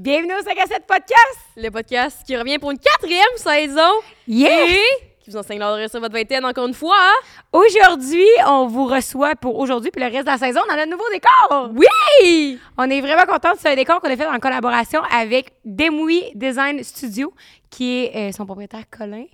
Bienvenue 0.00 0.32
au 0.32 0.42
5 0.42 0.56
à 0.58 0.66
7 0.66 0.86
podcast! 0.86 1.38
Le 1.58 1.68
podcast 1.68 2.22
qui 2.26 2.34
revient 2.34 2.58
pour 2.58 2.70
une 2.70 2.78
quatrième 2.78 3.20
saison 3.36 3.90
Yeah! 4.26 4.66
et 4.66 4.78
qui 5.22 5.30
vous 5.30 5.36
enseigne 5.36 5.58
l'ordre 5.58 5.74
de 5.74 5.80
réussir 5.80 6.00
votre 6.00 6.14
vingtaine 6.14 6.42
encore 6.46 6.66
une 6.66 6.72
fois. 6.72 6.96
hein? 6.98 7.26
Aujourd'hui, 7.52 8.24
on 8.46 8.66
vous 8.66 8.86
reçoit 8.86 9.34
pour 9.36 9.58
aujourd'hui 9.58 9.90
puis 9.90 10.02
le 10.02 10.08
reste 10.10 10.24
de 10.24 10.30
la 10.30 10.38
saison 10.38 10.60
dans 10.70 10.74
notre 10.74 10.88
nouveau 10.90 11.04
décor! 11.12 11.70
Oui! 11.74 12.58
On 12.78 12.88
est 12.88 13.02
vraiment 13.02 13.26
contents. 13.26 13.52
C'est 13.58 13.68
un 13.68 13.74
décor 13.76 14.00
qu'on 14.00 14.08
a 14.08 14.16
fait 14.16 14.24
en 14.26 14.38
collaboration 14.38 15.02
avec 15.14 15.52
Demouy 15.66 16.32
Design 16.34 16.82
Studio, 16.82 17.34
qui 17.68 18.04
est 18.06 18.16
euh, 18.16 18.32
son 18.32 18.46
propriétaire 18.46 18.84
Colin, 18.90 19.26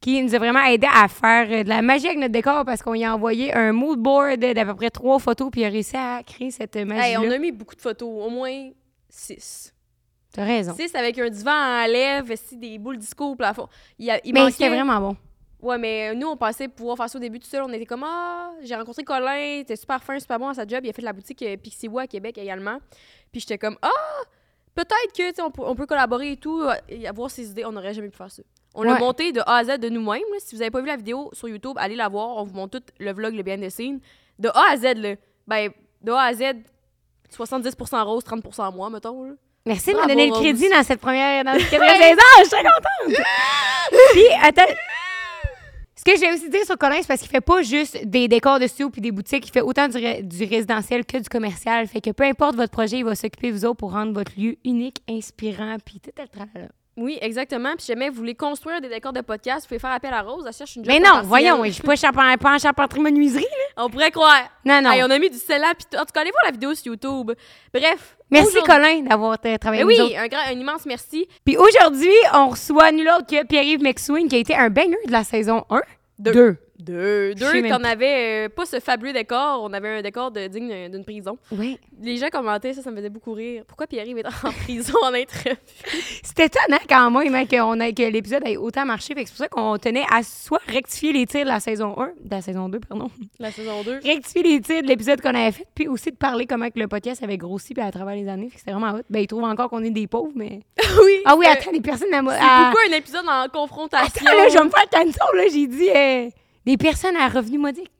qui 0.00 0.22
nous 0.22 0.32
a 0.32 0.38
vraiment 0.38 0.62
aidé 0.62 0.86
à 0.94 1.08
faire 1.08 1.48
euh, 1.50 1.64
de 1.64 1.68
la 1.68 1.82
magie 1.82 2.06
avec 2.06 2.18
notre 2.20 2.30
décor 2.32 2.64
parce 2.64 2.84
qu'on 2.84 2.92
lui 2.92 3.02
a 3.02 3.12
envoyé 3.12 3.52
un 3.52 3.72
mood 3.72 3.98
board 3.98 4.38
d'à 4.38 4.64
peu 4.64 4.76
près 4.76 4.90
trois 4.90 5.18
photos 5.18 5.48
puis 5.50 5.62
il 5.62 5.64
a 5.64 5.70
réussi 5.70 5.96
à 5.96 6.22
créer 6.22 6.52
cette 6.52 6.76
magie. 6.76 7.00
Hey, 7.10 7.16
on 7.18 7.28
a 7.28 7.38
mis 7.38 7.50
beaucoup 7.50 7.74
de 7.74 7.80
photos, 7.80 8.08
au 8.08 8.30
moins 8.30 8.70
six. 9.08 9.73
T'as 10.34 10.44
raison. 10.44 10.74
Six 10.74 10.94
avec 10.94 11.18
un 11.18 11.30
divan 11.30 11.52
en 11.52 11.86
lèvres, 11.86 12.34
des 12.52 12.78
boules 12.78 12.98
disco 12.98 13.24
au 13.30 13.36
plafond. 13.36 13.68
Il, 13.98 14.10
a- 14.10 14.20
il 14.26 14.34
Mais 14.34 14.40
manquait... 14.40 14.52
c'était 14.52 14.68
vraiment 14.68 15.00
bon. 15.00 15.16
Ouais, 15.62 15.78
mais 15.78 16.14
nous, 16.14 16.26
on 16.26 16.36
pensait 16.36 16.68
pouvoir 16.68 16.96
faire 16.98 17.08
ça 17.08 17.16
au 17.16 17.20
début 17.20 17.38
tout 17.40 17.46
seul. 17.46 17.62
On 17.62 17.72
était 17.72 17.86
comme, 17.86 18.04
ah, 18.04 18.50
j'ai 18.62 18.74
rencontré 18.74 19.02
Colin, 19.04 19.36
il 19.38 19.60
était 19.60 19.76
super 19.76 20.02
fin, 20.02 20.18
super 20.18 20.38
bon 20.38 20.48
à 20.48 20.54
sa 20.54 20.66
job. 20.66 20.80
Il 20.84 20.90
a 20.90 20.92
fait 20.92 21.00
la 21.02 21.12
boutique 21.14 21.40
euh, 21.42 21.56
Pixiwa 21.56 22.02
à 22.02 22.06
Québec 22.06 22.36
également. 22.36 22.78
Puis 23.32 23.40
j'étais 23.40 23.56
comme, 23.56 23.78
ah, 23.80 23.88
peut-être 24.74 25.12
que, 25.16 25.42
on, 25.42 25.50
peut- 25.50 25.62
on 25.64 25.74
peut 25.74 25.86
collaborer 25.86 26.32
et 26.32 26.36
tout, 26.36 26.60
euh, 26.60 26.74
et 26.88 27.06
avoir 27.08 27.30
ses 27.30 27.48
idées. 27.50 27.64
On 27.64 27.72
n'aurait 27.72 27.94
jamais 27.94 28.10
pu 28.10 28.16
faire 28.18 28.30
ça. 28.30 28.42
On 28.74 28.82
l'a 28.82 28.94
Ouais. 28.94 28.98
monté 28.98 29.30
de 29.32 29.40
A 29.46 29.58
à 29.58 29.64
Z 29.64 29.78
de 29.78 29.88
nous-mêmes. 29.88 30.20
Si 30.40 30.54
vous 30.56 30.60
avez 30.60 30.70
pas 30.72 30.80
vu 30.80 30.88
la 30.88 30.96
vidéo 30.96 31.30
sur 31.32 31.48
YouTube, 31.48 31.76
allez 31.78 31.94
la 31.96 32.08
voir. 32.08 32.36
On 32.36 32.42
vous 32.42 32.54
montre 32.54 32.80
tout 32.80 32.84
le 32.98 33.12
vlog, 33.12 33.34
le 33.34 33.42
behind 33.44 33.64
the 33.64 33.70
scenes. 33.70 34.00
De 34.38 34.48
A 34.48 34.72
à 34.72 34.76
Z, 34.76 34.94
là. 34.98 35.14
Ben, 35.46 35.70
de 36.02 36.10
A 36.12 36.22
à 36.24 36.34
Z, 36.34 36.42
70% 37.30 38.02
rose, 38.04 38.24
30% 38.24 38.74
moi, 38.74 38.90
mettons. 38.90 39.22
Là. 39.24 39.32
Merci 39.66 39.92
de 39.92 39.96
me 39.98 40.06
donner 40.06 40.26
le 40.26 40.32
crédit 40.32 40.68
dans 40.68 40.82
cette 40.82 41.00
première, 41.00 41.42
dans 41.44 41.54
cette 41.58 41.70
quatrième 41.70 41.98
saison. 41.98 42.20
Je 42.38 42.42
suis 42.42 42.50
très 42.50 42.62
contente. 42.62 43.24
Puis, 44.12 44.24
attends. 44.42 44.72
Ce 45.96 46.04
que 46.12 46.18
j'ai 46.18 46.30
aussi 46.34 46.50
dire 46.50 46.64
sur 46.66 46.76
Colin, 46.76 46.96
c'est 47.00 47.08
parce 47.08 47.20
qu'il 47.22 47.30
fait 47.30 47.40
pas 47.40 47.62
juste 47.62 48.04
des 48.04 48.28
décors 48.28 48.58
de 48.60 48.66
studio 48.66 48.90
puis 48.90 49.00
des 49.00 49.10
boutiques. 49.10 49.48
Il 49.48 49.50
fait 49.50 49.62
autant 49.62 49.88
du, 49.88 49.96
ré- 49.96 50.22
du 50.22 50.44
résidentiel 50.44 51.06
que 51.06 51.16
du 51.16 51.28
commercial. 51.30 51.86
Fait 51.86 52.02
que 52.02 52.10
peu 52.10 52.24
importe 52.24 52.56
votre 52.56 52.72
projet, 52.72 52.98
il 52.98 53.04
va 53.06 53.14
s'occuper 53.14 53.48
de 53.52 53.56
vous 53.56 53.64
autres 53.64 53.78
pour 53.78 53.92
rendre 53.92 54.12
votre 54.12 54.32
lieu 54.36 54.56
unique, 54.66 54.98
inspirant, 55.08 55.76
puis 55.82 56.00
tout 56.00 56.10
le 56.18 56.28
tralala. 56.28 56.68
Oui, 56.96 57.18
exactement. 57.22 57.70
Puis 57.74 57.86
si 57.86 57.92
jamais 57.92 58.08
vous 58.10 58.16
voulez 58.16 58.34
construire 58.34 58.80
des 58.82 58.88
décors 58.90 59.12
de 59.14 59.20
podcast, 59.22 59.62
vous 59.64 59.68
pouvez 59.68 59.80
faire 59.80 59.92
appel 59.92 60.12
à 60.12 60.20
Rose. 60.20 60.44
Elle 60.46 60.52
cherche 60.52 60.76
une 60.76 60.84
job 60.84 60.92
Mais 60.92 61.00
non, 61.00 61.22
voyons, 61.24 61.64
je 61.64 61.70
suis 61.70 61.82
pas, 61.82 61.94
pas 62.36 62.54
en 62.54 62.58
charpenterie 62.58 63.00
menuiserie. 63.00 63.42
là. 63.42 63.84
On 63.84 63.88
pourrait 63.90 64.10
croire. 64.10 64.44
Non, 64.64 64.80
non. 64.82 64.92
Hey, 64.92 65.02
on 65.02 65.10
a 65.10 65.18
mis 65.18 65.30
du 65.30 65.38
sel 65.38 65.62
puis. 65.76 65.98
En 65.98 66.04
tout 66.04 66.12
cas, 66.14 66.20
allez 66.20 66.30
voir 66.30 66.44
la 66.44 66.50
vidéo 66.52 66.74
sur 66.74 66.86
YouTube. 66.92 67.32
Bref. 67.72 68.16
Merci, 68.34 68.58
Colin, 68.64 69.00
d'avoir 69.02 69.38
euh, 69.44 69.56
travaillé 69.58 69.84
Ben 69.84 69.90
avec 69.90 69.98
nous 69.98 70.04
autres. 70.04 70.14
oui, 70.14 70.16
un, 70.16 70.28
grand, 70.28 70.46
un 70.46 70.58
immense 70.58 70.86
merci. 70.86 71.26
Puis 71.44 71.56
aujourd'hui, 71.56 72.12
on 72.34 72.48
reçoit 72.48 72.92
nul 72.92 73.08
autre 73.08 73.26
que 73.26 73.44
Pierre-Yves 73.46 73.82
McSwing, 73.82 74.28
qui 74.28 74.36
a 74.36 74.38
été 74.38 74.54
un 74.54 74.70
banger 74.70 74.98
de 75.06 75.12
la 75.12 75.24
saison 75.24 75.64
1. 75.70 75.82
Deux. 76.18 76.32
Deux. 76.32 76.56
Deux. 76.78 77.34
Deux, 77.34 77.60
même 77.60 77.70
qu'on 77.70 77.84
avait 77.84 78.46
euh, 78.46 78.48
pas 78.48 78.66
ce 78.66 78.80
fabuleux 78.80 79.12
décor. 79.12 79.62
On 79.62 79.72
avait 79.72 79.98
un 79.98 80.02
décor 80.02 80.30
de, 80.30 80.46
digne 80.48 80.90
d'une 80.90 81.04
prison. 81.04 81.38
Oui. 81.52 81.78
Les 82.02 82.16
gens 82.16 82.28
commentaient, 82.30 82.72
ça, 82.74 82.82
ça 82.82 82.90
me 82.90 82.96
faisait 82.96 83.10
beaucoup 83.10 83.32
rire. 83.32 83.62
Pourquoi 83.66 83.86
Pierre-Yves 83.86 84.18
est 84.18 84.26
en 84.26 84.50
prison 84.64 84.94
en 85.02 85.14
interview? 85.14 85.56
C'était 86.22 86.46
étonnant 86.46 86.78
quand 86.88 87.10
même 87.10 87.34
hein, 87.34 87.44
qu'on 87.46 87.78
a- 87.80 87.92
que 87.92 88.02
l'épisode 88.02 88.42
ait 88.46 88.56
autant 88.56 88.84
marché. 88.84 89.14
Fait 89.14 89.22
que 89.24 89.28
C'est 89.30 89.36
pour 89.36 89.44
ça 89.44 89.48
qu'on 89.48 89.78
tenait 89.78 90.04
à 90.10 90.22
soit 90.22 90.60
rectifier 90.66 91.12
les 91.12 91.26
tirs 91.26 91.44
de 91.44 91.50
la 91.50 91.60
saison 91.60 91.94
1, 91.98 92.06
de 92.24 92.30
la 92.30 92.42
saison 92.42 92.68
2, 92.68 92.80
pardon. 92.80 93.10
La 93.38 93.50
saison 93.52 93.82
2. 93.84 94.00
rectifier 94.04 94.42
les 94.42 94.60
tirs 94.60 94.82
de 94.82 94.88
l'épisode 94.88 95.20
qu'on 95.20 95.34
avait 95.34 95.52
fait, 95.52 95.66
puis 95.74 95.86
aussi 95.88 96.10
de 96.10 96.16
parler 96.16 96.46
comment 96.46 96.68
que 96.70 96.78
le 96.80 96.88
podcast 96.88 97.22
avait 97.22 97.38
grossi 97.38 97.72
puis 97.74 97.82
à 97.82 97.90
travers 97.92 98.14
les 98.16 98.28
années. 98.28 98.50
C'était 98.56 98.72
vraiment 98.72 98.98
hot. 98.98 99.02
Ben, 99.08 99.20
ils 99.20 99.26
trouvent 99.26 99.44
encore 99.44 99.70
qu'on 99.70 99.82
est 99.84 99.90
des 99.90 100.06
pauvres, 100.06 100.32
mais... 100.34 100.60
oui. 101.04 101.20
Ah 101.24 101.36
oui, 101.36 101.46
attends, 101.46 101.70
des 101.72 101.80
personnes 101.80 102.12
à... 102.12 102.20
C'est 102.20 102.44
à- 102.44 102.70
beaucoup 102.70 102.92
un 102.92 102.96
épisode 102.96 103.24
en 103.28 103.48
confrontation. 103.48 104.26
Attends, 104.26 104.36
là, 104.36 104.48
je 104.48 104.58
vais 104.58 104.64
me 104.64 104.70
faire 104.70 104.88
cancel, 104.90 105.36
là. 105.36 105.44
J'ai 105.52 105.66
dit 105.66 105.88
euh, 105.94 106.28
des 106.64 106.76
personnes 106.76 107.16
à 107.16 107.28
revenus 107.28 107.60
modiques, 107.60 107.90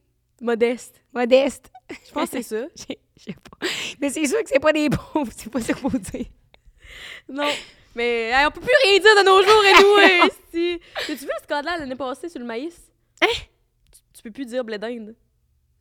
Modeste. 0.40 1.00
modestes. 1.12 1.70
Je 2.06 2.12
pense 2.12 2.30
que 2.30 2.42
c'est 2.42 2.42
ça. 2.42 2.66
Je 3.16 3.22
sais 3.24 3.34
pas. 3.34 3.66
Mais 4.00 4.10
c'est 4.10 4.26
sûr 4.26 4.42
que 4.42 4.48
c'est 4.48 4.58
pas 4.60 4.72
des 4.72 4.88
pauvres, 4.90 5.30
c'est 5.36 5.50
pas 5.50 5.60
ça 5.60 5.72
qu'il 5.72 5.82
faut 5.90 5.96
dire. 5.98 6.26
Non. 7.28 7.48
Mais 7.94 8.30
hey, 8.32 8.46
on 8.46 8.50
peut 8.50 8.60
plus 8.60 8.72
rien 8.82 8.98
dire 8.98 9.14
de 9.16 9.24
nos 9.24 9.42
jours 9.42 9.64
et 9.64 9.82
nous. 9.82 10.24
hein, 10.24 10.28
si. 10.52 10.80
T'as-tu 11.06 11.24
vu 11.24 11.26
le 11.26 11.42
scandale 11.44 11.80
l'année 11.80 11.94
passée 11.94 12.28
sur 12.28 12.40
le 12.40 12.46
maïs? 12.46 12.90
Hein? 13.22 13.26
Tu, 13.92 14.00
tu 14.14 14.22
peux 14.22 14.30
plus 14.32 14.46
dire 14.46 14.64
blé 14.64 14.78
d'Inde. 14.78 15.14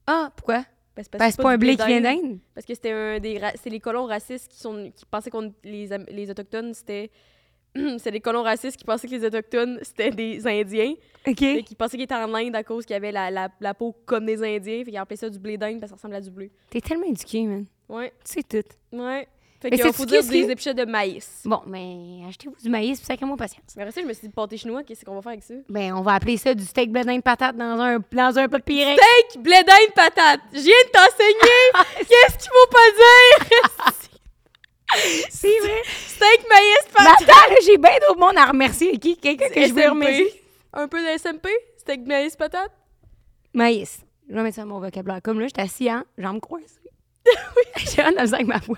Ah, 0.06 0.32
pourquoi? 0.36 0.64
Parce, 0.96 1.10
Ben, 1.10 1.32
c'est 1.32 1.42
pas 1.42 1.54
un 1.54 1.58
blé 1.58 1.76
qui 1.76 1.86
vient 1.88 2.02
d'Inde. 2.02 2.38
Parce 2.54 2.68
que 2.68 2.76
c'était 2.76 2.92
un 2.92 3.20
des 3.20 3.42
c'est 3.62 3.72
les 3.72 3.80
colons 3.80 4.06
racistes 4.06 4.48
qui 4.52 4.60
sont 4.60 4.92
qui 4.96 5.06
pensaient 5.06 5.32
qu'on 5.32 5.52
les 5.64 5.90
les 6.10 6.30
autochtones 6.30 6.74
c'était 6.76 7.10
c'est 7.98 8.12
les 8.12 8.20
colons 8.20 8.44
racistes 8.44 8.78
qui 8.78 8.84
pensaient 8.86 9.08
que 9.08 9.14
les 9.16 9.26
autochtones 9.26 9.80
c'était 9.82 10.12
des 10.12 10.46
indiens 10.48 10.94
OK. 11.28 11.42
et 11.42 11.64
qui 11.64 11.76
pensaient 11.76 11.98
qu'ils 11.98 12.04
étaient 12.06 12.14
en 12.16 12.34
Inde 12.34 12.56
à 12.56 12.64
cause 12.64 12.86
qu'ils 12.86 12.96
avaient 12.96 13.12
la, 13.12 13.32
la, 13.32 13.50
la 13.60 13.74
peau 13.74 13.96
comme 14.06 14.26
des 14.26 14.42
indiens 14.44 14.84
fait 14.84 14.92
qu'ils 14.92 14.98
appelaient 14.98 15.16
ça 15.18 15.30
du 15.30 15.40
blé 15.40 15.58
d'Inde 15.58 15.80
parce 15.80 15.92
que 15.92 15.98
ça 15.98 16.02
ressemble 16.02 16.16
à 16.16 16.22
du 16.22 16.30
blé. 16.32 16.52
T'es 16.70 16.82
tellement 16.82 17.06
éduqué, 17.06 17.44
man. 17.44 17.66
Ouais, 17.90 18.14
Tu 18.26 18.34
sais 18.34 18.44
tout. 18.44 18.98
ouais. 18.98 19.28
Fait 19.62 19.78
sais-tu 19.78 19.94
faut 19.94 20.06
dire 20.06 20.22
des 20.26 20.52
épichettes 20.52 20.76
de 20.76 20.84
maïs. 20.84 21.42
Bon, 21.46 21.62
mais 21.66 22.20
achetez-vous 22.28 22.56
du 22.62 22.70
maïs, 22.70 23.00
puis 23.00 23.06
sacrez-moi 23.06 23.38
patience. 23.38 23.64
Mais 23.78 23.84
après 23.84 23.94
ça, 23.94 24.02
je 24.02 24.06
me 24.06 24.12
suis 24.12 24.28
dit 24.28 24.34
pâté 24.34 24.58
chinois, 24.58 24.84
qu'est-ce 24.84 25.06
qu'on 25.06 25.16
va 25.16 25.22
faire 25.22 25.32
avec 25.32 25.44
ça? 25.44 25.54
Ben, 25.70 25.94
on 25.94 26.02
va 26.02 26.16
appeler 26.16 26.36
ça 26.36 26.54
du 26.54 26.66
steak 26.66 26.92
blé 26.92 27.06
d'Inde 27.06 27.24
patate 27.24 27.56
dans 27.56 27.80
un, 27.80 28.00
dans 28.12 28.38
un 28.40 28.48
plat 28.50 28.60
de 28.60 28.64
Pyrex. 28.64 29.02
Steak, 29.02 29.42
blé 29.42 29.56
d'Inde, 29.64 29.94
patate. 29.96 30.42
Je 30.52 30.60
viens 30.60 30.84
de 30.86 30.92
t'enseigner. 30.92 31.96
Qu'est-ce 31.98 32.38
qu'il 32.40 32.50
faut 32.52 32.72
pas 32.72 33.78
dire? 33.78 33.94
C'est 35.30 35.60
vrai. 35.62 35.82
Steak, 36.24 36.48
maïs, 36.50 36.78
Mais 36.88 37.06
patate. 37.06 37.30
attends, 37.30 37.56
j'ai 37.66 37.78
bien 37.78 37.92
d'autres 38.08 38.20
monde 38.20 38.38
à 38.38 38.46
remercier. 38.46 38.98
Qui? 38.98 39.18
Quelqu'un 39.18 39.50
que 39.50 39.68
je 39.68 39.74
veux 39.74 39.90
remercier? 39.90 40.42
Un 40.74 40.88
peu 40.88 41.02
de 41.02 41.18
SMP, 41.18 41.50
steak, 41.78 42.06
maïs, 42.08 42.36
patate. 42.36 42.72
Maïs. 43.54 44.00
Je 44.30 44.34
vais 44.36 44.42
mettre 44.44 44.56
ça 44.56 44.62
dans 44.62 44.70
mon 44.70 44.80
vocabulaire. 44.80 45.22
Comme 45.22 45.40
là, 45.40 45.48
je 45.48 45.54
suis 45.62 45.64
assis, 45.70 45.90
hein, 45.90 46.06
jambes 46.18 46.40
croisées. 46.40 46.66
J'ai 47.78 48.02
hâte 48.02 48.16
de 48.16 48.22
le 48.22 48.34
avec 48.34 48.48
ma 48.48 48.58
voix. 48.60 48.78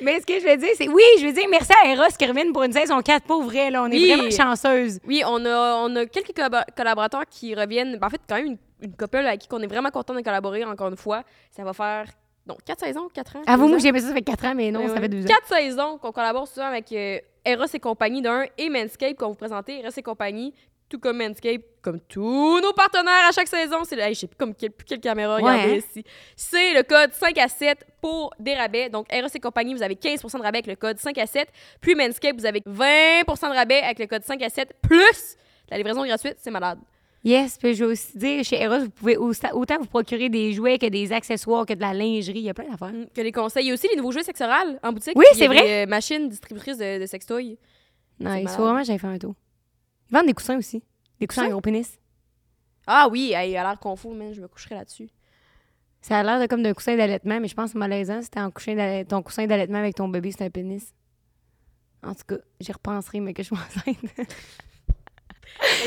Mais 0.00 0.20
ce 0.20 0.26
que 0.26 0.38
je 0.38 0.46
veux 0.46 0.56
dire, 0.56 0.70
c'est 0.76 0.88
oui, 0.88 1.02
je 1.20 1.26
veux 1.26 1.32
dire 1.32 1.46
merci 1.50 1.72
à 1.84 1.88
Eros 1.90 2.04
revient 2.04 2.52
pour 2.52 2.62
une 2.62 2.72
saison 2.72 3.00
4 3.02 3.24
pour 3.26 3.42
vrai. 3.42 3.70
Là. 3.70 3.82
On 3.82 3.86
est 3.90 3.96
Oui. 3.96 4.12
vraiment 4.12 4.30
chanceuses. 4.30 5.00
Oui, 5.06 5.22
on 5.26 5.44
a, 5.44 5.74
on 5.84 5.94
a 5.96 6.06
quelques 6.06 6.30
collab- 6.36 6.64
collaborateurs 6.76 7.24
qui 7.28 7.54
reviennent. 7.54 7.96
Ben, 7.98 8.06
en 8.06 8.10
fait, 8.10 8.20
quand 8.28 8.36
même 8.36 8.46
une, 8.46 8.58
une 8.82 8.96
couple 8.96 9.16
avec 9.18 9.40
qui 9.40 9.48
on 9.50 9.60
est 9.60 9.66
vraiment 9.66 9.90
content 9.90 10.14
de 10.14 10.20
collaborer 10.20 10.64
encore 10.64 10.88
une 10.88 10.96
fois. 10.96 11.24
Ça 11.50 11.64
va 11.64 11.72
faire 11.72 12.06
donc 12.48 12.64
quatre 12.64 12.80
saisons, 12.80 13.08
quatre 13.12 13.36
ans. 13.36 13.42
Avoue-moi 13.46 13.72
deux 13.72 13.76
que 13.76 13.82
j'ai 13.82 13.88
aimé 13.88 14.00
ça, 14.00 14.08
ça 14.08 14.14
fait 14.14 14.22
4 14.22 14.44
ans, 14.46 14.54
mais 14.56 14.70
non, 14.70 14.88
ça 14.88 15.00
fait 15.00 15.08
2 15.08 15.22
ans. 15.22 15.28
Quatre 15.28 15.46
saisons 15.46 15.98
qu'on 15.98 16.10
collabore 16.12 16.48
souvent 16.48 16.66
avec 16.66 16.90
euh, 16.92 17.18
Eros 17.44 17.66
et 17.72 17.78
compagnie 17.78 18.22
d'un 18.22 18.44
et 18.56 18.68
Manscape 18.70 19.16
qu'on 19.16 19.28
vous 19.28 19.34
présentait. 19.34 19.78
Eros 19.80 19.90
et 19.96 20.02
compagnie, 20.02 20.52
tout 20.88 20.98
comme 20.98 21.18
Manscape, 21.18 21.60
comme 21.82 22.00
tous 22.00 22.60
nos 22.60 22.72
partenaires 22.72 23.28
à 23.28 23.32
chaque 23.32 23.48
saison. 23.48 23.84
C'est 23.84 23.96
le, 23.96 24.02
hey, 24.02 24.14
je 24.14 24.20
sais 24.20 24.26
plus 24.26 24.36
comme 24.36 24.54
quelle, 24.54 24.70
plus 24.70 24.86
quelle 24.86 25.00
caméra 25.00 25.36
Ouais, 25.36 25.42
regarder 25.42 25.74
hein? 25.74 25.76
ici. 25.76 26.04
C'est 26.34 26.72
le 26.74 26.82
code 26.82 27.12
5 27.12 27.36
à 27.38 27.48
7 27.48 27.86
pour 28.00 28.32
des 28.40 28.54
rabais. 28.54 28.88
Donc 28.88 29.06
Eros 29.12 29.28
et 29.32 29.40
compagnie, 29.40 29.74
vous 29.74 29.82
avez 29.82 29.94
15% 29.94 30.38
de 30.38 30.42
rabais 30.42 30.58
avec 30.58 30.66
le 30.66 30.76
code 30.76 30.98
5 30.98 31.16
à 31.18 31.26
7. 31.26 31.48
Puis 31.80 31.94
Manscape, 31.94 32.36
vous 32.36 32.46
avez 32.46 32.60
20% 32.60 33.50
de 33.50 33.54
rabais 33.54 33.82
avec 33.82 33.98
le 33.98 34.06
code 34.06 34.24
5 34.24 34.42
à 34.42 34.48
7 34.48 34.74
plus 34.80 35.36
la 35.70 35.76
livraison 35.76 36.04
gratuite. 36.06 36.36
C'est 36.38 36.50
malade. 36.50 36.78
Yes, 37.24 37.58
puis 37.58 37.74
je 37.74 37.84
veux 37.84 37.90
aussi 37.92 38.16
dire, 38.16 38.44
chez 38.44 38.62
Eros, 38.62 38.78
vous 38.84 38.90
pouvez 38.90 39.16
autant, 39.16 39.78
vous 39.80 39.86
procurer 39.86 40.28
des 40.28 40.52
jouets 40.52 40.78
que 40.78 40.86
des 40.86 41.12
accessoires, 41.12 41.66
que 41.66 41.74
de 41.74 41.80
la 41.80 41.92
lingerie. 41.92 42.38
Il 42.38 42.44
y 42.44 42.48
a 42.50 42.54
plein 42.54 42.68
d'affaires. 42.70 42.92
Que 43.14 43.20
les 43.20 43.32
conseils. 43.32 43.64
Il 43.64 43.68
y 43.68 43.70
a 43.70 43.74
aussi 43.74 43.88
les 43.88 43.96
nouveaux 43.96 44.12
jeux 44.12 44.22
sexorales 44.22 44.78
en 44.82 44.92
boutique. 44.92 45.14
Oui, 45.16 45.24
Il 45.32 45.36
c'est 45.36 45.46
vrai. 45.48 45.62
Des 45.62 45.84
euh, 45.84 45.86
machines 45.86 46.28
distributrices 46.28 46.78
de, 46.78 47.00
de 47.00 47.06
sextoys. 47.06 47.58
Non, 48.20 48.34
il 48.34 48.48
faut 48.48 48.62
vraiment 48.62 48.82
j'aille 48.84 48.98
faire 48.98 49.10
un 49.10 49.18
tour. 49.18 49.34
Ils 50.10 50.14
vendent 50.14 50.26
des 50.26 50.32
coussins 50.34 50.58
aussi. 50.58 50.82
Des 51.20 51.26
coussins 51.26 51.46
à 51.46 51.48
gros 51.48 51.60
pénis. 51.60 51.98
Ah 52.86 53.08
oui, 53.10 53.32
elle 53.34 53.56
a 53.56 53.62
l'air 53.64 53.78
confus, 53.80 54.08
man. 54.08 54.32
Je 54.32 54.40
me 54.40 54.48
coucherai 54.48 54.76
là-dessus. 54.76 55.08
Ça 56.00 56.18
a 56.18 56.22
l'air 56.22 56.40
de 56.40 56.46
comme 56.46 56.62
d'un 56.62 56.72
coussin 56.72 56.96
d'allaitement, 56.96 57.40
mais 57.40 57.48
je 57.48 57.54
pense 57.54 57.74
malaisant. 57.74 58.22
C'était 58.22 58.74
d'allai- 58.76 59.04
ton 59.04 59.22
coussin 59.22 59.46
d'allaitement 59.46 59.78
avec 59.78 59.96
ton 59.96 60.08
bébé, 60.08 60.30
c'est 60.32 60.44
un 60.44 60.50
pénis. 60.50 60.94
En 62.02 62.14
tout 62.14 62.22
cas, 62.28 62.36
j'y 62.60 62.70
repenserai, 62.72 63.18
mais 63.20 63.34
que 63.34 63.42
je 63.42 63.48
suis 63.48 63.56
enceinte. 63.86 64.28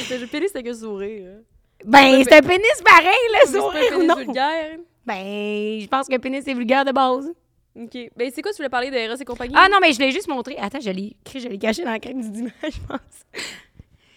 Jeu 0.09 0.27
pénis, 0.27 0.47
c'était 0.47 0.63
que 0.63 0.73
sourire. 0.73 1.27
hein. 1.27 1.41
ben, 1.85 2.23
c'est 2.23 2.33
un 2.33 2.41
pénis 2.41 2.81
pareil, 2.83 3.11
le 3.29 3.47
un 3.47 3.51
sourire 3.51 3.83
ou 3.93 3.95
pénis 3.97 4.07
non? 4.07 4.15
vulgaire. 4.15 4.77
Ben, 5.05 5.79
je 5.81 5.87
pense 5.87 6.07
qu'un 6.07 6.19
pénis, 6.19 6.43
c'est 6.43 6.53
vulgaire 6.53 6.85
de 6.85 6.91
base. 6.91 7.31
OK. 7.75 8.11
Ben, 8.15 8.31
c'est 8.33 8.41
quoi, 8.41 8.51
tu 8.51 8.57
voulais 8.57 8.69
parler 8.69 8.91
de 8.91 8.95
Eros 8.97 9.15
et 9.15 9.25
compagnie? 9.25 9.53
Ah 9.57 9.67
non, 9.71 9.77
mais 9.81 9.93
je 9.93 9.99
l'ai 9.99 10.11
juste 10.11 10.27
montré. 10.27 10.57
Attends, 10.57 10.79
je 10.81 10.89
l'ai 10.89 11.15
je 11.33 11.47
l'ai 11.47 11.57
caché 11.57 11.83
dans 11.83 11.91
la 11.91 11.99
crème 11.99 12.21
du 12.21 12.29
dimanche, 12.29 12.51
je 12.63 12.79
pense. 12.87 13.25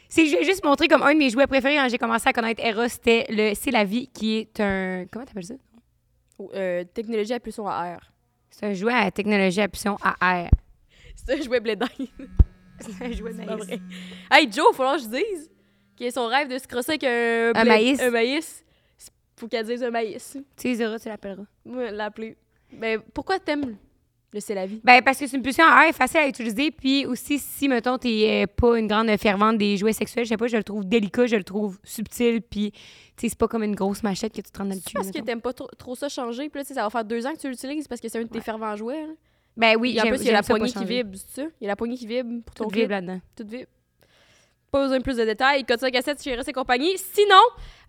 C'est 0.08 0.25
que 0.25 0.44
juste 0.44 0.64
montré 0.64 0.88
comme 0.88 1.02
un 1.02 1.12
de 1.12 1.19
mes 1.19 1.31
jouets 1.31 1.46
préférés 1.46 1.76
quand 1.76 1.88
j'ai 1.88 1.99
commencé 1.99 2.29
à 2.29 2.32
connaître 2.32 2.64
Eros, 2.64 2.88
c'était 2.88 3.26
le 3.31 3.55
C'est 3.55 3.70
la 3.70 3.85
vie, 3.85 4.08
qui 4.08 4.38
est 4.38 4.61
un... 4.61 5.06
Comment 5.11 5.25
t'appelles 5.25 5.44
ça? 5.44 5.55
Euh, 6.55 6.85
technologie 6.93 7.32
à 7.32 7.41
pulsion 7.41 7.67
à 7.69 7.87
air. 7.87 8.12
C'est 8.50 8.67
un 8.67 8.75
jouet 8.75 8.93
à 8.93 9.11
technologie 9.11 9.61
à 9.61 9.69
puissance 9.69 10.00
à 10.02 10.41
air. 10.41 10.50
C'est 11.17 11.38
un 11.38 11.43
jouet 11.43 11.61
blé 11.61 11.76
d'Inde. 11.76 11.91
C'est 12.80 13.04
un 13.04 13.12
jouet 13.12 13.32
de 13.32 13.38
maïs. 13.44 13.64
vrai. 13.64 13.80
Hey, 14.30 14.50
Joe, 14.52 14.74
faut 14.74 14.82
que 14.82 14.98
je 14.98 15.06
dise 15.08 15.50
qu'il 15.96 16.06
a 16.06 16.10
son 16.10 16.26
rêve 16.26 16.48
de 16.48 16.58
se 16.58 16.66
crosser 16.66 16.92
avec 16.92 17.04
un, 17.04 17.52
Un 17.54 17.62
blé- 17.62 17.68
maïs. 17.68 18.00
Un 18.00 18.10
maïs. 18.10 18.64
Faut 19.36 19.48
qu'elle 19.48 19.66
dise 19.66 19.82
un 19.82 19.90
maïs. 19.90 20.36
Tu 20.56 20.84
auras, 20.84 20.98
tu 20.98 21.08
l'appelleras. 21.08 21.44
Moi, 21.64 21.90
l'appeler. 21.90 22.36
Ben, 22.72 23.00
pourquoi 23.12 23.38
t'aimes 23.38 23.76
Le 24.32 24.40
c'est 24.40 24.54
la 24.54 24.66
vie? 24.66 24.80
Ben, 24.84 25.02
parce 25.02 25.18
que 25.18 25.26
c'est 25.26 25.36
une 25.36 25.42
pulsion 25.42 25.64
à 25.64 25.86
air 25.86 25.94
facile 25.94 26.18
à 26.20 26.28
utiliser. 26.28 26.70
Puis 26.70 27.04
aussi, 27.06 27.38
si, 27.38 27.68
mettons, 27.68 27.98
t'es 27.98 28.44
euh, 28.44 28.46
pas 28.46 28.78
une 28.78 28.86
grande 28.88 29.16
fervente 29.16 29.58
des 29.58 29.76
jouets 29.76 29.92
sexuels, 29.92 30.24
je 30.24 30.30
sais 30.30 30.36
pas, 30.36 30.46
je 30.48 30.56
le 30.56 30.64
trouve 30.64 30.84
délicat, 30.84 31.26
je 31.26 31.36
le 31.36 31.44
trouve 31.44 31.78
subtil. 31.84 32.42
Puis, 32.42 32.72
tu 32.72 32.78
sais, 33.20 33.28
c'est 33.28 33.38
pas 33.38 33.46
comme 33.48 33.62
une 33.62 33.74
grosse 33.76 34.02
machette 34.02 34.32
que 34.32 34.40
tu 34.40 34.50
te 34.50 34.58
rends 34.58 34.64
dans 34.64 34.74
le 34.74 34.80
cul. 34.80 34.92
parce 34.94 35.08
que 35.08 35.14
mettons. 35.18 35.26
t'aimes 35.26 35.40
pas 35.40 35.52
trop, 35.52 35.68
trop 35.78 35.94
ça 35.94 36.08
changer. 36.08 36.48
Puis 36.48 36.60
là, 36.60 36.64
sais, 36.64 36.74
ça 36.74 36.82
va 36.82 36.90
faire 36.90 37.04
deux 37.04 37.24
ans 37.26 37.32
que 37.34 37.38
tu 37.40 37.48
l'utilises 37.48 37.86
parce 37.88 38.00
que 38.00 38.08
c'est 38.08 38.18
un 38.18 38.22
de 38.22 38.28
tes 38.28 38.40
fervents 38.40 38.74
jouets. 38.76 39.02
hein. 39.02 39.14
Ben 39.56 39.76
oui, 39.78 39.98
en 40.00 40.06
plus, 40.06 40.20
il 40.20 40.26
y 40.26 40.30
a 40.30 40.32
la 40.32 40.42
poignée 40.42 40.70
qui 40.70 40.84
vibre, 40.84 41.10
c'est 41.14 41.42
ça? 41.42 41.48
Il 41.60 41.64
y 41.64 41.66
a 41.66 41.68
la 41.68 41.76
poignée 41.76 41.96
qui 41.96 42.06
vibre 42.06 42.42
pour 42.44 42.54
ton 42.54 42.64
Tout 42.64 42.70
vibre 42.70 42.90
là-dedans. 42.90 43.20
Tout 43.36 43.46
vibre. 43.46 43.70
Pas 44.70 44.82
besoin 44.82 44.98
de 44.98 45.04
plus 45.04 45.16
de 45.16 45.24
détails. 45.24 45.64
Code 45.64 45.78
5 45.78 45.94
à 45.94 46.02
7 46.02 46.20
chez 46.22 46.34
RS 46.34 46.48
et 46.48 46.52
compagnie. 46.52 46.98
Sinon, 46.98 47.36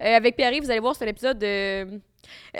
euh, 0.03 0.17
avec 0.17 0.35
Pierre, 0.35 0.53
vous 0.61 0.69
allez 0.69 0.79
voir, 0.79 0.95
c'est 0.95 1.05
un 1.05 1.07
épisode 1.07 1.39
de. 1.39 1.45
Euh, 1.47 1.85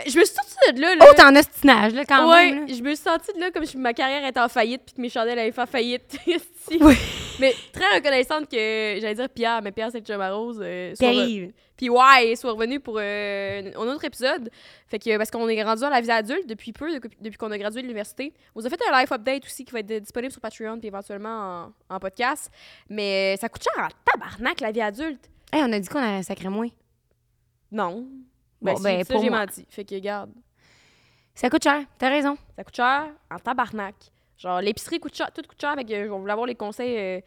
je 0.08 0.18
me 0.18 0.26
suis 0.26 0.34
sortie 0.34 0.74
de 0.74 0.82
là. 0.82 0.96
là. 0.96 1.06
Oh, 1.08 1.14
t'es 1.16 1.24
en 1.24 1.36
ostinage, 1.36 1.94
là, 1.94 2.06
quand 2.06 2.32
ouais, 2.32 2.52
même. 2.52 2.68
là. 2.68 2.74
je 2.74 2.82
me 2.82 2.96
suis 2.96 3.04
sentie 3.04 3.34
de 3.36 3.40
là 3.40 3.52
comme 3.52 3.66
si 3.66 3.78
ma 3.78 3.94
carrière 3.94 4.26
était 4.26 4.40
en 4.40 4.50
faillite 4.50 4.82
puis 4.86 4.96
que 4.96 5.02
mes 5.02 5.10
chandelles 5.10 5.38
allaient 5.38 5.52
faire 5.52 5.70
faillite. 5.70 6.18
Oui. 6.82 6.96
Mais 7.40 7.54
très 7.74 7.96
reconnaissante 7.96 8.50
que 8.50 8.56
j'allais 9.02 9.16
dire 9.16 9.30
Pierre, 9.30 9.62
mais 9.62 9.72
Pierre, 9.72 9.90
c'est 9.92 10.00
le 10.00 10.06
chum 10.06 10.20
à 10.22 10.32
Rose. 10.32 10.60
euh, 10.62 10.94
soit 10.96 11.08
re- 11.08 11.16
Terrible. 11.16 11.54
Puis 11.78 11.90
ouais, 11.90 12.36
soit 12.36 12.52
revenu 12.54 12.80
pour 12.80 12.98
euh, 13.00 13.72
un 13.76 13.88
autre 13.88 14.06
épisode. 14.06 14.50
Fait 14.88 14.98
que 15.00 15.18
parce 15.18 15.30
qu'on 15.30 15.48
est 15.50 15.62
rendu 15.64 15.84
à 15.84 15.90
la 15.90 16.00
vie 16.02 16.12
adulte 16.12 16.48
depuis 16.48 16.72
peu, 16.72 17.00
depuis, 17.20 17.38
qu'on 17.38 17.52
a 17.52 17.58
gradué 17.58 17.82
de 17.82 17.88
l'université. 17.88 18.34
On 18.56 18.62
vous 18.62 18.66
a 18.68 18.70
fait 18.70 18.80
un 18.90 18.98
live 19.00 19.12
update 19.12 19.46
aussi 19.46 19.66
qui 19.66 19.72
va 19.74 19.80
être 19.80 20.00
disponible 20.04 20.32
sur 20.32 20.40
Patreon 20.42 20.78
puis 20.80 20.88
éventuellement 20.88 21.74
en, 21.90 21.96
en 21.96 22.00
podcast. 22.00 22.50
Mais 22.90 23.36
ça 23.38 23.50
coûte 23.50 23.64
cher 23.64 23.84
en 23.84 23.90
tabarnak 24.12 24.62
la 24.62 24.72
vie 24.72 24.82
adulte. 24.82 25.30
Hey, 25.52 25.62
on 25.64 25.72
a 25.74 25.80
dit 25.80 25.90
qu'on 25.90 26.00
a 26.00 26.24
sacré 26.24 26.48
moins. 26.50 26.70
Non. 27.72 28.08
Bon, 28.62 28.74
Ben, 28.74 28.78
si, 28.78 28.84
ben, 28.84 29.04
ça, 29.04 29.14
pour 29.14 29.24
j'ai 29.24 29.30
menti. 29.30 29.66
Fait 29.70 29.84
que 29.84 29.96
regarde, 29.96 30.32
Ça 31.34 31.50
coûte 31.50 31.64
cher, 31.64 31.84
t'as 31.98 32.10
raison. 32.10 32.38
ça 32.56 32.64
coûte 32.64 32.76
cher 32.76 33.08
en 33.30 33.38
tabarnak. 33.38 33.96
Genre 34.38 34.62
l'épicerie 34.62 35.00
coûte 35.00 35.16
cher, 35.16 35.32
tout 35.32 35.42
coûte 35.48 35.60
cher. 35.60 35.76
Je 35.80 35.86
vais 35.86 36.08
vous 36.08 36.28
avoir 36.30 36.46
les 36.46 36.56
conseils, 36.56 36.98
euh, 36.98 37.20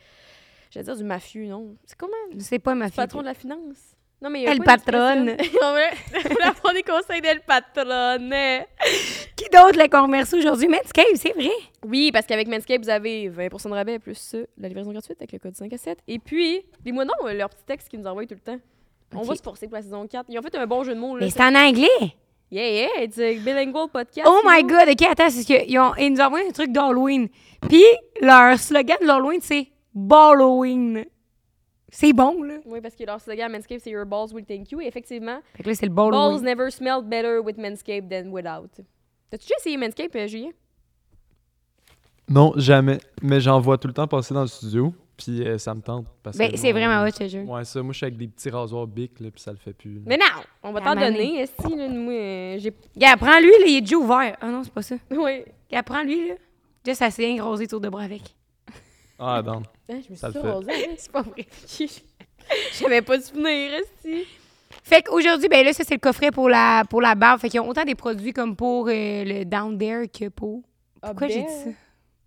j'allais 0.70 0.84
dire 0.84 0.96
du 0.96 1.05
mafieux, 1.05 1.46
non? 1.46 1.76
C'est 1.84 1.96
comment? 1.96 2.12
C'est 2.38 2.58
pas 2.58 2.75
ma 2.75 2.87
Le 2.87 2.90
fille. 2.90 2.96
patron 2.96 3.20
de 3.20 3.26
la 3.26 3.34
finance? 3.34 3.94
Non, 4.20 4.31
mais 4.31 4.40
il 4.40 4.43
y 4.43 4.46
a 4.49 4.50
El 4.50 4.58
pas 4.58 4.75
une 4.75 4.81
patronne. 4.82 5.37
On 5.62 5.66
on 5.69 6.44
va 6.44 6.52
prendre 6.52 6.75
des 6.75 6.82
conseils 6.82 7.20
d'El 7.20 7.40
patronne. 7.40 8.34
Qui 9.37 9.44
d'autre, 9.44 9.87
qu'on 9.88 10.02
remercie 10.02 10.34
aujourd'hui? 10.34 10.66
Manscaped, 10.66 11.16
c'est 11.16 11.34
vrai. 11.34 11.52
Oui, 11.87 12.10
parce 12.12 12.26
qu'avec 12.26 12.49
Manscaped, 12.49 12.82
vous 12.82 12.90
avez 12.90 13.31
20% 13.31 13.69
de 13.69 13.75
rabais 13.75 13.99
plus 14.00 14.34
la 14.56 14.66
livraison 14.66 14.90
gratuite 14.90 15.19
avec 15.20 15.31
le 15.32 15.38
code 15.38 15.55
5 15.55 15.72
à 15.72 15.78
7. 15.78 15.99
Et 16.08 16.19
puis, 16.19 16.62
dis-moi 16.84 17.05
non, 17.05 17.14
euh, 17.26 17.32
leur 17.32 17.49
petit 17.49 17.62
texte 17.64 17.88
qu'ils 17.88 18.00
nous 18.00 18.06
envoient 18.08 18.26
tout 18.26 18.34
le 18.34 18.40
temps. 18.40 18.58
On 19.14 19.22
va 19.22 19.37
se 19.37 19.43
forcer 19.43 19.66
pour 19.69 19.76
la 19.76 19.82
saison 19.82 20.05
4. 20.06 20.26
Ils 20.28 20.38
ont 20.38 20.43
fait 20.43 20.56
un 20.56 20.66
bon 20.66 20.82
jeu 20.82 20.94
de 20.96 21.00
mots. 21.00 21.16
Là, 21.16 21.25
Mais 21.25 21.31
c'est 21.31 21.40
en 21.40 21.55
anglais. 21.55 21.87
Yeah, 22.50 22.66
yeah, 22.70 23.02
it's 23.02 23.18
a 23.18 23.38
bilingual 23.40 23.88
podcast. 23.88 24.26
Oh 24.26 24.40
my 24.44 24.62
god, 24.62 24.88
ok, 24.88 25.02
attends, 25.02 25.28
c'est 25.30 25.44
que 25.44 25.66
ils, 25.68 25.78
ont, 25.78 25.94
ils 25.96 26.10
nous 26.10 26.20
ont 26.20 26.24
envoyé 26.24 26.48
un 26.48 26.52
truc 26.52 26.72
d'Halloween. 26.72 27.28
Puis 27.68 27.84
leur 28.22 28.58
slogan 28.58 28.96
de 29.02 29.06
l'Halloween, 29.06 29.40
c'est 29.42 29.68
Balloween. 29.94 31.04
C'est 31.90 32.12
bon, 32.12 32.42
là. 32.42 32.54
Oui, 32.66 32.80
parce 32.80 32.94
que 32.94 33.04
leur 33.04 33.20
slogan 33.20 33.46
à 33.52 33.56
Manscaped, 33.56 33.80
c'est 33.82 33.90
Your 33.90 34.06
balls 34.06 34.32
will 34.32 34.44
thank 34.46 34.70
you. 34.70 34.80
Et 34.80 34.86
effectivement, 34.86 35.40
Fait 35.56 35.62
que 35.62 35.68
là, 35.68 35.74
c'est 35.74 35.86
le 35.86 35.92
balls 35.92 36.10
Balloween. 36.10 36.42
never 36.42 36.70
smelled 36.70 37.08
better 37.08 37.38
with 37.40 37.58
Manscaped 37.58 38.08
than 38.10 38.30
without. 38.30 38.70
T'as-tu 39.30 39.44
déjà 39.46 39.54
essayé 39.58 39.76
Manscaped, 39.76 40.16
euh, 40.16 40.26
Julien? 40.26 40.50
Non, 42.30 42.52
jamais. 42.56 42.98
Mais 43.22 43.40
j'en 43.40 43.60
vois 43.60 43.78
tout 43.78 43.88
le 43.88 43.94
temps 43.94 44.06
passer 44.06 44.32
dans 44.34 44.42
le 44.42 44.46
studio. 44.48 44.92
Puis 45.19 45.43
euh, 45.47 45.59
ça 45.59 45.75
me 45.75 45.81
tente. 45.82 46.06
parce 46.23 46.38
Ben, 46.38 46.50
que 46.50 46.56
c'est 46.56 46.73
moi, 46.73 46.81
vraiment 46.81 47.05
hot, 47.05 47.11
ce 47.11 47.29
jeu. 47.29 47.41
Ouais, 47.43 47.65
ça, 47.65 47.82
moi, 47.82 47.93
je 47.93 47.97
suis 47.99 48.06
avec 48.06 48.17
des 48.17 48.29
petits 48.29 48.49
rasoirs 48.50 48.87
bic, 48.87 49.19
là, 49.20 49.31
puis 49.32 49.43
ça 49.43 49.50
le 49.50 49.59
fait 49.59 49.73
plus. 49.73 49.94
là. 49.97 50.00
Mais 50.06 50.17
non, 50.17 50.25
on 50.62 50.73
va 50.73 50.79
La 50.81 50.87
t'en 50.87 51.00
donner. 51.00 51.41
Esti, 51.43 51.75
là, 51.76 51.88
moi, 51.88 52.12
euh, 52.15 52.56
j'ai. 52.61 52.73
Gars, 52.97 53.17
prends-lui, 53.17 53.50
là, 53.50 53.67
il 53.67 53.76
est 53.79 53.81
déjà 53.81 53.97
ouvert. 53.97 54.37
Ah 54.41 54.47
non, 54.49 54.62
c'est 54.65 54.73
pas 54.73 54.82
ça. 54.82 54.94
Oui. 55.11 55.43
Gars, 55.70 55.82
prends-lui, 55.82 56.29
là. 56.29 56.35
Juste 56.87 57.03
assez 57.03 57.26
rien 57.26 57.37
grosé 57.43 57.67
tour 57.67 57.81
de 57.81 57.88
bras 57.88 58.05
avec. 58.05 58.23
Ah, 59.19 59.43
dans. 59.43 59.61
Ah, 59.91 59.94
je 60.06 60.11
me 60.11 60.15
Ça 60.17 60.31
suis 60.31 60.38
le 60.38 60.44
fait. 60.44 60.50
rasée, 60.53 60.70
hein. 60.88 60.94
C'est 60.97 61.12
pas 61.12 61.23
vrai. 61.23 61.47
J'avais 62.81 63.03
pas 63.03 63.19
de 63.19 63.23
souvenir, 63.23 63.73
Esti. 63.75 64.25
Fait 64.85 65.03
qu'aujourd'hui, 65.03 65.49
ben 65.49 65.65
là, 65.65 65.73
ça, 65.73 65.82
c'est 65.85 65.94
le 65.94 66.00
coffret 66.00 66.31
pour 66.31 66.49
la, 66.49 66.85
pour 66.88 67.03
la 67.03 67.15
barbe. 67.15 67.41
Fait 67.41 67.49
qu'ils 67.49 67.61
ont 67.61 67.69
autant 67.69 67.85
des 67.85 67.94
produits 67.97 68.32
comme 68.32 68.55
pour 68.56 68.87
euh, 68.88 69.25
le 69.25 69.44
Down 69.44 69.76
There 69.76 70.09
que 70.09 70.29
pour. 70.29 70.62
Pourquoi 71.03 71.29
j'ai 71.29 71.43
dit 71.43 71.49
ça? 71.65 71.70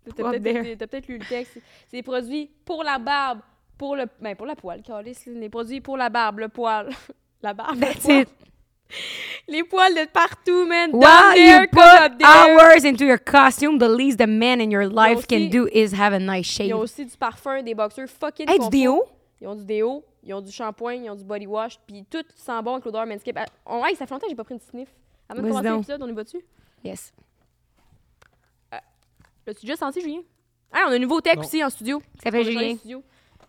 T'as 0.04 0.12
peut-être 0.30 0.78
peut-être 0.78 1.08
lu 1.08 1.18
le 1.18 1.24
texte. 1.24 1.58
C'est 1.88 1.96
des 1.98 2.02
produits 2.02 2.50
pour 2.64 2.82
la 2.82 2.98
barbe, 2.98 3.40
pour 3.78 3.96
le. 3.96 4.06
Ben, 4.20 4.34
pour 4.34 4.46
la 4.46 4.56
poêle, 4.56 4.82
là. 4.88 5.02
Les 5.26 5.48
produits 5.48 5.80
pour 5.80 5.96
la 5.96 6.08
barbe, 6.08 6.40
le 6.40 6.48
poil. 6.48 6.88
la 7.42 7.54
barbe. 7.54 7.76
le 7.76 7.80
That's 7.80 8.00
poil. 8.02 8.24
Les 9.48 9.64
poils 9.64 9.94
de 9.94 10.06
partout, 10.10 10.66
man. 10.66 10.90
While 10.92 11.36
you 11.36 11.66
put 11.70 12.22
hours 12.22 12.84
into 12.84 13.04
your 13.04 13.18
costume, 13.18 13.78
the 13.78 13.88
least 13.88 14.18
the 14.18 14.26
man 14.26 14.60
in 14.60 14.70
your 14.70 14.86
life 14.86 15.18
aussi- 15.18 15.26
can 15.26 15.48
do 15.50 15.66
is 15.72 15.94
have 15.94 16.12
a 16.12 16.18
nice 16.18 16.46
shave. 16.46 16.66
Ils 16.66 16.74
ont 16.74 16.80
aussi 16.80 17.04
du 17.06 17.16
parfum, 17.16 17.62
des 17.62 17.74
boxers 17.74 18.08
fucking 18.08 18.48
Hey, 18.48 18.58
du 18.58 18.68
déo? 18.68 19.04
Ils 19.40 19.48
ont 19.48 19.56
du 19.56 19.64
déo, 19.64 20.04
ils 20.22 20.34
ont 20.34 20.40
du 20.40 20.52
shampoing, 20.52 20.94
ils 20.94 21.10
ont 21.10 21.16
du 21.16 21.24
body 21.24 21.46
wash, 21.46 21.78
puis 21.86 22.04
tout 22.08 22.22
sent 22.36 22.62
bon 22.62 22.74
avec 22.74 22.84
l'odeur 22.84 23.06
Manscaped. 23.06 23.38
Ah, 23.44 23.46
on- 23.66 23.84
hey, 23.84 23.96
ça 23.96 24.06
fait 24.06 24.14
longtemps 24.14 24.26
que 24.26 24.30
j'ai 24.30 24.36
pas 24.36 24.44
pris 24.44 24.54
une 24.54 24.60
sniff. 24.60 24.88
Avant 25.28 25.42
de 25.42 25.48
commencer 25.48 25.70
l'épisode, 25.70 26.02
on 26.02 26.12
va 26.12 26.24
dessus. 26.24 26.44
Yes. 26.84 27.12
L'as-tu 29.46 29.62
déjà 29.66 29.76
senti, 29.76 30.00
Julien? 30.00 30.20
Ah, 30.72 30.84
on 30.88 30.92
a 30.92 30.94
un 30.94 30.98
nouveau 30.98 31.20
tech 31.20 31.34
Non. 31.36 31.40
aussi 31.42 31.62
en 31.62 31.70
studio. 31.70 32.00
Ça 32.16 32.24
s'appelle 32.24 32.48
est 32.48 32.52
Julien. 32.52 33.00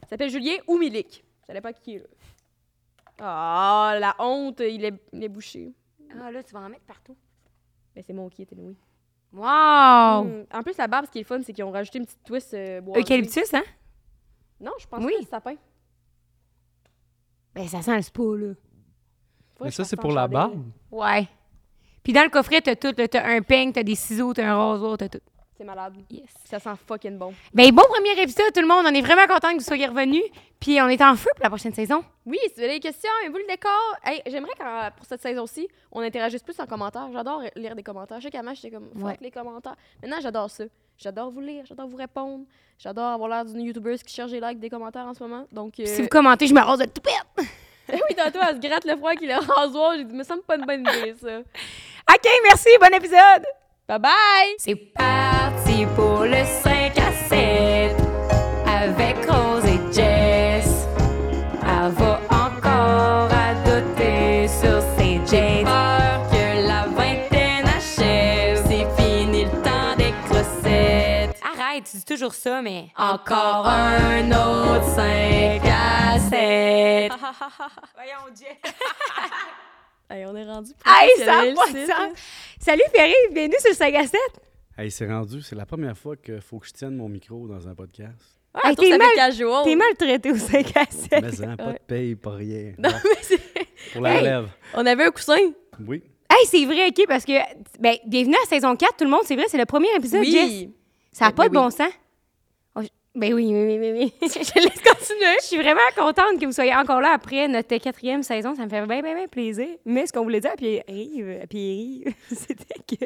Ça 0.02 0.08
s'appelle 0.10 0.30
Julien 0.30 0.56
ou 0.68 0.78
Milik. 0.78 1.24
Ça 1.48 1.54
dépend 1.54 1.72
qui 1.74 1.96
est 1.96 2.00
là. 2.00 2.06
Ah, 3.20 3.96
la 4.00 4.16
honte, 4.20 4.60
il 4.62 4.84
est, 4.84 4.94
il 5.14 5.24
est 5.24 5.30
bouché. 5.30 5.72
Ah, 6.22 6.32
là, 6.32 6.44
tu 6.44 6.54
vas 6.54 6.62
en 6.62 6.70
mettre 6.70 6.86
partout. 6.86 7.16
Mais 7.96 8.02
c'est 8.02 8.14
mon 8.14 8.28
qui 8.30 8.42
était 8.42 8.56
oui. 8.58 8.76
Wow! 9.32 10.24
Mm. 10.26 10.46
En 10.54 10.64
plus, 10.64 10.78
la 10.78 10.88
barbe, 10.88 11.06
ce 11.06 11.12
qui 11.12 11.20
est 11.20 11.24
fun, 11.24 11.42
c'est 11.44 11.54
qu'ils 11.54 11.64
ont 11.64 11.72
rajouté 11.72 12.00
une 12.00 12.06
petite 12.06 12.24
twist 12.24 12.54
euh, 12.54 12.82
boisée. 12.82 13.02
Eucalyptus, 13.02 13.54
hein? 13.54 13.64
Non, 14.60 14.72
je 14.80 14.88
pense 14.88 15.04
Oui. 15.04 15.14
que 15.14 15.24
c'est 15.24 15.30
sapin. 15.30 15.56
Ben, 17.56 17.68
ça 17.68 17.82
sent 17.82 17.96
le 17.96 18.02
spa, 18.02 18.22
là. 18.24 18.28
Faudrait 18.30 18.54
Mais 19.62 19.70
que 19.70 19.76
ça, 19.76 19.84
je 19.84 19.88
c'est 19.90 19.96
fasse 19.96 20.02
pour 20.02 20.12
la 20.12 20.28
barbe? 20.28 20.64
Ouais. 20.92 21.28
Puis 22.04 22.14
dans 22.14 22.24
le 22.24 22.30
coffret, 22.30 22.62
t'as 22.62 22.76
tout. 22.76 22.94
là. 22.98 23.08
T'as 23.08 23.26
un 23.28 23.42
peigne, 23.42 23.72
t'as 23.72 23.84
des 23.84 23.96
ciseaux, 23.96 24.34
t'as 24.34 24.52
un 24.52 24.58
rasoir, 24.58 24.98
t'as 24.98 25.10
tout. 25.10 25.22
C'est 25.58 25.64
malade. 25.64 25.94
Yes. 26.10 26.30
Ça 26.46 26.58
sent 26.60 26.72
fucking 26.88 27.18
bon. 27.18 27.32
Ben, 27.54 27.70
bon 27.72 27.84
premier 27.88 28.20
épisode, 28.22 28.52
tout 28.54 28.62
le 28.62 28.68
monde. 28.68 28.86
On 28.88 28.94
est 28.94 29.02
vraiment 29.02 29.28
content 29.28 29.50
que 29.52 29.58
vous 29.60 29.64
soyez 29.64 29.86
revenus. 29.86 30.24
Puis 30.60 30.82
on 30.82 30.88
est 30.88 31.02
en 31.02 31.16
feu 31.16 31.30
pour 31.36 31.44
la 31.44 31.50
prochaine 31.50 31.74
saison. 31.74 32.04
Oui, 32.26 32.40
si 32.48 32.54
vous 32.56 32.62
avez 32.64 32.74
des 32.76 32.80
questions, 32.80 33.10
aimez-vous 33.22 33.38
le 33.38 33.48
décor? 33.48 33.96
Hey, 34.04 34.22
J'aimerais 34.26 34.54
qu'en- 34.58 34.90
pour 34.96 35.06
cette 35.06 35.22
saison-ci, 35.22 35.68
on 35.92 36.00
interagisse 36.02 36.42
plus 36.42 36.60
en 36.60 36.66
commentaire. 36.66 37.08
J'adore 37.14 37.44
lire 37.56 37.76
des 37.76 37.84
commentaires. 37.84 38.20
Je 38.20 38.24
sais 38.26 38.32
qu'avant, 38.32 38.54
j'étais 38.56 38.72
comme 38.72 38.90
fuck 38.96 39.04
Ouais. 39.06 39.18
les 39.22 39.30
commentaires. 39.30 39.76
Maintenant, 40.02 40.18
j'adore 40.22 40.50
ça. 40.50 40.64
J'adore 40.98 41.30
vous 41.32 41.42
lire, 41.42 41.66
j'adore 41.68 41.88
vous 41.88 41.98
répondre. 41.98 42.46
J'adore 42.80 43.06
avoir 43.12 43.30
l'air 43.30 43.46
d'une 43.46 43.62
YouTuber 43.62 43.98
qui 44.00 44.14
cherche 44.14 44.32
des 44.32 44.40
likes, 44.40 44.60
des 44.60 44.70
commentaires 44.70 45.06
en 45.06 45.14
ce 45.14 45.22
moment. 45.24 45.46
Donc, 45.52 45.80
euh, 45.80 45.86
si 45.86 46.02
vous 46.02 46.08
commentez, 46.08 46.48
je 46.48 46.54
me 46.54 46.62
rase 46.62 46.80
de 46.80 46.86
tout 46.86 47.02
pète. 47.02 47.48
oui, 47.90 48.16
tantôt, 48.16 48.40
elle 48.48 48.56
se 48.56 48.68
gratte 48.68 48.86
le 48.86 48.96
froid 48.98 49.14
qui 49.14 49.28
le 49.28 49.36
rasoir. 49.36 49.94
J'ai 49.98 50.04
dit, 50.06 50.14
me 50.16 50.24
semble 50.24 50.44
pas 50.44 50.56
une 50.56 50.66
bonne 50.66 50.82
idée, 50.82 51.14
ça. 51.22 51.40
OK, 52.14 52.30
merci. 52.44 52.70
Bon 52.80 52.94
épisode. 52.96 53.44
Bye 53.88 54.00
bye! 54.00 54.56
C'est 54.60 54.76
parti 54.76 55.86
pour 55.96 56.24
le 56.24 56.44
5 56.46 56.98
à 56.98 57.12
7 57.28 57.96
avec 58.66 59.30
Rose 59.30 59.66
et 59.66 59.94
Jess. 59.94 60.88
Elle 61.62 61.92
va 61.92 62.22
encore 62.30 63.30
à 63.30 63.54
doter 63.66 64.48
sur 64.48 64.82
ses 64.98 65.20
dates. 65.20 65.66
Peur 65.66 66.30
que 66.32 66.66
la 66.66 66.86
vingtaine 66.96 67.68
achève, 67.68 68.64
c'est 68.68 68.88
fini 69.02 69.44
le 69.44 69.52
temps 69.62 69.96
des 69.98 70.14
crossettes. 70.30 71.36
Arrête, 71.44 71.84
tu 71.84 71.98
dis 71.98 72.06
toujours 72.06 72.34
ça, 72.34 72.62
mais. 72.62 72.88
Encore 72.98 73.68
un 73.68 74.32
autre 74.32 74.86
5 74.96 75.62
à 75.66 76.20
7. 76.20 77.12
Voyons, 77.96 78.34
Jess. 78.34 78.74
Hey, 80.14 80.26
on 80.28 80.36
est 80.36 80.44
rendu 80.46 80.72
Hey, 80.86 81.10
ça 81.26 81.40
a 81.40 81.44
professionnel, 81.54 81.56
pas 81.56 81.68
de 81.72 81.78
c'est- 81.78 81.86
sens. 81.88 82.20
Salut, 82.60 82.84
Pierre, 82.94 83.10
bienvenue 83.32 83.56
sur 83.60 83.70
le 83.72 83.76
5 83.76 83.96
à 83.96 84.06
7. 84.06 84.20
Hey, 84.78 84.92
c'est 84.92 85.08
rendu, 85.08 85.42
c'est 85.42 85.56
la 85.56 85.66
première 85.66 85.98
fois 85.98 86.16
qu'il 86.16 86.40
faut 86.40 86.60
que 86.60 86.68
je 86.68 86.72
tienne 86.74 86.96
mon 86.96 87.10
micro 87.10 87.48
dans 87.48 87.68
un 87.68 87.74
podcast. 87.74 88.20
Ah, 88.54 88.70
Hey, 88.70 88.76
t'es 88.76 88.96
mal- 88.96 89.08
fait 89.10 89.16
casual. 89.16 89.64
T'es 89.64 89.76
mal 89.76 89.96
traité 89.98 90.32
au 90.32 90.36
5 90.38 90.78
à 90.78 90.86
7. 90.86 91.10
Mais 91.14 91.46
hein, 91.48 91.56
pas 91.58 91.66
Ouais. 91.66 91.74
de 91.74 91.80
paye, 91.88 92.16
pas 92.16 92.36
rien. 92.36 92.74
Non, 92.78 92.90
mais 93.04 93.10
c'est... 93.24 93.40
pour 93.94 94.02
la 94.02 94.12
Hey. 94.14 94.20
relève. 94.20 94.50
On 94.76 94.86
avait 94.86 95.06
un 95.06 95.10
coussin. 95.12 95.36
Oui. 95.88 96.04
Hey, 96.30 96.46
c'est 96.46 96.66
vrai, 96.66 96.90
OK, 96.90 97.08
parce 97.08 97.26
que, 97.26 97.34
ben, 97.80 97.96
bienvenue 98.06 98.36
à 98.44 98.48
saison 98.48 98.76
4, 98.76 98.98
tout 98.98 99.06
le 99.06 99.10
monde, 99.10 99.22
c'est 99.26 99.36
vrai, 99.36 99.46
c'est 99.48 99.58
le 99.58 99.66
premier 99.66 99.90
épisode, 99.96 100.24
Jess. 100.26 100.34
Oui. 100.48 100.74
Ça 101.12 101.26
n'a 101.26 101.32
Ben, 101.32 101.36
pas 101.38 101.44
ben 101.44 101.50
de 101.50 101.54
bon 101.56 101.70
sens. 101.72 101.92
Oh, 103.16 103.20
ben 103.20 103.32
oui, 103.34 103.46
oui, 103.54 103.78
oui, 103.78 103.80
oui, 103.80 103.92
oui. 103.94 104.14
Je 104.28 104.38
laisse 104.40 104.82
continuer. 104.82 105.36
Je 105.42 105.46
suis 105.46 105.58
vraiment 105.58 105.80
contente 105.96 106.40
que 106.40 106.46
vous 106.46 106.52
soyez 106.52 106.74
encore 106.76 107.00
là 107.00 107.12
après 107.14 107.48
notre 107.48 107.78
quatrième 107.78 108.24
saison. 108.24 108.56
Ça 108.56 108.66
me 108.66 108.70
fait 108.70 108.86
bien, 108.88 109.02
bien, 109.02 109.14
bien 109.14 109.28
plaisir. 109.28 109.68
Mais 109.86 110.08
ce 110.08 110.14
qu'on 110.14 110.24
voulait 110.24 110.40
dire 110.40 110.52
à 110.52 110.56
Pierre-Yves, 110.56 111.40
à 111.44 111.48
Pierre-Yves, 111.48 112.14
c'était 112.32 112.80
que 112.98 113.06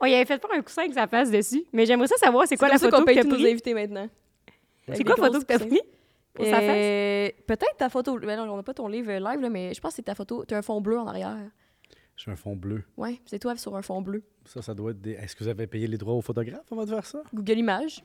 on 0.00 0.06
y 0.06 0.14
avait 0.14 0.24
fait 0.24 0.40
faire 0.40 0.50
un 0.56 0.62
coussin 0.62 0.82
avec 0.82 0.94
sa 0.94 1.06
face 1.08 1.30
dessus. 1.30 1.64
Mais 1.72 1.84
j'aimerais 1.84 2.06
ça 2.06 2.16
savoir 2.16 2.46
c'est 2.46 2.56
quoi 2.56 2.68
la 2.68 2.78
photo 2.78 2.96
qu'on 2.98 3.00
que 3.02 3.06
paye 3.06 3.16
t'as 3.16 3.22
tous 3.24 3.30
nos 3.30 3.36
pris. 3.36 3.50
invités 3.50 3.74
maintenant. 3.74 4.08
C'est 4.92 5.04
quoi 5.04 5.16
la 5.18 5.24
photo 5.26 5.40
que 5.40 5.44
t'as 5.44 5.58
grosses 5.58 5.68
coussins. 5.68 5.80
pris 5.80 5.88
pour 6.34 6.44
sa 6.46 6.60
face? 6.60 6.70
Euh, 6.70 7.28
Peut-être 7.46 7.76
ta 7.76 7.88
photo. 7.88 8.18
Ben 8.20 8.36
non, 8.36 8.52
on 8.52 8.56
n'a 8.56 8.62
pas 8.62 8.74
ton 8.74 8.86
livre 8.88 9.10
live, 9.12 9.40
là, 9.40 9.48
mais 9.50 9.74
je 9.74 9.80
pense 9.80 9.90
que 9.92 9.96
c'est 9.96 10.02
ta 10.02 10.14
photo. 10.14 10.44
Tu 10.46 10.54
as 10.54 10.58
un 10.58 10.62
fond 10.62 10.80
bleu 10.80 10.96
en 10.98 11.06
arrière. 11.08 11.36
J'ai 12.16 12.30
un 12.30 12.36
fond 12.36 12.54
bleu. 12.54 12.82
Ouais, 12.96 13.18
c'est 13.26 13.38
toi 13.40 13.56
sur 13.56 13.74
un 13.76 13.82
fond 13.82 14.00
bleu. 14.00 14.22
Ça, 14.44 14.62
ça 14.62 14.74
doit 14.74 14.90
être 14.92 15.00
des... 15.00 15.12
Est-ce 15.12 15.34
que 15.34 15.42
vous 15.44 15.48
avez 15.48 15.66
payé 15.66 15.86
les 15.86 15.96
droits 15.96 16.14
au 16.14 16.20
photographe 16.20 16.70
avant 16.70 16.84
de 16.84 16.90
faire 16.90 17.06
ça? 17.06 17.22
Google 17.34 17.58
Images. 17.58 18.02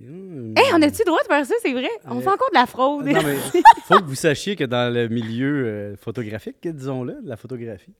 Hé, 0.00 0.62
on 0.74 0.82
a-tu 0.82 0.98
le 0.98 1.04
droit 1.06 1.22
de 1.22 1.26
faire 1.26 1.46
ça, 1.46 1.54
c'est 1.62 1.72
vrai? 1.72 1.88
On 2.06 2.18
Euh, 2.18 2.20
fait 2.20 2.28
encore 2.28 2.50
de 2.50 2.54
la 2.58 2.66
fraude. 2.66 3.06
Non, 3.06 3.20
mais 3.24 3.36
faut 3.84 3.98
que 4.00 4.04
vous 4.04 4.14
sachiez 4.14 4.54
que 4.56 4.64
dans 4.64 4.92
le 4.92 5.08
milieu 5.08 5.66
euh, 5.66 5.96
photographique, 5.96 6.56
disons-le, 6.62 7.22
de 7.22 7.28
la 7.28 7.36
photographie, 7.36 7.94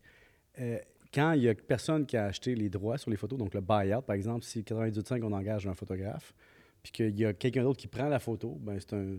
euh, 0.60 0.78
quand 1.14 1.32
il 1.32 1.42
y 1.44 1.48
a 1.48 1.54
personne 1.54 2.04
qui 2.04 2.16
a 2.16 2.26
acheté 2.26 2.54
les 2.54 2.68
droits 2.68 2.98
sur 2.98 3.10
les 3.10 3.16
photos, 3.16 3.38
donc 3.38 3.54
le 3.54 3.60
buy-out, 3.62 4.04
par 4.04 4.14
exemple, 4.14 4.44
si 4.44 4.60
98.5, 4.62 5.22
on 5.24 5.32
engage 5.32 5.66
un 5.66 5.74
photographe, 5.74 6.34
puis 6.82 6.92
qu'il 6.92 7.18
y 7.18 7.24
a 7.24 7.32
quelqu'un 7.32 7.62
d'autre 7.62 7.78
qui 7.78 7.88
prend 7.88 8.08
la 8.08 8.18
photo, 8.18 8.58
ben 8.60 8.76
c'est 8.78 8.94
un, 8.94 9.16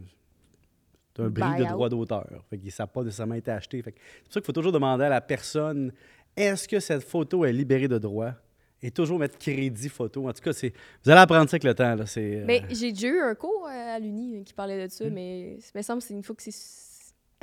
c'est 1.16 1.24
un 1.24 1.30
bris 1.30 1.42
de 1.58 1.64
droit 1.72 1.90
d'auteur. 1.90 2.28
Fait 2.50 2.58
que 2.60 2.70
ça 2.70 2.84
n'a 2.84 2.88
pas 2.88 3.02
nécessairement 3.04 3.36
été 3.36 3.50
acheté. 3.50 3.82
Fait 3.82 3.92
que 3.92 3.98
c'est 4.00 4.24
pour 4.26 4.34
ça 4.34 4.40
qu'il 4.42 4.46
faut 4.46 4.52
toujours 4.54 4.72
demander 4.72 5.06
à 5.06 5.10
la 5.10 5.22
personne 5.22 5.92
est-ce 6.36 6.68
que 6.68 6.80
cette 6.80 7.02
photo 7.04 7.44
est 7.46 7.52
libérée 7.52 7.88
de 7.88 7.98
droit? 7.98 8.34
Et 8.82 8.92
toujours 8.92 9.18
mettre 9.20 9.38
crédit 9.38 9.90
photo. 9.90 10.28
En 10.28 10.34
tout 10.34 10.42
cas, 10.42 10.54
c'est 10.54 10.74
vous 11.04 11.10
allez 11.12 11.20
apprendre 11.22 11.50
ça 11.50 11.56
avec 11.56 11.64
le 11.64 11.74
temps. 11.74 11.96
Là. 11.96 12.06
C'est, 12.06 12.38
euh, 12.42 12.44
Mais 12.46 12.62
j'ai 12.70 12.92
déjà 12.92 13.08
eu 13.08 13.20
un 13.22 13.36
cours 13.36 13.66
euh, 13.68 13.96
à 13.96 14.00
l'Uni 14.00 14.38
euh, 14.40 14.44
qui 14.44 14.54
parlait 14.54 14.88
de 14.88 14.92
ça, 14.92 15.06
Hmm. 15.06 15.14
mais 15.14 15.54
il 15.56 15.62
me 15.76 15.82
semble 15.82 16.02
que 16.02 16.08
c'est 16.08 16.14
une 16.14 16.24
fois 16.24 16.36
que 16.36 16.44
c'est. 16.44 16.54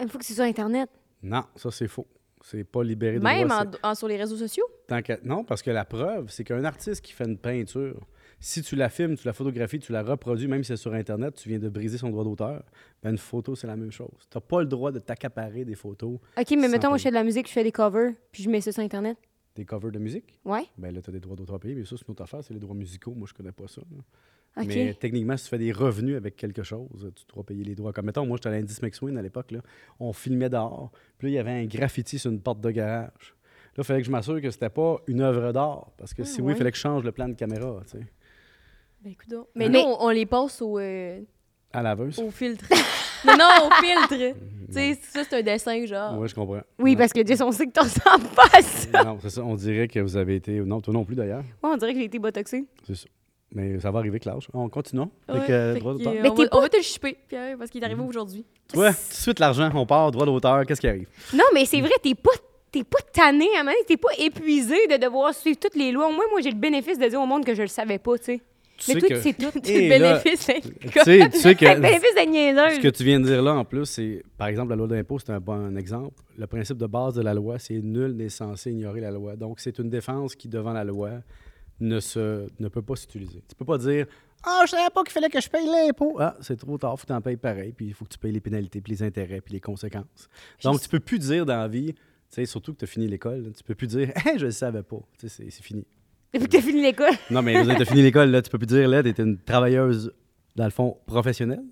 Il 0.01 0.09
faut 0.09 0.19
que 0.19 0.25
c'est 0.25 0.35
sur 0.35 0.45
Internet. 0.45 0.89
Non, 1.23 1.45
ça, 1.57 1.71
c'est 1.71 1.89
faux. 1.89 2.07
C'est 2.43 2.65
pas 2.65 2.83
libéré 2.85 3.19
de 3.19 3.25
Même 3.25 3.49
droit. 3.49 3.65
en, 3.83 3.91
en- 3.91 3.95
sur 3.95 4.07
les 4.07 4.17
réseaux 4.17 4.37
sociaux? 4.37 4.67
Tant 4.87 5.01
que- 5.01 5.19
non, 5.25 5.45
parce 5.45 5.63
que 5.63 5.71
la 5.71 5.85
preuve, 5.87 6.27
c'est 6.31 6.45
qu'un 6.45 6.63
artiste 6.65 7.01
qui 7.01 7.13
fait 7.15 7.25
une 7.25 7.39
peinture, 7.39 7.99
si 8.39 8.61
tu 8.61 8.77
la 8.77 8.91
filmes, 8.91 9.17
tu 9.17 9.27
la 9.27 9.33
photographies, 9.33 9.79
tu 9.79 9.93
la 9.93 10.03
reproduis, 10.03 10.47
même 10.47 10.63
si 10.63 10.69
c'est 10.69 10.77
sur 10.77 10.93
Internet, 10.93 11.37
tu 11.37 11.49
viens 11.49 11.59
de 11.59 11.71
briser 11.71 11.97
son 11.97 12.11
droit 12.11 12.23
d'auteur, 12.25 12.63
ben 13.03 13.13
une 13.13 13.19
photo, 13.19 13.55
c'est 13.57 13.67
la 13.67 13.77
même 13.77 13.91
chose. 13.93 14.11
Tu 14.31 14.37
n'as 14.37 14.43
pas 14.43 14.61
le 14.61 14.67
droit 14.67 14.93
de 14.93 14.99
t'accaparer 14.99 15.65
des 15.65 15.75
photos, 15.75 16.19
OK, 16.39 16.51
mais 16.59 16.69
mettons, 16.69 16.89
moi, 16.89 16.99
je 16.99 17.05
fais 17.05 17.09
de 17.09 17.15
la 17.15 17.25
musique, 17.25 17.47
je 17.49 17.53
fais 17.53 17.65
des 17.65 17.73
covers, 17.73 18.13
puis 18.31 18.43
je 18.43 18.51
mets 18.51 18.61
ça 18.61 18.73
sur 18.73 18.83
Internet. 18.83 19.17
Des 19.55 19.65
covers 19.65 19.93
de 19.93 19.99
musique? 19.99 20.39
Ouais? 20.45 20.65
Ben 20.79 20.93
là, 20.95 21.01
tu 21.03 21.11
as 21.11 21.13
des 21.13 21.21
droits 21.21 21.37
d'auteur 21.37 21.59
payés, 21.61 21.75
mais 21.75 21.85
ça, 21.85 21.97
c'est 21.97 22.07
une 22.07 22.13
autre 22.13 22.23
affaire, 22.23 22.43
c'est 22.43 22.55
les 22.55 22.61
droits 22.61 22.75
musicaux. 22.75 23.13
Moi, 23.15 23.27
je 23.29 23.35
connais 23.35 23.53
pas 23.53 23.69
ça. 23.69 23.83
Mais 24.57 24.95
techniquement, 24.95 25.37
si 25.37 25.45
tu 25.45 25.51
fais 25.51 25.59
des 25.59 25.73
revenus 25.73 26.17
avec 26.17 26.37
quelque 26.37 26.63
chose, 26.63 27.11
tu 27.15 27.25
dois 27.35 27.45
payer 27.45 27.65
les 27.65 27.75
droits. 27.75 27.93
Comme 27.93 28.07
mettons, 28.07 28.25
moi, 28.25 28.37
j'étais 28.37 28.51
à 28.51 28.53
l'Indice 28.53 28.81
McSween 28.83 29.19
à 29.19 29.23
l'époque, 29.23 29.51
là, 29.51 29.61
on 29.99 30.13
filmait 30.13 30.49
dehors, 30.49 30.91
puis 31.19 31.27
là, 31.27 31.31
il 31.33 31.35
y 31.35 31.39
avait 31.39 31.51
un 31.51 31.65
graffiti 31.67 32.19
sur 32.19 32.31
une 32.31 32.41
porte 32.41 32.61
de 32.61 32.71
garage. 32.71 33.35
Là, 33.77 33.83
il 33.83 33.85
fallait 33.85 34.01
que 34.01 34.07
je 34.07 34.13
m'assure 34.13 34.41
que 34.41 34.51
c'était 34.53 34.71
pas 34.71 35.01
une 35.09 35.21
œuvre 35.21 35.51
d'art, 35.53 35.91
parce 35.97 36.15
que 36.15 36.23
Ah, 36.23 36.25
si 36.25 36.41
oui, 36.41 36.53
il 36.53 36.57
fallait 36.57 36.71
que 36.71 36.77
je 36.77 36.83
change 36.83 37.03
le 37.03 37.11
plan 37.11 37.29
de 37.29 37.35
caméra, 37.35 37.81
tu 37.85 37.99
sais, 37.99 38.07
Ben. 39.03 39.13
Mais 39.57 39.69
Mais- 39.69 39.69
nous, 39.71 39.81
on, 39.81 40.07
on 40.07 40.11
les 40.11 40.25
passe 40.27 40.63
au, 40.63 40.79
euh, 40.79 41.21
à 41.77 41.83
laveuse. 41.83 42.19
au 42.19 42.31
filtre. 42.31 42.65
non, 43.27 43.35
non, 43.37 43.67
au 43.67 43.71
filtre. 43.83 44.09
tu 44.69 44.73
sais, 44.73 44.99
ça, 45.13 45.23
c'est 45.29 45.37
un 45.37 45.43
dessin, 45.43 45.85
genre. 45.87 46.19
Oui, 46.19 46.29
je 46.29 46.35
comprends. 46.35 46.61
Oui, 46.79 46.93
Non. 46.93 46.99
parce 46.99 47.13
que 47.13 47.27
Jess, 47.27 47.41
on 47.41 47.53
sait 47.53 47.67
que 47.67 47.73
t'en 47.73 47.85
sens 47.85 48.21
pas 48.35 48.61
ça. 48.63 49.05
Non, 49.05 49.19
c'est 49.21 49.31
ça. 49.31 49.43
On 49.43 49.55
dirait 49.55 49.89
que 49.89 50.01
vous 50.01 50.17
avez 50.17 50.37
été. 50.37 50.53
Non, 50.61 50.81
toi 50.81 50.93
non 50.95 51.05
plus 51.05 51.15
d'ailleurs. 51.17 51.43
Ouais, 51.63 51.71
on 51.73 51.77
dirait 51.77 51.93
que 51.93 51.99
j'ai 51.99 52.07
été 52.07 52.19
botoxée. 52.19 52.65
C'est 52.87 52.97
ça. 52.97 53.07
Mais 53.53 53.79
ça 53.79 53.91
va 53.93 54.01
arriver, 54.01 54.19
Klaus. 54.19 54.49
On 54.53 54.69
continue. 54.69 55.03
Ouais, 55.03 55.09
Avec 55.29 55.51
euh, 55.51 55.75
fait 55.75 55.81
droit 55.81 55.93
que, 55.93 55.99
d'auteur. 55.99 56.15
Mais 56.23 56.29
on, 56.29 56.35
t'es 56.35 56.43
va, 56.45 56.49
on 56.53 56.61
va 56.61 56.69
te 56.69 56.77
le 56.77 56.83
chipper, 56.83 57.17
Pierre, 57.29 57.57
parce 57.57 57.71
qu'il 57.71 57.81
est 57.83 57.87
arrivé 57.87 58.03
aujourd'hui. 58.03 58.45
Ouais, 58.75 58.91
tout 58.91 58.97
de 59.11 59.15
suite 59.15 59.39
l'argent, 59.39 59.71
on 59.75 59.87
part, 59.87 60.11
droit 60.11 60.27
d'auteur, 60.27 60.67
qu'est-ce 60.67 60.81
qui 60.81 60.89
arrive? 60.89 61.07
Non, 61.33 61.45
mais 61.55 61.65
c'est 61.65 61.81
vrai, 61.81 61.93
t'es 62.03 62.17
pas, 62.17 62.33
t'es 62.73 62.83
pas 62.83 62.99
tanné 63.13 63.47
à 63.57 63.61
un 63.61 63.63
moment 63.63 63.71
donné, 63.73 63.85
t'es 63.87 63.97
pas 63.97 64.09
épuisé 64.19 64.89
de 64.89 64.97
devoir 64.97 65.33
suivre 65.33 65.59
toutes 65.61 65.77
les 65.77 65.93
lois. 65.93 66.09
Au 66.09 66.13
moins, 66.13 66.25
moi, 66.33 66.41
j'ai 66.41 66.51
le 66.51 66.57
bénéfice 66.57 66.99
de 66.99 67.07
dire 67.07 67.21
au 67.21 67.27
monde 67.27 67.45
que 67.45 67.55
je 67.55 67.63
le 67.63 67.69
savais 67.69 67.99
pas, 67.99 68.19
tu 68.19 68.25
sais. 68.25 68.41
Tu 68.85 68.95
Mais 68.95 69.01
sais 69.01 69.07
toi, 69.07 69.09
que- 69.09 69.15
tu 69.15 69.21
sais 69.23 69.33
tout. 69.53 69.61
Tu 69.61 69.71
Et 69.71 69.89
le 69.89 69.99
là, 70.05 70.19
bénéfice, 70.19 70.41
tu 70.41 70.47
sais, 70.53 70.61
tu 70.61 71.39
sais 71.39 71.49
le 71.51 71.55
que 71.55 71.65
ce 72.75 72.81
que 72.81 72.89
tu 72.89 73.05
viens 73.05 73.21
de 73.21 73.25
dire 73.27 73.43
là, 73.43 73.55
en 73.55 73.65
plus, 73.65 73.87
c'est, 73.87 74.23
par 74.37 74.49
exemple, 74.49 74.71
la 74.71 74.77
loi 74.77 74.87
d'impôt, 74.89 75.19
c'est 75.19 75.31
un 75.31 75.41
bon 75.41 75.77
exemple. 75.77 76.21
Le 76.37 76.47
principe 76.47 76.77
de 76.79 76.87
base 76.87 77.15
de 77.15 77.23
la 77.23 77.33
loi, 77.35 77.59
c'est 77.59 77.81
nul 77.81 78.13
n'est 78.13 78.29
censé 78.29 78.71
ignorer 78.73 79.01
la 79.01 79.11
loi. 79.11 79.37
Donc, 79.37 79.61
c'est 79.61 79.79
une 79.79 79.89
défense 79.89 80.35
qui, 80.35 80.49
devant 80.49 80.73
la 80.73 80.85
loi, 80.85 81.11
ne, 81.81 81.99
se, 82.01 82.47
ne 82.61 82.69
peut 82.69 82.83
pas 82.83 82.97
s'utiliser. 82.97 83.43
Tu 83.49 83.55
peux 83.57 83.65
pas 83.65 83.79
dire 83.79 84.07
Ah, 84.43 84.63
je 84.65 84.71
savais 84.73 84.91
pas 84.95 85.03
qu'il 85.03 85.13
fallait 85.13 85.29
que 85.31 85.41
je 85.41 85.49
paye 85.49 85.67
l'impôt. 85.67 86.17
Ah, 86.21 86.37
c'est 86.41 86.57
trop 86.57 86.77
tard, 86.79 86.99
faut 86.99 87.03
que 87.03 87.09
tu 87.09 87.13
en 87.13 87.21
payes 87.21 87.37
pareil, 87.37 87.73
puis 87.73 87.87
il 87.87 87.95
faut 87.95 88.05
que 88.05 88.11
tu 88.11 88.19
payes 88.19 88.33
les 88.33 88.41
pénalités, 88.41 88.81
puis 88.81 88.93
les 88.93 89.03
intérêts, 89.03 89.41
puis 89.41 89.55
les 89.55 89.61
conséquences. 89.61 90.29
Donc, 90.63 90.81
tu 90.81 90.89
peux 90.89 91.01
plus 91.01 91.19
dire 91.19 91.47
dans 91.47 91.57
la 91.57 91.69
vie, 91.69 91.95
sais, 92.29 92.45
surtout 92.47 92.75
que 92.75 92.79
tu 92.81 92.85
as 92.85 92.89
fini 92.89 93.07
l'école, 93.09 93.51
tu 93.57 93.63
peux 93.65 93.75
plus 93.75 93.87
dire 93.87 94.11
Hey, 94.27 94.39
je 94.39 94.47
le 94.47 94.51
savais 94.53 94.83
pas. 94.83 95.01
Sais, 95.19 95.29
c'est 95.29 95.51
fini. 95.63 95.87
Depuis 96.35 96.49
que 96.49 96.57
t'as 96.57 96.63
fini 96.63 96.83
l'école? 96.83 97.13
Non, 97.31 97.43
mais 97.43 97.63
tu 97.63 97.71
as 97.71 97.85
fini 97.85 98.03
l'école, 98.03 98.31
là, 98.31 98.43
tu 98.43 98.51
peux 98.51 98.59
plus 98.59 98.67
dire, 98.67 98.89
là, 98.89 99.03
tu 99.03 99.09
es 99.09 99.23
une 99.23 99.39
travailleuse, 99.39 100.13
dans 100.57 100.65
le 100.65 100.71
fond, 100.71 100.99
professionnelle? 101.07 101.65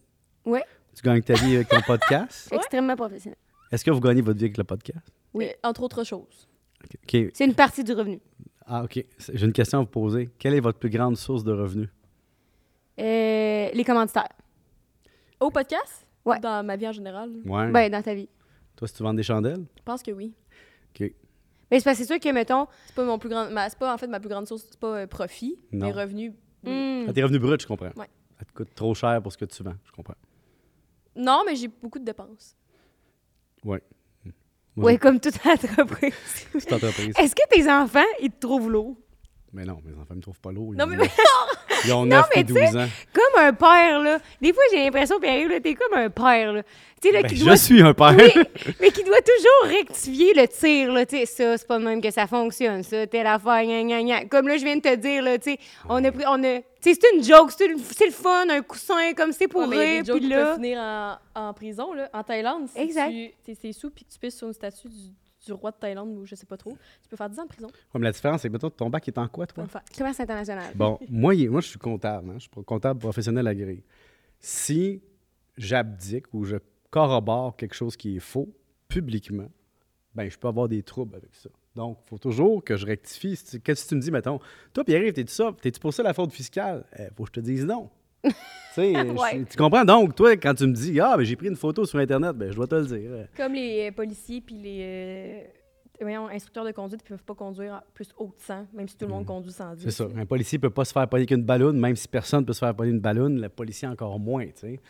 Ouais. 0.45 0.63
Tu 0.95 1.03
gagnes 1.03 1.23
ta 1.23 1.35
vie 1.35 1.57
avec 1.57 1.69
ton 1.69 1.81
podcast? 1.81 2.49
Extrêmement 2.53 2.95
professionnel. 2.95 3.39
Est-ce 3.73 3.85
que 3.85 3.91
vous 3.91 4.01
gagnez 4.01 4.21
votre 4.21 4.39
vie 4.39 4.45
avec 4.45 4.59
le 4.59 4.65
podcast? 4.65 5.07
Oui. 5.35 5.47
Euh, 5.47 5.69
entre 5.69 5.83
autres 5.83 6.05
choses. 6.05 6.49
OK. 6.85 7.31
C'est 7.33 7.45
une 7.45 7.55
partie 7.55 7.83
du 7.83 7.93
revenu. 7.93 8.21
Ah, 8.67 8.85
OK. 8.85 9.05
J'ai 9.33 9.47
une 9.47 9.53
question 9.53 9.79
à 9.79 9.81
vous 9.83 9.89
poser. 9.89 10.31
Quelle 10.39 10.55
est 10.55 10.61
votre 10.61 10.79
plus 10.79 10.91
grande 10.91 11.17
source 11.17 11.43
de 11.43 11.53
revenus? 11.53 11.89
Euh, 13.01 13.71
les 13.73 13.85
commanditaires. 13.85 14.29
Au 15.41 15.51
podcast? 15.51 16.07
Ouais. 16.25 16.39
Dans 16.39 16.65
ma 16.65 16.77
vie 16.77 16.87
en 16.87 16.93
général? 16.93 17.31
Ouais. 17.47 17.71
Ben, 17.71 17.91
dans 17.91 18.03
ta 18.03 18.15
vie. 18.15 18.29
Toi, 18.77 18.87
si 18.87 18.95
tu 18.95 19.03
vends 19.03 19.15
des 19.15 19.23
chandelles? 19.23 19.65
Je 19.79 19.83
pense 19.83 20.03
que 20.03 20.13
oui. 20.13 20.35
OK. 20.95 21.11
Mais 21.73 21.81
c'est 21.81 21.85
parce 21.85 21.99
que 21.99 22.05
c'est 22.05 22.13
sûr 22.13 22.21
que, 22.21 22.29
mettons, 22.33 22.69
C'est 22.87 22.95
pas 22.95 23.03
mon 23.05 23.19
plus 23.19 23.29
grand. 23.31 23.51
ma- 23.51 23.69
C'est 23.69 23.79
pas 23.79 23.93
en 23.93 23.99
fait 23.99 24.07
ma 24.07 24.21
plus 24.21 24.29
grande 24.29 24.47
source, 24.47 24.65
c'est 24.71 24.79
pas 24.79 24.99
euh, 24.99 25.07
profit, 25.09 25.59
Non. 25.73 25.87
mais 25.87 25.93
revenus. 25.93 26.33
oui. 26.65 26.71
hmm, 26.71 27.07
Ah, 27.09 27.13
tes 27.13 27.23
revenus 27.25 27.41
bruts, 27.41 27.57
je 27.61 27.67
comprends. 27.67 27.87
Ouais. 27.97 28.09
Ça 28.39 28.45
te 28.45 28.53
coûte 28.53 28.75
trop 28.75 28.95
cher 28.95 29.21
pour 29.23 29.33
ce 29.33 29.39
que 29.39 29.45
tu 29.47 29.63
vends, 29.65 29.75
je 29.85 29.91
comprends. 29.91 30.15
Non, 31.17 31.43
mais 31.47 31.57
j'ai 31.57 31.69
beaucoup 31.69 31.99
de 31.99 32.05
dépenses. 32.05 32.55
Ouais. 33.65 33.83
Moi, 34.77 34.87
ouais, 34.93 34.99
comme 34.99 35.21
toute 35.21 35.35
entreprise. 35.47 36.15
petite 36.53 36.73
entreprise. 36.73 37.15
Est-ce 37.19 37.35
que 37.35 37.43
tes 37.51 37.71
enfants, 37.71 38.01
ils 38.23 38.31
te 38.31 38.39
trouvent 38.41 38.71
lourd? 38.71 38.97
Mais 39.53 39.65
non, 39.65 39.79
mes 39.85 39.93
enfants 40.01 40.15
me 40.15 40.21
trouvent 40.23 40.41
pas 40.41 40.51
lourd. 40.53 40.73
Ils 40.75 40.79
Non, 40.79 40.85
ont 40.85 40.89
mais- 40.89 40.97
neuf- 40.97 41.17
Ils 41.85 41.93
ont 41.93 42.07
9 42.07 42.27
mais 42.35 42.41
et 42.43 42.45
tu 42.45 42.53
12 42.53 42.77
ans. 42.77 42.89
Comme 43.13 43.43
un 43.45 43.53
père, 43.53 43.99
là. 44.01 44.19
Des 44.41 44.53
fois, 44.53 44.63
j'ai 44.73 44.79
l'impression, 44.85 45.19
Pierre, 45.21 45.49
là, 45.49 45.61
t'es 45.61 45.75
comme 45.75 45.99
un 45.99 46.09
père, 46.11 46.53
là. 46.53 46.63
Tu 46.63 47.09
sais, 47.09 47.13
là, 47.13 47.23
Ben, 47.23 47.29
qui 47.29 47.37
je 47.37 47.45
doit... 47.45 47.57
suis 47.57 47.83
un 47.83 47.93
père. 47.93 48.15
Oui, 48.17 48.31
mais 48.81 48.91
qui 48.93 49.03
doit 49.03 49.21
toujours 49.21 49.77
rectifier 49.79 50.33
le 50.33 50.47
tir, 50.47 50.93
là. 50.93 51.05
Tu 51.05 51.19
sais, 51.19 51.27
ça, 51.27 51.59
c'est 51.59 51.67
pas 51.67 51.79
de 51.81 51.85
même 51.85 52.01
que 52.01 52.11
ça 52.13 52.27
fonctionne, 52.29 52.83
ça. 52.85 53.07
Telle 53.09 53.27
affaire, 53.27 53.65
gna, 53.65 53.83
gna, 53.83 54.03
gna. 54.03 54.25
Comme 54.27 54.47
là, 54.49 54.57
je 54.57 54.65
viens 54.65 54.77
de 54.77 54.81
te 54.81 54.95
dire, 54.95 55.23
là, 55.23 55.37
tu 55.39 55.51
sais, 55.53 55.59
on 55.89 56.03
a 56.05 56.13
pris... 56.13 56.25
On 56.29 56.43
a... 56.45 56.59
Tu 56.81 56.95
sais, 56.95 56.99
c'est 57.01 57.17
une 57.17 57.23
joke, 57.25 57.51
c'est 57.57 57.67
une- 57.67 57.79
c'est 57.79 58.07
le 58.07 58.13
fun, 58.13 58.49
un 58.49 58.63
coussin, 58.63 59.13
comme 59.17 59.33
c'est 59.33 59.49
pour 59.49 59.67
Ouais, 59.69 59.77
rire, 59.77 60.03
des 60.03 60.07
jokes 60.07 60.19
puis 60.21 60.29
qui 60.29 60.35
peuvent 60.35 60.47
là... 60.49 60.55
finir 60.55 60.79
en, 60.79 61.17
en 61.35 61.53
prison, 61.53 61.93
là. 61.95 62.09
En 62.15 62.23
Thaïlande, 62.23 62.69
si 62.69 62.81
Exact. 62.81 63.11
tu 63.45 63.57
c'est 63.61 63.73
sous 63.73 63.91
puis 63.91 64.05
que 64.05 64.13
tu 64.13 64.19
pisses 64.19 64.37
sur 64.39 64.47
une 64.47 64.53
statue 64.55 64.89
du, 64.89 65.11
du 65.45 65.53
roi 65.53 65.71
de 65.71 65.77
Thaïlande 65.77 66.17
ou 66.17 66.25
je 66.25 66.35
sais 66.35 66.47
pas 66.47 66.57
trop, 66.57 66.77
tu 67.03 67.09
peux 67.09 67.17
faire 67.17 67.29
10 67.31 67.39
ans 67.41 67.45
de 67.45 67.49
prison. 67.49 67.67
Ouais, 67.69 68.01
mais 68.01 68.05
la 68.05 68.13
différence, 68.13 68.43
c'est 68.43 68.51
que 68.51 68.57
ton 68.69 68.91
bac 68.91 69.07
est 69.09 69.19
en 69.19 69.29
quoi, 69.29 69.47
toi? 69.47 69.67
Commerce 69.97 70.21
international. 70.21 70.73
Bon, 70.75 70.99
moi, 71.09 71.35
moi, 71.49 71.61
je 71.61 71.69
suis 71.69 71.79
comptable. 71.79 72.31
hein. 72.31 72.35
Je 72.37 72.43
suis 72.43 72.51
comptable 72.65 73.01
professionnel 73.01 73.47
agréé. 73.47 73.85
Si 74.41 75.03
j'abdique 75.57 76.27
ou 76.33 76.45
je 76.45 76.57
corrobore 76.91 77.57
quelque 77.57 77.75
chose 77.75 77.97
qui 77.97 78.17
est 78.17 78.21
faux 78.21 78.49
publiquement, 78.89 79.49
ben 80.15 80.29
je 80.31 80.39
peux 80.39 80.49
avoir 80.49 80.69
des 80.69 80.83
troubles 80.83 81.17
avec 81.17 81.35
ça. 81.35 81.49
Donc, 81.75 81.99
il 82.05 82.09
faut 82.11 82.19
toujours 82.19 82.63
que 82.63 82.77
je 82.77 82.85
rectifie. 82.85 83.39
Qu'est-ce 83.65 83.85
que 83.85 83.89
tu 83.89 83.95
me 83.95 84.01
dis, 84.01 84.11
mettons, 84.11 84.41
toi, 84.75 84.85
Pierre-Yves, 84.85 85.15
t'es-tu 85.15 85.33
ça? 85.33 85.55
T'es-tu 85.61 85.81
pour 85.81 85.95
ça 85.95 86.03
la 86.03 86.13
faute 86.13 86.31
fiscale? 86.33 86.85
Il 86.99 87.09
faut 87.17 87.23
que 87.25 87.29
je 87.31 87.33
te 87.33 87.41
dise 87.41 87.65
non. 87.65 87.89
Tu 88.23 88.81
Ouais. 88.81 89.45
comprends? 89.57 89.85
Donc, 89.85 90.15
toi, 90.15 90.37
quand 90.37 90.55
tu 90.55 90.67
me 90.67 90.73
dis, 90.73 90.99
ah, 91.01 91.17
ben 91.17 91.25
j'ai 91.25 91.37
pris 91.37 91.49
une 91.49 91.57
photo 91.57 91.85
sur 91.85 91.99
Internet, 91.99 92.37
ben 92.37 92.51
je 92.51 92.57
dois 92.57 92.67
te 92.67 92.75
le 92.77 92.87
dire. 92.87 93.11
Comme 93.37 93.55
les 93.55 93.89
euh, 93.89 93.93
policiers 93.93 94.41
puis 94.41 94.55
les 94.57 94.81
euh, 94.83 95.41
voyons, 96.01 96.29
instructeurs 96.29 96.65
de 96.65 96.73
conduite 96.73 97.03
ne 97.05 97.09
peuvent 97.09 97.25
pas 97.25 97.35
conduire 97.35 97.83
plus 97.95 98.09
haut 98.17 98.27
de 98.37 98.43
100, 98.43 98.67
même 98.75 98.89
si 98.89 98.97
tout 98.97 99.07
le 99.07 99.13
monde 99.13 99.27
conduit 99.27 99.53
110. 99.53 99.85
Mm. 99.85 99.91
C'est 99.91 99.97
ça. 99.97 100.09
Un 100.17 100.27
policier 100.27 100.59
peut 100.59 100.71
pas 100.71 100.85
se 100.85 100.93
faire 100.93 101.09
pogner 101.09 101.27
qu'une 101.27 101.43
ballonne, 101.45 101.79
même 101.79 101.97
si 101.97 102.09
personne 102.09 102.45
peut 102.45 102.53
se 102.53 102.61
faire 102.61 102.75
pogner 102.75 102.91
une 102.93 103.01
ballonne, 103.01 103.41
le 103.41 103.49
policier 103.49 103.89
encore 103.89 104.19
moins, 104.19 104.47
tu 104.47 104.53
sais. 104.57 104.81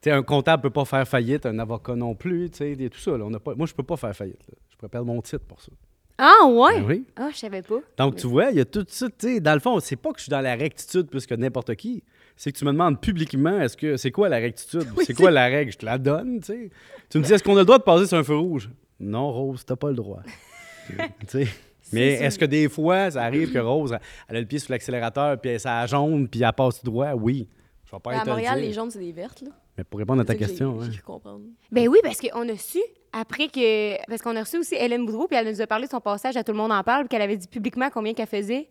Tu 0.00 0.10
sais, 0.10 0.16
un 0.16 0.24
comptable 0.24 0.64
peut 0.64 0.70
pas 0.70 0.84
faire 0.84 1.06
faillite, 1.06 1.46
un 1.46 1.60
avocat 1.60 1.94
non 1.94 2.16
plus, 2.16 2.46
a 2.46 2.88
tout 2.88 2.98
ça. 2.98 3.16
Là. 3.16 3.24
On 3.24 3.32
a 3.34 3.38
pas... 3.38 3.54
Moi, 3.54 3.66
je 3.66 3.72
peux 3.74 3.84
pas 3.84 3.96
faire 3.96 4.16
faillite. 4.16 4.40
là. 4.48 4.54
Je 4.68 4.76
pourrais 4.76 4.88
perdre 4.88 5.06
mon 5.06 5.22
titre 5.22 5.44
pour 5.46 5.60
ça. 5.60 5.70
Ah, 6.18 6.44
ouais? 6.48 6.80
Ben 6.80 6.86
oui. 6.86 7.04
Ah, 7.14 7.28
je 7.32 7.36
savais 7.36 7.62
pas. 7.62 7.78
Donc, 7.98 8.16
tu 8.16 8.26
vois, 8.26 8.50
il 8.50 8.56
y 8.56 8.60
a 8.60 8.64
tout 8.64 8.84
ça, 8.88 9.08
tu 9.08 9.14
sais, 9.34 9.40
dans 9.40 9.54
le 9.54 9.60
fond, 9.60 9.78
c'est 9.78 9.94
pas 9.94 10.10
que 10.12 10.18
je 10.18 10.24
suis 10.24 10.30
dans 10.30 10.40
la 10.40 10.56
rectitude 10.56 11.08
plus 11.08 11.24
que 11.24 11.34
n'importe 11.36 11.76
qui. 11.76 12.02
C'est 12.36 12.52
que 12.52 12.58
tu 12.58 12.64
me 12.64 12.72
demandes 12.72 13.00
publiquement, 13.00 13.60
est-ce 13.60 13.76
que 13.76 13.96
c'est 13.96 14.10
quoi 14.10 14.28
la 14.28 14.38
rectitude? 14.38 14.86
c'est 15.04 15.14
quoi 15.14 15.30
la 15.30 15.46
règle? 15.46 15.72
Je 15.72 15.78
te 15.78 15.86
la 15.86 15.98
donne, 15.98 16.40
tu 16.40 16.46
sais. 16.46 16.70
Tu 17.10 17.18
me 17.18 17.24
dis, 17.24 17.32
est-ce 17.32 17.42
qu'on 17.42 17.56
a 17.56 17.60
le 17.60 17.64
droit 17.64 17.78
de 17.78 17.84
passer 17.84 18.06
sur 18.06 18.18
un 18.18 18.24
feu 18.24 18.36
rouge? 18.36 18.70
Non, 18.98 19.30
Rose, 19.32 19.64
t'as 19.64 19.76
pas 19.76 19.88
le 19.88 19.96
droit. 19.96 20.22
tu 20.88 20.96
sais. 21.28 21.48
Mais 21.92 22.12
est-ce 22.12 22.38
que 22.38 22.44
des 22.44 22.68
fois, 22.68 23.10
ça 23.10 23.22
arrive 23.22 23.52
que 23.52 23.58
Rose, 23.58 23.96
elle 24.28 24.36
a 24.36 24.40
le 24.40 24.46
pied 24.46 24.58
sur 24.58 24.72
l'accélérateur, 24.72 25.38
puis 25.40 25.60
ça 25.60 25.84
jaune, 25.86 26.28
puis 26.28 26.42
elle 26.42 26.52
passe 26.52 26.80
tout 26.80 26.86
droit? 26.86 27.12
Oui. 27.12 27.48
Je 27.84 27.92
vais 27.92 28.00
pas 28.00 28.12
À 28.12 28.24
Montréal, 28.24 28.58
le 28.58 28.66
les 28.66 28.72
jaunes, 28.72 28.90
c'est 28.90 28.98
des 28.98 29.12
vertes. 29.12 29.42
Là. 29.42 29.50
Mais 29.76 29.84
pour 29.84 29.98
répondre 29.98 30.22
à 30.22 30.24
ta 30.24 30.34
question, 30.34 30.80
hein. 30.80 30.88
Comprendre. 31.04 31.44
Ben 31.70 31.88
oui, 31.88 31.98
parce 32.02 32.18
qu'on 32.20 32.48
a 32.48 32.56
su, 32.56 32.80
après 33.12 33.48
que. 33.48 33.96
Parce 34.06 34.22
qu'on 34.22 34.36
a 34.36 34.40
reçu 34.40 34.58
aussi 34.58 34.74
Hélène 34.74 35.04
Boudreau, 35.04 35.26
puis 35.26 35.36
elle 35.36 35.48
nous 35.48 35.60
a 35.60 35.66
parlé 35.66 35.86
de 35.86 35.90
son 35.90 36.00
passage 36.00 36.36
à 36.36 36.44
Tout 36.44 36.52
le 36.52 36.58
monde 36.58 36.72
en 36.72 36.82
parle, 36.82 37.02
puis 37.02 37.10
qu'elle 37.10 37.22
avait 37.22 37.36
dit 37.36 37.48
publiquement 37.48 37.90
combien 37.90 38.14
qu'elle 38.14 38.26
faisait, 38.26 38.68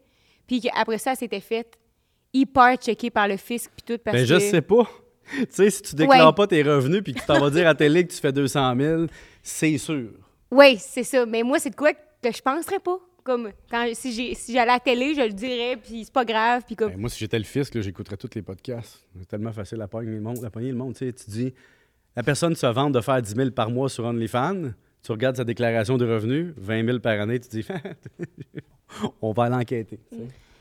puis 0.47 0.61
qu'après 0.61 0.97
ça, 0.97 1.11
elle 1.11 1.17
s'était 1.17 1.39
faite 1.39 1.77
hyper 2.33 2.75
checkée 2.77 3.09
par 3.09 3.27
le 3.27 3.37
fisc, 3.37 3.71
puis 3.75 3.83
tout. 3.95 4.01
Parce 4.03 4.17
Ben, 4.17 4.25
je 4.25 4.35
que... 4.35 4.39
sais 4.39 4.61
pas. 4.61 4.89
tu 5.31 5.45
sais, 5.49 5.69
si 5.69 5.81
tu 5.81 5.95
déclares 5.95 6.27
Ouais. 6.27 6.35
pas 6.35 6.47
tes 6.47 6.61
revenus, 6.63 7.01
puis 7.03 7.13
que 7.13 7.19
tu 7.19 7.25
t'en 7.25 7.39
vas 7.39 7.49
dire 7.49 7.67
à 7.67 7.75
télé 7.75 8.05
que 8.05 8.11
tu 8.11 8.19
fais 8.19 8.31
200 8.33 8.75
000, 8.77 9.05
c'est 9.43 9.77
sûr. 9.77 10.09
Oui, 10.51 10.77
c'est 10.79 11.03
ça. 11.03 11.25
Mais 11.25 11.43
moi, 11.43 11.59
c'est 11.59 11.69
de 11.69 11.75
quoi 11.75 11.93
que 11.93 11.99
je 12.31 12.41
penserais 12.41 12.79
pas. 12.79 12.97
Comme 13.23 13.51
quand 13.69 13.87
si 13.93 14.11
j'ai 14.13 14.33
si 14.33 14.51
j'allais 14.51 14.71
à 14.71 14.73
la 14.75 14.79
télé, 14.79 15.13
je 15.13 15.21
le 15.21 15.29
dirais, 15.33 15.77
puis 15.77 16.03
c'est 16.05 16.11
pas 16.13 16.25
grave, 16.25 16.63
puis 16.65 16.75
comme 16.75 16.89
Ben, 16.89 16.99
moi, 16.99 17.07
si 17.09 17.19
j'étais 17.19 17.37
le 17.37 17.43
fisc, 17.45 17.79
j'écouterais 17.79 18.17
tous 18.17 18.31
les 18.33 18.41
podcasts. 18.41 19.05
C'est 19.19 19.27
tellement 19.27 19.51
facile 19.51 19.79
à 19.81 19.87
pogner 19.87 20.11
le 20.15 20.21
monde. 20.21 20.43
À 20.43 20.49
pogner 20.49 20.71
le 20.71 20.77
monde. 20.77 20.95
Tu 20.95 21.05
sais, 21.05 21.13
tu 21.13 21.29
dis, 21.29 21.53
la 22.15 22.23
personne 22.23 22.55
se 22.55 22.65
vante 22.65 22.93
de 22.93 22.99
faire 22.99 23.21
10 23.21 23.35
000 23.35 23.51
par 23.51 23.69
mois 23.69 23.89
sur 23.89 24.05
OnlyFans. 24.05 24.71
Tu 25.03 25.11
regardes 25.11 25.35
sa 25.37 25.43
déclaration 25.43 25.97
de 25.97 26.11
revenus, 26.11 26.53
20 26.57 26.85
000 26.85 26.99
par 26.99 27.19
année, 27.21 27.39
tu 27.39 27.47
dis, 27.49 27.65
on 29.21 29.31
va 29.33 29.49
l'enquêter. 29.49 29.99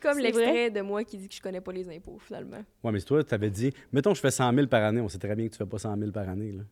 Comme 0.01 0.19
l'extrait 0.19 0.71
de 0.71 0.81
moi 0.81 1.05
qui 1.05 1.17
dit 1.19 1.29
que 1.29 1.35
je 1.35 1.41
connais 1.41 1.61
pas 1.61 1.73
les 1.73 1.89
impôts, 1.95 2.19
finalement. 2.19 2.65
Ouais, 2.83 2.93
mais 2.93 3.01
si 3.01 3.07
toi, 3.07 3.23
tu 3.23 3.35
avais 3.35 3.51
dit, 3.51 3.73
mettons, 3.93 4.15
je 4.15 4.21
fais 4.21 4.31
100 4.31 4.55
000 4.55 4.67
par 4.67 4.83
année, 4.83 5.01
on 5.01 5.09
sait 5.09 5.19
très 5.19 5.35
bien 5.35 5.47
que 5.47 5.53
tu 5.53 5.59
fais 5.59 5.67
pas 5.67 5.79
100 5.79 5.97
000 5.99 6.11
par 6.11 6.29
année. 6.29 6.53
Là. 6.53 6.63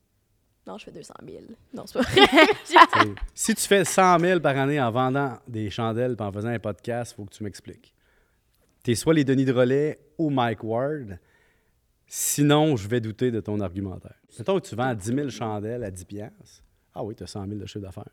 Non, 0.66 0.76
je 0.76 0.84
fais 0.84 0.92
200 0.92 1.14
000. 1.26 1.38
Non, 1.72 1.84
c'est 1.86 1.98
pas 1.98 2.04
vrai. 2.04 2.46
Si 3.34 3.54
tu 3.54 3.62
fais 3.62 3.84
100 3.84 4.18
000 4.18 4.40
par 4.40 4.56
année 4.56 4.80
en 4.80 4.90
vendant 4.90 5.38
des 5.48 5.70
chandelles 5.70 6.16
et 6.18 6.22
en 6.22 6.30
faisant 6.30 6.48
un 6.48 6.58
podcast, 6.58 7.12
il 7.12 7.14
faut 7.16 7.24
que 7.24 7.34
tu 7.34 7.42
m'expliques. 7.42 7.94
Tu 8.84 8.92
es 8.92 8.94
soit 8.94 9.14
les 9.14 9.24
Denis 9.24 9.46
de 9.46 9.52
Relais 9.52 9.98
ou 10.18 10.30
Mike 10.30 10.62
Ward. 10.62 11.18
Sinon, 12.06 12.76
je 12.76 12.86
vais 12.88 13.00
douter 13.00 13.30
de 13.30 13.40
ton 13.40 13.60
argumentaire. 13.60 14.16
Mettons 14.38 14.60
que 14.60 14.66
tu 14.66 14.74
vends 14.74 14.94
10 14.94 15.14
000 15.14 15.28
chandelles 15.30 15.84
à 15.84 15.90
10 15.90 16.04
piastres. 16.04 16.62
Ah 16.94 17.02
oui, 17.02 17.14
tu 17.14 17.22
as 17.22 17.26
100 17.26 17.46
000 17.46 17.60
de 17.60 17.66
chiffre 17.66 17.80
d'affaires. 17.80 18.04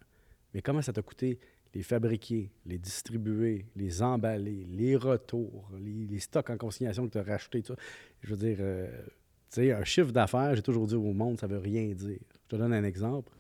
Mais 0.53 0.62
comment 0.62 0.81
ça 0.81 0.93
t'a 0.93 1.01
coûté 1.01 1.39
les 1.75 1.84
fabriquer, 1.84 2.50
les 2.65 2.77
distribuer, 2.77 3.65
les 3.75 4.01
emballer, 4.01 4.65
les 4.72 4.96
retours, 4.96 5.70
les, 5.77 6.08
les 6.08 6.20
stocks 6.20 6.50
en 6.50 6.58
consignation 6.58 7.05
que 7.05 7.12
tu 7.12 7.17
as 7.17 7.24
rachetés, 7.24 7.62
tout 7.62 7.74
ça? 7.74 7.79
Je 8.24 8.29
veux 8.34 8.38
dire, 8.38 8.58
euh, 8.62 8.89
tu 9.51 9.62
sais, 9.62 9.72
un 9.74 9.84
chiffre 9.84 10.12
d'affaires, 10.12 10.55
j'ai 10.55 10.62
toujours 10.62 10.88
dit 10.88 10.96
au 10.96 11.13
monde, 11.13 11.39
ça 11.39 11.48
veut 11.48 11.58
rien 11.60 11.84
dire. 11.94 12.17
Je 12.34 12.48
te 12.48 12.55
donne 12.55 12.74
un 12.74 12.84
exemple. 12.86 13.32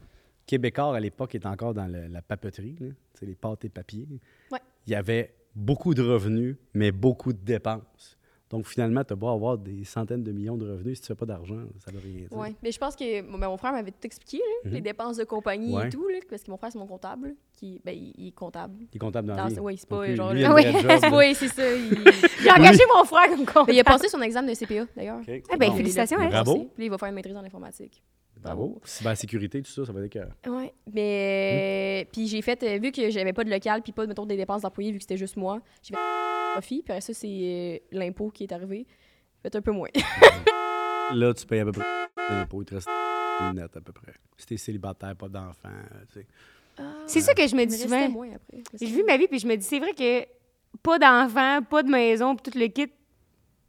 Québécois, 0.45 0.95
à 0.95 0.99
l'époque, 0.99 1.33
était 1.33 1.47
encore 1.47 1.73
dans 1.73 1.87
le- 1.87 2.07
la 2.07 2.21
papeterie, 2.21 2.75
là, 2.79 2.87
les 3.21 3.35
pâtes 3.35 3.65
et 3.65 3.69
papiers. 3.69 4.05
Ouais. 4.51 4.59
Il 4.85 4.91
y 4.91 4.95
avait 4.95 5.33
beaucoup 5.55 5.93
de 5.93 6.03
revenus, 6.03 6.57
mais 6.73 6.91
beaucoup 6.91 7.31
de 7.33 7.39
dépenses. 7.39 8.17
Donc, 8.51 8.67
finalement, 8.67 9.03
tu 9.03 9.11
as 9.11 9.15
beau 9.15 9.27
avoir 9.27 9.57
des 9.57 9.83
centaines 9.85 10.21
de 10.23 10.31
millions 10.31 10.55
de 10.55 10.69
revenus, 10.69 10.97
si 10.97 11.01
tu 11.01 11.07
fais 11.07 11.15
pas 11.15 11.25
d'argent, 11.25 11.57
ça 11.79 11.91
veut 11.91 11.97
rien 11.99 12.27
dire. 12.27 12.31
Ouais. 12.31 12.53
Mais 12.61 12.71
je 12.71 12.77
pense 12.77 12.95
que 12.95 13.21
mon, 13.23 13.39
ben, 13.39 13.47
mon 13.47 13.57
frère 13.57 13.71
m'avait 13.71 13.89
tout 13.89 13.97
expliqué, 14.05 14.37
là, 14.37 14.69
Mhm. 14.69 14.73
les 14.75 14.81
dépenses 14.81 15.17
de 15.17 15.23
compagnie 15.23 15.73
Ouais. 15.75 15.87
et 15.87 15.89
tout, 15.89 16.07
là, 16.07 16.19
parce 16.29 16.43
que 16.43 16.51
mon 16.51 16.57
frère, 16.57 16.71
c'est 16.71 16.77
mon 16.77 16.85
comptable, 16.85 17.33
qui, 17.53 17.81
ben, 17.83 17.95
il, 17.95 18.27
est 18.27 18.31
comptable. 18.31 18.75
Il 18.93 18.95
est 18.95 18.99
comptable 18.99 19.27
dans 19.27 19.35
la 19.35 19.43
Dans- 19.43 19.47
vie. 19.49 19.59
oui, 19.59 19.77
c'est 19.77 19.89
pas 19.89 20.05
lui, 20.07 20.15
genre. 20.15 20.31
lui, 20.33 20.45
Oui. 20.47 20.63
oui, 21.13 21.33
c'est 21.35 21.47
ça. 21.47 21.63
il- 21.75 21.89
j'ai 22.43 22.51
engagé 22.51 22.83
mon 22.95 23.03
frère 23.03 23.29
comme 23.29 23.45
comptable. 23.45 23.65
Mais 23.69 23.73
il 23.75 23.79
a 23.79 23.83
passé 23.83 24.07
son 24.09 24.21
examen 24.21 24.47
de 24.47 24.53
CPA, 24.53 24.85
d'ailleurs. 24.95 25.19
OK. 25.21 25.27
Eh 25.27 25.57
ben, 25.57 25.69
Bon. 25.71 25.75
félicitations, 25.75 26.19
hein. 26.19 26.29
Bravo. 26.29 26.69
Puis 26.75 26.85
il 26.85 26.89
va 26.89 26.97
faire 26.99 27.09
une 27.09 27.15
maîtrise 27.15 27.35
en 27.35 27.43
informatique. 27.43 28.03
Bravo. 28.41 28.79
Cybersécurité, 28.83 29.61
tout 29.63 29.71
ça, 29.71 29.85
ça 29.85 29.91
va 29.91 30.01
dire 30.01 30.09
que... 30.09 30.49
Ouais. 30.51 30.71
Mais. 30.93 32.03
euh, 32.05 32.09
Puis 32.11 32.27
j'ai 32.27 32.41
fait, 32.43 32.61
euh, 32.61 32.77
vu 32.77 32.91
que 32.91 33.09
j'avais 33.09 33.33
pas 33.33 33.43
de 33.43 33.49
local, 33.49 33.81
puis 33.81 33.91
pas, 33.91 34.05
mettons, 34.05 34.25
des 34.25 34.37
dépenses 34.37 34.61
d'employés, 34.61 34.91
vu 34.91 34.97
que 34.99 35.03
c'était 35.03 35.17
juste 35.17 35.35
moi, 35.35 35.61
j'ai 35.81 35.95
fait 35.95 35.99
profit. 36.55 36.83
Puis 36.83 36.91
après 36.91 37.01
ça, 37.01 37.13
c'est 37.13 37.27
euh, 37.27 37.77
l'impôt 37.91 38.29
qui 38.29 38.43
est 38.43 38.51
arrivé. 38.51 38.85
J'ai 38.87 39.49
fait 39.49 39.55
un 39.55 39.61
peu 39.61 39.71
moins. 39.71 39.89
Là, 41.13 41.33
tu 41.33 41.45
payes 41.45 41.59
à 41.59 41.65
peu 41.65 41.71
près 41.71 41.85
l'impôt, 42.29 42.61
il 42.61 42.65
te 42.65 42.75
reste 42.75 42.89
net 43.53 43.75
à 43.75 43.81
peu 43.81 43.93
près. 43.93 44.13
Si 44.37 44.45
t'es 44.45 44.57
célibataire, 44.57 45.15
pas 45.15 45.29
d'enfant, 45.29 45.69
tu 46.13 46.19
sais. 46.19 46.27
C'est 47.07 47.21
ça 47.21 47.33
que 47.33 47.47
je 47.47 47.55
me 47.55 47.65
dis 47.65 47.77
souvent. 47.77 48.09
moins 48.09 48.31
après. 48.35 48.63
J'ai 48.79 48.87
vu 48.87 49.03
ma 49.03 49.17
vie, 49.17 49.27
puis 49.27 49.39
je 49.39 49.47
me 49.47 49.55
dis, 49.55 49.65
c'est 49.65 49.79
vrai 49.79 49.93
que 49.93 50.25
pas 50.83 50.99
d'enfants, 50.99 51.61
pas 51.63 51.83
de 51.83 51.89
maison, 51.89 52.35
puis 52.35 52.51
tout 52.51 52.57
le 52.57 52.67
kit. 52.67 52.91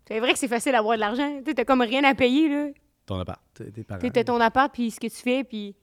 C'est 0.08 0.18
vrai 0.20 0.32
que 0.32 0.38
c'est 0.38 0.48
facile 0.48 0.72
d'avoir 0.72 0.96
de 0.96 1.00
l'argent. 1.00 1.40
Tu 1.44 1.54
t'as 1.54 1.64
comme 1.64 1.82
rien 1.82 2.02
à 2.04 2.14
payer, 2.14 2.48
là. 2.48 2.68
Ton 3.06 3.20
appart, 3.20 3.40
tes 3.54 3.84
parents. 3.84 4.00
Tu 4.00 4.24
ton 4.24 4.40
appart, 4.40 4.72
puis 4.72 4.90
ce 4.90 4.98
que 4.98 5.06
tu 5.06 5.16
fais, 5.16 5.44
puis... 5.44 5.76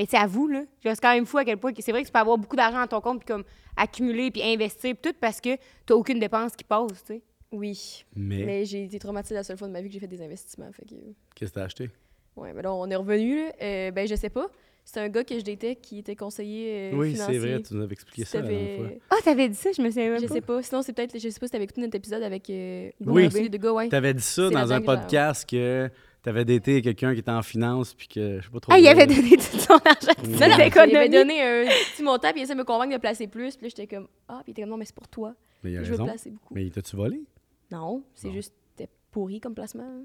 Mais 0.00 0.06
c'est 0.08 0.16
à 0.16 0.26
vous, 0.26 0.48
là. 0.48 0.62
C'est 0.82 0.98
quand 0.98 1.12
même 1.12 1.26
fou 1.26 1.36
à 1.36 1.44
quel 1.44 1.58
point 1.58 1.72
c'est 1.78 1.92
vrai 1.92 2.00
que 2.00 2.06
tu 2.06 2.12
peux 2.12 2.18
avoir 2.18 2.38
beaucoup 2.38 2.56
d'argent 2.56 2.80
dans 2.80 2.86
ton 2.86 3.02
compte, 3.02 3.18
puis 3.18 3.26
comme 3.26 3.44
accumuler, 3.76 4.30
puis 4.30 4.42
investir, 4.42 4.94
puis 4.96 5.10
tout, 5.12 5.18
parce 5.20 5.42
que 5.42 5.50
t'as 5.84 5.94
aucune 5.94 6.18
dépense 6.18 6.56
qui 6.56 6.64
passe, 6.64 6.88
tu 7.04 7.14
sais. 7.14 7.22
Oui. 7.52 8.06
Mais, 8.16 8.44
Mais 8.44 8.64
j'ai 8.64 8.84
été 8.84 8.98
traumatisée 8.98 9.34
la 9.34 9.42
seule 9.44 9.58
fois 9.58 9.68
de 9.68 9.74
ma 9.74 9.82
vie 9.82 9.88
que 9.88 9.92
j'ai 9.92 10.00
fait 10.00 10.06
des 10.06 10.22
investissements. 10.22 10.70
Fait 10.72 10.86
que. 10.86 10.94
qu'est-ce 11.34 11.50
que 11.50 11.56
t'as 11.56 11.64
acheté? 11.64 11.90
Ouais, 12.34 12.54
mais 12.54 12.62
là, 12.62 12.72
on 12.72 12.88
est 12.88 12.96
revenu, 12.96 13.36
là. 13.44 13.52
Euh, 13.60 13.90
ben, 13.90 14.08
je 14.08 14.14
sais 14.14 14.30
pas. 14.30 14.46
C'est 14.86 15.00
un 15.00 15.08
gars 15.10 15.22
que 15.22 15.38
je 15.38 15.44
datais 15.44 15.76
qui 15.76 15.98
était 15.98 16.16
conseiller 16.16 16.90
euh, 16.92 16.96
oui, 16.96 17.12
financier. 17.12 17.34
c'est 17.38 17.46
vrai, 17.46 17.62
tu 17.62 17.74
nous 17.74 17.82
avais 17.82 17.92
expliqué 17.92 18.24
Si 18.24 18.30
ça 18.30 18.40
la 18.40 18.48
dernière 18.48 18.76
fois. 18.78 18.88
Ah, 19.10 19.16
t'avais 19.22 19.48
dit 19.50 19.54
ça, 19.54 19.70
je 19.76 19.82
me 19.82 19.88
souviens 19.90 20.10
même 20.10 20.20
Je 20.22 20.26
pas. 20.26 20.34
sais 20.34 20.40
pas. 20.40 20.62
Sinon, 20.62 20.80
c'est 20.82 20.94
peut-être. 20.94 21.18
Je 21.18 21.28
sais 21.28 21.38
pas 21.38 21.46
si 21.46 21.52
t'avais 21.52 21.64
écouté 21.64 21.82
notre 21.82 21.96
épisode 21.96 22.22
avec. 22.22 22.48
Euh, 22.48 22.90
Oui. 23.04 23.28
De 23.28 23.56
gars, 23.58 23.72
ouais. 23.72 23.88
T'avais 23.90 24.14
dit 24.14 24.22
ça 24.22 24.48
dans 24.48 24.72
un 24.72 24.80
podcast 24.80 25.48
que 25.48 25.90
t'avais 26.22 26.44
daté 26.44 26.82
quelqu'un 26.82 27.12
qui 27.14 27.20
était 27.20 27.30
en 27.30 27.42
finance, 27.42 27.94
puis 27.94 28.08
que, 28.08 28.38
je 28.40 28.44
sais 28.44 28.50
pas 28.50 28.60
trop... 28.60 28.72
Ah, 28.72 28.78
il 28.78 28.86
avait 28.88 29.06
donné 29.06 29.36
tout 29.36 29.58
son 29.58 29.74
argent, 29.74 30.12
non, 30.24 30.38
son 30.38 30.58
Il 30.58 30.60
économie. 30.66 30.92
m'avait 30.92 31.08
donné 31.08 31.42
un 31.42 31.64
petit 31.64 32.02
montant, 32.02 32.30
puis 32.30 32.40
il 32.40 32.44
essaie 32.44 32.54
de 32.54 32.58
me 32.58 32.64
convaincre 32.64 32.92
de 32.94 33.00
placer 33.00 33.26
plus. 33.26 33.56
Puis 33.56 33.66
là, 33.66 33.72
j'étais 33.76 33.86
comme. 33.94 34.08
Ah, 34.28 34.40
puis 34.42 34.48
il 34.48 34.50
était 34.52 34.62
comme 34.62 34.70
non, 34.70 34.76
mais 34.76 34.84
c'est 34.84 34.94
pour 34.94 35.08
toi. 35.08 35.34
Mais 35.62 35.72
il 35.72 35.78
a 35.78 35.82
Je 35.82 35.86
veux 35.86 35.92
raison. 35.92 36.04
placer 36.04 36.30
beaucoup. 36.30 36.54
Mais 36.54 36.68
t'as-tu 36.70 36.96
volé? 36.96 37.22
Non, 37.70 38.02
c'est 38.14 38.32
juste. 38.32 38.52
C'était 38.76 38.90
pourri 39.10 39.40
comme 39.40 39.54
placement. 39.54 39.82
hein. 39.84 40.04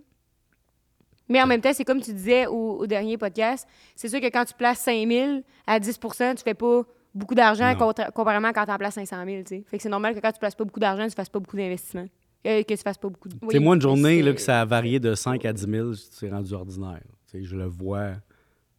Mais 1.27 1.41
en 1.41 1.47
même 1.47 1.61
temps, 1.61 1.73
c'est 1.73 1.83
comme 1.85 2.01
tu 2.01 2.13
disais 2.13 2.45
au, 2.45 2.77
au 2.79 2.87
dernier 2.87 3.17
podcast, 3.17 3.67
c'est 3.95 4.09
sûr 4.09 4.21
que 4.21 4.27
quand 4.27 4.45
tu 4.45 4.53
places 4.53 4.79
5 4.81 5.07
000 5.09 5.41
à 5.65 5.79
10 5.79 5.99
tu 6.37 6.43
fais 6.43 6.53
pas 6.53 6.83
beaucoup 7.15 7.33
d'argent 7.33 7.73
comparément 8.13 8.49
à 8.49 8.53
quand 8.53 8.65
tu 8.65 8.71
en 8.71 8.77
places 8.77 8.93
500 8.95 9.25
000. 9.25 9.41
tu 9.43 9.47
sais. 9.47 9.63
Fait 9.67 9.77
que 9.77 9.83
c'est 9.83 9.89
normal 9.89 10.13
que 10.13 10.19
quand 10.19 10.31
tu 10.31 10.39
places 10.39 10.53
pas 10.53 10.65
beaucoup 10.65 10.79
d'argent, 10.79 11.07
tu 11.07 11.15
fasses 11.15 11.29
pas 11.29 11.39
beaucoup 11.39 11.57
d'investissement. 11.57 12.05
Euh, 12.45 12.61
que 12.63 12.73
tu 12.73 12.77
fasses 12.77 12.97
pas 12.97 13.09
beaucoup 13.09 13.27
de... 13.29 13.35
Oui, 13.41 13.59
moi, 13.59 13.75
une 13.75 13.81
journée, 13.81 14.21
là, 14.21 14.33
que 14.33 14.41
ça 14.41 14.61
a 14.61 14.65
varié 14.65 14.99
de 14.99 15.15
5 15.15 15.43
à 15.45 15.53
10 15.53 15.65
000, 15.67 15.93
c'est 15.95 16.29
rendu 16.29 16.53
ordinaire. 16.53 17.01
Je 17.33 17.55
le 17.55 17.65
vois 17.65 18.13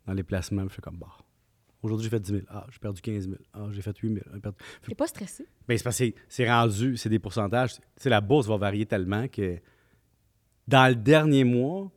dans 0.07 0.13
les 0.15 0.23
placements, 0.23 0.63
je 0.69 0.69
fais 0.75 0.81
comme, 0.83 0.97
bah. 0.99 1.09
Aujourd'hui, 1.83 2.05
j'ai 2.05 2.11
fait 2.11 2.21
10 2.21 2.31
000. 2.33 2.43
Ah, 2.49 2.67
j'ai 2.71 2.79
perdu 2.79 3.01
15 3.01 3.25
000. 3.29 3.37
Ah, 3.53 3.67
j'ai 3.71 3.83
fait 3.83 3.97
8 3.99 4.09
000. 4.15 4.21
J'ai 4.35 4.41
perdu- 4.41 4.57
T'es 4.89 4.95
pas 4.95 5.07
stressé? 5.07 5.47
Ben, 5.69 5.77
c'est 5.77 5.85
parce 5.85 5.99
que 5.99 6.05
c'est- 6.29 6.49
rendu, 6.51 6.97
c'est 6.97 7.09
des 7.09 7.19
pourcentages. 7.19 7.77
La 8.05 8.21
bourse 8.21 8.47
va 8.47 8.57
varier 8.57 8.87
tellement 8.87 9.29
que 9.29 9.59
dans 10.67 10.89
le 10.89 10.95
dernier 10.95 11.45
mois, 11.45 11.91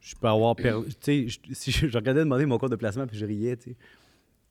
je 0.00 0.14
peux 0.14 0.28
avoir 0.28 0.54
perdu. 0.54 0.88
Tu 0.94 0.96
sais, 1.00 1.28
je- 1.28 1.38
si 1.54 1.70
je, 1.70 1.88
je 1.88 1.96
regardais 1.98 2.20
demander 2.20 2.46
mon 2.46 2.56
compte 2.58 2.70
de 2.70 2.76
placement 2.76 3.06
puis 3.06 3.16
je 3.18 3.26
riais, 3.26 3.56
tu 3.56 3.70
sais, 3.70 3.76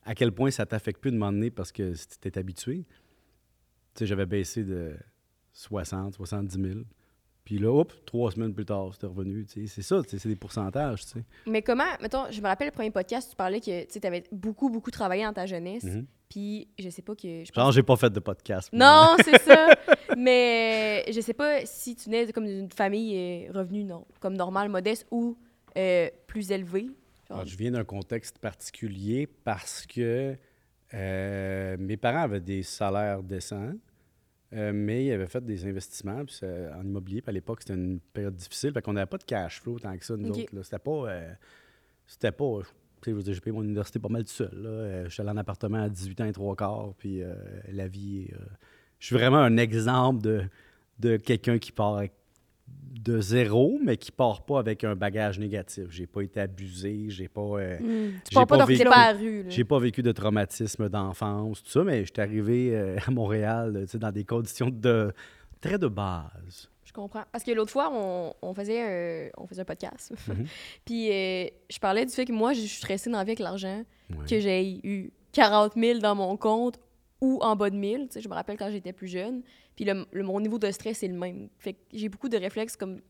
à 0.04 0.14
quel 0.14 0.30
point 0.32 0.50
ça 0.50 0.66
t'affecte 0.66 1.00
plus 1.00 1.10
de 1.12 1.16
m'en 1.16 1.32
donné 1.32 1.50
parce 1.50 1.72
que 1.72 1.94
si 1.94 2.06
tu 2.08 2.18
t'es 2.18 2.36
habitué? 2.38 2.84
Tu 3.94 4.00
sais, 4.00 4.06
j'avais 4.06 4.26
baissé 4.26 4.62
de 4.64 4.94
60, 5.54 6.14
70 6.14 6.60
000. 6.60 6.80
Puis 7.44 7.58
là, 7.58 7.70
hop, 7.70 7.92
trois 8.06 8.30
semaines 8.30 8.54
plus 8.54 8.64
tard, 8.64 8.90
c'était 8.92 9.06
revenu. 9.06 9.46
C'est 9.48 9.82
ça, 9.82 10.00
c'est 10.06 10.26
des 10.26 10.36
pourcentages. 10.36 11.02
Mais 11.46 11.62
comment, 11.62 11.84
mettons, 12.00 12.30
je 12.30 12.40
me 12.40 12.46
rappelle 12.46 12.68
le 12.68 12.72
premier 12.72 12.90
podcast, 12.90 13.30
tu 13.30 13.36
parlais 13.36 13.60
que 13.60 13.84
tu 13.86 14.06
avais 14.06 14.24
beaucoup, 14.32 14.70
beaucoup 14.70 14.90
travaillé 14.90 15.24
dans 15.24 15.32
ta 15.32 15.46
jeunesse. 15.46 15.84
Mhm. 15.84 16.06
Puis 16.30 16.68
je 16.78 16.88
sais 16.88 17.02
pas 17.02 17.14
que. 17.14 17.44
Je 17.44 17.52
pense 17.52 17.62
Genre, 17.62 17.72
j'ai 17.72 17.82
pas 17.82 17.96
fait 17.96 18.10
de 18.10 18.20
podcast. 18.20 18.70
Non, 18.72 19.16
c'est 19.24 19.40
ça. 19.40 19.68
Mais 20.16 21.04
je 21.12 21.20
sais 21.20 21.34
pas 21.34 21.66
si 21.66 21.94
tu 21.94 22.08
nais 22.08 22.32
comme 22.32 22.46
d'une 22.46 22.70
famille 22.70 23.46
euh, 23.46 23.52
revenu 23.52 23.84
non, 23.84 24.06
comme 24.20 24.34
normale, 24.34 24.70
modeste 24.70 25.06
ou 25.10 25.36
euh, 25.76 26.08
plus 26.26 26.50
élevée. 26.50 26.88
Alors, 27.28 27.46
je 27.46 27.56
viens 27.56 27.72
d'un 27.72 27.84
contexte 27.84 28.38
particulier 28.38 29.26
parce 29.26 29.86
que 29.86 30.36
euh, 30.94 31.76
mes 31.78 31.96
parents 31.96 32.22
avaient 32.22 32.40
des 32.40 32.62
salaires 32.62 33.22
décents, 33.22 33.72
euh, 34.54 34.72
mais 34.74 35.04
ils 35.06 35.12
avaient 35.12 35.26
fait 35.26 35.44
des 35.44 35.66
investissements 35.66 36.24
puis 36.24 36.38
en 36.74 36.82
immobilier. 36.84 37.20
Puis 37.22 37.30
à 37.30 37.32
l'époque, 37.32 37.60
c'était 37.60 37.74
une 37.74 37.98
période 38.00 38.34
difficile. 38.36 38.72
Fait 38.72 38.82
qu'on 38.82 38.92
n'avait 38.92 39.06
pas 39.06 39.18
de 39.18 39.24
cash 39.24 39.60
flow 39.60 39.78
tant 39.78 39.96
que 39.96 40.04
ça, 40.04 40.16
nous 40.16 40.28
autres. 40.42 40.54
là. 40.54 40.62
C'était 40.62 40.78
pas. 40.78 40.90
euh, 41.10 41.32
c'était 42.06 42.32
pas. 42.32 42.60
je 43.06 43.10
veux 43.10 43.22
dire, 43.22 43.34
j'ai 43.34 43.40
payé 43.40 43.52
mon 43.52 43.62
université 43.62 43.98
pas 43.98 44.08
mal 44.08 44.24
tout 44.24 44.32
seul. 44.32 44.50
Là. 44.54 44.68
Euh, 44.68 45.04
je 45.04 45.10
suis 45.10 45.20
allé 45.20 45.30
en 45.30 45.36
appartement 45.36 45.82
à 45.82 45.88
18 45.88 46.20
ans 46.20 46.24
et 46.26 46.32
trois 46.32 46.54
quarts, 46.56 46.94
puis 46.98 47.22
euh, 47.22 47.34
la 47.72 47.88
vie. 47.88 48.28
je 48.98 49.06
suis 49.06 49.14
vraiment 49.16 49.38
un 49.38 49.56
exemple 49.56 50.22
de, 50.22 50.42
de 51.00 51.16
quelqu'un 51.16 51.58
qui 51.58 51.72
part 51.72 51.96
avec- 51.96 52.12
de 52.66 53.20
zéro, 53.20 53.78
mais 53.82 53.96
qui 53.98 54.10
part 54.10 54.46
pas 54.46 54.58
avec 54.58 54.82
un 54.84 54.96
bagage 54.96 55.38
négatif. 55.38 55.84
J'ai 55.90 56.06
pas 56.06 56.22
été 56.22 56.40
abusé, 56.40 57.06
j'ai 57.08 57.28
pas. 57.28 57.40
euh, 57.42 57.78
Hmm. 57.78 58.12
Tu 58.28 58.34
pars 58.34 58.46
pas 58.46 58.64
vécu- 58.64 58.84
la 58.84 59.12
rue. 59.12 59.44
j'ai 59.48 59.64
pas 59.64 59.78
vécu 59.78 60.02
de 60.02 60.10
traumatisme 60.12 60.88
d'enfance, 60.88 61.62
tout 61.62 61.70
ça, 61.70 61.84
mais 61.84 62.04
j'étais 62.06 62.22
arrivé 62.22 62.74
euh, 62.74 62.96
à 63.06 63.10
Montréal 63.10 63.84
dans 63.94 64.10
des 64.12 64.24
conditions 64.24 64.70
de 64.70 65.12
très 65.60 65.76
de 65.78 65.86
base. 65.88 66.70
Je 66.84 66.92
comprends. 66.92 67.24
Parce 67.32 67.44
que 67.44 67.50
l'autre 67.50 67.72
fois, 67.72 67.90
on, 67.92 68.32
on 68.40 68.54
faisait, 68.54 68.80
un, 68.80 69.30
on 69.36 69.46
faisait 69.46 69.62
un 69.62 69.66
podcast. 69.66 70.12
Mhm. 70.28 70.46
Puis 70.86 71.10
euh, 71.10 71.46
je 71.68 71.78
parlais 71.78 72.06
du 72.06 72.12
fait 72.12 72.24
que 72.24 72.32
moi, 72.32 72.52
je 72.54 72.60
suis 72.60 72.68
stressée 72.78 73.10
dans 73.10 73.18
la 73.18 73.24
vie 73.24 73.30
avec 73.30 73.40
l'argent, 73.40 73.82
Ouais. 74.10 74.26
que 74.28 74.38
j'ai 74.40 74.80
eu 74.86 75.10
40 75.32 75.72
000 75.76 75.98
dans 75.98 76.14
mon 76.14 76.36
compte 76.36 76.78
ou 77.20 77.38
en 77.42 77.56
bas 77.56 77.68
de 77.70 77.76
1000. 77.76 78.06
Tu 78.06 78.12
sais, 78.12 78.20
je 78.20 78.28
me 78.28 78.34
rappelle 78.34 78.56
quand 78.56 78.70
j'étais 78.70 78.92
plus 78.92 79.08
jeune. 79.08 79.42
Puis 79.76 79.84
le, 79.84 80.06
le- 80.12 80.22
mon 80.22 80.40
niveau 80.40 80.58
de 80.58 80.70
stress 80.70 81.02
est 81.02 81.08
le 81.08 81.18
même. 81.18 81.48
Fait 81.58 81.72
que 81.74 81.78
j'ai 81.92 82.08
beaucoup 82.08 82.28
de 82.28 82.36
réflexes, 82.36 82.76
comme 82.76 83.00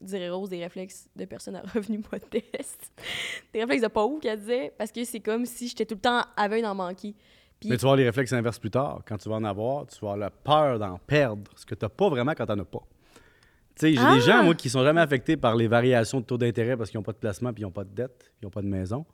dirait 0.00 0.30
Rose, 0.30 0.48
des 0.48 0.58
réflexes 0.62 1.08
de 1.16 1.24
personnes 1.24 1.56
à 1.56 1.62
revenus 1.74 2.00
modestes. 2.12 2.92
des 3.52 3.60
réflexes 3.60 3.82
de 3.82 3.88
pauvre, 3.88 4.20
qu'elle 4.20 4.38
disait. 4.40 4.72
Parce 4.76 4.90
que 4.92 5.04
c'est 5.04 5.20
comme 5.20 5.46
si 5.46 5.68
j'étais 5.68 5.86
tout 5.86 5.94
le 5.94 6.00
temps 6.00 6.22
aveugle 6.36 6.62
d'en 6.62 6.74
manquer. 6.74 7.14
Puis 7.60 7.68
Mais 7.70 7.76
tu 7.76 7.82
vas 7.82 7.88
avoir 7.90 7.96
les 7.96 8.04
réflexes 8.06 8.32
inverses 8.32 8.58
plus 8.58 8.70
tard. 8.70 9.02
Quand 9.06 9.16
tu 9.18 9.28
vas 9.28 9.36
en 9.36 9.44
avoir, 9.44 9.86
tu 9.86 9.94
vas 10.00 10.12
avoir 10.12 10.16
la 10.16 10.30
peur 10.30 10.78
d'en 10.80 10.98
perdre, 10.98 11.50
ce 11.56 11.64
que 11.64 11.74
tu 11.76 11.84
n'as 11.84 11.88
pas 11.88 12.08
vraiment 12.08 12.32
quand 12.32 12.46
tu 12.46 12.52
n'en 12.52 12.58
as 12.62 12.64
pas. 12.64 12.82
Tu 13.76 13.86
sais, 13.86 13.92
j'ai 13.94 14.00
Ah! 14.00 14.14
des 14.16 14.20
gens, 14.20 14.42
moi, 14.42 14.54
qui 14.54 14.68
sont 14.68 14.82
jamais 14.82 15.00
affectés 15.00 15.36
par 15.36 15.54
les 15.56 15.68
variations 15.68 16.20
de 16.20 16.24
taux 16.26 16.36
d'intérêt 16.38 16.76
parce 16.76 16.90
qu'ils 16.90 16.98
n'ont 16.98 17.04
pas 17.04 17.12
de 17.12 17.18
placement, 17.18 17.52
puis 17.52 17.62
ils 17.62 17.64
n'ont 17.66 17.70
pas 17.70 17.84
de 17.84 17.94
dette, 17.94 18.18
puis 18.18 18.30
ils 18.42 18.44
n'ont 18.46 18.50
pas 18.50 18.62
de 18.62 18.66
maison. 18.66 19.06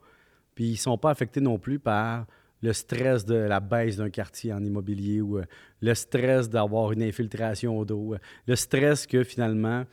Puis 0.55 0.65
ils 0.65 0.77
sont 0.77 0.97
pas 0.97 1.11
affectés 1.11 1.39
non 1.41 1.57
plus 1.59 1.79
par 1.79 2.25
le 2.61 2.73
stress 2.73 3.25
de 3.25 3.35
la 3.35 3.59
baisse 3.59 3.97
d'un 3.97 4.09
quartier 4.09 4.53
en 4.53 4.63
immobilier 4.63 5.21
ou 5.21 5.37
euh, 5.37 5.43
le 5.81 5.93
stress 5.93 6.49
d'avoir 6.49 6.91
une 6.91 7.03
infiltration 7.03 7.77
au 7.77 7.85
dos, 7.85 8.13
euh, 8.13 8.19
le 8.47 8.55
stress 8.55 9.07
que 9.07 9.23
finalement 9.23 9.85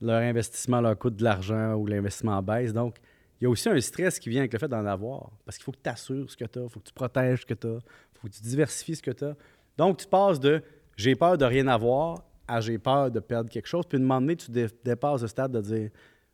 leur 0.00 0.20
investissement 0.20 0.80
leur 0.80 0.96
coûte 0.98 1.16
de 1.16 1.24
l'argent 1.24 1.74
ou 1.74 1.86
l'investissement 1.86 2.40
baisse. 2.42 2.72
Donc, 2.72 2.96
il 3.40 3.44
y 3.44 3.46
a 3.46 3.50
aussi 3.50 3.68
un 3.68 3.80
stress 3.80 4.18
qui 4.18 4.28
vient 4.30 4.40
avec 4.40 4.52
le 4.52 4.58
fait 4.58 4.68
d'en 4.68 4.84
avoir. 4.86 5.30
Parce 5.44 5.56
qu'il 5.56 5.64
faut 5.64 5.72
que 5.72 5.78
tu 5.82 5.90
assures 5.90 6.30
ce 6.30 6.36
que 6.36 6.44
tu 6.44 6.58
as, 6.58 6.62
il 6.62 6.68
faut 6.68 6.80
que 6.80 6.86
tu 6.86 6.92
protèges 6.92 7.40
ce 7.42 7.46
que 7.46 7.54
tu 7.54 7.66
as, 7.66 7.78
il 7.78 8.18
faut 8.20 8.28
que 8.28 8.32
tu 8.32 8.42
diversifies 8.42 8.96
ce 8.96 9.02
que 9.02 9.10
tu 9.10 9.24
as. 9.24 9.36
Donc, 9.76 9.98
tu 9.98 10.06
passes 10.06 10.40
de 10.40 10.62
j'ai 10.96 11.14
peur 11.14 11.38
de 11.38 11.44
rien 11.44 11.68
avoir 11.68 12.24
à 12.48 12.60
j'ai 12.60 12.78
peur 12.78 13.10
de 13.10 13.20
perdre 13.20 13.50
quelque 13.50 13.66
chose. 13.66 13.84
Puis, 13.88 13.96
à 13.96 14.00
un 14.00 14.04
moment 14.04 14.20
donné, 14.20 14.36
tu 14.36 14.50
dé- 14.50 14.66
dépasses 14.84 15.22
le 15.22 15.28
stade 15.28 15.52
de 15.52 15.60
dire 15.60 15.90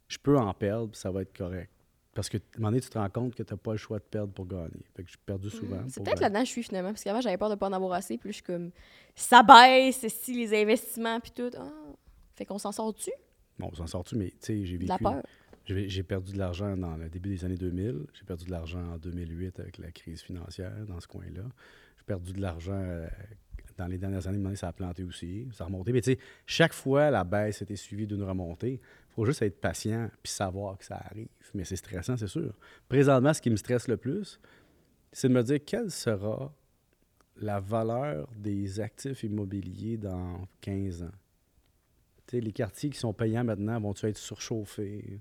je 0.09 0.19
peux 0.19 0.39
en 0.39 0.53
perdre, 0.55 0.91
puis 0.91 1.01
ça 1.01 1.11
va 1.11 1.23
être 1.23 1.37
correct. 1.37 1.71
Parce 2.15 2.29
que, 2.29 2.37
à 2.37 2.41
un 2.41 2.59
moment 2.59 2.71
donné, 2.71 2.81
tu 2.81 2.89
te 2.89 2.99
rends 2.99 3.11
compte 3.11 3.35
que 3.35 3.43
tu 3.43 3.53
n'as 3.53 3.59
pas 3.59 3.73
le 3.73 3.77
choix 3.77 3.99
de 3.99 4.05
perdre 4.05 4.33
pour 4.33 4.47
gagner. 4.47 4.85
Fait 4.95 5.03
que 5.03 5.11
j'ai 5.11 5.17
perdu 5.25 5.51
souvent. 5.51 5.77
Mm. 5.77 5.89
C'est 5.89 6.03
peut-être 6.05 6.21
là-dedans 6.21 6.41
que 6.41 6.47
je 6.47 6.51
suis 6.51 6.63
finalement, 6.63 6.91
parce 6.91 7.03
qu'avant 7.03 7.21
j'avais 7.21 7.37
peur 7.37 7.51
de 7.51 7.57
pas 7.57 7.69
en 7.69 7.73
avoir 7.73 7.93
assez, 7.93 8.19
puis 8.19 8.31
je 8.31 8.35
suis 8.35 8.43
comme 8.43 8.71
ça 9.15 9.43
baisse, 9.43 10.07
si 10.09 10.35
les 10.35 10.63
investissements 10.63 11.21
puis 11.21 11.33
tout. 11.33 11.51
Ah. 11.59 11.71
Fait 12.37 12.45
qu'on 12.45 12.59
s'en 12.59 12.73
sort-tu? 12.73 13.11
Bon, 13.59 13.69
on 13.71 13.75
s'en 13.75 13.87
sort-tu, 13.87 14.17
mais 14.17 14.31
tu 14.31 14.37
sais, 14.41 14.65
j'ai 14.65 14.79
de 14.79 14.89
la 14.89 14.95
vécu. 14.95 15.05
peur? 15.05 15.23
J'ai 15.67 16.03
perdu 16.03 16.33
de 16.33 16.39
l'argent 16.39 16.77
dans 16.77 16.97
le 16.97 17.09
début 17.09 17.31
des 17.31 17.45
années 17.45 17.57
2000. 17.57 18.07
J'ai 18.13 18.25
perdu 18.25 18.45
de 18.45 18.51
l'argent 18.51 18.93
en 18.93 18.99
2008 18.99 19.61
avec 19.61 19.79
la 19.79 19.91
crise 19.91 20.21
financière 20.21 20.85
dans 20.87 21.01
ce 21.01 21.07
coin-là. 21.07 21.43
J'ai 21.97 22.05
perdu 22.05 22.33
de 22.35 22.41
l'argent 22.41 22.75
euh, 22.75 23.09
dans 23.79 23.87
les 23.87 23.97
dernières 23.97 24.27
années. 24.29 24.57
ça 24.57 24.69
a 24.69 24.73
planté 24.73 25.05
aussi. 25.05 25.49
Ça 25.53 25.65
a 25.65 25.67
remonté. 25.69 25.93
Mais 25.93 26.03
tu 26.03 26.13
sais, 26.13 26.19
chaque 26.47 26.75
fois, 26.75 27.11
la 27.11 27.25
baisse 27.25 27.63
était 27.63 27.77
suivie 27.77 28.07
d'une 28.07 28.23
remontée. 28.23 28.79
Il 29.15 29.23
faut 29.23 29.27
juste 29.27 29.43
être 29.43 29.61
patient 29.61 30.11
puis 30.23 30.33
savoir 30.33 30.77
que 30.77 30.85
ça 30.85 30.97
arrive. 30.97 31.29
Mais 31.55 31.65
c'est 31.65 31.77
stressant, 31.77 32.17
c'est 32.17 32.27
sûr. 32.27 32.53
Présentement, 32.89 33.33
ce 33.33 33.41
qui 33.41 33.49
me 33.49 33.57
stresse 33.57 33.87
le 33.87 33.97
plus, 33.97 34.41
c'est 35.13 35.29
de 35.29 35.35
me 35.35 35.43
dire 35.45 35.61
quelle 35.65 35.93
sera 35.93 36.53
la 37.37 37.61
valeur 37.61 38.29
des 38.37 38.81
actifs 38.81 39.23
immobiliers 39.23 39.97
dans 39.97 40.49
15 40.63 41.05
ans. 41.05 41.13
Tu 42.27 42.41
les 42.41 42.53
quartiers 42.53 42.91
qui 42.91 42.99
sont 42.99 43.13
payants 43.13 43.45
maintenant 43.45 43.79
vont-ils 43.81 44.09
être 44.09 44.19
surchauffés? 44.19 45.21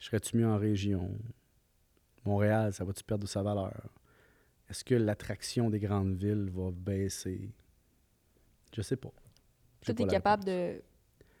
Serais-tu 0.00 0.38
mieux 0.38 0.48
en 0.48 0.58
région? 0.58 1.16
Montréal, 2.24 2.72
ça 2.72 2.84
va-tu 2.84 3.04
perdre 3.04 3.22
de 3.22 3.28
sa 3.28 3.42
valeur? 3.42 3.88
Est-ce 4.68 4.84
que 4.84 4.96
l'attraction 4.96 5.70
des 5.70 5.78
grandes 5.78 6.14
villes 6.14 6.50
va 6.50 6.70
baisser? 6.72 7.52
Je 8.74 8.82
sais 8.82 8.96
pas. 8.96 9.12
Toi, 9.84 9.94
t'es 9.94 10.04
la 10.04 10.10
capable 10.10 10.44
de 10.44 10.82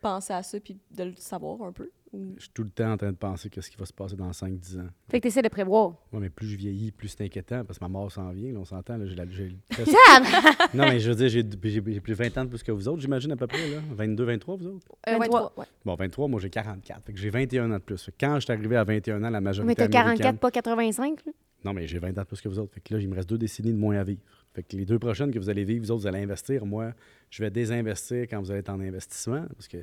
penser 0.02 0.32
à 0.34 0.42
ça 0.42 0.60
puis 0.60 0.76
de 0.90 1.04
le 1.04 1.14
savoir 1.16 1.62
un 1.62 1.72
peu? 1.72 1.90
Ou- 2.12 2.34
Je 2.36 2.42
suis 2.42 2.50
tout 2.52 2.62
le 2.62 2.68
temps 2.68 2.92
en 2.92 2.96
train 2.98 3.10
de 3.10 3.16
penser 3.16 3.48
qu'est-ce 3.48 3.70
qui 3.70 3.76
va 3.78 3.86
se 3.86 3.92
passer 3.94 4.16
dans 4.16 4.30
5-10 4.32 4.78
ans. 4.80 4.86
Fait 5.10 5.18
que 5.18 5.22
t'essaies 5.22 5.40
de 5.40 5.48
prévoir. 5.48 5.94
Ouais, 6.12 6.20
mais 6.20 6.28
plus 6.28 6.46
je 6.46 6.56
vieillis, 6.58 6.92
plus 6.92 7.08
c'est 7.08 7.24
inquiétant 7.24 7.64
parce 7.64 7.78
que 7.78 7.84
ma 7.84 7.88
mort 7.88 8.12
s'en 8.12 8.30
vient. 8.32 8.52
là, 8.52 8.58
on 8.58 8.66
s'entend. 8.66 8.98
là, 8.98 9.06
j'ai 9.06 9.14
la- 9.14 9.26
j'ai- 9.30 9.56
Sam! 9.70 10.22
non, 10.74 10.84
mais 10.84 11.00
je 11.00 11.08
veux 11.10 11.16
dire, 11.16 11.30
j'ai 11.30 11.42
j'ai- 11.70 12.00
plus 12.02 12.12
20 12.12 12.36
ans 12.36 12.44
de 12.44 12.50
plus 12.50 12.62
que 12.62 12.70
vous 12.70 12.86
autres, 12.86 13.00
j'imagine 13.00 13.32
à 13.32 13.36
peu 13.36 13.46
près. 13.46 13.66
Là. 13.70 13.78
22, 13.92 14.24
23, 14.24 14.56
vous 14.56 14.66
autres? 14.66 14.86
Euh, 15.08 15.12
23. 15.12 15.40
23, 15.40 15.52
ouais. 15.56 15.66
Bon, 15.86 15.94
23, 15.94 16.28
moi 16.28 16.38
j'ai 16.40 16.50
44. 16.50 17.02
Fait 17.06 17.12
que 17.14 17.18
j'ai 17.18 17.30
21 17.30 17.70
ans 17.70 17.74
de 17.74 17.78
plus. 17.78 18.10
Quand 18.20 18.34
je 18.34 18.40
suis 18.44 18.52
arrivé 18.52 18.76
à 18.76 18.84
21 18.84 19.24
ans, 19.24 19.30
la 19.30 19.40
majorité 19.40 19.66
Mais 19.68 19.74
t'as 19.74 19.84
américaine- 20.00 20.18
44, 20.18 20.38
pas 20.38 20.50
85. 20.50 21.24
là? 21.24 21.32
Non, 21.64 21.72
mais 21.72 21.86
j'ai 21.86 21.98
20 21.98 22.10
ans 22.18 22.22
de 22.22 22.26
plus 22.26 22.40
que 22.42 22.48
vous 22.50 22.58
autres. 22.58 22.74
Fait 22.74 22.80
que 22.80 22.92
là, 22.92 23.00
il 23.00 23.08
me 23.08 23.14
reste 23.14 23.28
deux 23.30 23.38
décennies 23.38 23.72
de 23.72 23.78
moins 23.78 23.96
à 23.96 24.04
vivre. 24.04 24.20
Fait 24.54 24.62
que 24.62 24.76
les 24.76 24.84
deux 24.84 24.98
prochaines 24.98 25.30
que 25.30 25.38
vous 25.38 25.48
allez 25.48 25.64
vivre, 25.64 25.82
vous 25.84 25.90
autres, 25.90 26.02
vous 26.02 26.06
allez 26.06 26.22
investir. 26.22 26.66
Moi, 26.66 26.92
je 27.30 27.42
vais 27.42 27.50
désinvestir 27.50 28.22
quand 28.28 28.40
vous 28.40 28.50
allez 28.50 28.60
être 28.60 28.68
en 28.68 28.80
investissement 28.80 29.46
parce 29.54 29.68
que 29.68 29.78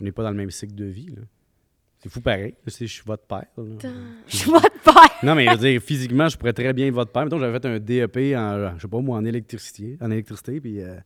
on 0.00 0.04
n'est 0.04 0.12
pas 0.12 0.22
dans 0.22 0.30
le 0.30 0.36
même 0.36 0.50
cycle 0.50 0.74
de 0.74 0.86
vie. 0.86 1.10
là. 1.10 1.22
C'est 2.02 2.08
fou 2.08 2.20
pareil. 2.20 2.54
Je 2.66 2.86
suis 2.86 3.02
votre 3.04 3.24
père. 3.24 3.46
là. 3.56 3.90
Je 4.26 4.36
suis 4.36 4.50
de 4.50 4.58
père. 4.84 4.94
Non, 5.22 5.34
mais 5.34 5.44
je 5.44 5.50
veux 5.50 5.58
dire, 5.58 5.82
physiquement, 5.82 6.28
je 6.28 6.36
pourrais 6.38 6.54
très 6.54 6.72
bien 6.72 6.86
être 6.86 6.94
votre 6.94 7.12
père. 7.12 7.24
Mettons, 7.24 7.38
j'avais 7.38 7.60
fait 7.60 7.66
un 7.66 7.78
DEP 7.78 8.16
en, 8.36 8.74
je 8.76 8.82
sais 8.82 8.88
pas 8.88 9.00
moi, 9.00 9.18
en 9.18 9.24
électricité, 9.24 9.98
en 10.00 10.10
électricité, 10.10 10.60
puis 10.60 10.80
euh, 10.80 10.96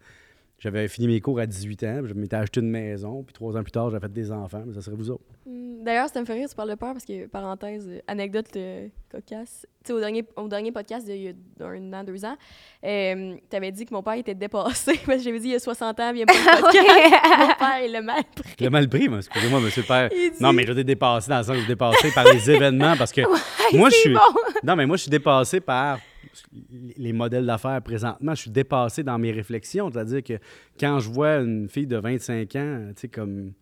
j'avais 0.64 0.88
fini 0.88 1.06
mes 1.08 1.20
cours 1.20 1.38
à 1.38 1.44
18 1.46 1.84
ans, 1.84 1.98
puis 2.00 2.08
je 2.08 2.14
m'étais 2.14 2.36
acheté 2.36 2.60
une 2.60 2.70
maison, 2.70 3.22
puis 3.22 3.34
trois 3.34 3.54
ans 3.54 3.62
plus 3.62 3.70
tard, 3.70 3.90
j'avais 3.90 4.00
fait 4.06 4.12
des 4.12 4.32
enfants, 4.32 4.62
mais 4.66 4.72
ça 4.72 4.80
serait 4.80 4.96
vous 4.96 5.10
autres. 5.10 5.22
Hmm, 5.44 5.84
D'ailleurs, 5.84 6.08
ça 6.08 6.18
me 6.18 6.24
fait 6.24 6.32
rire, 6.32 6.48
tu 6.48 6.56
parles 6.56 6.70
de 6.70 6.74
peur 6.74 6.94
parce 6.94 7.04
que, 7.04 7.26
parenthèse, 7.26 7.86
euh, 7.86 7.98
anecdote 8.06 8.46
euh, 8.56 8.88
cocasse. 9.12 9.66
Tu 9.84 9.88
sais, 9.88 9.92
au 9.92 10.00
dernier, 10.00 10.24
au 10.36 10.48
dernier 10.48 10.72
podcast 10.72 11.04
d'il 11.06 11.16
y 11.22 11.28
a 11.28 11.66
un 11.66 11.92
an, 11.92 12.02
deux 12.04 12.24
ans, 12.24 12.36
euh, 12.86 13.34
t'avais 13.50 13.70
dit 13.70 13.84
que 13.84 13.92
mon 13.92 14.02
père 14.02 14.14
était 14.14 14.34
dépassé. 14.34 14.92
Parce 15.06 15.18
que 15.18 15.24
j'avais 15.24 15.38
dit 15.40 15.48
il 15.48 15.52
y 15.52 15.56
a 15.56 15.58
60 15.58 16.00
ans, 16.00 16.12
viens 16.14 16.24
pas 16.24 16.32
de 16.32 16.38
podcast. 16.62 17.38
mon 17.38 17.46
père, 17.58 17.84
il 17.84 17.92
l'a 17.92 18.00
mal 18.00 18.22
pris. 18.34 18.64
Le 18.64 18.70
mal 18.70 18.88
pris, 18.88 19.08
moi, 19.10 19.18
excusez-moi, 19.18 19.60
monsieur 19.60 19.82
le 19.82 19.86
père. 19.88 20.08
Il 20.16 20.30
dit- 20.30 20.42
Non, 20.42 20.54
mais 20.54 20.64
je 20.66 20.72
suis 20.72 20.84
dépassé 20.84 21.28
dans 21.28 21.36
le 21.36 21.42
sens 21.44 21.50
où 21.50 21.54
je 21.56 21.64
suis 21.64 21.68
dépassé 21.68 22.10
par 22.12 22.24
les 22.32 22.50
événements 22.50 22.96
parce 22.96 23.12
que 23.12 23.20
moi, 23.76 23.90
je 23.90 23.94
suis. 23.96 24.14
bon. 24.14 24.20
Non, 24.62 24.76
mais 24.76 24.86
moi, 24.86 24.96
je 24.96 25.02
suis 25.02 25.10
dépassé 25.10 25.60
par 25.60 25.98
les 26.96 27.12
modèles 27.12 27.46
d'affaires 27.46 27.80
présentement. 27.82 28.34
Je 28.34 28.42
suis 28.42 28.50
dépassé 28.50 29.02
dans 29.02 29.18
mes 29.18 29.32
réflexions. 29.32 29.90
C'est-à-dire 29.92 30.22
que 30.22 30.34
quand 30.78 30.98
je 31.00 31.08
vois 31.10 31.36
une 31.36 31.68
fille 31.68 31.86
de 31.86 31.96
25 31.96 32.56
ans, 32.56 32.78
tu 32.88 33.00
sais, 33.02 33.08
comme 33.08 33.52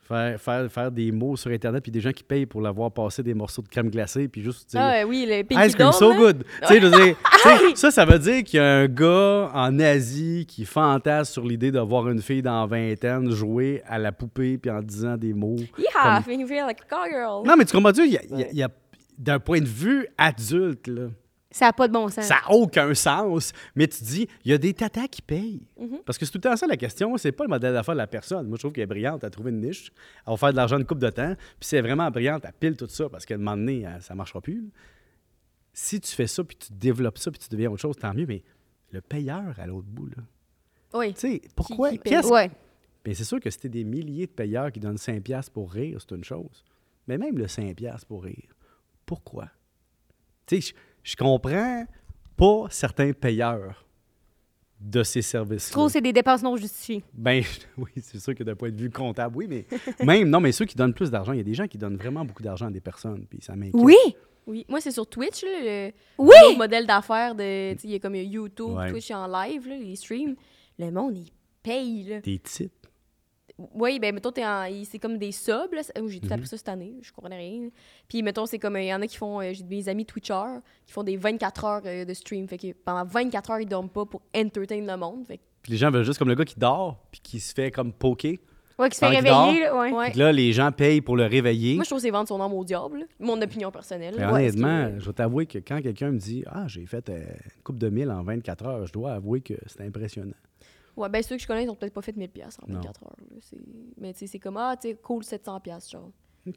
faire, 0.00 0.38
faire, 0.40 0.70
faire 0.70 0.90
des 0.90 1.10
mots 1.12 1.36
sur 1.36 1.50
Internet, 1.50 1.82
puis 1.82 1.92
des 1.92 2.00
gens 2.00 2.10
qui 2.12 2.24
payent 2.24 2.44
pour 2.44 2.60
l'avoir 2.60 2.90
passé 2.90 3.22
des 3.22 3.34
morceaux 3.34 3.62
de 3.62 3.68
crème 3.68 3.88
glacée, 3.88 4.28
puis 4.28 4.42
juste 4.42 4.68
dire. 4.70 4.80
Ah, 4.82 5.06
oui, 5.06 5.26
le 5.28 5.38
Ice 5.64 5.74
cream 5.74 5.92
so 5.92 6.12
good. 6.14 6.44
Tu 6.62 6.66
sais, 6.66 6.80
je 6.80 6.86
veux 6.86 7.04
dire, 7.04 7.16
tu 7.42 7.48
sais, 7.48 7.76
ça, 7.76 7.90
ça 7.90 8.04
veut 8.04 8.18
dire 8.18 8.42
qu'il 8.44 8.58
y 8.58 8.60
a 8.60 8.78
un 8.80 8.88
gars 8.88 9.50
en 9.54 9.78
Asie 9.78 10.44
qui 10.46 10.64
fantasme 10.64 11.32
sur 11.32 11.44
l'idée 11.46 11.70
de 11.70 11.78
voir 11.78 12.08
une 12.08 12.20
fille 12.20 12.42
dans 12.42 12.66
vingtaine 12.66 13.30
jouer 13.30 13.80
à 13.86 13.98
la 13.98 14.12
poupée 14.12 14.58
puis 14.58 14.70
en 14.70 14.82
disant 14.82 15.16
des 15.16 15.32
mots. 15.32 15.56
Yeah, 15.78 16.22
make 16.26 16.40
me 16.40 16.46
feel 16.46 16.64
like 16.66 16.80
a 16.82 16.94
cowgirl. 16.94 17.46
Non, 17.46 17.56
mais 17.56 17.64
tu 17.64 17.74
comprends-tu? 17.74 18.04
Il 18.04 18.12
y 18.12 18.16
a- 18.18 18.22
il 18.30 18.38
y 18.38 18.42
a- 18.42 18.50
il 18.50 18.58
y 18.58 18.62
a- 18.62 18.70
d'un 19.18 19.38
point 19.38 19.60
de 19.60 19.66
vue 19.68 20.06
adulte, 20.18 20.88
là, 20.88 21.02
Ça 21.52 21.66
n'a 21.66 21.72
pas 21.72 21.86
de 21.88 21.92
bon 21.92 22.08
sens. 22.08 22.24
ça 22.24 22.36
n'a 22.46 22.50
aucun 22.52 22.92
sens. 22.94 23.52
Mais 23.74 23.86
tu 23.86 24.02
dis, 24.04 24.26
il 24.44 24.50
y 24.50 24.54
a 24.54 24.58
des 24.58 24.72
tatas 24.74 25.06
qui 25.08 25.22
payent. 25.22 25.66
Mhm. 25.78 25.98
Parce 26.04 26.18
que 26.18 26.24
c'est 26.24 26.32
tout 26.32 26.38
le 26.38 26.42
temps 26.42 26.56
ça 26.56 26.66
la 26.66 26.76
question. 26.76 27.16
C'est 27.18 27.32
pas 27.32 27.44
le 27.44 27.50
modèle 27.50 27.72
d'affaires 27.74 27.94
de 27.94 27.98
la 27.98 28.06
personne. 28.06 28.48
Moi, 28.48 28.56
je 28.56 28.62
trouve 28.62 28.72
qu'elle 28.72 28.84
est 28.84 28.86
brillante. 28.86 29.22
A 29.24 29.30
trouvé 29.30 29.50
une 29.50 29.60
niche. 29.60 29.92
Elle 30.26 30.32
va 30.32 30.36
faire 30.36 30.50
de 30.52 30.56
l'argent 30.56 30.78
une 30.78 30.84
coupe 30.86 30.98
de 30.98 31.10
temps. 31.10 31.34
Puis 31.60 31.68
si 31.68 31.76
elle 31.76 31.84
est 31.84 31.88
vraiment 31.88 32.10
brillante, 32.10 32.42
elle 32.44 32.52
pile 32.58 32.76
tout 32.76 32.88
ça 32.88 33.08
parce 33.08 33.24
qu'à 33.26 33.34
un 33.34 33.38
moment 33.38 33.56
donné, 33.56 33.86
ça 34.00 34.14
marchera 34.14 34.40
plus. 34.40 34.70
Si 35.74 36.00
tu 36.00 36.12
fais 36.14 36.26
ça, 36.26 36.44
puis 36.44 36.56
tu 36.56 36.72
développes 36.72 37.18
ça, 37.18 37.30
puis 37.30 37.40
tu 37.40 37.48
deviens 37.48 37.70
autre 37.70 37.80
chose, 37.80 37.96
tant 37.96 38.12
mieux. 38.12 38.26
Mais 38.26 38.42
le 38.90 39.00
payeur 39.00 39.54
à 39.58 39.66
l'autre 39.66 39.88
bout, 39.88 40.06
là. 40.06 40.22
Oui. 40.94 41.14
Tu 41.14 41.20
sais, 41.20 41.42
pourquoi? 41.56 41.90
qui? 41.90 41.98
Qu'est-ce- 42.00 42.28
Ouais. 42.30 42.50
Bien, 43.04 43.14
c'est 43.14 43.24
sûr 43.24 43.40
que 43.40 43.48
c'était 43.50 43.70
des 43.70 43.82
milliers 43.84 44.26
de 44.26 44.30
payeurs 44.32 44.70
qui 44.70 44.78
donnent 44.80 44.98
5$ 44.98 45.20
piastres 45.22 45.50
pour 45.52 45.72
rire, 45.72 45.98
c'est 46.00 46.14
une 46.14 46.22
chose. 46.24 46.62
Mais 47.08 47.16
même 47.18 47.36
le 47.38 47.46
5$ 47.48 47.74
piastres 47.74 48.06
pour 48.06 48.22
rire, 48.24 48.54
pourquoi? 49.06 49.48
Tu 50.46 50.60
sais, 50.60 50.74
je- 51.02 51.10
je 51.12 51.16
comprends 51.16 51.84
pas 52.36 52.66
certains 52.70 53.12
payeurs 53.12 53.84
de 54.80 55.02
ces 55.04 55.22
Je 55.22 55.26
services. 55.26 55.70
trouve 55.70 55.86
que 55.86 55.92
c'est 55.92 56.00
des 56.00 56.12
dépenses 56.12 56.42
non 56.42 56.56
justifiées. 56.56 57.04
Ben 57.14 57.42
oui, 57.78 57.90
c'est 58.00 58.18
sûr 58.18 58.34
que 58.34 58.42
d'un 58.42 58.56
point 58.56 58.70
de 58.70 58.76
vue 58.76 58.90
comptable, 58.90 59.36
oui, 59.36 59.46
mais 59.48 59.64
même, 60.04 60.28
non, 60.28 60.40
mais 60.40 60.50
ceux 60.52 60.64
qui 60.64 60.74
donnent 60.76 60.94
plus 60.94 61.10
d'argent, 61.10 61.32
il 61.32 61.38
y 61.38 61.40
a 61.40 61.44
des 61.44 61.54
gens 61.54 61.68
qui 61.68 61.78
donnent 61.78 61.96
vraiment 61.96 62.24
beaucoup 62.24 62.42
d'argent 62.42 62.66
à 62.66 62.70
des 62.70 62.80
personnes, 62.80 63.24
puis 63.30 63.38
ça 63.40 63.54
m'inquiète. 63.54 63.74
Oui! 63.80 63.96
Oui. 64.44 64.66
Moi, 64.68 64.80
c'est 64.80 64.90
sur 64.90 65.06
Twitch, 65.06 65.44
là, 65.44 65.50
le 65.62 65.92
Oui! 66.18 66.34
le 66.50 66.58
modèle 66.58 66.84
d'affaires 66.84 67.36
de. 67.36 67.74
Tu 67.74 67.78
sais, 67.78 67.86
il 67.88 67.90
y 67.92 67.94
a 67.94 68.00
comme 68.00 68.16
YouTube, 68.16 68.70
Ouais. 68.72 68.90
Twitch 68.90 69.12
en 69.12 69.28
live, 69.28 69.68
là, 69.68 69.76
les 69.78 69.94
streams. 69.94 70.34
Le 70.80 70.90
monde, 70.90 71.16
il 71.16 71.30
paye, 71.62 72.02
là. 72.08 72.20
Des 72.22 72.40
titres. 72.40 72.81
Oui, 73.74 73.98
ben 73.98 74.14
mettons, 74.14 74.30
t'es 74.32 74.44
en- 74.44 74.66
c'est 74.84 74.98
comme 74.98 75.18
des 75.18 75.32
subs. 75.32 75.72
Là. 75.72 75.82
Oh, 76.00 76.08
J'ai 76.08 76.20
tout 76.20 76.26
Mhm. 76.26 76.32
appris 76.32 76.46
ça 76.48 76.56
cette 76.56 76.68
année, 76.68 76.94
je 77.02 77.12
comprenais 77.12 77.36
rien. 77.38 77.68
Puis 78.08 78.22
mettons, 78.22 78.46
c'est 78.46 78.58
comme, 78.58 78.76
il 78.76 78.86
y 78.86 78.94
en 78.94 79.00
a 79.02 79.06
qui 79.06 79.16
font, 79.16 79.40
euh, 79.40 79.52
j'ai 79.52 79.62
des 79.64 79.88
amis 79.88 80.04
Twitchers 80.06 80.60
qui 80.86 80.92
font 80.92 81.02
des 81.04 81.16
24 81.16 81.64
heures 81.64 81.82
euh, 81.86 82.04
de 82.04 82.14
stream. 82.14 82.46
Fait 82.48 82.58
que 82.58 82.72
pendant 82.84 83.04
24 83.04 83.50
heures, 83.50 83.60
ils 83.60 83.66
dorment 83.68 83.88
pas 83.90 84.04
pour 84.04 84.22
entertain 84.36 84.80
le 84.80 84.96
monde. 84.96 85.26
Fait 85.26 85.38
que, 85.38 85.42
Puis 85.62 85.72
les 85.72 85.78
gens 85.78 85.90
veulent 85.90 86.04
juste 86.04 86.18
comme 86.18 86.28
le 86.28 86.34
gars 86.34 86.44
qui 86.44 86.58
dort, 86.58 87.04
puis 87.10 87.20
qui 87.22 87.40
se 87.40 87.52
fait 87.54 87.70
comme 87.70 87.92
poker. 87.92 88.36
Ouais, 88.78 88.88
qui 88.88 88.96
se 88.96 89.00
fait 89.00 89.08
réveiller. 89.20 89.60
là, 89.64 89.76
ouais. 89.78 89.92
ouais. 89.92 90.10
Puis 90.10 90.18
là, 90.18 90.32
les 90.32 90.52
gens 90.52 90.72
payent 90.72 91.02
pour 91.02 91.14
le 91.16 91.26
réveiller. 91.26 91.74
Moi, 91.76 91.84
je 91.84 91.90
trouve 91.90 91.98
que 91.98 92.02
c'est 92.02 92.10
vendre 92.10 92.26
son 92.26 92.40
âme 92.40 92.54
au 92.54 92.64
diable. 92.64 93.06
Mon 93.20 93.40
opinion 93.40 93.70
personnelle. 93.70 94.14
Là. 94.16 94.32
honnêtement, 94.32 94.90
que- 94.90 94.98
je 94.98 95.06
vais 95.06 95.12
t'avouer 95.12 95.46
que 95.46 95.58
quand 95.58 95.80
quelqu'un 95.82 96.10
me 96.10 96.18
dit 96.18 96.42
Ah, 96.46 96.64
j'ai 96.66 96.86
fait 96.86 97.08
euh, 97.10 97.18
une 97.18 97.62
coupe 97.62 97.78
de 97.78 97.90
mille 97.90 98.10
en 98.10 98.22
24 98.22 98.66
heures, 98.66 98.86
je 98.86 98.92
dois 98.92 99.12
avouer 99.12 99.40
que 99.42 99.54
c'est 99.66 99.82
impressionnant. 99.82 100.32
Ouais, 100.96 101.08
ben 101.08 101.22
ceux 101.22 101.36
que 101.36 101.42
je 101.42 101.46
connais, 101.46 101.64
ils 101.64 101.70
ont 101.70 101.74
peut-être 101.74 101.94
pas 101.94 102.02
fait 102.02 102.12
1000$ 102.12 102.28
piastres 102.28 102.62
en 102.64 102.72
Non. 102.72 102.80
24 102.80 103.02
heures. 103.04 103.16
là. 103.18 103.58
Mais 103.98 104.12
tu 104.12 104.20
sais, 104.20 104.26
c'est 104.26 104.38
comme, 104.38 104.56
ah, 104.58 104.76
tu 104.80 104.88
sais, 104.88 104.94
cool, 104.96 105.22
700$, 105.22 105.60
piastres, 105.60 105.90
genre. 105.90 106.10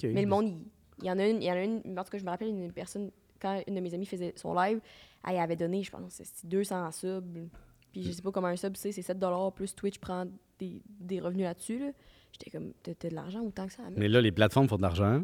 Mais 0.03 0.21
le 0.21 0.27
monde, 0.27 0.47
il, 0.47 0.65
il 1.01 1.05
y 1.05 1.11
en 1.11 1.19
a 1.19 1.27
une, 1.27 1.41
il 1.41 1.45
y 1.45 1.51
en 1.51 1.55
a 1.55 1.63
une, 1.63 1.77
en 1.97 2.03
tout 2.03 2.11
cas, 2.11 2.17
je 2.17 2.23
me 2.25 2.29
rappelle 2.29 2.49
une 2.49 2.71
personne, 2.71 3.11
quand 3.39 3.61
une 3.67 3.75
de 3.75 3.79
mes 3.81 3.93
amies 3.93 4.05
faisait 4.05 4.33
son 4.35 4.53
live, 4.53 4.79
elle 5.27 5.37
avait 5.37 5.55
donné, 5.55 5.83
je 5.83 5.91
pense, 5.91 6.03
c'est 6.09 6.45
200 6.47 6.91
subs. 6.91 7.49
Puis 7.91 8.03
je 8.03 8.11
sais 8.11 8.21
pas 8.21 8.31
comment 8.31 8.47
un 8.47 8.55
sub, 8.57 8.75
c'est, 8.75 8.91
c'est 8.91 9.01
7 9.01 9.17
plus 9.55 9.73
Twitch 9.73 9.99
prend 9.99 10.25
des, 10.59 10.81
des 10.99 11.19
revenus 11.21 11.45
là-dessus. 11.45 11.79
Là. 11.79 11.91
J'étais 12.33 12.51
comme, 12.51 12.73
t'as, 12.83 13.09
de 13.09 13.15
l'argent 13.15 13.41
autant 13.41 13.67
que 13.67 13.73
ça? 13.73 13.83
Mais 13.95 14.09
là, 14.09 14.19
les 14.19 14.31
plateformes 14.33 14.67
font 14.67 14.75
de 14.75 14.81
l'argent. 14.81 15.23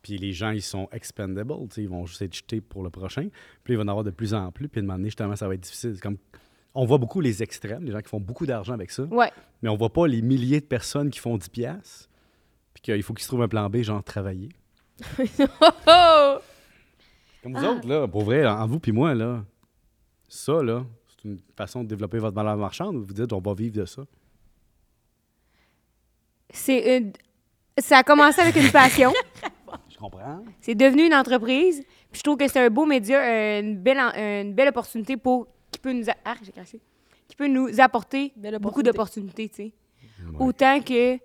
Puis 0.00 0.16
les 0.16 0.32
gens, 0.32 0.50
ils 0.50 0.62
sont 0.62 0.88
expendable. 0.92 1.52
tu 1.68 1.74
sais, 1.74 1.82
Ils 1.82 1.88
vont 1.88 2.06
juste 2.06 2.22
être 2.22 2.32
jetés 2.34 2.60
pour 2.62 2.82
le 2.82 2.88
prochain. 2.88 3.28
Puis 3.64 3.74
il 3.74 3.76
va 3.76 3.82
y 3.82 3.84
en 3.84 3.88
avoir 3.88 4.04
de 4.04 4.10
plus 4.10 4.32
en 4.32 4.50
plus. 4.52 4.68
Puis 4.68 4.80
à 4.80 4.82
un 4.82 4.86
moment 4.86 4.96
donné, 4.96 5.08
justement, 5.08 5.36
ça 5.36 5.46
va 5.48 5.54
être 5.54 5.60
difficile. 5.60 5.94
C'est 5.94 6.00
Comme, 6.00 6.16
on 6.74 6.84
voit 6.84 6.98
beaucoup 6.98 7.20
les 7.20 7.42
extrêmes, 7.42 7.84
les 7.84 7.92
gens 7.92 8.00
qui 8.00 8.08
font 8.08 8.20
beaucoup 8.20 8.46
d'argent 8.46 8.74
avec 8.74 8.90
ça. 8.90 9.02
Ouais. 9.04 9.30
Mais 9.62 9.68
on 9.68 9.76
voit 9.76 9.92
pas 9.92 10.06
les 10.06 10.22
milliers 10.22 10.60
de 10.60 10.66
personnes 10.66 11.10
qui 11.10 11.18
font 11.18 11.36
10 11.36 11.48
piastres. 11.48 12.08
Puis 12.74 12.82
qu'il 12.82 13.02
faut 13.02 13.14
qu'ils 13.14 13.22
se 13.24 13.28
trouvent 13.28 13.42
un 13.42 13.48
plan 13.48 13.68
B, 13.68 13.78
genre 13.78 14.02
travailler. 14.04 14.50
Oh! 15.86 16.38
Comme 17.42 17.56
vous 17.56 17.64
autres, 17.64 17.88
là, 17.88 18.06
pour 18.08 18.22
vrai, 18.24 18.44
en 18.46 18.66
vous 18.66 18.80
puis 18.80 18.92
moi, 18.92 19.14
là. 19.14 19.44
Ça, 20.28 20.62
là, 20.62 20.84
c'est 21.08 21.28
une 21.28 21.38
façon 21.56 21.82
de 21.84 21.88
développer 21.88 22.18
votre 22.18 22.34
valeur 22.36 22.56
marchande 22.56 22.96
ou 22.96 23.02
vous 23.04 23.12
dites 23.14 23.32
on 23.32 23.40
va 23.40 23.54
vivre 23.54 23.76
de 23.76 23.84
ça? 23.84 24.02
C'est 26.50 26.98
une... 26.98 27.12
Ça 27.78 27.98
a 27.98 28.02
commencé 28.02 28.40
avec 28.40 28.56
une 28.56 28.70
passion. 28.72 29.12
Je 29.88 29.96
comprends. 29.96 30.44
C'est 30.60 30.74
devenu 30.74 31.06
une 31.06 31.14
entreprise. 31.14 31.82
Puis 32.10 32.18
je 32.18 32.22
trouve 32.22 32.36
que 32.38 32.48
c'est 32.48 32.64
un 32.64 32.70
beau 32.70 32.86
média, 32.86 33.20
euh, 33.20 33.60
une 33.60 33.76
belle, 33.76 34.00
en- 34.00 34.12
une 34.14 34.54
belle 34.54 34.68
opportunité 34.68 35.16
pour 35.16 35.46
qui 35.78 35.82
peut 35.82 35.92
nous 35.92 36.08
a- 36.10 36.16
ah, 36.24 36.34
qui 37.28 37.36
peut 37.36 37.46
nous 37.48 37.80
apporter 37.80 38.32
beaucoup 38.36 38.80
opportunité. 38.80 38.82
d'opportunités, 38.82 39.48
tu 39.48 39.54
sais. 39.56 39.72
Autant 40.38 40.80
que 40.80 41.18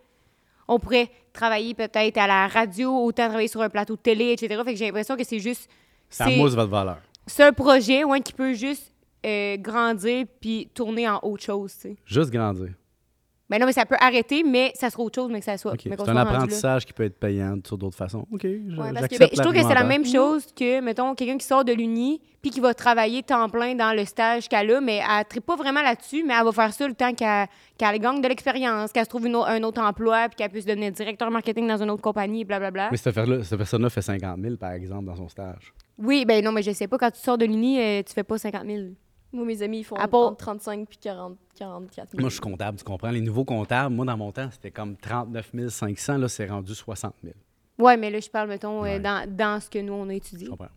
on 0.68 0.80
pourrait 0.80 1.10
travailler 1.34 1.74
peut-être 1.74 2.18
à 2.18 2.28
la 2.28 2.48
radio, 2.48 2.92
autant 3.04 3.26
travailler 3.28 3.48
sur 3.48 3.62
un 3.62 3.70
plateau 3.70 3.96
de 3.96 4.02
télé, 4.02 4.32
etc. 4.34 4.62
Fait 4.64 4.74
que 4.74 4.78
j'ai 4.80 4.86
l'impression 4.86 5.16
que 5.18 5.24
c'est 5.24 5.40
juste 5.40 5.70
Ça 6.10 6.28
mousse 6.30 6.54
votre 6.56 6.70
valeur. 6.72 7.00
c'est 7.26 7.44
un 7.44 7.54
projet 7.54 8.04
ouais, 8.04 8.22
qui 8.22 8.34
peut 8.34 8.54
juste 8.54 8.94
euh, 9.26 9.58
grandir 9.58 10.26
puis 10.40 10.70
tourner 10.74 11.08
en 11.10 11.20
autre 11.24 11.44
chose, 11.44 11.74
tu 11.76 11.80
sais. 11.82 11.96
Juste 12.06 12.30
grandir. 12.30 12.70
Ben 13.50 13.60
non, 13.60 13.66
mais 13.66 13.74
ça 13.74 13.86
peut 13.86 13.98
arrêter, 14.00 14.42
mais 14.42 14.72
ça 14.74 14.90
sera 14.90 15.04
autre 15.04 15.16
chose, 15.22 15.30
mais 15.30 15.40
que 15.40 15.46
ça 15.46 15.58
soit. 15.58 15.74
Mais 15.86 15.96
C'est 15.98 16.10
un 16.10 16.16
apprentissage 16.16 16.86
qui 16.86 16.94
peut 16.94 17.04
être 17.04 17.20
payant 17.20 17.56
sur 17.66 17.78
d'autres 17.78 17.98
façons. 17.98 18.26
OK, 18.32 18.42
je, 18.42 18.48
Ouais, 18.48 18.92
parce 18.94 19.08
que- 19.08 19.18
Ben, 19.20 19.30
je 19.32 19.42
trouve 19.42 19.54
que 19.54 19.62
c'est 19.62 19.74
la 19.74 19.84
même 19.84 20.06
chose 20.06 20.46
que, 20.56 20.80
mettons, 20.80 21.14
quelqu'un 21.14 21.38
qui 21.38 21.46
sort 21.46 21.66
de 21.66 21.74
l'uni 21.74 22.22
puis 22.42 22.52
qui 22.52 22.62
va 22.62 22.74
travailler 22.74 23.22
temps 23.22 23.50
plein 23.50 23.76
dans 23.76 23.94
le 23.96 24.06
stage 24.06 24.48
qu'elle 24.48 24.72
a, 24.72 24.82
mais 24.82 24.98
elle 24.98 25.26
ne 25.36 25.40
pas 25.42 25.56
vraiment 25.58 25.82
là-dessus, 25.82 26.24
mais 26.26 26.34
elle 26.38 26.46
va 26.46 26.52
faire 26.54 26.74
ça 26.74 26.88
le 26.88 26.94
temps 26.94 27.14
qu'elle 27.14 28.00
gagne 28.00 28.22
de 28.22 28.28
l'expérience, 28.28 28.92
qu'elle 28.94 29.04
se 29.06 29.10
trouve 29.10 29.28
une 29.28 29.36
un 29.36 29.64
autre 29.64 29.82
emploi 29.82 30.30
puis 30.30 30.38
qu'elle 30.38 30.50
puisse 30.50 30.66
devenir 30.66 30.92
directeur 30.92 31.30
marketing 31.30 31.68
dans 31.68 31.82
une 31.84 31.90
autre 31.92 32.02
compagnie, 32.02 32.46
blablabla. 32.46 32.90
Mais 32.92 32.98
cette, 32.98 33.08
affaire-là- 33.08 33.44
cette 33.44 33.58
personne-là 33.58 33.90
fait 33.90 34.02
50 34.02 34.40
000, 34.42 34.56
par 34.56 34.72
exemple, 34.72 35.06
dans 35.06 35.16
son 35.16 35.28
stage. 35.28 35.74
Oui, 35.98 36.24
ben 36.26 36.44
non, 36.44 36.52
mais 36.54 36.64
je 36.64 36.72
sais 36.72 36.88
pas, 36.88 36.98
quand 36.98 37.12
tu 37.12 37.20
sors 37.20 37.38
de 37.38 37.46
l'uni, 37.46 37.80
euh, 37.80 38.02
tu 38.04 38.14
fais 38.14 38.24
pas 38.24 38.38
50 38.38 38.66
000. 38.66 38.84
Moi, 39.34 39.46
mes 39.46 39.62
amis, 39.64 39.80
ils 39.80 39.84
font 39.84 39.96
entre 39.98 40.36
35 40.38 40.88
puis 40.88 40.98
40, 41.02 41.38
44 41.58 42.12
000. 42.12 42.22
Moi, 42.22 42.30
je 42.30 42.34
suis 42.34 42.42
comptable, 42.42 42.78
tu 42.78 42.84
comprends? 42.84 43.10
Les 43.10 43.20
nouveaux 43.22 43.46
comptables, 43.46 43.94
moi, 43.96 44.06
dans 44.06 44.16
mon 44.18 44.32
temps, 44.32 44.50
c'était 44.52 44.72
comme 44.72 44.96
39 44.96 45.70
500. 45.70 46.18
Là, 46.18 46.28
c'est 46.30 46.46
rendu 46.48 46.74
60 46.76 47.14
000. 47.24 47.36
Ouais, 47.80 47.98
mais 47.98 48.12
là, 48.12 48.20
je 48.20 48.30
parle, 48.30 48.50
mettons, 48.50 48.80
euh, 48.80 48.84
Ouais. 48.84 49.00
dans, 49.00 49.28
dans 49.28 49.60
ce 49.60 49.70
que 49.70 49.80
nous, 49.80 49.94
on 49.94 50.08
a 50.10 50.14
étudié. 50.14 50.46
Je 50.46 50.52
comprends. 50.52 50.68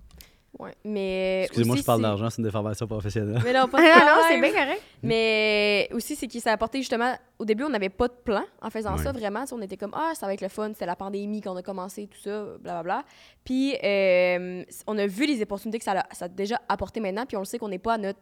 Ouais. 0.59 0.75
Mais 0.87 1.43
Excusez-moi, 1.43 1.75
aussi, 1.75 1.83
je 1.83 1.87
parle 1.87 1.99
c'est- 1.99 2.03
d'argent, 2.05 2.31
c'est 2.31 2.39
une 2.39 2.45
déformation 2.45 2.87
professionnelle. 2.87 3.43
Mais 3.45 3.53
non, 3.53 3.69
pas 3.69 3.77
de 3.83 3.85
non, 4.07 4.23
c'est 4.27 4.41
bien 4.41 4.53
correct. 4.53 4.81
Mais 5.03 5.87
aussi, 5.93 6.17
c'est 6.17 6.27
que 6.27 6.41
ça 6.41 6.51
a 6.51 6.55
apporté 6.55 6.79
justement. 6.79 7.15
Au 7.39 7.45
début, 7.45 7.65
on 7.65 7.69
n'avait 7.69 7.91
pas 7.91 8.09
de 8.09 8.15
plan 8.25 8.43
en 8.63 8.71
faisant 8.71 8.97
Ouais. 8.97 9.03
ça, 9.03 9.13
vraiment. 9.13 9.45
On 9.53 9.61
était 9.61 9.77
comme, 9.77 9.93
ah, 9.95 10.13
ça 10.15 10.25
va 10.27 10.33
être 10.33 10.41
le 10.41 10.49
fun. 10.49 10.71
C'était 10.73 10.87
la 10.87 10.97
pandémie 10.97 11.43
qu'on 11.43 11.57
a 11.57 11.63
commencé, 11.63 12.07
tout 12.07 12.19
ça, 12.19 12.47
blablabla. 12.61 13.05
Puis, 13.45 13.77
euh, 13.85 14.65
on 14.87 14.97
a 14.97 15.07
vu 15.07 15.27
les 15.27 15.43
opportunités 15.43 15.77
que 15.79 15.85
ça 15.85 15.93
a, 16.01 16.15
ça 16.15 16.25
a 16.25 16.29
déjà 16.29 16.59
apporté 16.71 17.01
maintenant. 17.01 17.27
Puis, 17.27 17.37
on 17.37 17.41
le 17.41 17.45
sait 17.47 17.59
qu'on 17.59 17.69
n'est 17.69 17.79
pas 17.79 17.93
à 17.95 17.99
notre 17.99 18.21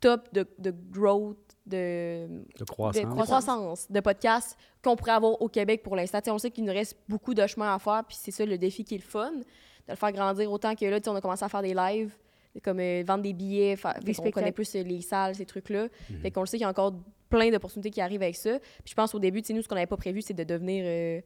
top 0.00 0.32
de, 0.32 0.46
de 0.58 0.74
growth, 0.90 1.36
de, 1.66 2.28
De 2.58 2.64
croissance. 2.64 3.02
de 3.02 3.22
croissance 3.22 3.90
de 3.90 4.00
podcasts 4.00 4.56
qu'on 4.82 4.96
pourrait 4.96 5.12
avoir 5.12 5.40
au 5.40 5.48
Québec 5.48 5.82
pour 5.82 5.96
l'instant. 5.96 6.20
On 6.28 6.38
sait 6.38 6.50
qu'il 6.50 6.64
nous 6.64 6.72
reste 6.72 6.96
beaucoup 7.08 7.34
de 7.34 7.46
chemin 7.46 7.74
à 7.74 7.78
faire. 7.78 8.02
Puis, 8.06 8.16
c'est 8.20 8.30
ça 8.30 8.44
le 8.44 8.58
défi 8.58 8.84
qui 8.84 8.94
est 8.94 8.98
le 8.98 9.02
fun, 9.02 9.32
de 9.32 9.44
le 9.88 9.96
faire 9.96 10.12
grandir 10.12 10.50
autant 10.52 10.74
que 10.74 10.84
là, 10.84 11.00
tu 11.00 11.04
sais, 11.04 11.10
on 11.10 11.16
a 11.16 11.20
commencé 11.20 11.44
à 11.44 11.48
faire 11.48 11.62
des 11.62 11.74
lives 11.74 12.16
comme 12.62 12.80
euh, 12.80 13.02
vendre 13.06 13.22
des 13.22 13.32
billets, 13.32 13.76
faire, 13.76 13.98
Des 14.00 14.14
fait 14.14 14.22
qu'on 14.22 14.30
connaît 14.30 14.52
plus 14.52 14.74
euh, 14.74 14.82
les 14.82 15.00
salles, 15.00 15.34
ces 15.34 15.46
trucs-là. 15.46 15.88
Mhm. 16.10 16.20
Fait 16.20 16.30
qu'on 16.30 16.40
le 16.40 16.46
sait 16.46 16.56
qu'il 16.56 16.64
y 16.64 16.66
a 16.66 16.70
encore 16.70 16.94
plein 17.28 17.50
d'opportunités 17.50 17.90
qui 17.90 18.00
arrivent 18.00 18.22
avec 18.22 18.36
ça. 18.36 18.58
Puis 18.58 18.90
je 18.90 18.94
pense 18.94 19.14
au 19.14 19.18
début, 19.18 19.42
nous, 19.50 19.62
ce 19.62 19.68
qu'on 19.68 19.74
n'avait 19.74 19.86
pas 19.86 19.96
prévu, 19.96 20.22
c'est 20.22 20.34
de 20.34 20.44
devenir 20.44 20.84
euh, 20.86 21.20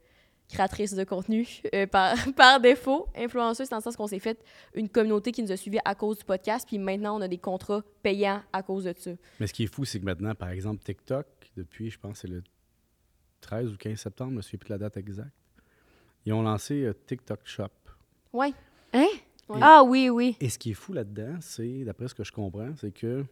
créatrice 0.51 0.95
de 0.95 1.05
contenu 1.05 1.47
euh, 1.75 1.87
par, 1.87 2.17
par 2.37 2.61
défaut, 2.61 3.09
influenceuse, 3.17 3.69
dans 3.69 3.79
le 3.79 3.83
sens 3.83 3.97
qu'on 3.97 4.07
s'est 4.07 4.19
fait 4.19 4.43
une 4.75 4.89
communauté 4.89 5.33
qui 5.33 5.43
nous 5.43 5.53
a 5.53 5.57
suivis 5.57 5.79
à 5.85 5.95
cause 5.95 6.19
du 6.19 6.25
podcast, 6.25 6.67
puis 6.67 6.79
maintenant, 6.79 7.19
on 7.19 7.21
a 7.21 7.29
des 7.29 7.39
contrats 7.39 7.83
payants 8.03 8.43
à 8.53 8.63
cause 8.63 8.85
de 8.85 8.95
ça. 8.97 9.11
Mais 9.39 9.47
ce 9.47 9.53
qui 9.53 9.65
est 9.65 9.75
fou, 9.75 9.85
c'est 9.85 10.01
que 10.01 10.05
maintenant, 10.05 10.35
par 10.35 10.51
exemple, 10.51 10.83
TikTok, 10.83 11.27
depuis, 11.57 11.91
je 11.91 11.99
pense, 11.99 12.19
c'est 12.19 12.29
le 12.29 12.43
13 13.41 13.73
ou 13.73 13.77
15 13.77 13.99
septembre, 13.99 14.31
je 14.31 14.35
ne 14.35 14.37
me 14.39 14.43
souviens 14.43 14.59
plus 14.59 14.69
de 14.69 14.75
la 14.75 14.79
date 14.79 14.97
exacte, 14.97 15.33
ils 16.27 16.33
ont 16.33 16.43
lancé 16.43 16.85
euh, 16.85 16.93
TikTok 17.07 17.41
Shop. 17.45 17.69
Ouais. 18.33 18.53
Hein? 18.93 19.07
Ouais. 19.49 19.59
Ah 19.63 19.83
oui, 19.85 20.11
oui. 20.11 20.37
Et 20.41 20.49
ce 20.49 20.59
qui 20.59 20.73
est 20.73 20.75
fou 20.75 20.93
là-dedans, 20.93 21.39
c'est, 21.41 21.85
d'après 21.85 22.09
ce 22.09 22.15
que 22.15 22.25
je 22.25 22.33
comprends, 22.33 22.75
c'est 22.77 22.93
que 22.93 23.25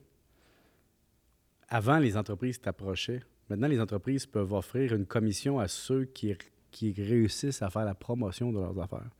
avant, 1.68 1.98
les 1.98 2.16
entreprises 2.16 2.60
t'approchaient. 2.60 3.22
Maintenant, 3.50 3.68
les 3.68 3.80
entreprises 3.80 4.26
peuvent 4.26 4.52
offrir 4.52 4.94
une 4.94 5.06
commission 5.06 5.58
à 5.58 5.68
ceux 5.68 6.06
qui, 6.06 6.34
qui 6.70 6.92
réussissent 6.92 7.62
à 7.62 7.70
faire 7.70 7.84
la 7.84 7.94
promotion 7.94 8.52
de 8.52 8.58
leurs 8.58 8.78
affaires. 8.80 9.10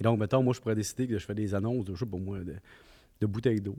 Et 0.00 0.04
donc, 0.04 0.18
mettons, 0.18 0.42
moi, 0.42 0.54
je 0.54 0.60
pourrais 0.60 0.74
décider 0.74 1.06
que 1.08 1.18
je 1.18 1.24
fais 1.26 1.34
des 1.34 1.54
annonces 1.54 1.84
de, 1.84 1.94
je 1.94 2.00
sais 2.04 2.10
pas 2.10 2.16
moi, 2.18 2.38
de, 2.38 2.54
de 3.20 3.26
bouteilles 3.26 3.60
d'eau. 3.60 3.76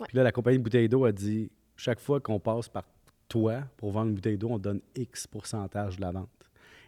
Ouais. 0.00 0.06
Puis 0.08 0.16
là, 0.16 0.24
la 0.24 0.32
compagnie 0.32 0.58
de 0.58 0.62
bouteilles 0.62 0.88
d'eau 0.88 1.04
a 1.04 1.12
dit, 1.12 1.50
chaque 1.76 2.00
fois 2.00 2.20
qu'on 2.20 2.40
passe 2.40 2.68
par 2.68 2.84
toi 3.28 3.60
pour 3.76 3.92
vendre 3.92 4.08
une 4.08 4.14
bouteille 4.14 4.36
d'eau, 4.38 4.48
on 4.50 4.58
donne 4.58 4.80
X 4.96 5.26
pourcentage 5.26 5.96
de 5.96 6.00
la 6.00 6.10
vente. 6.10 6.28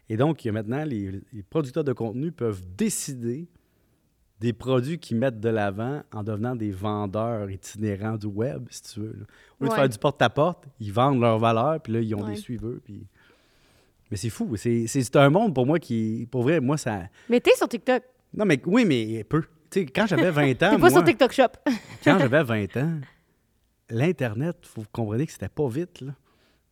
Et 0.09 0.17
donc, 0.17 0.45
il 0.45 0.49
y 0.49 0.51
a 0.51 0.53
maintenant, 0.53 0.85
les, 0.85 1.21
les 1.33 1.43
producteurs 1.45 1.85
de 1.85 1.93
contenu 1.93 2.33
peuvent 2.33 2.63
décider 2.77 3.47
des 4.41 4.53
produits 4.53 4.99
qu'ils 4.99 5.17
mettent 5.19 5.39
de 5.39 5.49
l'avant 5.49 6.03
en 6.13 6.25
devenant 6.25 6.57
des 6.57 6.73
vendeurs 6.73 7.49
itinérants 7.49 8.17
du 8.17 8.27
web, 8.27 8.67
si 8.71 8.83
tu 8.83 9.01
veux. 9.01 9.13
là. 9.13 9.25
Au 9.61 9.65
lieu 9.65 9.71
de 9.71 9.75
faire 9.75 9.89
du 9.89 9.99
porte-à-porte, 9.99 10.65
ils 10.81 10.93
vendent 10.93 11.21
leur 11.21 11.39
valeur, 11.39 11.81
puis 11.81 11.93
là, 11.93 12.01
ils 12.01 12.13
ont 12.17 12.25
Ouais. 12.25 12.35
des 12.35 12.41
suiveurs. 12.41 12.81
Puis... 12.85 13.07
Mais 14.12 14.18
c'est 14.18 14.29
fou. 14.29 14.57
C'est, 14.57 15.16
un 15.16 15.31
monde 15.31 15.55
pour 15.55 15.64
moi 15.64 15.79
qui, 15.79 16.29
pour 16.31 16.42
vrai, 16.42 16.61
moi, 16.61 16.77
ça... 16.77 17.05
Mais 17.31 17.40
t'es 17.40 17.55
sur 17.57 17.66
TikTok. 17.66 18.03
Non, 18.35 18.44
mais 18.44 18.61
oui, 18.66 18.85
mais 18.85 19.25
peu. 19.25 19.40
Tu 19.70 19.81
sais, 19.81 19.87
quand 19.87 20.07
j'avais 20.07 20.31
20 20.31 20.51
ans, 20.51 20.55
T'es 20.59 20.68
pas 20.68 20.77
moi, 20.77 20.90
sur 20.90 21.03
TikTok 21.03 21.33
Shop. 21.33 21.48
quand 22.05 22.18
j'avais 22.18 22.42
20 22.42 22.77
ans, 22.77 23.01
l'Internet, 23.88 24.59
faut 24.64 24.83
vous 24.83 24.87
compreniez 24.92 25.25
que 25.25 25.33
c'était 25.33 25.48
pas 25.48 25.66
vite, 25.66 26.03
là. 26.03 26.12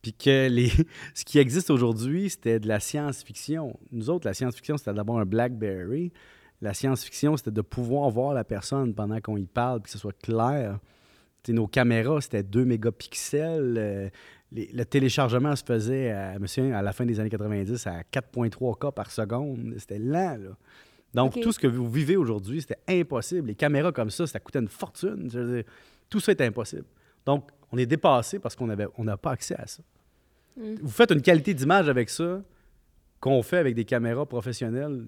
Puis 0.03 0.13
que 0.13 0.49
les... 0.49 0.69
ce 1.15 1.25
qui 1.25 1.39
existe 1.39 1.71
aujourd'hui, 1.71 2.29
c'était 2.29 2.59
de 2.59 2.67
la 2.67 2.79
science-fiction. 2.79 3.75
Nous 3.91 4.11
autres, 4.11 4.27
la 4.27 4.35
science-fiction, 4.35 4.77
c'était 4.77 4.93
d'avoir 4.93 5.17
un 5.17 5.25
BlackBerry. 5.25 6.13
La 6.61 6.75
science-fiction, 6.75 7.37
c'était 7.37 7.49
de 7.49 7.61
pouvoir 7.61 8.11
voir 8.11 8.35
la 8.35 8.43
personne 8.43 8.93
pendant 8.93 9.19
qu'on 9.19 9.37
y 9.37 9.47
parle, 9.47 9.81
puis 9.81 9.85
que 9.85 9.93
ce 9.93 9.97
soit 9.97 10.15
clair. 10.21 10.77
Nos 11.47 11.65
caméras, 11.65 12.21
c'était 12.21 12.43
2 12.43 12.65
mégapixels. 12.65 13.77
euh, 13.79 14.09
les- 14.51 14.67
le 14.73 14.85
téléchargement 14.85 15.55
se 15.55 15.63
faisait, 15.63 16.11
à, 16.11 16.37
me 16.39 16.47
souviens, 16.47 16.73
à 16.73 16.81
la 16.81 16.91
fin 16.93 17.05
des 17.05 17.19
années 17.19 17.29
90, 17.29 17.87
à 17.87 18.03
4,3 18.03 18.75
K 18.77 18.91
par 18.93 19.11
seconde. 19.11 19.73
C'était 19.77 19.99
lent, 19.99 20.37
là. 20.39 20.57
Donc, 21.13 21.39
tout 21.41 21.51
ce 21.51 21.59
que 21.59 21.67
vous 21.67 21.89
vivez 21.89 22.15
aujourd'hui, 22.15 22.61
c'était 22.61 22.79
impossible. 22.87 23.47
Les 23.49 23.55
caméras 23.55 23.91
comme 23.91 24.09
ça, 24.09 24.25
ça 24.27 24.39
coûtait 24.39 24.59
une 24.59 24.69
fortune. 24.69 25.29
Je 25.31 25.39
veux 25.39 25.55
dire, 25.57 25.71
tout 26.09 26.19
ça 26.21 26.31
est 26.31 26.41
impossible. 26.41 26.85
Donc, 27.25 27.49
on 27.71 27.77
est 27.77 27.85
dépassé 27.85 28.39
parce 28.39 28.55
qu'on 28.55 28.69
avait- 28.69 28.87
on 28.97 29.03
n'a 29.03 29.17
pas 29.17 29.31
accès 29.31 29.55
à 29.55 29.67
ça. 29.67 29.83
Mm. 30.57 30.75
Vous 30.81 30.89
faites 30.89 31.11
une 31.11 31.21
qualité 31.21 31.53
d'image 31.53 31.89
avec 31.89 32.09
ça 32.09 32.41
qu'on 33.19 33.41
fait 33.43 33.57
avec 33.57 33.75
des 33.75 33.83
caméras 33.85 34.25
professionnelles 34.25 35.05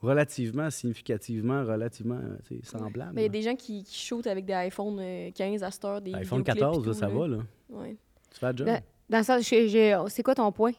relativement, 0.00 0.70
significativement, 0.70 1.64
relativement 1.64 2.20
semblables. 2.62 3.12
Mais 3.14 3.22
il 3.22 3.24
y 3.24 3.28
a 3.28 3.30
des 3.30 3.42
gens 3.42 3.56
qui, 3.56 3.82
qui 3.84 3.98
shootent 4.06 4.26
avec 4.26 4.44
des 4.44 4.52
iPhone 4.52 4.98
euh, 5.00 5.30
15 5.34 5.62
à 5.62 5.70
cette 5.70 5.84
heure, 5.84 6.00
des 6.00 6.14
iPhone 6.14 6.40
vidéoclips 6.40 6.60
14, 6.62 6.76
et 6.76 6.86
là, 6.86 6.92
tout, 6.92 6.98
ça 6.98 7.08
va, 7.08 7.26
là. 7.28 7.38
Ouais. 7.70 7.96
Tu 8.34 8.40
fais 8.40 8.46
la 8.46 8.56
job? 8.56 8.68
Dans 9.08 9.18
le 9.18 9.24
sens, 9.24 9.42
c'est 10.12 10.22
quoi 10.22 10.34
ton 10.34 10.52
point? 10.52 10.72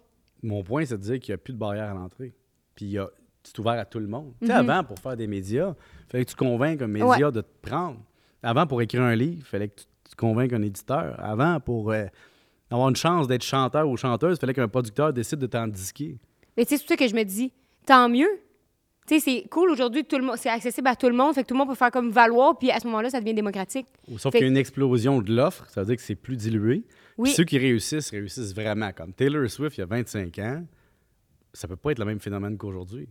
Mon 0.44 0.64
point, 0.64 0.86
c'est 0.86 0.98
de 0.98 1.02
dire 1.04 1.20
qu'il 1.20 1.32
n'y 1.32 1.36
a 1.36 1.38
plus 1.38 1.54
de 1.54 1.58
barrière 1.58 1.90
à 1.90 1.94
l'entrée. 1.94 2.34
Puis 2.76 2.86
il 2.86 2.92
y 2.92 2.98
a- 3.00 3.10
c'est 3.44 3.58
ouvert 3.60 3.74
à 3.80 3.86
tout 3.86 4.00
le 4.00 4.08
monde. 4.08 4.34
Tu 4.42 4.48
sais, 4.48 4.54
Mhm. 4.62 4.70
avant, 4.70 4.84
pour 4.84 5.00
faire 5.00 5.16
des 5.16 5.28
médias, 5.28 5.74
il 6.08 6.12
fallait 6.12 6.26
que 6.26 6.30
tu 6.32 6.36
convainques 6.36 6.82
un 6.82 6.88
média 6.88 7.32
de 7.32 7.42
te 7.42 7.48
prendre. 7.68 8.00
Avant, 8.44 8.68
pour 8.68 8.82
écrire 8.82 9.02
un 9.02 9.16
livre, 9.16 9.38
il 9.40 9.44
fallait 9.44 9.70
que 9.70 9.76
tu, 9.82 9.86
tu 10.10 10.16
convainques 10.16 10.54
un 10.54 10.62
éditeur. 10.62 11.16
Avant, 11.20 11.60
pour 11.60 11.92
euh, 11.92 12.06
avoir 12.70 12.90
une 12.90 12.96
chance 12.96 13.28
d'être 13.28 13.44
chanteur 13.44 13.88
ou 13.88 13.98
chanteuse, 13.98 14.38
il 14.38 14.40
fallait 14.40 14.54
qu'un 14.54 14.68
producteur 14.68 15.14
décide 15.14 15.40
de 15.40 15.48
t'en 15.48 15.68
disquer. 15.68 16.18
Mais 16.58 16.66
tu 16.66 16.70
sais, 16.76 16.78
c'est 16.82 16.88
ça 16.90 16.96
que 16.98 17.08
je 17.08 17.16
me 17.16 17.24
dis, 17.24 17.52
tant 17.86 18.10
mieux. 18.10 18.30
Tu 19.08 19.20
sais, 19.20 19.20
c'est 19.20 19.48
cool 19.50 19.70
aujourd'hui, 19.70 20.04
tout 20.04 20.18
le 20.18 20.26
monde, 20.26 20.38
c'est 20.38 20.50
accessible 20.50 20.88
à 20.88 20.96
tout 20.96 21.08
le 21.08 21.16
monde, 21.16 21.34
fait 21.36 21.44
que 21.44 21.48
tout 21.48 21.54
le 21.54 21.60
monde 21.60 21.70
peut 21.70 21.76
faire 21.76 21.92
comme 21.92 22.10
valoir, 22.10 22.58
puis 22.58 22.72
à 22.72 22.80
ce 22.80 22.88
moment-là, 22.88 23.12
ça 23.12 23.20
devient 23.20 23.36
démocratique. 23.36 23.86
Sauf 24.18 24.32
qu'il 24.32 24.42
y 24.42 24.46
a 24.46 24.48
une 24.48 24.58
explosion 24.58 25.22
de 25.22 25.32
l'offre, 25.32 25.68
ça 25.70 25.82
veut 25.82 25.88
dire 25.88 25.96
que 25.96 26.02
c'est 26.02 26.16
plus 26.16 26.36
dilué. 26.38 26.84
Oui. 27.18 27.30
Puis 27.30 27.34
ceux 27.36 27.44
qui 27.44 27.58
réussissent, 27.58 28.10
réussissent 28.12 28.54
vraiment. 28.54 28.92
Comme 28.92 29.14
Taylor 29.14 29.50
Swift, 29.50 29.78
il 29.78 29.82
y 29.82 29.84
a 29.84 29.88
25 29.88 30.40
ans, 30.40 30.66
ça 31.54 31.68
peut 31.68 31.78
pas 31.78 31.92
être 31.92 32.00
le 32.00 32.06
même 32.06 32.20
phénomène 32.20 32.58
qu'aujourd'hui. 32.58 33.08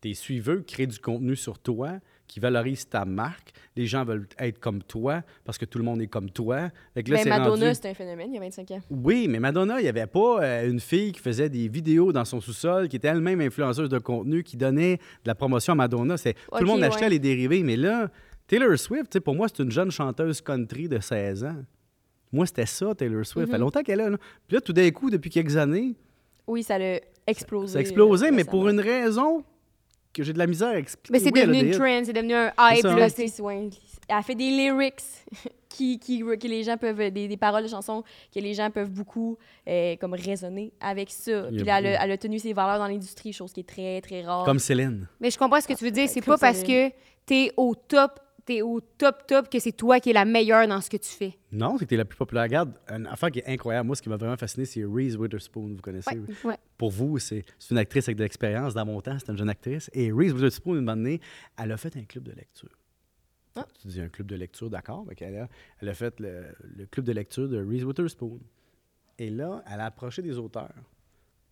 Tes 0.00 0.14
suiveurs 0.14 0.64
créent 0.64 0.86
du 0.86 1.00
contenu 1.00 1.34
sur 1.34 1.58
toi 1.58 1.98
qui 2.28 2.38
valorise 2.38 2.88
ta 2.88 3.04
marque. 3.04 3.52
Les 3.74 3.86
gens 3.86 4.04
veulent 4.04 4.28
être 4.38 4.60
comme 4.60 4.82
toi 4.82 5.22
parce 5.44 5.58
que 5.58 5.64
tout 5.64 5.78
le 5.78 5.84
monde 5.84 6.00
est 6.00 6.06
comme 6.06 6.30
toi. 6.30 6.70
Fait 6.94 7.02
que 7.02 7.10
là, 7.10 7.16
Ben, 7.16 7.22
c'est 7.24 7.28
Madonna, 7.30 7.66
rendu- 7.66 7.74
c'était 7.74 7.88
un 7.88 7.94
phénomène 7.94 8.28
il 8.30 8.34
y 8.34 8.38
a 8.38 8.40
25 8.40 8.70
ans. 8.72 8.80
Oui, 8.90 9.26
mais 9.28 9.40
Madonna, 9.40 9.80
il 9.80 9.82
n'y 9.82 9.88
avait 9.88 10.06
pas 10.06 10.40
euh, 10.44 10.70
une 10.70 10.78
fille 10.78 11.10
qui 11.10 11.20
faisait 11.20 11.48
des 11.48 11.66
vidéos 11.66 12.12
dans 12.12 12.24
son 12.24 12.40
sous-sol, 12.40 12.88
qui 12.88 12.94
était 12.94 13.08
elle-même 13.08 13.40
influenceuse 13.40 13.88
de 13.88 13.98
contenu, 13.98 14.44
qui 14.44 14.56
donnait 14.56 14.98
de 14.98 15.26
la 15.26 15.34
promotion 15.34 15.72
à 15.72 15.76
Madonna. 15.76 16.16
C'est, 16.16 16.34
tout 16.34 16.60
le 16.60 16.66
monde 16.66 16.82
achetait 16.84 17.04
ouais. 17.04 17.10
les 17.10 17.18
dérivés. 17.18 17.64
Mais 17.64 17.76
là, 17.76 18.08
Taylor 18.46 18.78
Swift, 18.78 19.04
tu 19.10 19.14
sais, 19.14 19.20
pour 19.20 19.34
moi, 19.34 19.48
c'est 19.48 19.62
une 19.64 19.72
jeune 19.72 19.90
chanteuse 19.90 20.40
country 20.40 20.88
de 20.88 21.00
16 21.00 21.42
ans. 21.42 21.56
Moi, 22.32 22.46
c'était 22.46 22.66
ça, 22.66 22.94
Taylor 22.94 23.24
Swift. 23.24 23.46
Ça 23.46 23.52
fait 23.52 23.58
Mhm. 23.58 23.64
longtemps 23.64 23.82
qu'elle 23.82 24.00
est 24.00 24.10
là. 24.10 24.16
Puis 24.46 24.54
là, 24.56 24.60
tout 24.60 24.72
d'un 24.72 24.90
coup, 24.90 25.10
depuis 25.10 25.30
quelques 25.30 25.56
années, 25.56 25.94
Oui, 26.46 26.62
ça 26.62 26.78
l'a 26.78 27.00
explosé. 27.26 27.72
ça 27.72 27.78
a 27.78 27.80
explosé, 27.80 28.30
mais 28.30 28.44
pour 28.44 28.68
une 28.68 28.80
raison 28.80 29.42
que 30.12 30.22
j'ai 30.22 30.32
de 30.32 30.38
la 30.38 30.46
misère 30.46 30.68
à 30.68 30.78
expliquer. 30.78 31.12
Mais 31.12 31.18
c'est 31.20 31.32
Oui, 31.32 31.40
devenu 31.42 31.58
une 31.68 31.70
trend, 31.70 32.00
c'est 32.04 32.12
devenu 32.12 32.34
un 32.34 32.52
hype, 32.58 32.82
ça. 32.82 32.88
là. 32.88 32.94
Ouais, 32.96 33.08
c'est- 33.08 33.28
c'est- 33.28 33.42
ouais. 33.42 33.68
Elle 34.08 34.16
a 34.16 34.22
fait 34.22 34.34
des 34.34 34.50
lyrics 34.50 35.02
qui, 35.68 35.98
qui, 35.98 36.20
que 36.20 36.46
les 36.48 36.64
gens 36.64 36.76
peuvent, 36.78 37.10
des, 37.10 37.28
des 37.28 37.36
paroles 37.36 37.62
de 37.62 37.68
chansons 37.68 38.02
que 38.34 38.40
les 38.40 38.54
gens 38.54 38.70
peuvent 38.70 38.90
beaucoup 38.90 39.36
euh, 39.68 39.96
comme 39.96 40.14
raisonner 40.14 40.72
avec 40.80 41.10
ça. 41.10 41.44
Puis 41.48 41.58
là, 41.62 41.78
elle, 41.78 41.86
a- 41.86 41.90
beaucoup. 41.92 42.04
elle 42.04 42.10
a 42.12 42.18
tenu 42.18 42.38
ses 42.38 42.52
valeurs 42.54 42.78
dans 42.78 42.88
l'industrie, 42.88 43.32
chose 43.34 43.52
qui 43.52 43.60
est 43.60 43.68
très, 43.68 44.00
très 44.00 44.22
rare. 44.22 44.44
Comme 44.44 44.58
Céline. 44.58 45.06
Mais 45.20 45.30
je 45.30 45.38
comprends 45.38 45.60
ce 45.60 45.68
que 45.68 45.74
tu 45.74 45.84
veux 45.84 45.90
dire. 45.90 46.08
C'est 46.08 46.20
Comme 46.20 46.34
pas 46.34 46.38
parce 46.38 46.62
que 46.62 46.88
t'es 47.26 47.52
au 47.58 47.74
top, 47.74 48.18
t'es 48.48 48.62
au 48.62 48.80
top 48.80 49.26
top 49.26 49.50
que 49.50 49.58
c'est 49.58 49.72
toi 49.72 50.00
qui 50.00 50.08
es 50.08 50.12
la 50.14 50.24
meilleure 50.24 50.66
dans 50.66 50.80
ce 50.80 50.88
que 50.88 50.96
tu 50.96 51.10
fais. 51.10 51.38
Non, 51.52 51.76
c'est 51.76 51.84
que 51.84 51.90
t'es 51.90 51.96
la 51.96 52.06
plus 52.06 52.16
populaire. 52.16 52.44
Regarde, 52.44 52.72
une 52.88 53.06
affaire 53.06 53.30
qui 53.30 53.40
est 53.40 53.46
incroyable. 53.46 53.86
Moi, 53.86 53.94
ce 53.94 54.00
qui 54.00 54.08
m'a 54.08 54.16
vraiment 54.16 54.38
fasciné, 54.38 54.64
c'est 54.64 54.84
Reese 54.84 55.16
Witherspoon. 55.16 55.74
Vous 55.74 55.82
connaissez? 55.82 56.18
Ouais, 56.18 56.34
ouais. 56.44 56.56
Pour 56.78 56.90
vous, 56.90 57.18
c'est 57.18 57.44
une 57.70 57.76
actrice 57.76 58.08
avec 58.08 58.16
de 58.16 58.22
l'expérience. 58.22 58.72
Dans 58.72 58.86
mon 58.86 59.02
temps, 59.02 59.18
c'était 59.18 59.32
une 59.32 59.38
jeune 59.38 59.50
actrice. 59.50 59.90
Et 59.92 60.10
Reese 60.10 60.32
Witherspoon, 60.32 60.76
une 60.76 60.86
donné, 60.86 61.20
elle 61.58 61.72
a 61.72 61.76
fait 61.76 61.94
un 61.98 62.04
club 62.04 62.24
de 62.24 62.32
lecture. 62.32 62.70
Ah. 63.54 63.66
Tu 63.82 63.88
dis 63.88 64.00
un 64.00 64.08
club 64.08 64.26
de 64.28 64.36
lecture, 64.36 64.70
d'accord. 64.70 65.04
Elle 65.20 65.36
a, 65.36 65.48
elle 65.82 65.88
a 65.90 65.94
fait 65.94 66.18
le, 66.18 66.46
le 66.62 66.86
club 66.86 67.04
de 67.04 67.12
lecture 67.12 67.48
de 67.48 67.62
Reese 67.62 67.84
Witherspoon. 67.84 68.40
Et 69.18 69.28
là, 69.28 69.62
elle 69.70 69.80
a 69.80 69.86
approché 69.86 70.22
des 70.22 70.38
auteurs. 70.38 70.72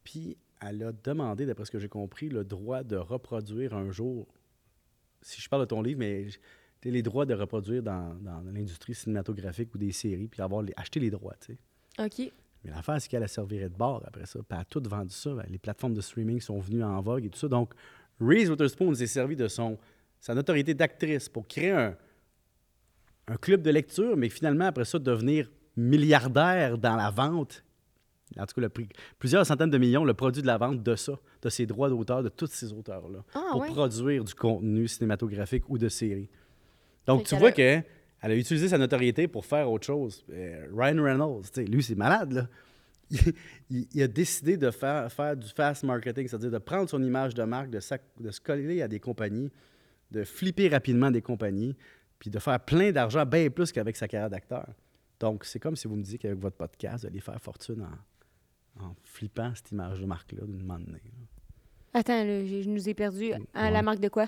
Puis, 0.03 0.39
elle 0.63 0.83
a 0.83 0.93
demandé, 0.93 1.45
d'après 1.45 1.67
ce 1.67 1.71
que 1.71 1.79
j'ai 1.79 1.91
compris, 1.91 2.31
le 2.31 2.43
droit 2.43 2.83
de 2.83 2.97
reproduire 2.97 3.75
un 3.75 3.91
jour, 3.91 4.27
si 5.21 5.43
je 5.43 5.49
parle 5.51 5.63
de 5.63 5.67
ton 5.67 5.83
livre, 5.83 5.99
mais 5.99 6.29
les 6.91 7.03
droits 7.03 7.27
de 7.27 7.35
reproduire 7.35 7.83
dans, 7.83 8.15
dans 8.21 8.41
l'industrie 8.53 8.95
cinématographique 8.95 9.75
ou 9.75 9.79
des 9.79 9.93
séries, 9.93 10.29
puis 10.29 10.41
avoir 10.43 10.63
les, 10.63 10.73
acheter 10.77 11.01
les 11.01 11.11
droits, 11.11 11.35
tu 11.41 11.55
sais. 11.55 12.05
OK. 12.05 12.33
Mais 12.65 12.71
l'affaire, 12.71 13.01
c'est 13.01 13.09
qu'elle 13.09 13.23
a 13.23 13.29
servirait 13.29 13.69
de 13.69 13.77
bord 13.77 14.03
après 14.07 14.27
ça. 14.27 14.39
Puis 14.41 14.47
elle 14.51 14.59
a 14.59 14.65
tout 14.65 14.83
vendu 14.85 15.15
ça. 15.15 15.35
Ben, 15.35 15.45
les 15.49 15.59
plateformes 15.59 15.95
de 15.95 16.01
streaming 16.01 16.41
sont 16.41 16.59
venues 16.59 16.83
en 16.83 17.01
vogue 17.01 17.25
et 17.25 17.31
tout 17.31 17.39
ça. 17.39 17.49
Donc, 17.49 17.73
Reese 18.21 18.49
Witherspoon 18.51 18.95
s'est 18.95 19.07
servi 19.07 19.37
de 19.37 19.47
son, 19.49 19.79
sa 20.19 20.35
notoriété 20.35 20.75
d'actrice 20.75 21.29
pour 21.29 21.47
créer 21.47 21.71
un, 21.71 21.97
un 23.29 23.37
club 23.37 23.63
de 23.63 23.71
lecture, 23.71 24.17
mais 24.17 24.29
finalement, 24.29 24.67
après 24.67 24.85
ça, 24.85 24.99
devenir 24.99 25.51
milliardaire 25.77 26.79
dans 26.79 26.97
la 26.97 27.11
vente. 27.11 27.63
En 28.39 28.45
tout 28.47 28.55
cas, 28.57 28.61
le 28.63 28.69
prix, 28.69 28.89
plusieurs 29.19 29.47
centaines 29.47 29.71
de 29.71 29.79
millions, 29.79 30.05
le 30.05 30.15
produit 30.15 30.43
de 30.43 30.47
la 30.47 30.59
vente 30.59 30.83
de 30.83 30.97
ça, 30.97 31.13
de 31.43 31.49
ces 31.49 31.65
droits 31.67 31.89
d'auteur, 31.89 32.23
de 32.23 32.29
tous 32.29 32.49
ces 32.49 32.73
auteurs-là, 32.73 33.21
Ah, 33.35 33.49
pour 33.53 33.61
ouais. 33.61 33.69
produire 33.71 34.25
du 34.25 34.35
contenu 34.35 34.89
cinématographique 34.89 35.69
ou 35.69 35.79
de 35.79 35.89
série. 35.89 36.29
Donc, 37.07 37.21
Fait 37.21 37.25
tu 37.25 37.31
qu'elle 37.31 37.39
vois 37.41 37.49
a- 37.49 37.53
que 37.53 37.83
elle 38.23 38.33
a 38.33 38.37
utilisé 38.37 38.69
sa 38.69 38.79
notoriété 38.79 39.29
pour 39.29 39.45
faire 39.47 39.71
autre 39.71 39.87
chose. 39.87 40.25
Euh, 40.31 40.67
Ryan 40.75 41.03
Reynolds, 41.03 41.45
lui, 41.69 41.83
c'est 41.83 41.95
malade, 41.95 42.33
là. 42.33 42.49
Il, 43.11 43.21
il- 43.71 43.89
il 43.95 44.03
a 44.03 44.09
décidé 44.09 44.57
de 44.57 44.69
faire, 44.73 45.13
faire 45.13 45.37
du 45.37 45.47
fast 45.49 45.85
marketing, 45.85 46.27
c'est-à-dire 46.27 46.51
de 46.51 46.59
prendre 46.59 46.89
son 46.89 47.01
image 47.01 47.35
de 47.35 47.45
marque, 47.45 47.71
de, 47.71 47.79
sac- 47.79 48.03
de 48.19 48.33
se 48.33 48.41
coller 48.41 48.83
à 48.83 48.89
des 48.89 48.99
compagnies, 48.99 49.53
de 50.11 50.25
flipper 50.25 50.69
rapidement 50.69 51.13
des 51.13 51.23
compagnies, 51.23 51.77
puis 52.19 52.31
de 52.31 52.39
faire 52.41 52.59
plein 52.59 52.91
d'argent, 52.91 53.25
bien 53.25 53.49
plus 53.49 53.71
qu'avec 53.71 53.95
sa 53.97 54.09
carrière 54.09 54.31
d'acteur. 54.31 54.67
Donc, 55.21 55.45
c'est 55.45 55.61
comme 55.61 55.77
si 55.77 55.87
vous 55.87 55.95
me 55.95 56.03
disiez 56.03 56.19
qu'avec 56.19 56.39
votre 56.41 56.57
podcast, 56.57 57.03
vous 57.05 57.07
allez 57.07 57.21
faire 57.21 57.41
fortune 57.41 57.87
en, 58.81 58.85
en 58.87 58.97
flippant 59.05 59.53
cette 59.55 59.71
image 59.71 60.01
de 60.01 60.07
marque-là 60.07 60.45
d'une 60.45 60.63
moment 60.65 60.81
donné. 60.81 60.99
là. 61.05 62.01
Attends, 62.01 62.25
là, 62.25 62.45
j'ai- 62.45 62.65
je 62.65 62.69
nous 62.69 62.89
ai 62.89 62.95
perdu. 62.95 63.33
Ah, 63.55 63.67
Ouais. 63.67 63.71
La 63.71 63.83
marque 63.83 64.01
de 64.01 64.09
quoi? 64.09 64.27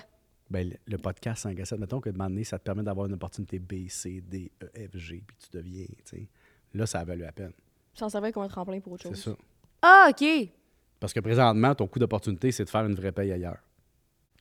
Ben, 0.49 0.73
le, 0.87 0.97
podcast 0.97 1.43
5 1.43 1.59
à 1.59 1.65
7, 1.65 1.79
mettons 1.79 1.99
que 2.01 2.09
de 2.09 2.17
donné, 2.17 2.43
ça 2.43 2.57
te 2.57 2.63
permet 2.63 2.81
d'avoir 2.81 3.05
une 3.05 3.13
opportunité 3.13 3.59
B, 3.59 3.87
C, 3.87 4.21
D, 4.27 4.51
E, 4.63 4.87
F, 4.87 4.97
G, 4.97 5.23
puis 5.25 5.37
tu 5.39 5.55
deviens, 5.55 5.85
tu 5.85 5.95
sais. 6.05 6.27
Là, 6.73 6.85
ça 6.85 6.99
a 6.99 7.03
valu 7.03 7.21
la 7.21 7.31
peine. 7.31 7.53
S'en 7.93 8.09
servait 8.09 8.31
comme 8.31 8.43
un 8.43 8.47
tremplin 8.47 8.79
pour 8.79 8.93
autre 8.93 9.03
C'est 9.03 9.09
chose. 9.09 9.23
ça. 9.23 9.37
Ah, 9.81 10.09
OK. 10.09 10.49
Parce 10.99 11.13
que 11.13 11.19
présentement, 11.19 11.73
ton 11.75 11.87
coût 11.87 11.99
d'opportunité, 11.99 12.51
c'est 12.51 12.65
de 12.65 12.69
faire 12.69 12.85
une 12.85 12.95
vraie 12.95 13.11
paye 13.11 13.31
ailleurs. 13.31 13.57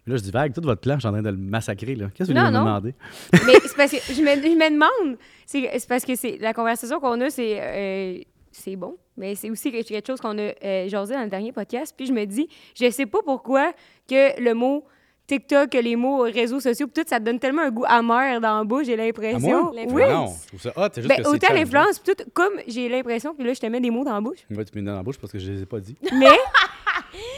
Là, 0.07 0.16
je 0.16 0.23
dis, 0.23 0.31
vague, 0.31 0.55
tout 0.55 0.62
votre 0.62 0.81
plan, 0.81 0.94
je 0.94 1.01
suis 1.01 1.09
en 1.09 1.12
train 1.12 1.23
de 1.23 1.29
le 1.29 1.37
massacrer. 1.37 1.94
là. 1.94 2.09
Qu'est-ce 2.14 2.31
que 2.31 2.35
vous 2.35 2.40
voulez 2.40 2.51
me 2.53 2.59
demander? 2.59 2.94
Mais 3.47 3.55
c'est 3.62 3.77
parce 3.77 3.90
que 3.92 3.99
je 4.14 4.23
me, 4.23 4.42
je 4.42 4.57
me 4.57 4.71
demande, 4.73 5.18
c'est 5.44 5.79
c'est 5.79 5.88
parce 5.88 6.05
que 6.05 6.14
c'est 6.16 6.38
la 6.38 6.55
conversation 6.55 6.99
qu'on 6.99 7.21
a, 7.21 7.29
c'est 7.29 7.61
euh, 7.61 8.23
c'est 8.51 8.77
bon, 8.77 8.97
mais 9.16 9.35
c'est 9.35 9.51
aussi 9.51 9.71
quelque 9.71 9.87
quelque 9.88 10.07
chose 10.07 10.21
qu'on 10.21 10.38
a 10.38 10.53
euh, 10.64 10.88
jasé 10.88 11.14
dans 11.14 11.23
le 11.23 11.29
dernier 11.29 11.53
podcast. 11.53 11.94
Puis 11.97 12.07
je 12.07 12.12
me 12.12 12.25
dis, 12.25 12.49
je 12.75 12.90
sais 12.90 13.05
pas 13.07 13.18
pourquoi 13.23 13.73
que 14.09 14.40
le 14.42 14.55
mot 14.55 14.85
TikTok, 15.29 15.71
que 15.71 15.79
les 15.79 15.95
mots 15.95 16.23
réseaux 16.23 16.59
sociaux, 16.59 16.87
tout, 16.93 17.05
ça 17.07 17.21
te 17.21 17.25
donne 17.25 17.38
tellement 17.38 17.62
un 17.62 17.71
goût 17.71 17.85
amer 17.87 18.41
dans 18.41 18.59
la 18.59 18.64
bouche, 18.64 18.87
j'ai 18.87 18.97
l'impression. 18.97 19.64
moi? 19.64 19.73
Oui. 19.87 20.03
Ah 20.05 20.12
non, 20.12 20.27
je 20.43 20.49
trouve 20.49 20.61
ça 20.61 20.73
hot. 20.75 20.88
C'est 20.93 21.03
juste 21.03 21.14
Ben, 21.17 21.23
que 21.23 21.29
autant 21.29 21.53
l'influence, 21.55 21.99
puis 21.99 22.14
tout, 22.17 22.25
comme 22.33 22.55
j'ai 22.67 22.88
l'impression, 22.88 23.35
puis 23.35 23.47
là, 23.47 23.53
je 23.53 23.61
te 23.61 23.67
mets 23.67 23.81
des 23.81 23.91
mots 23.91 24.05
dans 24.05 24.14
la 24.14 24.21
bouche. 24.21 24.38
Ouais, 24.51 24.64
tu 24.64 24.77
me 24.77 24.83
mets 24.83 24.91
dans 24.91 24.97
la 24.97 25.03
bouche 25.03 25.19
parce 25.19 25.33
que 25.33 25.38
je 25.38 25.53
les 25.53 25.62
ai 25.62 25.67
pas 25.67 25.81
dit. 25.81 25.97
Mais 26.14 26.27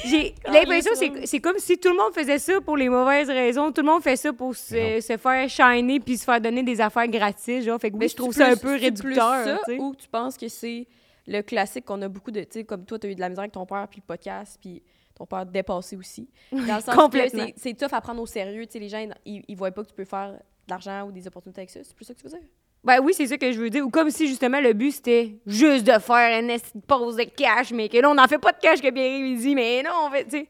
j'ai 0.04 0.34
l'impression, 0.46 0.92
Calisse, 0.94 1.14
c'est 1.20 1.26
c'est 1.26 1.40
comme 1.40 1.58
si 1.58 1.78
tout 1.78 1.88
le 1.90 1.96
monde 1.96 2.12
faisait 2.14 2.38
ça 2.38 2.60
pour 2.60 2.76
les 2.76 2.88
mauvaises 2.88 3.28
raisons. 3.28 3.72
Tout 3.72 3.82
le 3.82 3.86
monde 3.88 4.02
fait 4.02 4.16
ça 4.16 4.32
pour 4.32 4.54
se, 4.54 5.00
se 5.00 5.16
faire 5.16 5.48
shiner 5.48 6.00
puis 6.00 6.16
se 6.16 6.24
faire 6.24 6.40
donner 6.40 6.62
des 6.62 6.80
affaires 6.80 7.08
gratis. 7.08 7.64
Genre. 7.64 7.80
Fait 7.80 7.90
que 7.90 7.94
oui, 7.94 8.00
Mais 8.00 8.08
je 8.08 8.16
trouve 8.16 8.32
c'est 8.32 8.40
ça 8.40 8.48
un 8.48 8.56
peu 8.56 8.68
plus 8.76 8.80
réducteur. 8.80 9.44
ça, 9.44 9.58
tu 9.66 9.74
sais. 9.74 9.80
ou 9.80 9.94
tu 9.94 10.08
penses 10.08 10.36
que 10.36 10.48
c'est 10.48 10.86
le 11.26 11.42
classique 11.42 11.84
qu'on 11.84 12.00
a 12.02 12.08
beaucoup 12.08 12.30
de. 12.30 12.40
Tu 12.40 12.46
sais, 12.50 12.64
comme 12.64 12.84
toi, 12.84 12.98
tu 12.98 13.06
as 13.06 13.10
eu 13.10 13.14
de 13.14 13.20
la 13.20 13.28
misère 13.28 13.42
avec 13.42 13.52
ton 13.52 13.66
père, 13.66 13.86
puis 13.90 14.00
le 14.00 14.06
podcast, 14.06 14.58
puis 14.60 14.82
ton 15.20 15.26
père 15.26 15.44
dépassé 15.44 15.96
aussi. 15.96 16.28
Dans 16.50 16.58
le 16.76 16.80
sens 16.80 16.94
complètement. 16.94 17.44
que 17.46 17.52
c'est- 17.56 17.70
c'est 17.70 17.74
tough 17.74 17.92
à 17.92 18.00
prendre 18.00 18.22
au 18.22 18.26
sérieux. 18.26 18.64
Tu 18.66 18.72
sais, 18.72 18.78
les 18.78 18.88
gens, 18.88 19.06
ils, 19.26 19.42
ils 19.46 19.54
voient 19.56 19.70
pas 19.70 19.82
que 19.82 19.88
tu 19.88 19.94
peux 19.94 20.04
faire 20.06 20.32
de 20.32 20.38
l'argent 20.70 21.06
ou 21.06 21.12
des 21.12 21.26
opportunités 21.26 21.60
avec 21.60 21.70
ça. 21.70 21.80
C'est 21.82 21.94
plus 21.94 22.04
ça 22.06 22.14
que 22.14 22.18
tu 22.20 22.24
veux 22.24 22.30
dire? 22.30 22.48
Ben 22.82 22.98
oui, 23.02 23.12
c'est 23.14 23.26
ça 23.26 23.36
que 23.36 23.52
je 23.52 23.60
veux 23.60 23.68
dire. 23.68 23.84
Ou 23.84 23.90
comme 23.90 24.08
si 24.10 24.26
justement 24.26 24.58
le 24.60 24.72
but 24.72 24.92
c'était 24.92 25.36
juste 25.46 25.86
de 25.86 25.98
faire 25.98 26.42
une 26.42 26.56
pause 26.86 27.16
de 27.16 27.24
cash, 27.24 27.72
mais 27.72 27.90
que 27.90 27.98
là 27.98 28.10
on 28.10 28.14
n'en 28.14 28.26
fait 28.26 28.38
pas 28.38 28.52
de 28.52 28.58
cash 28.58 28.80
que 28.80 28.90
Pierre 28.90 29.18
il 29.20 29.38
dit, 29.38 29.54
mais 29.54 29.82
non, 29.82 29.90
on 30.06 30.10
fait, 30.10 30.24
tu 30.24 30.30
sais. 30.30 30.48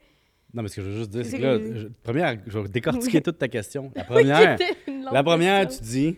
Non, 0.53 0.63
mais 0.63 0.69
ce 0.69 0.77
que 0.77 0.81
je 0.83 0.87
veux 0.89 0.95
juste 0.97 1.09
dire, 1.09 1.25
c'est 1.25 1.37
que 1.37 1.43
là, 1.43 1.57
je, 1.75 1.87
première, 2.03 2.37
je 2.47 2.59
vais 2.59 2.69
décortiquer 2.69 3.21
toute 3.21 3.37
ta 3.37 3.49
question. 3.49 3.91
La 3.95 4.03
première, 4.05 4.57
la 5.11 5.23
première 5.23 5.67
tu 5.67 5.81
dis 5.81 6.17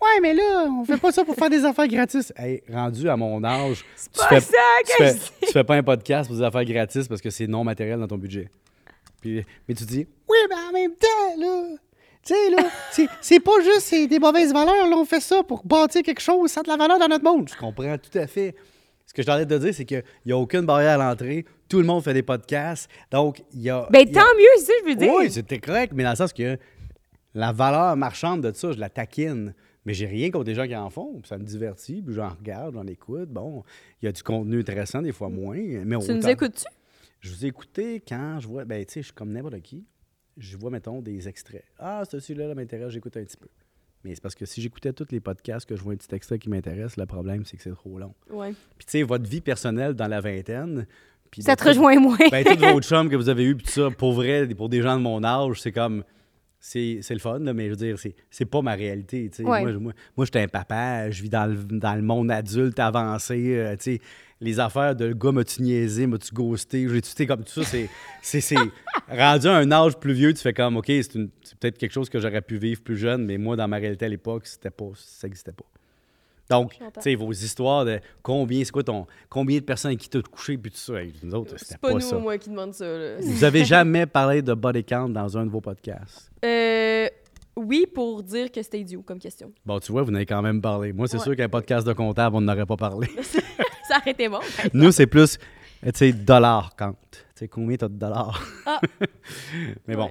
Ouais, 0.00 0.20
mais 0.22 0.32
là, 0.34 0.66
on 0.70 0.84
fait 0.84 0.96
pas 0.96 1.10
ça 1.10 1.24
pour 1.24 1.34
faire 1.34 1.50
des 1.50 1.64
affaires 1.64 1.88
gratis. 1.88 2.32
Hey, 2.36 2.62
rendu 2.72 3.08
à 3.08 3.16
mon 3.16 3.42
âge, 3.42 3.84
tu 4.12 4.18
Pas 4.20 4.28
fais, 4.28 4.40
ça 4.40 4.52
tu, 4.86 4.92
fais, 4.96 5.08
je 5.08 5.12
dis. 5.14 5.30
tu 5.46 5.52
fais 5.52 5.64
pas 5.64 5.74
un 5.74 5.82
podcast 5.82 6.28
pour 6.28 6.36
des 6.38 6.42
affaires 6.44 6.64
gratis 6.64 7.08
parce 7.08 7.20
que 7.20 7.30
c'est 7.30 7.46
non 7.48 7.64
matériel 7.64 7.98
dans 7.98 8.06
ton 8.06 8.16
budget. 8.18 8.48
Puis, 9.20 9.44
mais 9.68 9.74
tu 9.74 9.84
dis 9.84 10.06
Oui, 10.28 10.36
mais 10.48 10.54
en 10.54 10.72
même 10.72 10.92
temps, 10.94 11.40
là, 11.40 11.76
tu 12.24 12.32
sais, 12.34 12.50
là, 12.50 13.08
c'est- 13.20 13.40
pas 13.40 13.60
juste 13.64 13.92
des 14.08 14.18
mauvaises 14.20 14.52
valeurs, 14.52 14.86
là, 14.88 14.96
on 14.96 15.04
fait 15.04 15.20
ça 15.20 15.42
pour 15.42 15.64
bâtir 15.66 16.02
quelque 16.02 16.20
chose, 16.22 16.50
ça 16.52 16.60
a 16.60 16.62
de 16.62 16.68
la 16.68 16.76
valeur 16.76 16.98
dans 17.00 17.08
notre 17.08 17.24
monde. 17.24 17.48
Je 17.52 17.56
comprends 17.56 17.96
tout 17.98 18.16
à 18.16 18.26
fait. 18.28 18.54
Ce 19.04 19.12
que 19.14 19.22
je 19.22 19.26
t'arrête 19.26 19.48
de 19.48 19.58
dire, 19.58 19.74
c'est 19.74 19.84
qu'il 19.86 20.04
n'y 20.26 20.32
a 20.32 20.36
aucune 20.36 20.60
barrière 20.66 21.00
à 21.00 21.08
l'entrée. 21.08 21.44
Tout 21.68 21.78
le 21.78 21.84
monde 21.86 22.04
fait 22.04 22.12
des 22.14 22.22
podcasts. 22.22 22.88
Donc, 23.10 23.42
il 23.54 23.62
y 23.62 23.70
a. 23.70 23.88
Ben 23.90 24.00
il 24.06 24.14
y 24.14 24.18
a- 24.18 24.22
tant 24.22 24.28
mieux, 24.36 24.62
ça 24.62 24.72
je 24.84 24.88
veux 24.90 24.94
dire. 24.94 25.12
oui, 25.16 25.30
c'était 25.30 25.58
correct, 25.58 25.92
mais 25.96 26.04
dans 26.04 26.10
le 26.10 26.16
sens 26.16 26.32
que 26.32 26.56
la 27.34 27.50
valeur 27.52 27.96
marchande 27.96 28.42
de 28.42 28.52
ça, 28.54 28.70
je 28.70 28.78
la 28.78 28.90
taquine. 28.90 29.54
Mais 29.88 29.94
j'ai 29.94 30.04
rien 30.04 30.30
contre 30.30 30.44
les 30.48 30.54
gens 30.54 30.66
qui 30.66 30.76
en 30.76 30.90
font. 30.90 31.22
Ça 31.24 31.38
me 31.38 31.44
divertit, 31.44 32.02
puis 32.02 32.14
j'en 32.14 32.28
regarde, 32.28 32.74
j'en 32.74 32.86
écoute. 32.86 33.30
Bon, 33.30 33.64
il 34.02 34.04
y 34.04 34.08
a 34.10 34.12
du 34.12 34.22
contenu 34.22 34.60
intéressant, 34.60 35.00
des 35.00 35.12
fois 35.12 35.30
moins. 35.30 35.56
Mais 35.56 35.98
Tu 36.00 36.12
nous 36.12 36.28
écoutes-tu? 36.28 36.66
Je 37.20 37.30
vous 37.32 37.46
ai 37.46 37.48
écouté 37.48 38.02
quand 38.06 38.38
je 38.38 38.48
vois. 38.48 38.66
Ben, 38.66 38.84
tu 38.84 38.92
sais, 38.92 39.00
je 39.00 39.06
suis 39.06 39.14
comme 39.14 39.32
n'importe 39.32 39.62
qui. 39.62 39.86
Je 40.36 40.58
vois, 40.58 40.68
mettons, 40.68 41.00
des 41.00 41.26
extraits. 41.26 41.64
Ah, 41.78 42.02
celui-là 42.06 42.48
là, 42.48 42.54
m'intéresse, 42.54 42.90
j'écoute 42.90 43.16
un 43.16 43.24
petit 43.24 43.38
peu. 43.38 43.48
Mais 44.04 44.14
c'est 44.14 44.20
parce 44.20 44.34
que 44.34 44.44
si 44.44 44.60
j'écoutais 44.60 44.92
tous 44.92 45.06
les 45.10 45.20
podcasts, 45.20 45.66
que 45.66 45.74
je 45.74 45.80
vois 45.82 45.94
un 45.94 45.96
petit 45.96 46.14
extrait 46.14 46.38
qui 46.38 46.50
m'intéresse, 46.50 46.98
le 46.98 47.06
problème, 47.06 47.46
c'est 47.46 47.56
que 47.56 47.62
c'est 47.62 47.72
trop 47.74 47.98
long. 47.98 48.12
Ouais. 48.28 48.52
Puis, 48.76 48.84
tu 48.84 48.90
sais, 48.90 49.02
votre 49.04 49.26
vie 49.26 49.40
personnelle 49.40 49.94
dans 49.94 50.06
la 50.06 50.20
vingtaine. 50.20 50.86
puis 51.30 51.40
Ça 51.40 51.56
te 51.56 51.64
rejoint 51.66 51.98
moins. 51.98 52.18
ben, 52.30 52.44
tous 52.44 52.58
vos 52.58 52.82
chums 52.82 53.08
que 53.08 53.16
vous 53.16 53.30
avez 53.30 53.44
eu, 53.44 53.56
puis 53.56 53.64
tout 53.64 53.72
ça, 53.72 53.90
pour 53.90 54.12
vrai, 54.12 54.46
pour 54.48 54.68
des 54.68 54.82
gens 54.82 54.98
de 54.98 55.02
mon 55.02 55.24
âge, 55.24 55.62
c'est 55.62 55.72
comme. 55.72 56.04
C'est 56.70 57.00
le 57.14 57.18
fun, 57.18 57.38
là, 57.38 57.54
mais 57.54 57.64
je 57.66 57.70
veux 57.70 57.76
dire, 57.76 57.98
c'est- 57.98 58.44
pas 58.44 58.60
ma 58.62 58.74
réalité. 58.74 59.30
tu. 59.34 59.42
Ouais. 59.42 59.60
Moi, 59.62 59.72
je- 59.72 59.76
moi, 59.78 59.92
moi 60.16 60.26
j'étais 60.26 60.40
un 60.42 60.48
papa, 60.48 61.10
je 61.10 61.22
vis 61.22 61.30
dans 61.30 61.46
le, 61.46 61.56
dans 61.78 61.94
le 61.94 62.02
monde 62.02 62.30
adulte 62.30 62.78
avancé. 62.78 63.54
euh, 63.56 63.74
tu 63.76 63.98
les 64.40 64.60
affaires 64.60 64.94
de 64.94 65.12
gars, 65.12 65.32
m'as-tu 65.32 65.62
niaisé, 65.62 66.06
m'as-tu 66.06 66.32
ghosté, 66.32 66.86
j'ai 66.88 67.02
tout 67.02 67.26
comme 67.26 67.42
tout 67.42 67.62
ça. 67.64 67.64
c'est- 67.64 67.88
rendu 69.08 69.46
à 69.48 69.56
un 69.56 69.72
âge 69.72 69.98
plus 69.98 70.12
vieux, 70.12 70.32
tu 70.34 70.40
fais 70.42 70.52
comme, 70.52 70.76
OK, 70.76 70.86
c'est 70.86 71.12
peut-être 71.58 71.78
quelque 71.78 71.92
chose 71.92 72.08
que 72.08 72.20
j'aurais 72.20 72.42
pu 72.42 72.56
vivre 72.58 72.80
plus 72.82 72.96
jeune, 72.96 73.24
mais 73.24 73.36
moi, 73.38 73.56
dans 73.56 73.66
ma 73.66 73.78
réalité 73.78 74.04
à 74.04 74.08
l'époque, 74.08 74.46
c'était 74.46 74.70
pas, 74.70 74.90
ça 74.94 75.26
n'existait 75.26 75.52
pas. 75.52 75.64
Donc, 76.50 76.72
tu 76.78 76.84
sais, 77.00 77.14
vos 77.14 77.30
histoires 77.32 77.84
de 77.84 78.00
combien, 78.22 78.64
c'est 78.64 78.70
quoi 78.70 78.82
ton, 78.82 79.06
combien 79.28 79.58
de 79.58 79.64
personnes 79.64 79.90
avec 79.90 80.00
qui 80.00 80.08
t'as 80.08 80.22
couché, 80.22 80.56
puis 80.56 80.70
tout 80.70 80.78
ça, 80.78 81.02
hey, 81.02 81.12
nous 81.22 81.34
autres, 81.34 81.52
c'était 81.58 81.72
C'est 81.72 81.78
pas, 81.80 81.92
nous, 81.92 82.00
ça. 82.00 82.16
moi, 82.18 82.38
qui 82.38 82.48
demande 82.50 82.72
ça. 82.72 82.86
Là. 82.86 83.16
Vous 83.20 83.44
avez 83.44 83.64
jamais 83.64 84.06
parlé 84.06 84.40
de 84.40 84.54
body 84.54 84.82
count 84.84 85.10
dans 85.10 85.36
un 85.36 85.44
de 85.44 85.50
vos 85.50 85.60
podcasts? 85.60 86.30
Euh, 86.44 87.06
oui, 87.56 87.86
pour 87.92 88.22
dire 88.22 88.50
que 88.50 88.62
c'était 88.62 88.80
idiot 88.80 89.02
comme 89.02 89.18
question. 89.18 89.52
Bon, 89.66 89.78
tu 89.78 89.92
vois, 89.92 90.02
vous 90.02 90.10
en 90.10 90.14
avez 90.14 90.26
quand 90.26 90.40
même 90.42 90.62
parlé. 90.62 90.92
Moi, 90.92 91.06
c'est 91.06 91.18
Ouais. 91.18 91.22
sûr 91.24 91.36
qu'un 91.36 91.48
podcast 91.48 91.86
de 91.86 91.92
comptable, 91.92 92.36
on 92.36 92.40
n'aurait 92.40 92.64
pas 92.66 92.76
parlé. 92.76 93.08
ça 93.88 93.98
aurait 94.00 94.12
été 94.12 94.28
bon. 94.28 94.38
Nous, 94.72 94.90
c'est 94.92 95.06
plus, 95.06 95.38
tu 95.84 95.90
sais, 95.94 96.12
dollar 96.12 96.74
count. 96.76 96.96
Tu 97.10 97.18
sais, 97.34 97.48
combien 97.48 97.76
t'as 97.76 97.88
de 97.88 97.94
dollars? 97.98 98.42
Ah. 98.64 98.80
Mais 99.86 99.96
bon. 99.96 100.10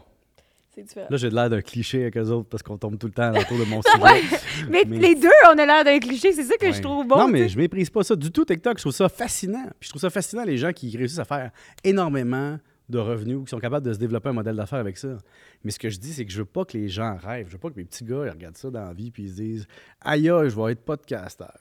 C'est 0.78 0.84
différent. 0.84 1.08
là, 1.10 1.18
j'ai 1.18 1.32
l'air 1.32 1.50
d'un 1.50 1.62
cliché 1.62 2.04
avec 2.04 2.18
eux 2.18 2.30
autres 2.30 2.48
parce 2.50 2.62
qu'on 2.62 2.78
tombe 2.78 3.00
tout 3.00 3.08
le 3.08 3.14
temps 3.14 3.32
autour 3.32 3.58
de 3.58 3.64
mon 3.64 3.82
sujet. 3.96 4.38
Mais, 4.70 4.84
Mais- 4.86 5.00
les 5.00 5.16
deux, 5.16 5.28
on 5.52 5.58
a 5.58 5.66
l'air 5.66 5.84
d'un 5.84 5.98
cliché, 5.98 6.32
c'est 6.34 6.44
ça 6.44 6.56
que 6.56 6.72
je 6.72 6.80
trouve 6.84 7.08
bon. 7.08 7.18
Non, 7.18 7.28
mais 7.28 7.44
sais. 7.44 7.50
je 7.50 7.58
méprise 7.58 7.90
pas 7.90 8.04
ça 8.04 8.16
du 8.16 8.32
tout, 8.32 8.46
TikTok. 8.46 8.78
Je 8.78 8.84
trouve 8.84 8.94
ça 8.94 9.10
fascinant. 9.10 9.66
Puis 9.80 9.88
je 9.88 9.90
trouve 9.90 10.02
ça 10.02 10.12
fascinant, 10.12 10.44
les 10.44 10.58
gens 10.58 10.72
qui 10.72 10.96
réussissent 10.96 11.18
à 11.18 11.26
faire 11.26 11.50
énormément 11.84 12.60
de 12.90 13.00
revenus 13.00 13.38
ou 13.38 13.44
qui 13.44 13.50
sont 13.50 13.60
capables 13.60 13.86
de 13.88 13.92
se 13.92 13.98
développer 13.98 14.30
un 14.30 14.34
modèle 14.34 14.56
d'affaires 14.56 14.78
avec 14.80 14.98
ça. 14.98 15.18
Mais 15.64 15.72
ce 15.72 15.80
que 15.80 15.90
je 15.90 15.98
dis, 15.98 16.14
c'est 16.14 16.26
que 16.26 16.32
je 16.32 16.38
veux 16.38 16.46
pas 16.46 16.64
que 16.64 16.78
les 16.78 16.88
gens 16.90 17.18
rêvent. 17.18 17.48
Je 17.48 17.54
veux 17.54 17.58
pas 17.58 17.72
que 17.72 17.76
mes 17.76 17.84
petits 17.84 18.04
gars 18.04 18.24
ils 18.26 18.30
regardent 18.30 18.56
ça 18.58 18.70
dans 18.70 18.86
la 18.86 18.94
vie 18.94 19.10
puis 19.10 19.24
ils 19.24 19.30
se 19.30 19.36
disent 19.36 19.68
Aïe, 20.02 20.26
je 20.28 20.56
vais 20.62 20.72
être 20.74 20.82
podcasteur. 20.86 21.58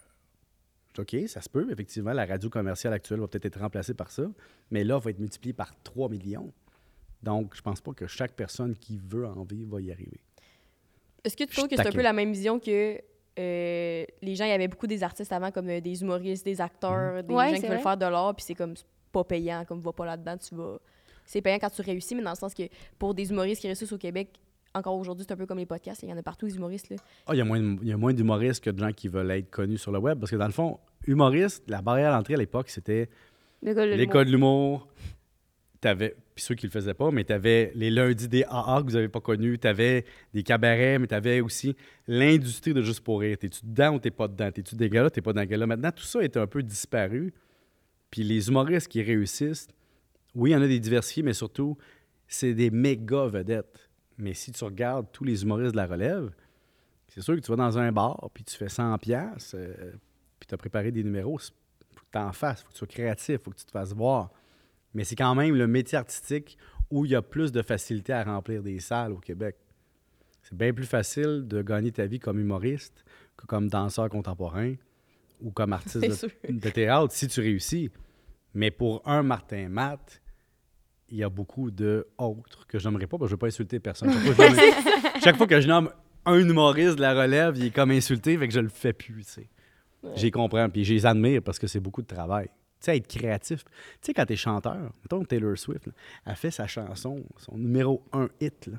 OK, 0.98 1.16
ça 1.26 1.40
se 1.40 1.48
peut. 1.48 1.66
Effectivement, 1.70 2.12
la 2.12 2.26
radio 2.26 2.48
commerciale 2.50 2.92
actuelle 2.92 3.20
va 3.20 3.28
peut-être 3.28 3.46
être 3.46 3.60
remplacée 3.60 3.94
par 3.94 4.10
ça. 4.10 4.24
Mais 4.70 4.84
là, 4.84 4.98
va 4.98 5.10
être 5.10 5.18
multipliée 5.18 5.52
par 5.52 5.72
3 5.82 6.08
millions. 6.08 6.52
Donc, 7.22 7.54
je 7.56 7.62
pense 7.62 7.80
pas 7.80 7.92
que 7.92 8.06
chaque 8.06 8.32
personne 8.32 8.74
qui 8.76 8.98
veut 8.98 9.26
en 9.26 9.42
vivre 9.44 9.76
va 9.76 9.80
y 9.80 9.90
arriver. 9.92 10.20
Est-ce 11.24 11.36
que 11.36 11.44
tu 11.44 11.56
trouves 11.56 11.68
que 11.68 11.76
c'est 11.76 11.86
un 11.86 11.92
peu 11.92 12.02
la 12.02 12.12
même 12.12 12.32
vision 12.32 12.60
que 12.60 13.00
euh, 13.38 14.04
les 14.22 14.34
gens, 14.34 14.44
il 14.44 14.50
y 14.50 14.52
avait 14.52 14.68
beaucoup 14.68 14.86
des 14.86 15.02
artistes 15.02 15.32
avant, 15.32 15.50
comme 15.50 15.68
euh, 15.68 15.80
des 15.80 16.00
humoristes, 16.00 16.44
des 16.44 16.60
acteurs, 16.60 17.22
des 17.22 17.34
Ouais, 17.34 17.50
gens 17.50 17.54
qui 17.56 17.62
veulent 17.62 17.70
vrai. 17.72 17.82
faire 17.82 17.96
de 17.96 18.06
l'art, 18.06 18.34
puis 18.34 18.44
c'est 18.46 18.54
comme 18.54 18.74
pas 19.12 19.24
payant, 19.24 19.64
comme 19.66 19.80
va 19.80 19.92
pas 19.92 20.06
là-dedans, 20.06 20.36
tu 20.38 20.54
vas. 20.54 20.78
C'est 21.24 21.42
payant 21.42 21.58
quand 21.60 21.70
tu 21.70 21.82
réussis, 21.82 22.14
mais 22.14 22.22
dans 22.22 22.30
le 22.30 22.36
sens 22.36 22.54
que 22.54 22.62
pour 22.98 23.12
des 23.14 23.28
humoristes 23.30 23.60
qui 23.60 23.66
réussissent 23.66 23.92
au 23.92 23.98
Québec, 23.98 24.28
encore 24.74 24.94
aujourd'hui, 24.96 25.24
c'est 25.26 25.32
un 25.34 25.36
peu 25.36 25.46
comme 25.46 25.58
les 25.58 25.66
podcasts, 25.66 26.02
il 26.02 26.08
y 26.08 26.12
en 26.12 26.16
a 26.16 26.22
partout, 26.22 26.46
les 26.46 26.54
humoristes. 26.56 26.88
Là. 26.90 26.96
Ah, 27.26 27.34
il 27.34 27.38
y 27.38 27.40
a 27.40 27.44
moins 27.44 27.58
il 27.58 27.88
y 27.88 27.92
a 27.92 27.96
moins 27.96 28.12
d'humoristes 28.14 28.62
que 28.62 28.70
de 28.70 28.78
gens 28.78 28.92
qui 28.92 29.08
veulent 29.08 29.30
être 29.32 29.50
connus 29.50 29.78
sur 29.78 29.90
le 29.90 29.98
web. 29.98 30.18
Parce 30.20 30.30
que 30.30 30.36
dans 30.36 30.46
le 30.46 30.52
fond, 30.52 30.78
humoriste, 31.06 31.64
la 31.68 31.82
barrière 31.82 32.12
d'entrée 32.12 32.34
à 32.34 32.36
l'époque, 32.38 32.68
c'était 32.70 33.08
l'école 33.62 34.26
de 34.26 34.30
l'humour. 34.30 34.86
T'avais, 35.86 36.16
puis 36.34 36.42
ceux 36.42 36.56
qui 36.56 36.66
le 36.66 36.72
faisaient 36.72 36.94
pas, 36.94 37.12
mais 37.12 37.22
t'avais 37.22 37.70
les 37.76 37.90
lundis 37.90 38.26
des 38.26 38.42
AA 38.42 38.80
que 38.80 38.86
vous 38.86 38.96
avez 38.96 39.08
pas 39.08 39.20
connus. 39.20 39.56
T'avais 39.60 40.04
des 40.34 40.42
cabarets, 40.42 40.98
mais 40.98 41.06
t'avais 41.06 41.40
aussi 41.40 41.76
l'industrie 42.08 42.74
de 42.74 42.82
Juste 42.82 43.02
pour 43.02 43.20
rire. 43.20 43.38
T'es-tu 43.38 43.60
dedans 43.64 43.94
ou 43.94 44.00
t'es 44.00 44.10
pas 44.10 44.26
dedans? 44.26 44.50
T'es-tu 44.50 44.74
des 44.74 44.90
gars-là, 44.90 45.10
t'es 45.10 45.20
pas 45.20 45.32
dans 45.32 45.44
gars-là? 45.44 45.64
Maintenant, 45.64 45.92
tout 45.92 46.02
ça 46.02 46.22
est 46.22 46.36
un 46.36 46.48
peu 46.48 46.64
disparu. 46.64 47.32
Puis 48.10 48.24
les 48.24 48.48
humoristes 48.48 48.88
qui 48.88 49.00
réussissent, 49.00 49.68
oui, 50.34 50.50
il 50.50 50.54
y 50.54 50.56
en 50.56 50.62
a 50.62 50.66
des 50.66 50.80
diversifiés, 50.80 51.22
mais 51.22 51.34
surtout, 51.34 51.78
c'est 52.26 52.52
des 52.52 52.72
méga 52.72 53.28
vedettes. 53.28 53.88
Mais 54.18 54.34
si 54.34 54.50
tu 54.50 54.64
regardes 54.64 55.06
tous 55.12 55.22
les 55.22 55.44
humoristes 55.44 55.70
de 55.70 55.76
la 55.76 55.86
relève, 55.86 56.32
c'est 57.06 57.20
sûr 57.20 57.36
que 57.36 57.40
tu 57.40 57.48
vas 57.52 57.56
dans 57.56 57.78
un 57.78 57.92
bar, 57.92 58.28
puis 58.34 58.42
tu 58.42 58.56
fais 58.56 58.68
100 58.68 58.98
pièces, 58.98 59.54
puis 60.40 60.48
tu 60.48 60.52
as 60.52 60.58
préparé 60.58 60.90
des 60.90 61.04
numéros. 61.04 61.38
Faut 61.38 62.04
que 62.06 62.10
tu 62.10 62.18
en 62.18 62.32
fasses, 62.32 62.62
faut 62.62 62.70
que 62.70 62.72
tu 62.72 62.78
sois 62.78 62.88
créatif, 62.88 63.38
faut 63.44 63.52
que 63.52 63.58
tu 63.58 63.66
te 63.66 63.70
fasses 63.70 63.92
voir. 63.92 64.32
Mais 64.96 65.04
c'est 65.04 65.14
quand 65.14 65.34
même 65.34 65.54
le 65.54 65.66
métier 65.66 65.98
artistique 65.98 66.56
où 66.90 67.04
il 67.04 67.10
y 67.10 67.14
a 67.14 67.20
plus 67.20 67.52
de 67.52 67.60
facilité 67.60 68.14
à 68.14 68.24
remplir 68.24 68.62
des 68.62 68.80
salles 68.80 69.12
au 69.12 69.18
Québec. 69.18 69.54
C'est 70.42 70.56
bien 70.56 70.72
plus 70.72 70.86
facile 70.86 71.44
de 71.46 71.60
gagner 71.60 71.92
ta 71.92 72.06
vie 72.06 72.18
comme 72.18 72.40
humoriste 72.40 73.04
que 73.36 73.44
comme 73.44 73.68
danseur 73.68 74.08
contemporain 74.08 74.74
ou 75.42 75.50
comme 75.50 75.74
artiste 75.74 76.26
de, 76.48 76.70
théâtre 76.70 77.12
si 77.12 77.28
tu 77.28 77.40
réussis. 77.40 77.90
Mais 78.54 78.70
pour 78.70 79.02
un 79.06 79.22
Martin 79.22 79.68
Matt, 79.68 80.22
il 81.10 81.18
y 81.18 81.22
a 81.22 81.28
beaucoup 81.28 81.70
de 81.70 82.06
autres 82.16 82.66
que 82.66 82.78
je 82.78 82.88
nommerai 82.88 83.06
pas 83.06 83.18
parce 83.18 83.28
que 83.28 83.30
je 83.30 83.34
ne 83.34 83.36
veux 83.36 83.40
pas 83.40 83.48
insulter 83.48 83.80
personne. 83.80 84.10
Chaque 84.10 84.24
fois, 84.26 84.36
que 84.36 84.40
je 84.40 84.48
nomme, 84.48 85.20
chaque 85.22 85.36
fois 85.36 85.46
que 85.46 85.60
je 85.60 85.68
nomme 85.68 85.90
un 86.24 86.38
humoriste 86.38 86.96
de 86.96 87.02
la 87.02 87.12
relève, 87.12 87.54
il 87.58 87.66
est 87.66 87.70
comme 87.70 87.90
insulté, 87.90 88.38
fait 88.38 88.48
que 88.48 88.54
je 88.54 88.60
le 88.60 88.70
fais 88.70 88.94
plus. 88.94 89.26
tu 89.26 89.30
sais. 89.30 89.48
J'y 90.14 90.30
comprends, 90.30 90.70
puis 90.70 90.84
je 90.84 90.94
les 90.94 91.04
admire 91.04 91.42
parce 91.42 91.58
que 91.58 91.66
c'est 91.66 91.80
beaucoup 91.80 92.00
de 92.00 92.06
travail. 92.06 92.48
Tu 92.80 92.84
sais, 92.86 92.96
être 92.98 93.08
créatif. 93.08 93.64
Tu 93.64 93.70
sais, 94.02 94.14
quand 94.14 94.26
t'es 94.26 94.36
chanteur, 94.36 94.76
mettons 95.02 95.24
Taylor 95.24 95.56
Swift, 95.56 95.86
là, 95.86 95.92
elle 96.26 96.36
fait 96.36 96.50
sa 96.50 96.66
chanson, 96.66 97.24
son 97.38 97.56
numéro 97.56 98.02
un 98.12 98.28
hit, 98.40 98.66
là, 98.66 98.78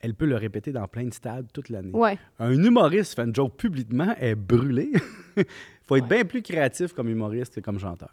elle 0.00 0.14
peut 0.14 0.26
le 0.26 0.36
répéter 0.36 0.72
dans 0.72 0.86
plein 0.88 1.04
de 1.04 1.14
stades 1.14 1.46
toute 1.52 1.68
l'année. 1.68 1.90
Ouais. 1.92 2.18
Un 2.38 2.52
humoriste 2.52 3.14
fait 3.14 3.22
une 3.22 3.34
joke 3.34 3.56
publiquement, 3.56 4.14
est 4.18 4.34
brûlé. 4.34 4.90
faut 5.82 5.96
être 5.96 6.02
Ouais. 6.04 6.16
bien 6.18 6.24
plus 6.24 6.42
créatif 6.42 6.92
comme 6.92 7.08
humoriste 7.08 7.54
que 7.56 7.60
comme 7.60 7.78
chanteur. 7.78 8.12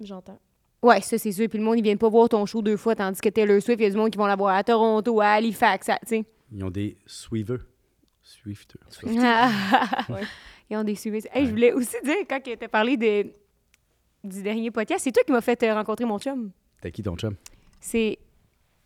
J'entends. 0.00 0.38
Ouais, 0.82 1.00
ça, 1.02 1.18
c'est 1.18 1.32
sûr. 1.32 1.48
Puis 1.48 1.58
le 1.58 1.64
monde, 1.64 1.78
ils 1.78 1.82
viennent 1.82 1.98
pas 1.98 2.08
voir 2.08 2.28
ton 2.28 2.46
show 2.46 2.62
deux 2.62 2.76
fois, 2.76 2.94
tandis 2.96 3.20
que 3.20 3.28
Taylor 3.28 3.60
Swift, 3.60 3.80
il 3.80 3.84
y 3.84 3.86
a 3.86 3.90
du 3.90 3.96
monde 3.96 4.10
qui 4.10 4.16
vont 4.18 4.26
la 4.26 4.36
voir 4.36 4.54
à 4.56 4.64
Toronto, 4.64 5.20
à 5.20 5.32
Halifax, 5.32 5.86
tu 5.86 5.92
sais. 6.06 6.24
Ils 6.52 6.64
ont 6.64 6.70
des 6.70 6.96
suiveurs. 7.06 7.60
Ouais. 10.08 10.22
Ils 10.70 10.76
ont 10.76 10.84
des 10.84 10.94
suivis. 10.94 11.26
Hey, 11.32 11.46
Je 11.46 11.50
voulais 11.50 11.72
aussi 11.72 11.96
dire, 12.04 12.16
quand 12.28 12.40
tu 12.42 12.52
as 12.52 12.68
parlé 12.68 12.96
de, 12.96 13.26
du 14.24 14.42
dernier 14.42 14.70
podcast, 14.70 15.00
c'est 15.04 15.12
toi 15.12 15.22
qui 15.24 15.32
m'as 15.32 15.40
fait 15.40 15.62
euh, 15.62 15.74
rencontrer 15.74 16.04
mon 16.04 16.18
chum. 16.18 16.50
T'as 16.80 16.90
qui 16.90 17.02
ton 17.02 17.16
chum? 17.16 17.34
C'est. 17.80 18.18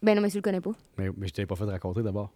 Ben 0.03 0.14
non, 0.14 0.22
mais 0.22 0.28
tu 0.30 0.37
le 0.37 0.43
connais 0.43 0.61
pas. 0.61 0.72
Mais, 0.99 1.09
mais 1.16 1.26
je 1.28 1.32
t'avais 1.32 1.47
pas 1.47 1.57
fait 1.57 1.64
raconter 1.64 2.03
d'abord. 2.03 2.30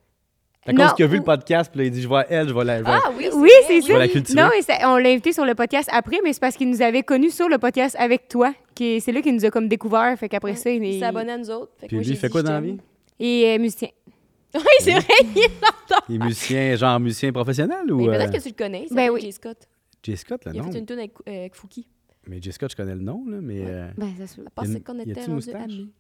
À 0.66 0.72
Non, 0.72 0.84
cause 0.86 0.94
qu'il 0.94 1.04
a 1.04 1.08
vu 1.08 1.18
le 1.18 1.22
podcast, 1.24 1.70
puis 1.70 1.78
là, 1.80 1.84
il 1.86 1.90
dit 1.92 2.02
Je 2.02 2.08
vois 2.08 2.26
elle, 2.28 2.48
je 2.48 2.52
vais 2.54 2.64
la. 2.64 2.80
Ah 2.84 3.10
oui, 3.16 3.28
Oui, 3.34 3.50
c'est 3.66 3.80
Je 3.80 3.86
vais 3.86 3.92
ça. 3.92 3.98
la 3.98 4.08
cultiver. 4.08 4.40
Non, 4.42 4.48
mais 4.52 4.62
c'est- 4.62 4.84
on 4.84 4.96
l'a 4.96 5.10
invité 5.10 5.32
sur 5.32 5.44
le 5.44 5.54
podcast 5.54 5.88
après, 5.92 6.18
mais 6.24 6.32
c'est 6.32 6.40
parce 6.40 6.56
qu'il 6.56 6.68
nous 6.68 6.82
avait 6.82 7.02
connus 7.02 7.30
sur 7.30 7.48
le 7.48 7.58
podcast 7.58 7.94
avec 7.98 8.28
toi. 8.28 8.52
qui 8.74 9.00
C'est 9.00 9.12
là 9.12 9.20
qu'il 9.22 9.34
nous 9.34 9.44
a 9.44 9.50
comme 9.50 9.68
découvert. 9.68 10.18
Fait 10.18 10.28
qu'après 10.28 10.56
ça, 10.56 10.70
il 10.70 10.82
Il 10.84 10.96
est. 10.96 10.98
s'est 10.98 11.04
abonné 11.04 11.32
à 11.32 11.38
nous 11.38 11.50
autres. 11.50 11.72
Fait 11.78 11.86
que 11.86 11.88
Puis 11.88 11.96
moi, 11.96 12.02
lui, 12.02 12.08
j'ai 12.08 12.14
il 12.14 12.16
fait 12.18 12.26
dit, 12.28 12.32
quoi 12.32 12.40
je 12.40 12.46
dans 12.46 12.52
la 12.52 12.60
t'aime. 12.60 12.76
vie? 12.76 12.80
Et 13.20 13.54
euh, 13.54 13.58
musicien. 13.58 13.88
Oui, 14.54 14.62
c'est 14.80 14.92
vrai, 14.92 15.04
il 15.22 15.38
est. 15.38 15.50
Il 16.08 16.14
est 16.14 16.18
musicien, 16.24 16.74
genre 16.76 16.98
musicien 16.98 17.30
professionnel 17.32 17.92
ou. 17.92 17.98
Mais 17.98 18.06
peut-être 18.06 18.34
euh, 18.34 18.38
que 18.38 18.42
tu 18.42 18.48
le 18.48 18.54
connais. 18.54 18.86
il 18.90 18.94
Ben 18.94 19.06
s'appelle 19.06 19.10
oui. 19.10 19.20
Jay 19.20 19.32
Scott. 19.32 19.58
Jay 20.02 20.16
Scott, 20.16 20.44
là, 20.46 20.52
Il 20.54 20.60
a 20.60 20.62
non? 20.62 20.72
fait 20.72 20.78
une 20.78 20.86
tune 20.86 20.98
avec, 20.98 21.12
euh, 21.28 21.38
avec 21.40 21.54
Fouki. 21.54 21.86
Mais 22.28 22.40
Jay 22.42 22.52
Scott, 22.52 22.70
je 22.70 22.76
connais 22.76 22.94
le 22.94 23.00
nom, 23.00 23.24
là, 23.26 23.40
mais. 23.40 23.62
euh, 23.66 23.88
Ben, 23.96 24.14
ça 24.18 24.26
se 24.26 24.40
pensait 24.54 24.80
qu'on 24.80 24.98
était 25.00 25.20
amis. 25.54 25.92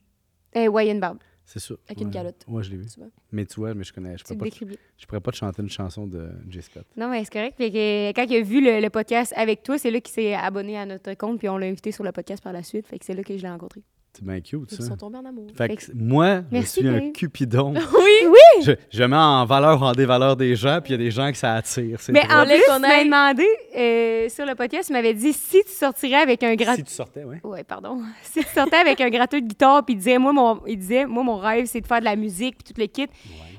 Eh, 0.54 0.68
ouais, 0.68 0.84
il 0.84 0.86
y 0.88 0.90
a 0.90 0.94
une 0.94 1.00
barbe. 1.00 1.18
C'est 1.44 1.60
ça. 1.60 1.74
Avec 1.86 2.00
une 2.02 2.08
Ouais. 2.08 2.12
calotte. 2.12 2.44
Ouais, 2.46 2.62
je 2.62 2.70
l'ai 2.70 2.76
vu. 2.76 2.86
Tu 2.86 3.00
vois? 3.00 3.08
Mais 3.32 3.46
tu 3.46 3.54
vois, 3.58 3.72
mais 3.74 3.82
je 3.84 3.92
connais. 3.92 4.18
Je 4.18 4.24
Tu 4.24 4.34
pourrais 4.36 4.50
pas, 4.50 4.56
te- 4.56 4.64
je 4.98 5.06
pourrais 5.06 5.20
pas 5.20 5.30
te 5.30 5.36
chanter 5.36 5.62
une 5.62 5.70
chanson 5.70 6.06
de 6.06 6.28
Jay 6.50 6.60
Scott. 6.60 6.84
Non, 6.96 7.08
mais 7.10 7.24
c'est 7.24 7.32
correct. 7.32 7.56
Que, 7.58 8.12
quand 8.12 8.24
il 8.28 8.36
a 8.36 8.42
vu 8.42 8.62
le, 8.62 8.80
le 8.80 8.90
podcast 8.90 9.32
avec 9.36 9.62
toi, 9.62 9.78
c'est 9.78 9.90
là 9.90 10.00
qu'il 10.00 10.12
s'est 10.12 10.34
abonné 10.34 10.76
à 10.76 10.84
notre 10.84 11.14
compte, 11.14 11.38
puis 11.38 11.48
on 11.48 11.56
l'a 11.56 11.66
invité 11.66 11.90
sur 11.90 12.04
le 12.04 12.12
podcast 12.12 12.42
par 12.44 12.52
la 12.52 12.62
suite. 12.62 12.86
Fait 12.86 12.98
que 12.98 13.04
c'est 13.06 13.14
là 13.14 13.22
que 13.22 13.34
je 13.36 13.42
l'ai 13.42 13.48
rencontré. 13.48 13.82
C'est 14.18 14.24
bien 14.26 14.40
cute, 14.40 14.72
Ils 14.72 14.76
ça. 14.78 14.82
sont 14.88 14.96
tombés 14.96 15.18
en 15.18 15.24
amour. 15.26 15.46
Fait 15.56 15.68
Fait 15.68 15.76
que 15.76 15.82
moi, 15.94 16.40
Merci, 16.50 16.80
je 16.82 16.88
suis 16.88 16.96
un 16.96 17.10
cupidon. 17.12 17.72
Oui! 17.94 18.64
je, 18.64 18.72
je 18.90 19.04
mets 19.04 19.16
en 19.16 19.44
valeur 19.44 19.80
en 19.82 19.92
dévaleur 19.92 20.34
des 20.36 20.56
gens, 20.56 20.80
puis 20.82 20.92
il 20.92 21.00
y 21.00 21.00
a 21.00 21.04
des 21.04 21.10
gens 21.12 21.30
que 21.30 21.36
ça 21.38 21.54
attire. 21.54 21.98
Mais 22.08 22.22
en 22.22 22.44
plus, 22.44 22.60
m'as 22.80 22.88
aille- 22.88 23.04
demandé 23.04 23.46
euh, 23.76 24.28
sur 24.28 24.44
le 24.44 24.54
podcast, 24.56 24.88
tu 24.88 24.92
m'avais 24.92 25.14
dit 25.14 25.32
si 25.32 25.62
tu 25.64 25.70
sortirais 25.72 26.16
avec 26.22 26.42
un 26.42 26.54
gratte. 26.56 26.76
Si 26.78 26.82
tu 26.84 26.92
sortais, 26.92 27.22
ouais. 27.22 27.40
Ouais, 27.44 27.62
pardon. 27.62 28.00
Si 28.22 28.40
tu 28.40 28.46
sortais 28.52 28.76
avec 28.78 29.00
un 29.00 29.08
gratteux 29.10 29.40
de 29.40 29.46
guitare, 29.46 29.84
puis 29.84 29.94
il 29.94 29.98
disait, 29.98 30.18
moi, 30.18 30.32
mon, 30.32 30.60
il 30.66 30.78
disait, 30.78 31.06
moi, 31.06 31.22
mon 31.22 31.36
rêve, 31.36 31.66
c'est 31.66 31.80
de 31.80 31.86
faire 31.86 32.00
de 32.00 32.04
la 32.04 32.16
musique, 32.16 32.56
puis 32.64 32.72
tout 32.74 32.80
le 32.80 32.86
kit. 32.88 33.06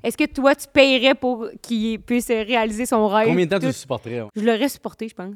Est-ce 0.04 0.18
que 0.18 0.26
toi, 0.26 0.56
tu 0.56 0.66
payerais 0.72 1.16
pour 1.16 1.48
qu'il 1.62 2.00
puisse 2.02 2.28
réaliser 2.28 2.86
son 2.86 3.08
rêve? 3.08 3.28
Combien 3.28 3.46
de 3.46 3.50
temps 3.52 3.60
tu 3.60 3.66
le 3.68 3.72
supporterais? 3.72 4.24
Je 4.36 4.42
Je 4.42 4.46
l'aurais 4.46 4.70
supporté, 4.70 5.08
je 5.08 5.16
pense. 5.16 5.36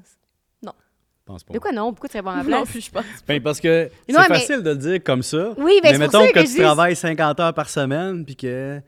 Pense 1.26 1.44
pas. 1.44 1.54
De 1.54 1.60
quoi 1.60 1.72
non? 1.72 1.92
Pourquoi 1.94 2.10
tu 2.10 2.14
serais 2.14 2.24
pas 2.24 2.34
à 2.34 2.36
ma 2.38 2.44
Non, 2.50 2.50
place? 2.64 2.70
plus, 2.72 2.86
je 2.86 2.92
pense. 2.92 3.06
Ben, 3.28 3.42
parce 3.42 3.60
que 3.60 3.90
c'est 4.08 4.14
mais- 4.18 4.24
facile 4.26 4.62
de 4.64 4.70
le 4.72 4.76
dire 4.78 5.04
comme 5.04 5.24
ça. 5.24 5.54
Oui, 5.58 5.80
ben, 5.82 5.90
mais 5.90 5.90
c'est 5.90 5.94
pour 5.94 6.00
mettons 6.00 6.20
ça 6.22 6.28
que, 6.28 6.34
que 6.34 6.40
tu 6.46 6.52
dis- 6.54 6.58
travailles 6.58 6.96
50 6.96 7.40
heures 7.40 7.54
par 7.54 7.70
semaine, 7.70 8.26
puis 8.26 8.36
que 8.36 8.82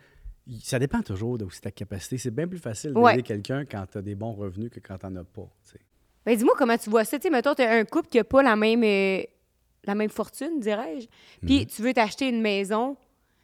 ça 0.63 0.77
dépend 0.79 1.01
toujours 1.01 1.37
de 1.37 1.45
ta 1.61 1.71
capacité. 1.71 2.17
C'est 2.17 2.31
bien 2.31 2.47
plus 2.47 2.59
facile 2.59 2.91
d'aider 2.93 3.01
Ouais. 3.01 3.21
quelqu'un 3.21 3.65
quand 3.65 3.85
tu 3.91 3.97
as 3.97 4.01
des 4.01 4.15
bons 4.15 4.33
revenus 4.33 4.69
que 4.69 4.79
quand 4.79 4.97
tu 4.97 5.05
n'en 5.07 5.21
as 5.21 5.23
pas. 5.23 5.47
tu 5.63 5.71
sais. 5.71 5.79
Ben, 6.25 6.35
dis-moi 6.35 6.53
comment 6.57 6.77
tu 6.77 6.89
vois 6.89 7.05
ça. 7.05 7.17
Tu 7.19 7.23
sais, 7.23 7.29
mettons, 7.29 7.53
t'as 7.53 7.71
un 7.79 7.85
couple 7.85 8.09
qui 8.09 8.17
n'a 8.17 8.23
pas 8.23 8.41
la 8.43 8.55
même, 8.55 8.83
euh, 8.83 9.23
la 9.85 9.95
même 9.95 10.09
fortune, 10.09 10.59
dirais-je. 10.59 11.07
Puis 11.45 11.59
Mhm. 11.61 11.65
tu 11.67 11.81
veux 11.83 11.93
t'acheter 11.93 12.27
une 12.29 12.41
maison. 12.41 12.97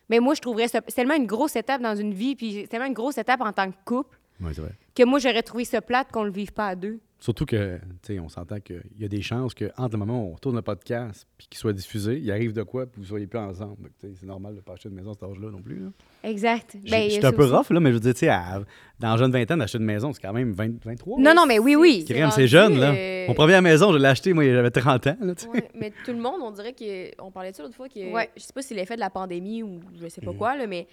Mais 0.10 0.20
moi, 0.20 0.34
je 0.34 0.42
trouverais 0.42 0.68
ça. 0.68 0.82
C'est 0.88 0.96
tellement 0.96 1.14
une 1.16 1.28
grosse 1.28 1.56
étape 1.56 1.82
dans 1.82 1.96
une 1.96 2.14
vie, 2.14 2.36
puis 2.36 2.54
c'est 2.62 2.68
tellement 2.68 2.88
une 2.88 2.94
grosse 2.94 3.18
étape 3.18 3.40
en 3.42 3.54
tant 3.54 3.72
que 3.72 3.78
couple, 3.86 4.20
Ouais, 4.42 4.52
c'est 4.54 4.62
vrai. 4.62 4.74
que 4.94 5.04
moi, 5.04 5.20
j'aurais 5.20 5.44
trouvé 5.44 5.64
ça 5.64 5.80
plate 5.82 6.12
qu'on 6.12 6.24
le 6.24 6.32
vive 6.32 6.52
pas 6.52 6.68
à 6.68 6.76
deux. 6.76 7.00
Surtout 7.24 7.46
que, 7.46 7.78
tu 7.78 8.16
sais, 8.16 8.20
on 8.20 8.30
s'entend 8.30 8.60
qu'il 8.60 8.82
y 9.00 9.06
a 9.06 9.08
des 9.08 9.22
chances 9.22 9.54
qu'entre 9.54 9.92
le 9.92 9.98
moment 10.00 10.26
où 10.28 10.34
on 10.34 10.38
tourne 10.38 10.56
le 10.56 10.64
podcast 10.64 11.28
puis 11.38 11.46
qu'il 11.48 11.60
soit 11.60 11.72
diffusé, 11.72 12.18
il 12.18 12.32
arrive 12.32 12.52
de 12.52 12.64
quoi 12.64 12.88
puis 12.88 13.00
vous 13.00 13.08
soyez 13.08 13.28
plus 13.28 13.38
ensemble. 13.38 13.76
Donc, 13.78 13.92
tu 14.00 14.08
sais, 14.08 14.14
C'est 14.20 14.26
normal 14.26 14.56
de 14.56 14.62
pas 14.62 14.74
acheter 14.74 14.90
une 14.90 14.96
maison 14.96 15.12
à 15.12 15.14
cet 15.14 15.24
âge-là 15.24 15.52
non 15.52 15.62
plus. 15.62 15.76
là. 15.84 15.90
Exact. 16.24 16.76
Ben, 16.90 17.10
J'étais 17.10 17.22
ça 17.22 17.28
un 17.28 17.32
peu 17.32 17.44
aussi. 17.44 17.54
rough, 17.54 17.70
là, 17.70 17.80
mais 17.80 17.90
je 17.92 17.94
veux 17.94 18.00
dire, 18.00 18.14
tu 18.16 18.22
sais, 18.22 18.30
à- 18.30 18.64
dans 19.00 19.12
la 19.12 19.18
jeune 19.18 19.32
vingtaine, 19.32 19.60
d'acheter 19.60 19.78
une 19.78 19.84
maison, 19.86 20.12
c'est 20.14 20.22
quand 20.22 20.34
même 20.34 20.52
20, 20.52 20.84
23. 20.84 21.20
Non, 21.20 21.34
non, 21.36 21.46
mais 21.46 21.60
oui, 21.60 21.76
oui. 21.76 22.04
C'est 22.08 22.14
Crème, 22.16 22.32
c'est 22.32 22.48
jeune, 22.48 22.80
là. 22.80 22.92
euh, 22.92 23.28
Mon 23.28 23.36
première 23.36 23.62
maison, 23.62 23.94
je 23.94 24.00
l'ai 24.00 24.08
achetée, 24.08 24.34
moi, 24.34 24.44
j'avais 24.44 24.72
30 24.72 25.06
ans. 25.06 25.18
Là. 25.22 25.34
Ouais, 25.54 25.68
mais 25.76 25.94
tout 26.04 26.12
le 26.14 26.20
monde, 26.20 26.42
on 26.44 26.50
dirait 26.52 26.74
que. 26.74 27.12
On 27.22 27.30
parlait 27.30 27.52
de 27.52 27.56
ça 27.56 27.62
l'autre 27.62 27.76
fois, 27.76 27.88
que. 27.88 28.12
Ouais. 28.12 28.32
Je 28.36 28.42
sais 28.42 28.54
pas 28.54 28.64
si 28.64 28.70
c'est 28.70 28.76
l'effet 28.76 28.96
de 28.96 29.00
la 29.00 29.12
pandémie 29.12 29.62
ou 29.62 29.80
je 30.02 30.08
sais 30.08 30.22
Mhm. 30.22 30.26
pas 30.32 30.34
quoi, 30.34 30.58
là, 30.58 30.66
mais 30.66 30.88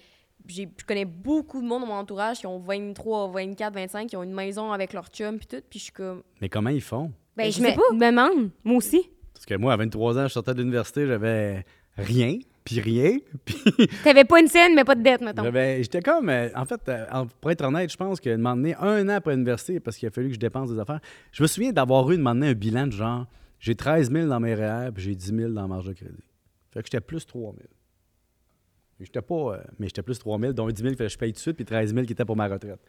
je 0.47 0.63
connais 0.87 1.05
beaucoup 1.05 1.61
de 1.61 1.67
monde 1.67 1.81
dans 1.81 1.87
mon 1.87 1.93
entourage 1.93 2.39
qui 2.39 2.47
ont 2.47 2.59
23, 2.59 3.31
24, 3.31 3.73
25, 3.73 4.07
qui 4.07 4.15
ont 4.17 4.23
une 4.23 4.33
maison 4.33 4.71
avec 4.71 4.93
leur 4.93 5.07
chum, 5.07 5.37
puis 5.37 5.47
tout, 5.47 5.61
puis 5.69 5.79
je 5.79 5.83
suis 5.85 5.93
comme. 5.93 6.23
Mais 6.41 6.49
comment 6.49 6.69
ils 6.71 6.81
font? 6.81 7.11
Ben, 7.37 7.45
Ben, 7.45 7.51
je 7.51 7.57
je 7.57 7.63
me, 7.63 7.67
sais 7.69 7.75
pas. 7.75 7.81
me 7.93 8.09
demande. 8.11 8.51
Moi 8.63 8.77
aussi. 8.77 9.09
Parce 9.33 9.45
que 9.45 9.55
moi, 9.55 9.73
à 9.73 9.77
23 9.77 10.17
ans, 10.17 10.27
je 10.27 10.33
sortais 10.33 10.53
de 10.53 10.59
l'université, 10.59 11.05
j'avais 11.07 11.63
rien, 11.97 12.37
puis 12.65 12.79
rien, 12.81 13.17
puis 13.45 13.55
T'avais 14.03 14.25
pas 14.25 14.39
une 14.41 14.47
scène, 14.47 14.75
mais 14.75 14.83
pas 14.83 14.95
de 14.95 15.01
dette, 15.01 15.21
mettons. 15.21 15.43
j'avais- 15.43 15.81
j'étais 15.83 16.01
comme, 16.01 16.29
euh, 16.29 16.49
en 16.55 16.65
fait, 16.65 16.81
euh, 16.89 17.05
pour 17.41 17.51
être 17.51 17.63
honnête, 17.63 17.91
je 17.91 17.97
pense 17.97 18.19
que 18.19 18.29
de 18.29 18.35
m'emmener 18.35 18.75
un 18.75 19.07
an 19.07 19.13
après 19.13 19.31
l'université, 19.33 19.79
parce 19.79 19.97
qu'il 19.97 20.07
a 20.07 20.11
fallu 20.11 20.27
que 20.29 20.33
je 20.35 20.39
dépense 20.39 20.71
des 20.71 20.79
affaires, 20.79 20.99
je 21.31 21.41
me 21.41 21.47
souviens 21.47 21.71
d'avoir 21.71 22.09
eu 22.11 22.17
de 22.17 22.21
m'emmener 22.21 22.47
un 22.49 22.53
bilan 22.53 22.87
de 22.87 22.91
genre, 22.91 23.25
j'ai 23.59 23.75
13 23.75 24.11
000 24.11 24.27
dans 24.27 24.39
mes 24.39 24.53
REER, 24.55 24.91
puis 24.93 25.03
j'ai 25.03 25.15
10 25.15 25.33
000 25.35 25.51
dans 25.51 25.61
la 25.61 25.67
marge 25.67 25.85
de 25.87 25.93
crédit. 25.93 26.23
Fait 26.71 26.81
que 26.81 26.85
j'étais 26.85 27.01
plus 27.01 27.25
3 27.25 27.53
000. 27.53 27.63
J'étais 28.99 29.21
pas, 29.21 29.35
euh, 29.35 29.63
mais 29.77 29.87
j'étais 29.87 30.01
plus 30.01 30.19
3 30.19 30.39
000, 30.39 30.53
dont 30.53 30.67
10 30.67 30.81
000 30.81 30.95
que 30.95 31.07
je 31.07 31.17
paye 31.17 31.31
tout 31.31 31.37
de 31.37 31.41
suite, 31.41 31.55
puis 31.55 31.65
13 31.65 31.93
000 31.93 32.05
qui 32.05 32.13
était 32.13 32.25
pour 32.25 32.35
ma 32.35 32.47
retraite. 32.47 32.79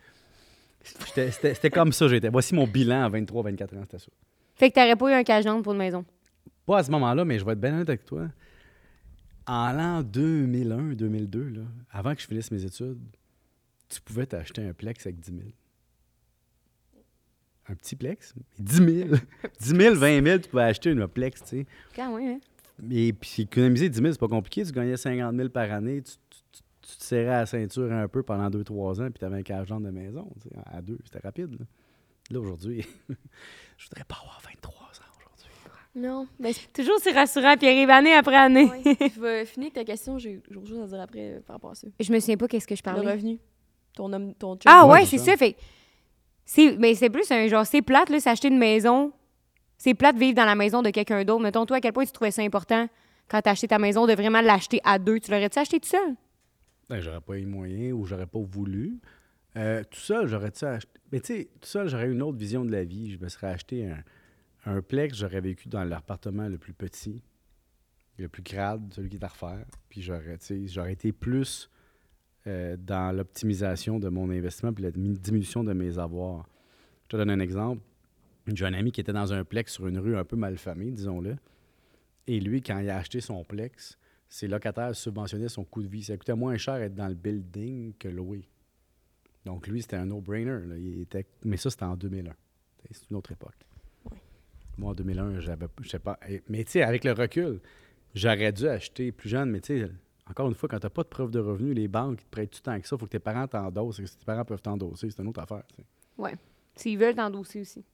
C'était 0.82 1.70
comme 1.70 1.92
ça, 1.92 2.08
j'étais. 2.08 2.30
Voici 2.30 2.54
mon 2.54 2.66
bilan 2.66 3.04
à 3.04 3.08
23, 3.08 3.44
24 3.44 3.76
ans, 3.76 3.80
c'était 3.82 3.98
ça. 3.98 4.10
Fait 4.54 4.70
que 4.70 4.74
t'aurais 4.74 4.96
pas 4.96 5.10
eu 5.10 5.14
un 5.14 5.24
cash 5.24 5.44
pour 5.62 5.72
une 5.72 5.78
maison? 5.78 6.04
Pas 6.66 6.78
à 6.78 6.82
ce 6.82 6.90
moment-là, 6.90 7.24
mais 7.24 7.38
je 7.38 7.44
vais 7.44 7.52
être 7.52 7.60
bien 7.60 7.74
honnête 7.74 7.88
avec 7.88 8.04
toi. 8.04 8.28
En 9.46 9.72
l'an 9.72 10.02
2001, 10.02 10.94
2002, 10.94 11.48
là, 11.48 11.62
avant 11.90 12.14
que 12.14 12.20
je 12.20 12.26
finisse 12.26 12.50
mes 12.50 12.64
études, 12.64 12.98
tu 13.88 14.00
pouvais 14.00 14.26
t'acheter 14.26 14.62
un 14.62 14.72
Plex 14.72 15.06
avec 15.06 15.20
10 15.20 15.32
000. 15.32 15.42
Un 17.68 17.74
petit 17.74 17.96
Plex, 17.96 18.34
mais 18.36 18.42
10 18.58 18.76
000. 18.76 19.08
10 19.60 19.68
000, 19.68 19.94
20 19.94 20.24
000, 20.24 20.38
tu 20.38 20.48
pouvais 20.48 20.62
acheter 20.64 20.90
une 20.90 21.06
Plex, 21.08 21.42
tu 21.42 21.48
sais. 21.48 21.66
Quand 21.94 22.16
même, 22.16 22.36
hein? 22.36 22.40
Et 22.90 23.12
puis 23.12 23.42
économiser 23.42 23.88
10 23.88 23.98
000, 23.98 24.12
c'est 24.12 24.18
pas 24.20 24.28
compliqué. 24.28 24.64
Tu 24.64 24.72
gagnais 24.72 24.96
50 24.96 25.34
000 25.36 25.48
par 25.48 25.70
année, 25.72 26.02
tu, 26.02 26.12
tu- 26.30 26.38
tu- 26.52 26.60
tu 26.82 26.96
te 26.96 27.02
serrais 27.04 27.28
à 27.28 27.40
la 27.40 27.46
ceinture 27.46 27.92
un 27.92 28.08
peu 28.08 28.22
pendant 28.22 28.48
2-3 28.50 29.00
ans, 29.02 29.04
puis 29.10 29.18
tu 29.18 29.24
avais 29.24 29.38
un 29.38 29.42
cash 29.42 29.68
de 29.68 29.74
maison. 29.90 30.26
tu 30.42 30.48
sais, 30.48 30.54
À 30.72 30.80
deux, 30.82 30.98
c'était 31.04 31.20
rapide. 31.20 31.52
Là, 31.58 31.66
Là, 32.32 32.40
aujourd'hui, 32.40 32.86
je 33.08 33.88
voudrais 33.88 34.04
pas 34.04 34.16
avoir 34.20 34.40
23 34.44 34.72
ans 34.72 34.86
aujourd'hui. 35.18 35.50
Non, 35.96 36.26
mais 36.38 36.52
Toujours 36.72 36.96
c'est 37.02 37.10
rassurant, 37.12 37.56
puis 37.56 37.66
il 37.66 37.70
arrive 37.70 37.90
année 37.90 38.14
après 38.14 38.36
année. 38.36 38.64
Ouais. 38.70 38.82
Je 39.14 39.20
vais 39.20 39.44
finir 39.44 39.66
avec 39.66 39.74
ta 39.74 39.84
question, 39.84 40.16
j'ai 40.18 40.40
j'ai 40.48 40.56
autre 40.56 40.68
chose 40.68 40.80
à 40.82 40.86
dire 40.86 41.00
après 41.00 41.34
euh, 41.36 41.40
par 41.40 41.56
rapport 41.56 41.72
à 41.72 41.74
ça. 41.74 41.88
Je 41.98 42.12
me 42.12 42.20
souviens 42.20 42.36
pas 42.36 42.46
qu'est-ce 42.48 42.66
que 42.68 42.76
je 42.76 42.82
Le 42.82 42.84
parlais. 42.84 43.12
revenu. 43.12 43.38
Ton 43.96 44.12
homme, 44.12 44.32
ton. 44.34 44.56
Ah 44.66 44.86
Ouais, 44.86 44.92
ouais, 44.92 45.00
c'est 45.06 45.18
c'est 45.18 45.24
ça. 45.24 45.30
ça. 45.32 45.36
Fait 45.38 45.56
c'est 46.44 46.76
mais 46.78 46.94
c'est 46.94 47.10
plus 47.10 47.28
un 47.32 47.46
genre 47.48 47.66
c'est 47.66 47.82
plate 47.82 48.08
là, 48.10 48.20
s'acheter 48.20 48.46
une 48.48 48.58
maison. 48.58 49.12
C'est 49.82 49.94
plate 49.94 50.16
de 50.16 50.20
vivre 50.20 50.34
dans 50.34 50.44
la 50.44 50.54
maison 50.54 50.82
de 50.82 50.90
quelqu'un 50.90 51.24
d'autre. 51.24 51.42
Mettons 51.42 51.64
toi 51.64 51.78
à 51.78 51.80
quel 51.80 51.94
point 51.94 52.04
tu 52.04 52.12
trouvais 52.12 52.30
ça 52.30 52.42
important 52.42 52.86
quand 53.28 53.40
t'as 53.40 53.52
acheté 53.52 53.66
ta 53.66 53.78
maison 53.78 54.06
de 54.06 54.12
vraiment 54.12 54.42
l'acheter 54.42 54.78
à 54.84 54.98
deux? 54.98 55.18
Tu 55.20 55.30
l'aurais-tu 55.30 55.58
acheté 55.58 55.80
tout 55.80 55.88
seul? 55.88 56.16
Ben, 56.90 57.00
j'aurais 57.00 57.22
pas 57.22 57.38
eu 57.38 57.46
moyen 57.46 57.92
ou 57.92 58.04
j'aurais 58.04 58.26
pas 58.26 58.40
voulu. 58.40 59.00
Euh, 59.56 59.82
tout 59.84 59.98
seul, 59.98 60.26
j'aurais-tu 60.26 60.66
acheté? 60.66 61.00
Mais 61.10 61.20
tu 61.20 61.26
sais, 61.28 61.44
tout 61.58 61.66
seul, 61.66 61.88
j'aurais 61.88 62.10
une 62.10 62.20
autre 62.20 62.36
vision 62.36 62.62
de 62.62 62.70
la 62.70 62.84
vie. 62.84 63.10
Je 63.10 63.24
me 63.24 63.28
serais 63.30 63.46
acheté 63.46 63.88
un, 63.88 64.04
un 64.66 64.82
Plex, 64.82 65.16
j'aurais 65.16 65.40
vécu 65.40 65.70
dans 65.70 65.84
l'appartement 65.84 66.46
le 66.46 66.58
plus 66.58 66.74
petit, 66.74 67.22
le 68.18 68.28
plus 68.28 68.42
crade, 68.42 68.92
celui 68.92 69.08
qui 69.08 69.16
est 69.16 69.24
à 69.24 69.28
refaire. 69.28 69.64
Puis 69.88 70.02
j'aurais, 70.02 70.36
j'aurais 70.66 70.92
été 70.92 71.10
plus 71.10 71.70
euh, 72.46 72.76
dans 72.78 73.16
l'optimisation 73.16 73.98
de 73.98 74.10
mon 74.10 74.28
investissement 74.28 74.74
puis 74.74 74.84
la 74.84 74.90
dimi- 74.90 75.18
diminution 75.18 75.64
de 75.64 75.72
mes 75.72 75.98
avoirs. 75.98 76.46
Je 77.04 77.08
te 77.08 77.16
donne 77.16 77.30
un 77.30 77.40
exemple. 77.40 77.80
J'ai 78.54 78.64
un 78.66 78.74
ami 78.74 78.92
qui 78.92 79.00
était 79.00 79.12
dans 79.12 79.32
un 79.32 79.44
Plex 79.44 79.72
sur 79.72 79.86
une 79.86 79.98
rue 79.98 80.16
un 80.16 80.24
peu 80.24 80.36
malfamée, 80.36 80.90
disons-le. 80.90 81.36
Et 82.26 82.40
lui, 82.40 82.62
quand 82.62 82.78
il 82.78 82.90
a 82.90 82.96
acheté 82.96 83.20
son 83.20 83.44
Plex, 83.44 83.98
ses 84.28 84.46
locataires 84.46 84.94
subventionnaient 84.94 85.48
son 85.48 85.64
coût 85.64 85.82
de 85.82 85.88
vie. 85.88 86.04
Ça 86.04 86.16
coûtait 86.16 86.34
moins 86.34 86.56
cher 86.56 86.76
être 86.76 86.94
dans 86.94 87.08
le 87.08 87.14
building 87.14 87.94
que 87.98 88.08
louer. 88.08 88.48
Donc, 89.44 89.66
lui, 89.66 89.82
c'était 89.82 89.96
un 89.96 90.06
no-brainer. 90.06 90.58
était... 91.00 91.26
Mais 91.44 91.56
ça, 91.56 91.70
c'était 91.70 91.84
en 91.84 91.96
2001. 91.96 92.32
C'est 92.90 93.10
une 93.10 93.16
autre 93.16 93.32
époque. 93.32 93.56
Ouais. 94.10 94.18
Moi, 94.78 94.90
en 94.90 94.94
2001, 94.94 95.40
j'avais, 95.40 95.66
je 95.82 95.88
sais 95.88 95.98
pas. 95.98 96.18
Mais 96.48 96.64
tu 96.64 96.72
sais, 96.72 96.82
avec 96.82 97.04
le 97.04 97.12
recul, 97.12 97.60
j'aurais 98.14 98.52
dû 98.52 98.68
acheter 98.68 99.12
plus 99.12 99.28
jeune. 99.28 99.50
Mais 99.50 99.60
tu 99.60 99.80
sais, 99.80 99.90
encore 100.28 100.48
une 100.48 100.54
fois, 100.54 100.68
quand 100.68 100.78
tu 100.78 100.86
n'as 100.86 100.90
pas 100.90 101.02
de 101.02 101.08
preuve 101.08 101.30
de 101.30 101.40
revenu, 101.40 101.74
les 101.74 101.88
banques 101.88 102.20
ils 102.20 102.24
te 102.24 102.30
prêtent 102.30 102.50
tout 102.50 102.60
le 102.64 102.72
temps 102.72 102.80
que 102.80 102.86
ça. 102.86 102.96
Il 102.96 102.98
faut 103.00 103.06
que 103.06 103.10
tes 103.10 103.18
parents 103.18 103.48
t'endossent. 103.48 103.98
Et 104.00 104.06
Si 104.06 104.16
tes 104.16 104.24
parents 104.24 104.44
peuvent 104.44 104.62
t'endosser, 104.62 105.10
c'est 105.10 105.22
une 105.22 105.28
autre 105.28 105.40
affaire. 105.40 105.64
sais. 105.76 106.36
S'ils 106.76 106.98
veulent 106.98 107.16
t'endosser 107.16 107.60
aussi. 107.62 107.84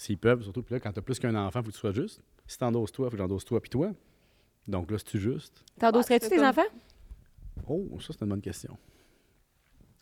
S'ils 0.00 0.16
peuvent, 0.16 0.42
surtout. 0.42 0.62
Puis 0.62 0.72
là, 0.74 0.80
quand 0.80 0.92
tu 0.92 0.98
as 0.98 1.02
plus 1.02 1.18
qu'un 1.18 1.34
enfant, 1.34 1.60
il 1.60 1.64
faut 1.64 1.68
que 1.68 1.74
tu 1.74 1.80
sois 1.80 1.92
juste. 1.92 2.22
Si 2.46 2.56
t'endosses 2.56 2.90
toi, 2.90 3.06
il 3.06 3.10
faut 3.10 3.16
que 3.16 3.22
j'endosse 3.22 3.44
toi 3.44 3.60
puis 3.60 3.68
toi. 3.68 3.92
Donc 4.66 4.90
là, 4.90 4.96
c'est-tu 4.96 5.18
juste? 5.20 5.62
T'endosserais-tu 5.78 6.24
Ouais, 6.26 6.30
tes 6.38 6.42
enfants? 6.46 6.62
Oh, 7.68 7.86
ça, 8.00 8.14
c'est 8.14 8.22
une 8.22 8.28
bonne 8.30 8.40
question. 8.40 8.78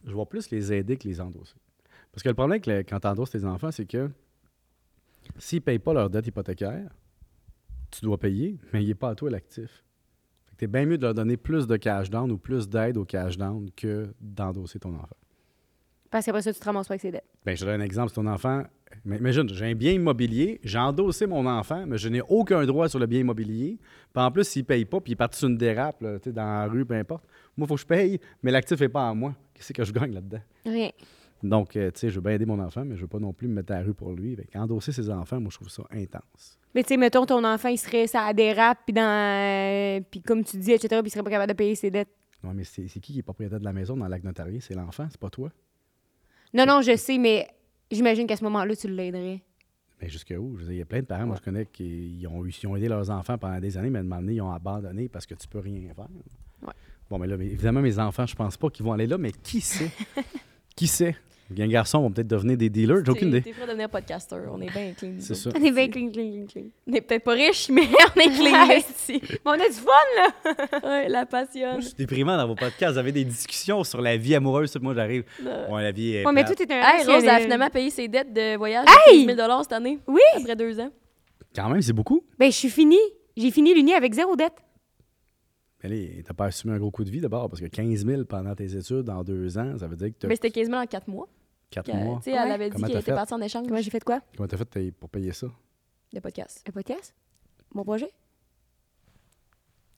Je 0.05 0.15
vais 0.15 0.27
plus 0.27 0.49
les 0.51 0.73
aider 0.73 0.97
que 0.97 1.09
les 1.09 1.21
endosser. 1.21 1.57
Parce 2.13 2.23
que 2.23 2.29
le 2.29 2.35
problème 2.35 2.53
avec 2.53 2.67
le- 2.67 2.83
quand 2.85 3.01
tu 3.01 3.07
endosses 3.09 3.31
tes 3.31 3.45
enfants, 3.45 3.73
c'est 3.73 3.87
que 3.87 4.09
s'ils 5.37 5.59
ne 5.59 5.65
payent 5.65 5.79
pas 5.81 5.93
leur 5.93 6.09
dette 6.09 6.27
hypothécaire, 6.29 6.91
tu 7.91 8.01
dois 8.03 8.19
payer, 8.19 8.57
mais 8.73 8.83
il 8.85 8.87
n'est 8.89 8.95
pas 8.95 9.11
à 9.11 9.15
toi 9.17 9.31
l'actif. 9.31 9.83
Tu 10.57 10.65
es 10.65 10.69
bien 10.69 10.87
mieux 10.87 10.97
de 10.99 11.03
leur 11.03 11.15
donner 11.15 11.37
plus 11.37 11.67
de 11.67 11.77
cash 11.77 12.09
down 12.09 12.31
ou 12.31 12.39
plus 12.39 12.69
d'aide 12.69 12.97
au 12.97 13.05
cash 13.05 13.37
down 13.37 13.69
que 13.73 14.13
d'endosser 14.21 14.79
ton 14.79 14.95
enfant. 14.95 15.17
Parce 16.11 16.25
qu'après 16.25 16.43
ça 16.43 16.53
tu 16.53 16.59
te 16.59 16.65
ramasses 16.65 16.89
pas 16.89 16.95
avec 16.95 17.03
ses 17.03 17.11
dettes. 17.11 17.27
Ben, 17.45 17.57
je 17.57 17.61
te 17.61 17.67
donne 17.67 17.81
un 17.81 17.85
exemple. 17.85 18.09
Si 18.09 18.15
ton 18.15 18.27
enfant. 18.27 18.63
mais 19.05 19.19
Imagine, 19.19 19.49
j'ai 19.49 19.67
un 19.67 19.75
bien 19.75 19.93
immobilier, 19.93 20.61
j'ai 20.65 20.79
endossé 20.79 21.27
mon 21.27 21.47
enfant, 21.47 21.85
mais 21.87 21.99
je 21.99 22.09
n'ai 22.09 22.23
aucun 22.23 22.65
droit 22.65 22.89
sur 22.89 22.99
le 22.99 23.07
bien 23.07 23.21
immobilier. 23.21 23.79
Puis 24.13 24.23
en 24.23 24.31
plus, 24.31 24.45
s'il 24.45 24.63
ne 24.63 24.67
paye 24.67 24.85
pas, 24.85 25.01
puis 25.01 25.11
il 25.11 25.15
est 25.15 25.17
parti 25.17 25.39
sur 25.39 25.49
une 25.49 25.59
dérape, 25.59 26.01
là, 26.01 26.19
tu 26.19 26.31
sais, 26.31 26.33
dans 26.33 26.43
la 26.43 26.67
rue, 26.67 26.85
peu 26.85 26.95
importe. 26.95 27.25
Moi, 27.57 27.67
il 27.67 27.69
faut 27.69 27.75
que 27.75 27.81
je 27.81 27.87
paye, 27.87 28.21
mais 28.43 28.51
l'actif 28.51 28.81
n'est 28.81 28.89
pas 28.89 29.09
à 29.09 29.15
moi. 29.15 29.35
Qu'est-ce 29.55 29.73
que 29.73 29.85
je 29.85 29.93
gagne 29.93 30.13
là-dedans? 30.13 30.41
Rien. 30.65 30.91
Donc, 31.43 31.77
euh, 31.77 31.91
tu 31.93 32.01
sais, 32.01 32.11
je 32.11 32.17
veux 32.17 32.21
bien 32.21 32.33
aider 32.33 32.47
mon 32.47 32.59
enfant, 32.59 32.85
mais 32.85 32.97
je 32.97 33.03
veux 33.03 33.09
pas 33.09 33.21
non 33.21 33.33
plus 33.33 33.47
me 33.47 33.55
mettre 33.55 33.73
à 33.73 33.77
la 33.77 33.83
rue 33.85 33.95
pour 33.95 34.13
lui. 34.13 34.35
Fait 34.35 34.59
endosser 34.59 34.93
ses 34.93 35.09
enfants, 35.11 35.41
moi, 35.41 35.51
je 35.51 35.57
trouve 35.57 35.69
ça 35.69 35.85
intense. 35.91 36.59
Mais 36.75 36.83
tu 36.83 36.89
sais, 36.89 36.97
mettons 36.97 37.25
ton 37.27 37.45
enfant, 37.45 37.69
il 37.69 37.79
serait 37.79 38.07
ça 38.07 38.33
dérape 38.33 38.79
puis 38.85 38.93
dans 38.93 39.03
euh, 39.03 40.01
puis 40.11 40.21
comme 40.21 40.45
tu 40.45 40.59
dis 40.59 40.73
etc. 40.73 41.01
puis 41.01 41.09
il 41.09 41.11
serait 41.11 41.23
pas 41.23 41.31
capable 41.31 41.51
de 41.53 41.57
payer 41.57 41.75
ses 41.75 41.91
dettes. 41.91 42.11
Non, 42.43 42.53
mais 42.55 42.65
c'est 42.65 42.87
c'est 42.89 43.01
qui 43.01 43.13
qui 43.13 43.19
est 43.21 43.23
propriétaire 43.23 43.59
de 43.59 43.65
la 43.65 43.73
maison 43.73 43.97
dans 43.97 44.07
l'acte 44.07 44.25
notarié? 44.25 44.61
C'est 44.61 44.75
l'enfant, 44.75 45.07
c'est 45.11 45.21
pas 45.21 45.31
toi. 45.31 45.51
Non 46.55 46.67
non, 46.67 46.81
je 46.83 46.97
sais 46.97 47.19
mais 47.19 47.49
j'imagine 47.91 48.27
qu'à 48.27 48.37
ce 48.37 48.45
moment-là 48.45 48.75
tu 48.77 48.89
l'aiderais. 48.89 49.43
Mais 50.01 50.09
jusqu'à 50.09 50.39
où? 50.39 50.57
Je 50.57 50.61
veux 50.63 50.67
dire, 50.67 50.75
il 50.75 50.79
y 50.79 50.83
a 50.83 50.87
plein 50.87 51.01
de 51.01 51.07
parents, 51.07 51.27
moi, 51.27 51.35
je 51.37 51.43
connais, 51.43 51.67
qui 51.67 52.25
ont, 52.31 52.45
eu- 52.47 52.53
ont 52.69 52.77
aidé 52.77 52.87
leurs 52.89 53.11
enfants 53.11 53.37
pendant 53.37 53.59
des 53.59 53.77
années, 53.77 53.91
mais 53.91 53.99
à 53.99 54.03
un 54.03 54.05
moment 54.05 54.21
donné, 54.21 54.35
ils 54.35 54.41
ont 54.41 54.53
abandonné 54.53 55.09
parce 55.09 55.27
que 55.27 55.35
tu 55.35 55.49
peux 55.49 55.59
rien 55.59 55.93
faire. 55.93 56.07
Ouais. 56.63 56.73
Bon, 57.11 57.19
mais 57.19 57.27
là, 57.27 57.37
mais 57.37 57.47
évidemment, 57.47 57.81
mes 57.81 57.99
enfants, 57.99 58.25
je 58.25 58.37
pense 58.37 58.57
pas 58.57 58.71
qu'ils 58.71 58.85
vont 58.85 58.93
aller 58.93 59.09
là, 59.09 59.19
mais 59.19 59.33
qui 59.33 59.61
sait? 59.61 59.91
qui 60.77 60.87
sait? 60.87 61.17
Bien, 61.51 61.67
garçons 61.67 62.03
vont 62.03 62.11
peut-être 62.11 62.27
devenir 62.29 62.59
des 62.59 62.69
dealers, 62.69 63.03
j'ai 63.05 63.11
aucune 63.11 63.29
idée. 63.29 63.41
T'es 63.41 63.53
prêt 63.53 63.63
à 63.63 63.67
devenir 63.69 63.89
podcaster. 63.89 64.37
On 64.53 64.61
est 64.61 64.71
bien 64.71 64.93
clean. 64.93 65.15
C'est 65.19 65.35
ça. 65.35 65.49
On 65.59 65.65
est 65.65 65.71
bien 65.71 65.89
clean 65.89 66.11
clean 66.11 66.31
clean 66.31 66.47
clean. 66.47 66.65
On 66.87 66.93
est 66.93 67.01
peut-être 67.01 67.25
pas 67.25 67.33
riches, 67.33 67.71
mais 67.71 67.83
on 68.17 68.21
est 68.21 68.31
clean. 68.35 68.69
Ouais. 68.69 68.79
ici. 68.81 69.21
Mais 69.23 69.39
on 69.47 69.51
a 69.53 69.57
du 69.69 69.73
fun 69.73 69.91
là. 70.19 70.79
ouais, 70.85 71.09
la 71.09 71.19
Moi, 71.21 71.27
passionne. 71.27 71.81
je 71.81 71.87
suis 71.87 71.95
déprimant 71.95 72.37
dans 72.37 72.47
vos 72.47 72.55
podcasts. 72.55 72.93
Vous 72.93 72.99
avez 72.99 73.13
des 73.13 73.25
discussions 73.25 73.83
sur 73.83 74.03
la 74.03 74.19
vie 74.19 74.35
amoureuse. 74.35 74.71
tout 74.73 74.81
Moi, 74.83 74.93
j'arrive. 74.95 75.25
Non. 75.43 75.69
Bon, 75.71 75.77
la 75.77 75.91
vie 75.91 76.17
est. 76.17 76.27
Ouais, 76.27 76.33
mais 76.33 76.45
toi 76.45 76.55
t'es 76.55 76.71
un 76.71 76.81
Hey, 76.83 76.99
Rose 77.01 77.09
a 77.09 77.13
rationnel. 77.15 77.43
finalement 77.43 77.71
payé 77.71 77.91
ses 77.91 78.09
dettes 78.09 78.33
de 78.35 78.57
voyage 78.57 78.85
Hey! 79.07 79.25
de 79.27 79.33
10 79.33 79.37
000 79.39 79.63
cette 79.63 79.73
année. 79.73 79.99
Oui. 80.07 80.21
Après 80.37 80.55
deux 80.57 80.79
ans. 80.81 80.91
Quand 81.57 81.71
même, 81.71 81.81
c'est 81.81 81.95
beaucoup. 81.95 82.23
Ben 82.39 82.51
je 82.53 82.57
suis 82.57 82.69
finie. 82.71 82.97
J'ai 83.39 83.51
fini 83.51 83.73
l'uni 83.73 83.95
avec 83.95 84.13
zéro 84.13 84.37
dette. 84.37 84.53
Mais 85.83 85.89
là, 85.89 86.23
t'as 86.27 86.35
pas 86.35 86.47
assumé 86.47 86.75
un 86.75 86.79
gros 86.79 86.91
coup 86.91 87.05
de 87.05 87.11
vie 87.11 87.21
d'abord, 87.21 87.49
parce 87.49 87.61
que 87.63 87.67
15 87.67 88.05
000 88.05 88.25
pendant 88.25 88.55
tes 88.55 88.77
études 88.77 89.09
en 89.09 89.23
deux 89.23 89.57
ans, 89.59 89.79
ça 89.79 89.87
veut 89.87 89.95
dire 89.97 90.09
que 90.09 90.27
Mais 90.27 90.37
t'as 90.37 90.49
c'était 90.49 90.51
15 90.61 90.67
000 90.71 90.79
en 90.83 90.87
quatre 90.87 91.07
mois. 91.09 91.29
4 91.71 91.87
Que, 91.87 91.97
mois. 91.97 92.16
Tu 92.19 92.25
sais, 92.25 92.31
elle 92.33 92.51
avait 92.51 92.66
dit 92.71 92.73
Comment 92.77 92.87
qu'elle 92.87 92.95
t'as 92.95 93.01
était 93.01 93.11
fait? 93.12 93.14
partie 93.16 93.35
en 93.35 93.41
échange 93.41 93.66
Comment 93.69 93.81
j'ai 93.81 93.91
fait 93.91 94.03
quoi? 94.05 94.21
Comment 94.37 94.49
t'as 94.49 94.57
fait 94.57 94.64
t'as- 94.64 94.93
pour 94.99 95.09
payer 95.11 95.33
ça? 95.33 95.49
de 96.12 96.21
podcast. 96.21 96.62
Le 96.66 96.73
podcast? 96.73 97.14
Mon 97.75 97.85
projet? 97.85 98.11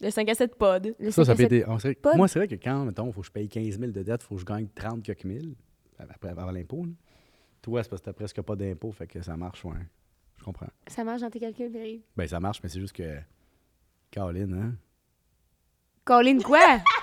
Le 0.01 0.11
5 0.11 0.29
à 0.31 0.35
7 0.35 0.55
pod. 0.57 0.95
Le 0.99 1.11
Ça, 1.11 1.25
ça 1.25 1.27
5 1.27 1.33
à 1.33 1.37
peut 1.37 1.43
7. 1.43 1.53
être. 1.63 1.69
on 1.69 1.79
serait- 1.79 1.95
Pas 1.95 2.13
de- 2.13 2.17
Moi, 2.17 2.27
c'est 2.29 2.39
vrai 2.39 2.49
que 2.49 2.55
quand, 2.57 2.85
mettons, 2.87 3.07
il 3.09 3.13
faut 3.13 3.21
que 3.21 3.27
je 3.27 3.33
paye 3.33 3.49
15 3.49 3.79
000 3.79 3.93
de 3.93 4.03
dette, 4.03 4.23
il 4.23 4.27
faut 4.27 4.35
que 4.35 4.41
je 4.41 4.47
gagne 4.47 4.67
30 4.75 5.03
quelques 5.03 5.25
mille, 5.25 5.55
après 5.99 6.31
avoir 6.31 6.51
l'impôt. 6.53 6.85
là. 6.85 6.93
Toi, 7.63 7.83
c'est 7.83 7.91
parce 7.91 8.01
que 8.01 8.07
t'as 8.07 8.13
presque 8.15 8.41
pas 8.41 8.57
d'impôt, 8.57 8.91
fait 8.93 9.07
que 9.07 9.21
ça 9.23 9.37
marche, 9.37 9.65
ouais. 9.65 9.77
Je 10.39 10.45
comprends. 10.45 10.69
Ça 10.87 11.05
marche 11.05 11.21
dans 11.21 11.29
tes 11.31 11.39
calculs, 11.39 11.71
Pierre. 11.71 11.99
Ben, 12.17 12.27
ça 12.27 12.41
marche, 12.41 12.61
mais 12.63 12.71
c'est 12.71 12.81
juste 12.81 12.95
que. 12.97 13.19
Caroline, 14.11 14.55
hein? 14.55 14.75
Colin 16.05 16.39
quoi? 16.41 16.59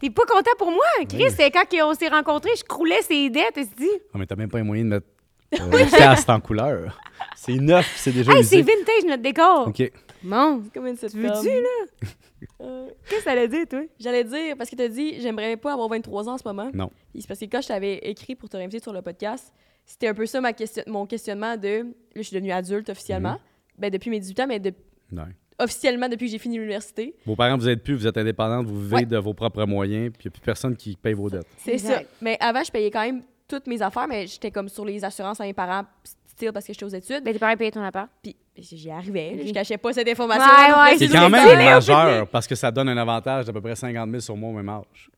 T'es 0.00 0.10
pas 0.10 0.24
content 0.26 0.50
pour 0.58 0.70
moi? 0.70 0.84
Chris, 1.08 1.24
Oui. 1.24 1.30
c'est 1.36 1.50
quand 1.50 1.64
on 1.84 1.94
s'est 1.94 2.08
rencontrés, 2.08 2.50
je 2.56 2.64
croulais 2.64 3.02
ses 3.02 3.30
dettes, 3.30 3.54
tu 3.54 3.66
te 3.66 3.76
dis. 3.76 3.90
Ah, 4.14 4.18
mais 4.18 4.26
t'as 4.26 4.36
même 4.36 4.48
pas 4.50 4.58
les 4.58 4.64
moyens 4.64 4.88
de 4.88 4.94
mettre 4.94 5.06
euh, 5.54 5.84
le 5.84 5.90
cast 5.96 6.28
en 6.30 6.40
couleur. 6.40 6.98
C'est 7.36 7.54
neuf, 7.54 7.90
c'est 7.96 8.12
déjà 8.12 8.32
Hey, 8.32 8.44
c'est 8.44 8.62
vintage 8.62 9.04
notre 9.06 9.22
décor. 9.22 9.68
OK. 9.68 9.90
Bon, 10.22 10.62
Comme 10.74 10.86
une 10.86 10.96
tu 10.96 11.08
sitcom. 11.08 11.22
veux-tu, 11.22 11.48
là? 11.48 12.08
Euh, 12.60 12.86
Qu'est-ce 13.08 13.18
que 13.18 13.24
ça 13.24 13.32
allait 13.32 13.48
dire, 13.48 13.66
toi? 13.68 13.80
J'allais 13.98 14.22
dire, 14.22 14.56
parce 14.56 14.70
que 14.70 14.76
t'as 14.76 14.86
dit, 14.86 15.20
j'aimerais 15.20 15.56
pas 15.56 15.72
avoir 15.72 15.88
23 15.88 16.28
ans 16.28 16.34
en 16.34 16.38
ce 16.38 16.46
moment. 16.46 16.70
Non. 16.72 16.88
Puis 17.12 17.22
c'est 17.22 17.26
parce 17.28 17.40
que 17.40 17.46
quand 17.46 17.60
je 17.60 17.66
t'avais 17.66 17.96
écrit 18.08 18.36
pour 18.36 18.48
te 18.48 18.56
réinviter 18.56 18.80
sur 18.80 18.92
le 18.92 19.02
podcast, 19.02 19.52
c'était 19.84 20.06
un 20.06 20.14
peu 20.14 20.24
ça 20.24 20.40
ma 20.40 20.52
question, 20.52 20.84
mon 20.86 21.04
questionnement 21.04 21.56
de. 21.56 21.68
Là, 21.78 21.84
je 22.14 22.22
suis 22.22 22.34
devenue 22.36 22.52
adulte 22.52 22.90
officiellement. 22.90 23.32
Mhm. 23.32 23.38
Ben, 23.78 23.90
depuis 23.90 24.10
mes 24.10 24.20
18 24.20 24.38
ans, 24.40 24.46
mais 24.46 24.60
de- 24.60 24.72
Non. 25.10 25.24
Officiellement 25.58 26.08
depuis 26.08 26.26
que 26.26 26.32
j'ai 26.32 26.38
fini 26.38 26.56
l'université. 26.56 27.14
Vos 27.26 27.34
parents, 27.36 27.56
vous 27.56 27.68
êtes 27.68 27.82
plus, 27.82 27.94
vous 27.94 28.06
êtes 28.06 28.16
indépendante, 28.16 28.66
vous 28.66 28.80
vivez 28.82 28.94
Ouais. 28.96 29.04
de 29.06 29.16
vos 29.18 29.34
propres 29.34 29.64
moyens, 29.64 30.10
puis 30.12 30.24
il 30.24 30.28
n'y 30.28 30.32
a 30.32 30.32
plus 30.32 30.40
personne 30.44 30.76
qui 30.76 30.96
paye 30.96 31.14
vos 31.14 31.28
dettes. 31.30 31.46
C'est 31.58 31.78
ça. 31.78 32.00
Mais 32.20 32.36
avant, 32.40 32.62
je 32.62 32.70
payais 32.70 32.90
quand 32.90 33.02
même 33.04 33.22
toutes 33.48 33.66
mes 33.66 33.80
affaires, 33.82 34.06
mais 34.08 34.26
j'étais 34.26 34.50
comme 34.50 34.68
sur 34.68 34.84
les 34.84 35.04
assurances 35.04 35.40
à 35.40 35.44
mes 35.44 35.54
parents, 35.54 35.84
style 36.26 36.52
parce 36.52 36.66
que 36.66 36.72
j'étais 36.72 36.84
aux 36.84 36.88
études. 36.88 37.24
Ben, 37.24 37.32
tes 37.32 37.38
parents 37.38 37.56
payaient 37.56 37.70
ton 37.70 37.82
appart? 37.82 38.08
Puis 38.22 38.36
j'y 38.56 38.90
arrivais. 38.90 39.42
Je 39.46 39.52
cachais 39.52 39.78
pas 39.78 39.92
cette 39.92 40.08
information. 40.08 40.44
Ouais, 40.44 40.90
ouais, 40.92 40.98
C'est 40.98 41.08
quand 41.08 41.30
même 41.30 41.56
majeur 41.64 42.28
parce 42.28 42.46
que 42.46 42.54
ça 42.54 42.70
donne 42.70 42.88
un 42.90 42.96
avantage 42.96 43.46
d'à 43.46 43.52
peu 43.52 43.60
près 43.60 43.74
50 43.74 44.08
000 44.10 44.20
sur 44.20 44.36
moi 44.36 44.50
au 44.50 44.52
même 44.52 44.68
âge. 44.68 45.10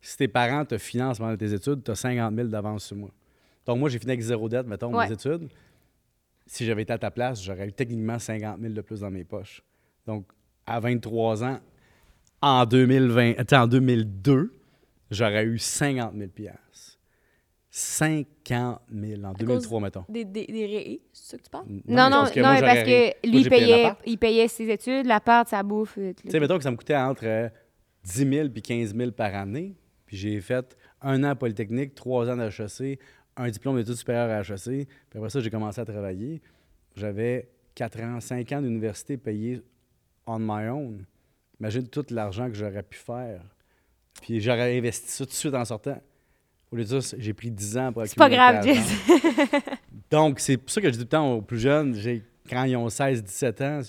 Si 0.00 0.16
tes 0.16 0.28
parents 0.28 0.64
te 0.64 0.78
financent 0.78 1.18
pendant 1.18 1.36
tes 1.36 1.52
études, 1.52 1.82
tu 1.82 1.90
as 1.90 1.96
50 1.96 2.34
000 2.34 2.46
d'avance 2.48 2.84
sur 2.84 2.96
moi. 2.96 3.10
Donc, 3.66 3.78
moi, 3.78 3.88
j'ai 3.88 3.98
fini 3.98 4.12
avec 4.12 4.22
zéro 4.22 4.48
dette, 4.48 4.66
mettons, 4.66 4.94
Ouais. 4.94 5.06
mes 5.08 5.12
études. 5.14 5.48
Si 6.46 6.64
j'avais 6.64 6.82
été 6.82 6.92
à 6.92 6.98
ta 6.98 7.10
place, 7.10 7.42
j'aurais 7.42 7.66
eu 7.68 7.72
techniquement 7.72 8.18
50 8.18 8.60
000 8.60 8.72
de 8.72 8.80
plus 8.80 9.00
dans 9.00 9.10
mes 9.10 9.24
poches. 9.24 9.62
Donc, 10.08 10.24
à 10.66 10.80
23 10.80 11.44
ans, 11.44 11.60
en, 12.40 12.64
2020, 12.64 13.34
tu 13.34 13.44
sais, 13.50 13.56
en 13.56 13.66
2002, 13.66 14.52
j'aurais 15.10 15.44
eu 15.44 15.58
50 15.58 16.14
000 16.16 16.30
piastres. 16.30 16.98
50 17.70 18.80
000 18.90 19.22
en 19.24 19.32
2003, 19.34 19.80
mettons. 19.80 20.04
Des, 20.08 20.24
des, 20.24 20.46
des 20.46 20.66
ré- 20.66 21.00
c'est 21.12 21.30
ça 21.32 21.36
que 21.36 21.42
tu 21.42 21.50
parles? 21.50 21.66
Non, 21.86 22.04
non, 22.04 22.10
parce 22.10 22.30
que 22.30 22.40
non, 22.40 22.48
moi, 22.48 22.60
parce 22.60 22.82
que 22.84 23.28
lui, 23.28 23.40
il 23.40 23.48
payait, 23.50 23.92
il 24.06 24.18
payait 24.18 24.48
ses 24.48 24.68
études, 24.70 25.04
l'appart, 25.06 25.46
sa 25.46 25.62
bouffe. 25.62 25.98
euh, 25.98 26.14
tout 26.14 26.22
Tu 26.24 26.30
sais, 26.30 26.40
mettons 26.40 26.56
que 26.56 26.64
ça 26.64 26.70
me 26.70 26.76
coûtait 26.76 26.96
entre 26.96 27.26
euh, 27.26 27.48
10 28.04 28.28
000 28.30 28.48
puis 28.48 28.62
15 28.62 28.96
000 28.96 29.10
par 29.12 29.34
année. 29.34 29.76
Puis 30.06 30.16
j'ai 30.16 30.40
fait 30.40 30.74
un 31.02 31.22
an 31.22 31.28
à 31.28 31.34
Polytechnique, 31.34 31.94
trois 31.94 32.30
ans 32.30 32.36
d'HEC, 32.36 32.98
un 33.36 33.50
diplôme 33.50 33.76
d'études 33.76 33.94
supérieures 33.96 34.30
à 34.30 34.40
HEC. 34.40 34.88
Puis 35.10 35.18
après 35.18 35.28
ça, 35.28 35.40
j'ai 35.40 35.50
commencé 35.50 35.80
à 35.80 35.84
travailler. 35.84 36.40
J'avais 36.96 37.50
4 37.74 38.00
ans, 38.00 38.20
5 38.20 38.50
ans 38.52 38.62
d'université 38.62 39.18
payés 39.18 39.60
on 40.28 40.38
my 40.38 40.68
own. 40.68 41.04
Imagine 41.60 41.88
tout 41.88 42.06
l'argent 42.10 42.48
que 42.48 42.54
j'aurais 42.54 42.82
pu 42.82 42.98
faire. 42.98 43.42
Puis 44.22 44.40
j'aurais 44.40 44.76
investi 44.76 45.10
ça 45.10 45.24
tout 45.24 45.30
de 45.30 45.34
suite 45.34 45.54
en 45.54 45.64
sortant. 45.64 46.00
Au 46.70 46.76
lieu 46.76 46.84
de 46.84 47.00
ça, 47.00 47.16
j'ai 47.18 47.32
pris 47.32 47.50
10 47.50 47.78
ans 47.78 47.92
pour 47.92 48.06
C'est 48.06 48.16
pas 48.16 48.28
grave. 48.28 48.66
Donc, 50.10 50.40
c'est 50.40 50.56
pour 50.56 50.70
ça 50.70 50.80
que 50.80 50.88
je 50.88 50.92
dis 50.92 50.98
tout 50.98 51.04
le 51.04 51.08
temps 51.08 51.32
aux 51.34 51.42
plus 51.42 51.58
jeunes, 51.58 51.96
quand 52.48 52.64
ils 52.64 52.76
ont 52.76 52.88
16, 52.88 53.22
17 53.24 53.60
ans, 53.62 53.80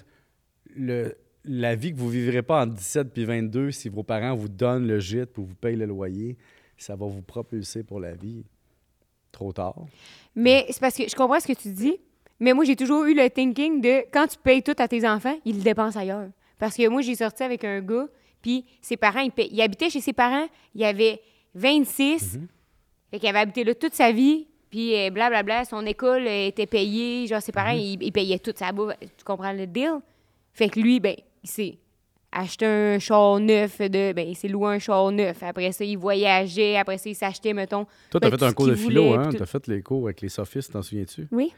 le, 0.76 1.16
la 1.44 1.76
vie 1.76 1.92
que 1.94 1.98
vous 1.98 2.08
ne 2.08 2.12
vivrez 2.12 2.42
pas 2.42 2.64
en 2.64 2.68
17 2.68 3.14
puis 3.14 3.26
22, 3.26 3.72
si 3.72 3.90
vos 3.90 4.04
parents 4.04 4.36
vous 4.36 4.50
donnent 4.50 4.88
le 4.88 5.00
gîte 5.00 5.34
pour 5.34 5.46
vous 5.46 5.56
payer 5.56 5.76
le 5.76 5.86
loyer, 5.86 6.38
ça 6.78 6.96
va 6.96 7.06
vous 7.06 7.22
propulser 7.22 7.84
pour 7.84 8.00
la 8.00 8.14
vie. 8.14 8.46
Trop 9.32 9.52
tard. 9.54 9.86
Mais 10.36 10.66
c'est 10.70 10.80
parce 10.80 10.96
que 10.96 11.08
je 11.08 11.16
comprends 11.16 11.40
ce 11.40 11.48
que 11.48 11.54
tu 11.54 11.72
dis, 11.72 11.98
mais 12.40 12.54
moi, 12.54 12.64
j'ai 12.66 12.76
toujours 12.76 13.06
eu 13.06 13.14
le 13.14 13.30
thinking 13.30 13.82
de 13.82 14.04
quand 14.12 14.28
tu 14.28 14.38
payes 14.38 14.64
tout 14.64 14.76
à 14.78 14.88
tes 14.88 15.08
enfants, 15.08 15.38
ils 15.46 15.58
le 15.58 15.62
dépensent 15.64 16.00
ailleurs. 16.00 16.28
Parce 16.58 16.76
que 16.76 16.88
moi, 16.88 17.02
j'ai 17.02 17.16
sorti 17.16 17.44
avec 17.44 17.64
un 17.64 17.82
gars, 17.82 18.08
puis 18.42 18.66
ses 18.82 18.98
parents, 18.98 19.26
il, 19.38 19.62
habitait 19.62 19.90
chez 19.90 20.02
ses 20.02 20.14
parents, 20.14 20.48
il 20.76 20.84
avait 20.84 21.22
26, 21.56 22.38
Mhm. 22.38 22.48
fait 23.12 23.20
qu'il 23.20 23.30
avait 23.30 23.40
habité 23.40 23.64
là 23.64 23.74
toute 23.76 23.94
sa 23.94 24.12
vie, 24.12 24.48
puis 24.70 24.96
euh, 24.96 25.10
blablabla, 25.10 25.66
son 25.66 25.86
école 25.86 26.28
euh, 26.28 26.48
était 26.48 26.68
payée, 26.68 27.28
genre 27.28 27.42
ses 27.42 27.52
parents, 27.52 27.74
Mhm. 27.74 27.80
ils, 27.80 28.04
ils 28.04 28.12
payaient 28.12 28.40
toute 28.40 28.58
sa 28.58 28.72
bouffe. 28.72 28.94
Tu 29.00 29.24
comprends 29.26 29.52
le 29.54 29.66
deal? 29.68 29.94
Fait 30.54 30.70
que 30.70 30.80
lui, 30.80 31.00
ben, 31.00 31.16
il 31.44 31.50
s'est 31.50 31.78
acheté 32.32 32.66
un 32.66 33.00
char 33.00 33.40
neuf 33.40 33.80
de. 33.80 34.14
Ben, 34.14 34.28
il 34.28 34.36
s'est 34.36 34.48
loué 34.50 34.76
un 34.76 34.80
char 34.80 35.12
neuf. 35.12 35.42
Après 35.42 35.72
ça, 35.72 35.84
il 35.86 35.98
voyageait. 35.98 36.76
Après 36.78 36.98
ça, 36.98 37.10
il 37.10 37.16
s'achetait, 37.16 37.54
mettons. 37.54 37.86
Toi, 38.12 38.20
tu 38.20 38.20
Ben, 38.20 38.28
as 38.28 38.32
fait 38.32 38.38
tout 38.38 38.46
un 38.46 38.54
cours 38.54 38.68
de 38.68 38.76
philo, 38.76 39.14
hein? 39.14 39.22
puis 39.24 39.32
Tu 39.32 39.38
tout. 39.38 39.44
as 39.44 39.46
fait 39.48 39.68
les 39.68 39.82
cours 39.82 40.04
avec 40.06 40.22
les 40.22 40.30
sophistes, 40.30 40.74
t'en 40.74 40.82
souviens-tu? 40.82 41.28
Oui. 41.32 41.52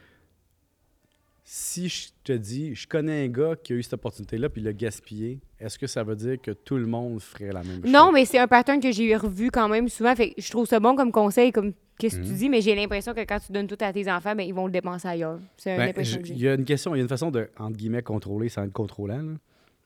Si 1.54 1.90
je 1.90 2.08
te 2.24 2.32
dis, 2.32 2.74
je 2.76 2.88
connais 2.88 3.26
un 3.26 3.28
gars 3.28 3.58
qui 3.62 3.74
a 3.74 3.76
eu 3.76 3.84
cette 3.84 3.92
opportunité-là 3.96 4.48
puis 4.48 4.62
il 4.62 4.64
l'a 4.64 4.72
gaspillé, 4.72 5.38
est-ce 5.60 5.78
que 5.78 5.86
ça 5.86 6.02
veut 6.02 6.16
dire 6.16 6.40
que 6.42 6.52
tout 6.52 6.78
le 6.78 6.86
monde 6.86 7.20
ferait 7.22 7.52
la 7.52 7.62
même 7.62 7.82
chose? 7.84 7.92
Non, 7.92 8.10
mais 8.14 8.24
c'est 8.24 8.40
un 8.40 8.48
pattern 8.48 8.80
que 8.80 8.90
j'ai 8.94 9.14
revu 9.18 9.52
quand 9.52 9.68
même 9.68 9.90
souvent. 9.90 10.16
Fait 10.16 10.30
que 10.32 10.42
je 10.42 10.50
trouve 10.50 10.66
ça 10.66 10.80
bon 10.80 10.96
comme 10.96 11.12
conseil, 11.12 11.52
comme 11.52 11.74
qu'est-ce 11.98 12.20
que 12.20 12.24
tu 12.24 12.30
Mhm. 12.30 12.36
dis, 12.38 12.48
mais 12.50 12.62
j'ai 12.62 12.74
l'impression 12.74 13.14
que 13.14 13.20
quand 13.26 13.40
tu 13.46 13.52
donnes 13.52 13.68
tout 13.68 13.76
à 13.82 13.92
tes 13.92 14.10
enfants, 14.10 14.34
ben, 14.34 14.44
ils 14.48 14.54
vont 14.54 14.66
le 14.66 14.72
dépenser 14.72 15.10
ailleurs. 15.10 15.40
C'est 15.58 15.76
Ben, 15.76 15.94
Il 16.26 16.38
y 16.40 16.48
a 16.48 16.54
une 16.54 16.64
question, 16.64 16.96
il 16.96 17.00
y 17.00 17.02
a 17.02 17.04
une 17.04 17.10
façon 17.10 17.32
de, 17.32 17.50
entre 17.60 17.76
guillemets, 17.76 18.02
contrôler 18.02 18.48
sans 18.48 18.64
être 18.64 18.72
contrôlant. 18.72 19.22
là. 19.22 19.34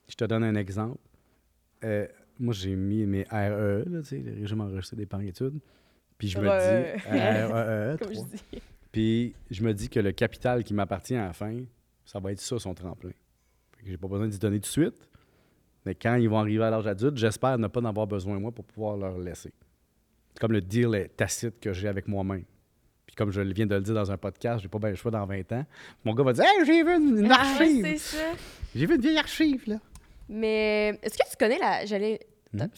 Je 0.08 0.14
te 0.14 0.24
donne 0.24 0.44
un 0.44 0.54
exemple. 0.54 0.98
Euh, 1.82 2.06
moi, 2.38 2.54
j'ai 2.54 2.76
mis 2.76 3.04
mes 3.06 3.24
RE, 3.24 3.82
là, 3.90 4.02
tu 4.02 4.04
sais, 4.04 4.18
le 4.18 4.40
régime 4.40 4.60
enregistré 4.60 4.96
d'épargne 4.96 5.26
études. 5.26 5.58
Puis 6.16 6.28
je 6.28 6.38
me 6.38 6.48
RE. 6.48 6.58
dis. 6.60 7.00
RE, 7.10 7.96
Comme 7.98 8.08
je 8.14 8.20
3. 8.20 8.28
dis. 8.52 8.62
Puis 8.96 9.34
je 9.50 9.62
me 9.62 9.74
dis 9.74 9.90
que 9.90 10.00
le 10.00 10.10
capital 10.12 10.64
qui 10.64 10.72
m'appartient 10.72 11.14
à 11.16 11.26
la 11.26 11.32
fin, 11.34 11.54
ça 12.06 12.18
va 12.18 12.32
être 12.32 12.40
ça, 12.40 12.58
son 12.58 12.72
tremplin. 12.72 13.10
Que 13.76 13.84
j'ai 13.90 13.98
pas 13.98 14.08
besoin 14.08 14.26
d'y 14.26 14.38
donner 14.38 14.56
tout 14.56 14.62
de 14.62 14.66
suite. 14.68 15.06
Mais 15.84 15.94
quand 15.94 16.14
ils 16.14 16.30
vont 16.30 16.38
arriver 16.38 16.64
à 16.64 16.70
l'âge 16.70 16.86
adulte, 16.86 17.18
j'espère 17.18 17.58
ne 17.58 17.66
pas 17.66 17.80
en 17.80 17.84
avoir 17.84 18.06
besoin, 18.06 18.40
moi, 18.40 18.52
pour 18.52 18.64
pouvoir 18.64 18.96
leur 18.96 19.18
laisser. 19.18 19.52
C'est 20.32 20.40
comme 20.40 20.52
le 20.52 20.62
deal 20.62 20.94
est 20.94 21.08
tacite 21.14 21.60
que 21.60 21.74
j'ai 21.74 21.88
avec 21.88 22.08
moi-même. 22.08 22.44
Puis 23.06 23.14
comme 23.14 23.30
je 23.30 23.42
viens 23.42 23.66
de 23.66 23.74
le 23.74 23.82
dire 23.82 23.92
dans 23.94 24.10
un 24.10 24.16
podcast, 24.16 24.62
j'ai 24.62 24.68
pas 24.68 24.78
bien 24.78 24.88
le 24.88 24.96
choix 24.96 25.10
dans 25.10 25.26
20 25.26 25.52
ans. 25.52 25.66
Mon 26.02 26.14
gars 26.14 26.24
va 26.24 26.32
dire 26.32 26.44
Hey, 26.44 26.64
j'ai 26.64 26.82
vu 26.82 26.96
une, 26.96 27.18
une 27.18 27.30
Ah, 27.30 27.40
archive! 27.40 28.02
j'ai 28.74 28.86
vu 28.86 28.94
une 28.94 29.00
vieille 29.02 29.18
archive, 29.18 29.64
là. 29.66 29.76
Mais 30.30 30.98
est-ce 31.02 31.18
que 31.18 31.30
tu 31.30 31.36
connais 31.38 31.58
la. 31.58 31.84
J'allais. 31.84 32.18
Mhm. 32.54 32.70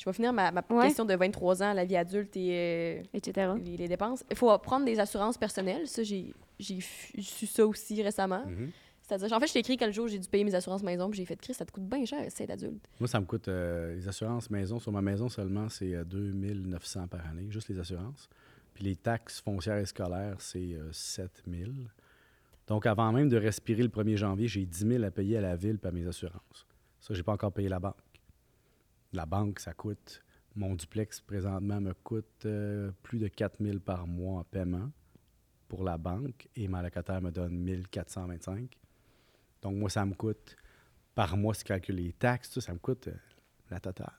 Je 0.00 0.06
vais 0.06 0.12
finir 0.14 0.32
ma, 0.32 0.50
ma 0.50 0.64
Ouais. 0.70 0.86
question 0.86 1.04
de 1.04 1.14
23 1.14 1.62
ans, 1.62 1.72
la 1.74 1.84
vie 1.84 1.96
adulte 1.96 2.34
et 2.34 3.00
euh, 3.00 3.02
Etc. 3.12 3.50
les, 3.62 3.76
les 3.76 3.86
dépenses. 3.88 4.24
Il 4.30 4.36
faut 4.36 4.56
prendre 4.58 4.86
des 4.86 4.98
assurances 4.98 5.36
personnelles. 5.36 5.86
Ça, 5.86 6.02
j'ai 6.02 6.32
su 6.58 7.46
ça 7.46 7.66
aussi 7.66 8.02
récemment. 8.02 8.46
Mhm. 8.46 8.70
C'est-à-dire, 9.02 9.36
en 9.36 9.40
fait, 9.40 9.48
je 9.48 9.52
t'ai 9.54 9.58
écrit 9.58 9.76
quel 9.76 9.92
jour 9.92 10.06
j'ai 10.08 10.18
dû 10.18 10.26
payer 10.28 10.44
mes 10.44 10.54
assurances 10.54 10.82
maison, 10.84 11.10
puis 11.10 11.18
j'ai 11.18 11.24
fait 11.26 11.36
Chris, 11.36 11.52
ça 11.52 11.64
te 11.66 11.72
coûte 11.72 11.84
bien 11.84 12.04
cher, 12.06 12.24
c'est 12.30 12.48
adulte. 12.50 12.88
Moi, 13.00 13.08
ça 13.08 13.20
me 13.20 13.26
coûte 13.26 13.48
euh, 13.48 13.96
les 13.96 14.06
assurances 14.08 14.48
maison. 14.50 14.78
Sur 14.78 14.92
ma 14.92 15.02
maison 15.02 15.28
seulement, 15.28 15.68
c'est 15.68 15.94
euh, 15.94 16.04
2900 16.04 17.08
par 17.08 17.26
année, 17.26 17.46
juste 17.50 17.68
les 17.68 17.78
assurances. 17.78 18.28
Puis 18.72 18.84
les 18.84 18.96
taxes 18.96 19.40
foncières 19.40 19.78
et 19.78 19.86
scolaires, 19.86 20.36
c'est 20.38 20.74
euh, 20.74 20.90
7000. 20.92 21.90
Donc, 22.68 22.86
avant 22.86 23.10
même 23.12 23.28
de 23.28 23.36
respirer 23.36 23.82
le 23.82 23.88
1er 23.88 24.16
janvier, 24.16 24.46
j'ai 24.46 24.64
10 24.64 24.86
000 24.86 25.04
à 25.04 25.10
payer 25.10 25.38
à 25.38 25.40
la 25.40 25.56
ville 25.56 25.78
par 25.78 25.92
mes 25.92 26.06
assurances. 26.06 26.66
Ça, 27.00 27.12
j'ai 27.12 27.24
pas 27.24 27.32
encore 27.32 27.52
payé 27.52 27.68
la 27.68 27.80
banque. 27.80 27.96
La 29.12 29.26
banque, 29.26 29.58
ça 29.60 29.72
coûte. 29.74 30.22
Mon 30.56 30.74
duplex, 30.74 31.20
présentement, 31.20 31.80
me 31.80 31.94
coûte 31.94 32.44
euh, 32.44 32.90
plus 33.02 33.18
de 33.18 33.28
4000 33.28 33.80
par 33.80 34.06
mois 34.06 34.40
en 34.40 34.44
paiement 34.44 34.90
pour 35.68 35.84
la 35.84 35.96
banque 35.98 36.48
et 36.56 36.66
ma 36.68 36.82
locataire 36.82 37.20
me 37.22 37.30
donne 37.30 37.56
1425. 37.58 38.76
Donc, 39.62 39.76
moi, 39.76 39.90
ça 39.90 40.04
me 40.04 40.14
coûte 40.14 40.56
par 41.14 41.36
mois, 41.36 41.54
si 41.54 41.60
je 41.60 41.64
calcule 41.66 41.96
les 41.96 42.12
taxes, 42.12 42.50
tout, 42.50 42.60
ça 42.60 42.72
me 42.72 42.78
coûte 42.78 43.08
euh, 43.08 43.14
la 43.70 43.78
totale. 43.80 44.12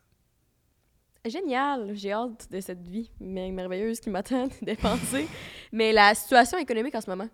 Génial, 1.26 1.94
j'ai 1.94 2.12
hâte 2.14 2.48
de 2.52 2.60
cette 2.62 2.88
vie 2.88 3.12
mer- 3.20 3.52
merveilleuse 3.52 4.00
qui 4.00 4.10
m'attend 4.10 4.48
de 4.48 4.54
dépenser. 4.66 5.28
Mais 5.72 5.94
la 5.94 6.16
situation 6.16 6.58
économique 6.58 6.96
en 6.96 7.02
ce 7.02 7.10
moment, 7.10 7.30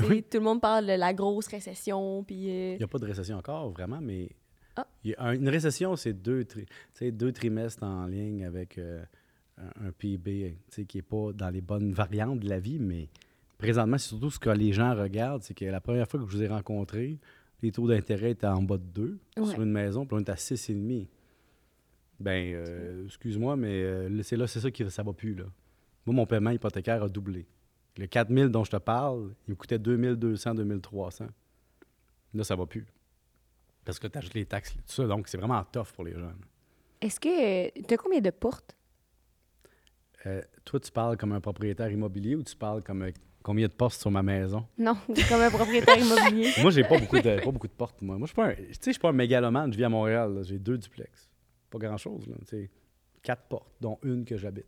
Oui. 0.00 0.22
tout 0.22 0.38
le 0.38 0.44
monde 0.44 0.60
parle 0.60 0.86
de 0.86 0.92
la 0.92 1.14
grosse 1.14 1.46
récession, 1.46 2.22
puis 2.24 2.50
euh, 2.50 2.72
Il 2.74 2.78
n'y 2.78 2.84
a 2.84 2.88
pas 2.88 2.98
de 2.98 3.06
récession 3.06 3.36
encore, 3.38 3.70
vraiment, 3.70 4.00
mais. 4.00 4.30
Il 5.04 5.10
y 5.10 5.14
a 5.14 5.22
un- 5.22 5.34
une 5.34 5.48
récession, 5.48 5.96
c'est 5.96 6.12
deux, 6.12 6.44
tri- 6.44 6.66
trimestres 7.34 7.82
en 7.82 8.06
ligne 8.06 8.44
avec 8.44 8.78
euh, 8.78 9.02
un, 9.58 9.88
un 9.88 9.92
PIB 9.92 10.56
qui 10.88 10.96
n'est 10.98 11.02
pas 11.02 11.32
dans 11.32 11.50
les 11.50 11.60
bonnes 11.60 11.92
variantes 11.92 12.40
de 12.40 12.48
la 12.48 12.58
vie, 12.60 12.78
mais 12.78 13.08
présentement, 13.58 13.98
c'est 13.98 14.08
surtout 14.08 14.30
ce 14.30 14.38
que 14.38 14.50
les 14.50 14.72
gens 14.72 14.94
regardent, 14.94 15.42
c'est 15.42 15.54
que 15.54 15.64
la 15.64 15.80
première 15.80 16.08
fois 16.08 16.20
que 16.20 16.26
je 16.26 16.30
vous 16.36 16.42
ai 16.42 16.48
rencontré, 16.48 17.18
les 17.62 17.72
taux 17.72 17.86
d'intérêt 17.88 18.30
étaient 18.30 18.46
en 18.46 18.62
bas 18.62 18.78
de 18.78 18.84
2 18.84 19.18
Ouais. 19.38 19.46
sur 19.46 19.60
une 19.62 19.70
maison, 19.72 20.06
puis 20.06 20.16
on 20.16 20.20
est 20.20 20.30
à 20.30 20.34
6,5. 20.36 21.06
Ben, 22.18 22.52
euh, 22.54 23.04
excuse-moi, 23.06 23.56
mais 23.56 23.82
euh, 23.82 24.22
c'est 24.22 24.36
là, 24.36 24.46
c'est 24.46 24.60
ça 24.60 24.70
qui 24.70 24.88
ça 24.90 25.02
va 25.02 25.12
plus, 25.12 25.34
là. 25.34 25.44
Moi, 26.06 26.14
mon 26.14 26.26
paiement 26.26 26.50
hypothécaire 26.50 27.02
a 27.02 27.08
doublé. 27.08 27.46
Le 27.98 28.06
4000 28.06 28.48
dont 28.48 28.64
je 28.64 28.70
te 28.70 28.76
parle, 28.76 29.34
il 29.46 29.52
me 29.52 29.56
coûtait 29.56 29.78
2200, 29.78 30.54
2300. 30.54 31.26
Là, 32.34 32.44
ça 32.44 32.56
va 32.56 32.66
plus. 32.66 32.86
Parce 33.84 33.98
que 33.98 34.06
tu 34.06 34.18
ajoutes 34.18 34.34
les 34.34 34.46
taxes, 34.46 34.72
tout 34.72 34.82
ça. 34.86 35.06
Donc, 35.06 35.28
c'est 35.28 35.38
vraiment 35.38 35.62
tough 35.64 35.92
pour 35.94 36.04
les 36.04 36.12
jeunes. 36.12 36.40
Est-ce 37.00 37.18
que. 37.18 37.80
Tu 37.80 37.94
as 37.94 37.96
combien 37.96 38.20
de 38.20 38.30
portes? 38.30 38.76
Euh, 40.26 40.42
toi, 40.64 40.78
tu 40.80 40.92
parles 40.92 41.16
comme 41.16 41.32
un 41.32 41.40
propriétaire 41.40 41.90
immobilier 41.90 42.34
ou 42.34 42.42
tu 42.42 42.54
parles 42.54 42.82
comme 42.82 43.02
euh, 43.02 43.10
combien 43.42 43.66
de 43.66 43.72
postes 43.72 44.02
sur 44.02 44.10
ma 44.10 44.22
maison? 44.22 44.66
Non, 44.76 44.96
comme 45.28 45.40
un 45.40 45.50
propriétaire 45.50 45.98
immobilier. 45.98 46.50
moi, 46.60 46.70
j'ai 46.70 46.84
pas 46.84 46.98
beaucoup 46.98 47.18
de 47.20 47.42
pas 47.42 47.50
beaucoup 47.50 47.68
de 47.68 47.72
portes, 47.72 48.02
moi. 48.02 48.18
Moi, 48.18 48.26
je 48.26 48.32
suis 48.32 48.36
pas 48.36 48.48
un, 48.48 48.54
tu 48.54 48.64
sais, 48.72 48.78
je 48.86 48.90
suis 48.92 49.00
pas 49.00 49.08
un 49.08 49.12
mégalomane. 49.12 49.72
Je 49.72 49.78
vis 49.78 49.84
à 49.84 49.88
Montréal. 49.88 50.40
J'ai 50.44 50.58
deux 50.58 50.76
duplex. 50.76 51.30
Pas 51.70 51.78
grand-chose, 51.78 52.26
là. 52.26 52.34
Tu 52.40 52.46
sais, 52.46 52.70
quatre 53.22 53.44
portes, 53.44 53.72
dont 53.80 53.98
une 54.02 54.24
que 54.24 54.36
j'habite. 54.36 54.66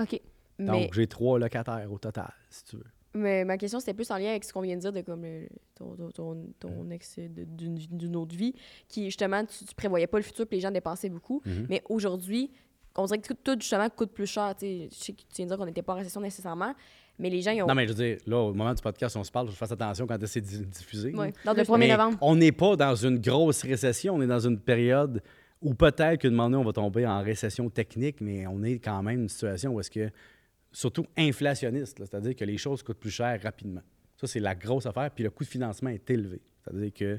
OK. 0.00 0.20
Donc, 0.58 0.70
mais, 0.70 0.90
j'ai 0.92 1.06
trois 1.06 1.38
locataires 1.38 1.90
au 1.90 1.98
total, 1.98 2.32
si 2.48 2.64
tu 2.64 2.76
veux. 2.76 2.84
Mais 3.16 3.44
ma 3.44 3.56
question, 3.56 3.80
c'était 3.80 3.94
plus 3.94 4.10
en 4.10 4.16
lien 4.18 4.30
avec 4.30 4.44
ce 4.44 4.52
qu'on 4.52 4.60
vient 4.60 4.76
de 4.76 4.80
dire 4.80 4.92
de 4.92 5.00
comme 5.00 5.22
le- 5.22 5.48
ton, 5.74 5.96
ton, 6.14 6.36
ton, 6.58 6.90
ex 6.90 7.18
d'une 7.18 8.16
autre 8.16 8.34
vie, 8.36 8.54
qui 8.88 9.04
justement, 9.06 9.44
tu, 9.44 9.64
tu 9.64 9.74
prévoyais 9.74 10.06
pas 10.06 10.18
le 10.18 10.24
futur, 10.24 10.46
puis 10.46 10.56
les 10.58 10.62
gens 10.62 10.70
dépensaient 10.70 11.08
beaucoup. 11.10 11.42
Mhm. 11.44 11.66
Mais 11.68 11.82
aujourd'hui, 11.88 12.50
on 12.96 13.04
dirait 13.04 13.18
que 13.18 13.34
tout, 13.34 13.56
justement, 13.60 13.88
coûte 13.90 14.12
plus 14.12 14.26
cher. 14.26 14.54
tu 14.58 14.66
sais. 14.66 14.88
Je 14.90 14.94
sais 14.96 15.12
que 15.12 15.18
tu 15.20 15.26
viens 15.36 15.46
de 15.46 15.50
dire 15.50 15.58
qu'on 15.58 15.66
n'était 15.66 15.82
pas 15.82 15.92
en 15.92 15.96
récession 15.96 16.20
nécessairement, 16.20 16.74
mais 17.18 17.28
les 17.30 17.42
gens, 17.42 17.50
ils 17.50 17.62
ont. 17.62 17.66
Non, 17.66 17.74
mais 17.74 17.86
je 17.86 17.92
veux 17.92 18.04
dire, 18.04 18.18
là, 18.26 18.38
au 18.38 18.54
moment 18.54 18.72
du 18.72 18.82
podcast, 18.82 19.16
on 19.16 19.24
se 19.24 19.30
parle, 19.30 19.48
je 19.50 19.54
fasse 19.56 19.72
attention 19.72 20.06
quand 20.06 20.16
c'est 20.26 20.40
di- 20.40 20.64
diffusé. 20.66 21.14
Ouais, 21.14 21.32
dans 21.44 21.52
Le 21.52 21.56
deux 21.58 21.62
1er 21.62 21.66
semaines. 21.66 21.78
Mais 21.80 21.88
novembre. 21.96 22.18
on 22.20 22.36
n'est 22.36 22.52
pas 22.52 22.76
dans 22.76 22.94
une 22.94 23.18
grosse 23.18 23.62
récession, 23.62 24.14
on 24.14 24.22
est 24.22 24.26
dans 24.26 24.40
une 24.40 24.58
période 24.58 25.22
où 25.62 25.74
peut-être 25.74 26.20
qu'une 26.20 26.30
moment 26.32 26.50
donné, 26.50 26.62
on 26.62 26.66
va 26.66 26.72
tomber 26.72 27.06
en 27.06 27.22
récession 27.22 27.68
technique, 27.70 28.20
mais 28.20 28.46
on 28.46 28.62
est 28.62 28.78
quand 28.78 29.02
même 29.02 29.20
une 29.22 29.28
situation 29.28 29.72
où 29.74 29.80
est-ce 29.80 29.90
que, 29.90 30.10
surtout 30.76 31.06
inflationniste, 31.16 31.96
c'est-à-dire 32.00 32.36
que 32.36 32.44
les 32.44 32.58
choses 32.58 32.82
coûtent 32.82 32.98
plus 32.98 33.10
cher 33.10 33.40
rapidement. 33.42 33.80
Ça, 34.14 34.26
c'est 34.26 34.40
la 34.40 34.54
grosse 34.54 34.84
affaire, 34.84 35.10
puis 35.10 35.24
le 35.24 35.30
coût 35.30 35.42
de 35.42 35.48
financement 35.48 35.88
est 35.88 36.10
élevé. 36.10 36.42
C'est-à-dire 36.62 36.92
que 36.92 37.18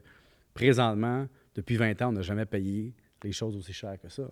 présentement, 0.54 1.28
depuis 1.56 1.76
20 1.76 2.00
ans, 2.04 2.10
on 2.10 2.12
n'a 2.12 2.22
jamais 2.22 2.46
payé 2.46 2.94
les 3.24 3.32
choses 3.32 3.56
aussi 3.56 3.74
chères 3.74 4.00
que 4.00 4.10
ça. 4.10 4.30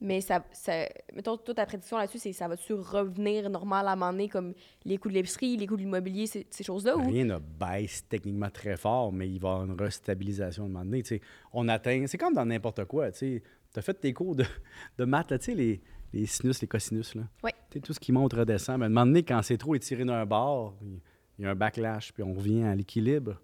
Mais 0.00 0.20
ça, 0.20 0.44
ça, 0.52 0.86
mettons, 1.12 1.36
toute 1.38 1.56
ta 1.56 1.66
prédiction 1.66 1.98
là-dessus, 1.98 2.20
c'est 2.20 2.32
ça 2.32 2.46
va-tu 2.46 2.74
revenir 2.74 3.50
normal 3.50 3.88
à 3.88 3.92
un 3.92 3.96
moment 3.96 4.12
donné, 4.12 4.28
comme 4.28 4.54
les 4.84 4.96
coûts 4.98 5.08
de 5.08 5.14
l'épicerie, 5.14 5.56
les 5.56 5.66
coûts 5.66 5.74
de 5.74 5.80
l'immobilier, 5.80 6.28
ces, 6.28 6.46
ces 6.48 6.62
choses-là? 6.62 6.96
Ou... 6.96 7.04
Rien 7.04 7.24
ne 7.24 7.38
baisse 7.38 8.06
techniquement 8.08 8.50
très 8.50 8.76
fort, 8.76 9.12
mais 9.12 9.28
il 9.28 9.40
va 9.40 9.48
y 9.48 9.52
avoir 9.54 9.64
une 9.64 9.80
restabilisation 9.80 10.62
à 10.62 10.66
un 10.66 10.68
moment 10.68 10.84
donné. 10.84 11.02
On 11.52 11.66
atteint, 11.66 12.04
c'est 12.06 12.18
comme 12.18 12.34
dans 12.34 12.46
n'importe 12.46 12.84
quoi. 12.84 13.10
Tu 13.10 13.42
as 13.74 13.82
fait 13.82 13.94
tes 13.94 14.12
cours 14.12 14.36
de, 14.36 14.44
de 14.98 15.04
maths, 15.04 15.32
là, 15.32 15.38
tu 15.40 15.46
sais, 15.46 15.54
les, 15.54 15.80
les 16.12 16.26
sinus, 16.26 16.60
les 16.60 16.68
cosinus. 16.68 17.14
Là. 17.14 17.22
Tu 17.42 17.50
sais, 17.72 17.80
tout 17.80 17.92
ce 17.92 18.00
qui 18.00 18.12
monte 18.12 18.32
redescend. 18.32 18.78
Mais 18.78 18.84
à 18.84 18.86
un 18.86 18.90
moment 18.90 19.06
donné, 19.06 19.22
quand 19.22 19.42
c'est 19.42 19.58
trop 19.58 19.74
étiré 19.74 20.04
d'un 20.04 20.24
bord, 20.24 20.74
il 21.38 21.44
y 21.44 21.46
a 21.46 21.50
un 21.50 21.54
backlash, 21.54 22.12
puis 22.12 22.22
on 22.22 22.32
revient 22.32 22.64
à 22.64 22.74
l'équilibre. 22.74 23.40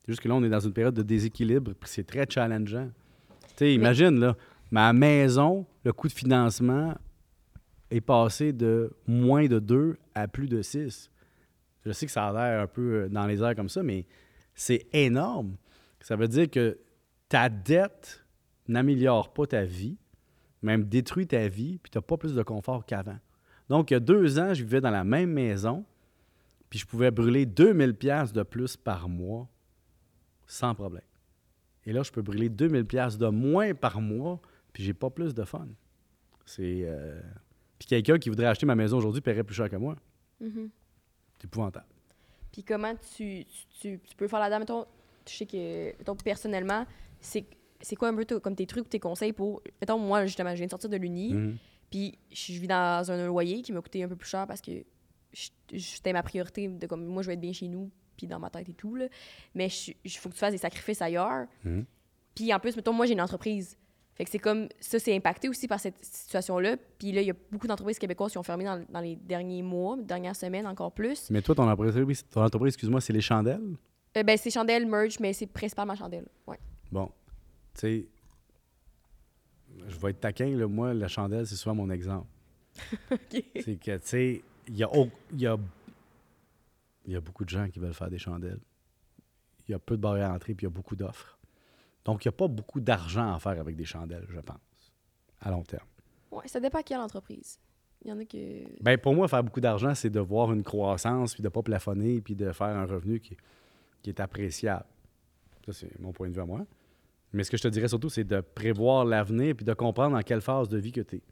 C'est 0.00 0.12
juste 0.12 0.20
que 0.20 0.28
là, 0.28 0.34
on 0.34 0.42
est 0.42 0.48
dans 0.48 0.60
une 0.60 0.72
période 0.72 0.94
de 0.94 1.02
déséquilibre, 1.02 1.72
puis 1.78 1.90
c'est 1.90 2.06
très 2.06 2.26
challengeant. 2.28 2.90
Tu 3.48 3.54
sais, 3.56 3.74
imagine, 3.74 4.18
là, 4.18 4.36
ma 4.70 4.92
maison, 4.92 5.66
le 5.84 5.92
coût 5.92 6.08
de 6.08 6.12
financement 6.12 6.94
est 7.90 8.00
passé 8.00 8.52
de 8.52 8.92
moins 9.06 9.46
de 9.46 9.58
2 9.58 9.96
à 10.14 10.28
plus 10.28 10.48
de 10.48 10.62
6. 10.62 11.10
Je 11.84 11.92
sais 11.92 12.06
que 12.06 12.12
ça 12.12 12.28
a 12.28 12.32
l'air 12.32 12.62
un 12.62 12.66
peu 12.66 13.04
euh, 13.04 13.08
dans 13.08 13.26
les 13.26 13.42
airs 13.42 13.54
comme 13.54 13.68
ça, 13.68 13.82
mais 13.82 14.06
c'est 14.54 14.86
énorme. 14.92 15.56
Ça 16.00 16.16
veut 16.16 16.28
dire 16.28 16.50
que 16.50 16.78
ta 17.28 17.48
dette 17.48 18.24
n'améliore 18.66 19.32
pas 19.32 19.46
ta 19.46 19.64
vie, 19.64 19.96
même 20.66 20.84
détruit 20.84 21.26
ta 21.26 21.48
vie, 21.48 21.78
puis 21.82 21.90
tu 21.90 21.98
n'as 21.98 22.02
pas 22.02 22.16
plus 22.16 22.34
de 22.34 22.42
confort 22.42 22.84
qu'avant. 22.84 23.18
Donc, 23.68 23.90
il 23.90 23.94
y 23.94 23.96
a 23.96 24.00
deux 24.00 24.38
ans, 24.38 24.52
je 24.54 24.62
vivais 24.62 24.80
dans 24.80 24.90
la 24.90 25.04
même 25.04 25.30
maison, 25.32 25.84
puis 26.70 26.78
je 26.78 26.86
pouvais 26.86 27.10
brûler 27.10 27.46
2000 27.46 27.94
pièces 27.94 28.32
de 28.32 28.42
plus 28.42 28.76
par 28.76 29.08
mois 29.08 29.48
sans 30.46 30.74
problème. 30.74 31.02
Et 31.84 31.92
là, 31.92 32.02
je 32.02 32.10
peux 32.12 32.22
brûler 32.22 32.48
2000 32.48 32.84
pièces 32.84 33.18
de 33.18 33.28
moins 33.28 33.74
par 33.74 34.00
mois, 34.00 34.40
puis 34.72 34.82
j'ai 34.84 34.94
pas 34.94 35.10
plus 35.10 35.34
de 35.34 35.44
fun. 35.44 35.66
C'est 36.44 36.82
euh, 36.84 37.20
puis 37.78 37.88
quelqu'un 37.88 38.18
qui 38.18 38.28
voudrait 38.28 38.46
acheter 38.46 38.66
ma 38.66 38.74
maison 38.76 38.98
aujourd'hui 38.98 39.20
paierait 39.20 39.44
plus 39.44 39.54
cher 39.54 39.68
que 39.70 39.76
moi. 39.76 39.96
Mhm. 40.40 40.70
C'est 41.38 41.44
épouvantable. 41.46 41.86
Puis 42.52 42.62
comment 42.64 42.94
tu, 43.16 43.44
tu, 43.44 43.66
tu- 43.80 44.00
tu 44.04 44.16
peux 44.16 44.28
faire 44.28 44.40
la 44.40 44.48
dame, 44.50 44.60
mettons, 44.60 44.86
je 45.28 45.32
sais 45.34 45.46
que, 45.46 45.96
mettons, 45.98 46.14
personnellement, 46.16 46.86
c'est 47.20 47.44
c'est 47.86 47.94
quoi 47.94 48.08
un 48.08 48.14
peu 48.16 48.40
comme 48.40 48.56
tes 48.56 48.66
trucs, 48.66 48.88
tes 48.88 48.98
conseils 48.98 49.32
pour, 49.32 49.62
mettons, 49.80 49.96
moi, 49.98 50.26
justement, 50.26 50.50
je 50.50 50.56
viens 50.56 50.66
de 50.66 50.70
sortir 50.70 50.90
de 50.90 50.96
l'Uni, 50.96 51.32
Mhm. 51.34 51.56
puis 51.88 52.18
je 52.32 52.52
vis 52.54 52.66
dans 52.66 53.10
un 53.12 53.26
loyer 53.26 53.62
qui 53.62 53.72
m'a 53.72 53.80
coûté 53.80 54.02
un 54.02 54.08
peu 54.08 54.16
plus 54.16 54.28
cher 54.28 54.44
parce 54.48 54.60
que 54.60 54.72
c'était 55.32 56.12
ma 56.12 56.22
priorité 56.22 56.66
de 56.68 56.86
comme, 56.86 57.04
moi, 57.06 57.22
je 57.22 57.28
vais 57.28 57.34
être 57.34 57.40
bien 57.40 57.52
chez 57.52 57.68
nous, 57.68 57.90
puis 58.16 58.26
dans 58.26 58.38
ma 58.40 58.50
tête 58.50 58.68
et 58.68 58.72
tout, 58.74 58.96
là. 58.96 59.06
Mais 59.54 59.68
il 60.04 60.10
faut 60.10 60.28
que 60.28 60.34
tu 60.34 60.40
fasses 60.40 60.52
des 60.52 60.58
sacrifices 60.58 61.00
ailleurs. 61.02 61.46
Mhm. 61.64 61.84
Puis 62.34 62.52
en 62.52 62.58
plus, 62.58 62.74
mettons, 62.76 62.92
moi, 62.92 63.06
j'ai 63.06 63.12
une 63.12 63.20
entreprise. 63.20 63.76
Fait 64.14 64.24
que 64.24 64.30
c'est 64.30 64.38
comme, 64.38 64.68
ça, 64.80 64.98
c'est 64.98 65.14
impacté 65.14 65.48
aussi 65.48 65.68
par 65.68 65.78
cette 65.78 66.02
situation-là. 66.02 66.76
Puis 66.98 67.12
là, 67.12 67.20
il 67.20 67.26
y 67.26 67.30
a 67.30 67.34
beaucoup 67.52 67.66
d'entreprises 67.66 67.98
québécoises 67.98 68.32
qui 68.32 68.38
ont 68.38 68.42
fermé 68.42 68.64
dans, 68.64 68.82
dans 68.88 69.00
les 69.00 69.14
derniers 69.16 69.62
mois, 69.62 69.96
dernières 69.98 70.34
semaines 70.36 70.66
encore 70.66 70.92
plus. 70.92 71.30
Mais 71.30 71.42
toi, 71.42 71.54
ton 71.54 71.68
entreprise, 71.68 72.24
ton 72.30 72.42
entreprise 72.42 72.72
excuse-moi, 72.74 73.00
c'est 73.00 73.12
les 73.12 73.20
chandelles? 73.20 73.76
Euh, 74.16 74.22
ben, 74.22 74.36
c'est 74.38 74.50
chandelle, 74.50 74.86
merch, 74.86 75.20
mais 75.20 75.34
c'est 75.34 75.46
principalement 75.46 75.94
chandelle. 75.94 76.26
Ouais. 76.46 76.58
Bon, 76.90 77.10
tu 77.76 77.80
sais, 77.80 78.08
je 79.88 79.98
vais 79.98 80.10
être 80.10 80.20
taquin, 80.20 80.56
là, 80.56 80.66
moi, 80.66 80.94
la 80.94 81.08
chandelle, 81.08 81.46
c'est 81.46 81.56
souvent 81.56 81.74
mon 81.74 81.90
exemple. 81.90 82.26
C'est 83.60 83.76
que, 83.76 83.96
tu 83.96 84.06
sais, 84.06 84.42
il 84.68 84.76
y 84.76 84.84
a, 84.84 84.90
y, 85.34 85.46
a, 85.46 85.56
y 87.06 87.16
a 87.16 87.20
beaucoup 87.20 87.44
de 87.44 87.48
gens 87.48 87.68
qui 87.68 87.78
veulent 87.78 87.94
faire 87.94 88.10
des 88.10 88.18
chandelles. 88.18 88.60
Il 89.66 89.72
y 89.72 89.74
a 89.74 89.78
peu 89.78 89.96
de 89.96 90.02
barrières 90.02 90.30
à 90.30 90.32
l'entrée, 90.34 90.54
puis 90.54 90.64
il 90.64 90.68
y 90.68 90.72
a 90.72 90.74
beaucoup 90.74 90.96
d'offres. 90.96 91.38
Donc, 92.04 92.24
il 92.24 92.28
n'y 92.28 92.34
a 92.34 92.36
pas 92.36 92.48
beaucoup 92.48 92.80
d'argent 92.80 93.34
à 93.34 93.38
faire 93.38 93.58
avec 93.58 93.76
des 93.76 93.84
chandelles, 93.84 94.26
je 94.28 94.40
pense, 94.40 94.92
à 95.40 95.50
long 95.50 95.62
terme. 95.62 95.86
Ouais, 96.30 96.46
ça 96.46 96.60
dépend 96.60 96.78
à 96.78 96.82
quelle 96.82 97.00
entreprise. 97.00 97.58
Il 98.04 98.10
y 98.10 98.12
en 98.12 98.18
a 98.18 98.24
que. 98.24 98.82
Ben, 98.82 98.98
pour 98.98 99.14
moi, 99.14 99.26
faire 99.26 99.42
beaucoup 99.42 99.60
d'argent, 99.60 99.94
c'est 99.94 100.10
de 100.10 100.20
voir 100.20 100.52
une 100.52 100.62
croissance, 100.62 101.34
puis 101.34 101.42
de 101.42 101.48
ne 101.48 101.52
pas 101.52 101.62
plafonner, 101.62 102.20
puis 102.20 102.34
de 102.34 102.52
faire 102.52 102.68
un 102.68 102.84
revenu 102.84 103.20
qui, 103.20 103.36
qui 104.02 104.10
est 104.10 104.20
appréciable. 104.20 104.84
Ça, 105.64 105.72
c'est 105.72 105.98
mon 105.98 106.12
point 106.12 106.28
de 106.28 106.34
vue 106.34 106.40
à 106.40 106.46
moi. 106.46 106.64
Mais 107.32 107.44
ce 107.44 107.50
que 107.50 107.56
je 107.56 107.62
te 107.62 107.68
dirais 107.68 107.88
surtout, 107.88 108.08
c'est 108.08 108.24
de 108.24 108.40
prévoir 108.40 109.04
l'avenir, 109.04 109.54
puis 109.54 109.64
de 109.64 109.74
comprendre 109.74 110.16
dans 110.16 110.22
quelle 110.22 110.40
phase 110.40 110.68
de 110.68 110.78
vie 110.78 110.92
que 110.92 111.00
tu 111.00 111.16
es. 111.16 111.22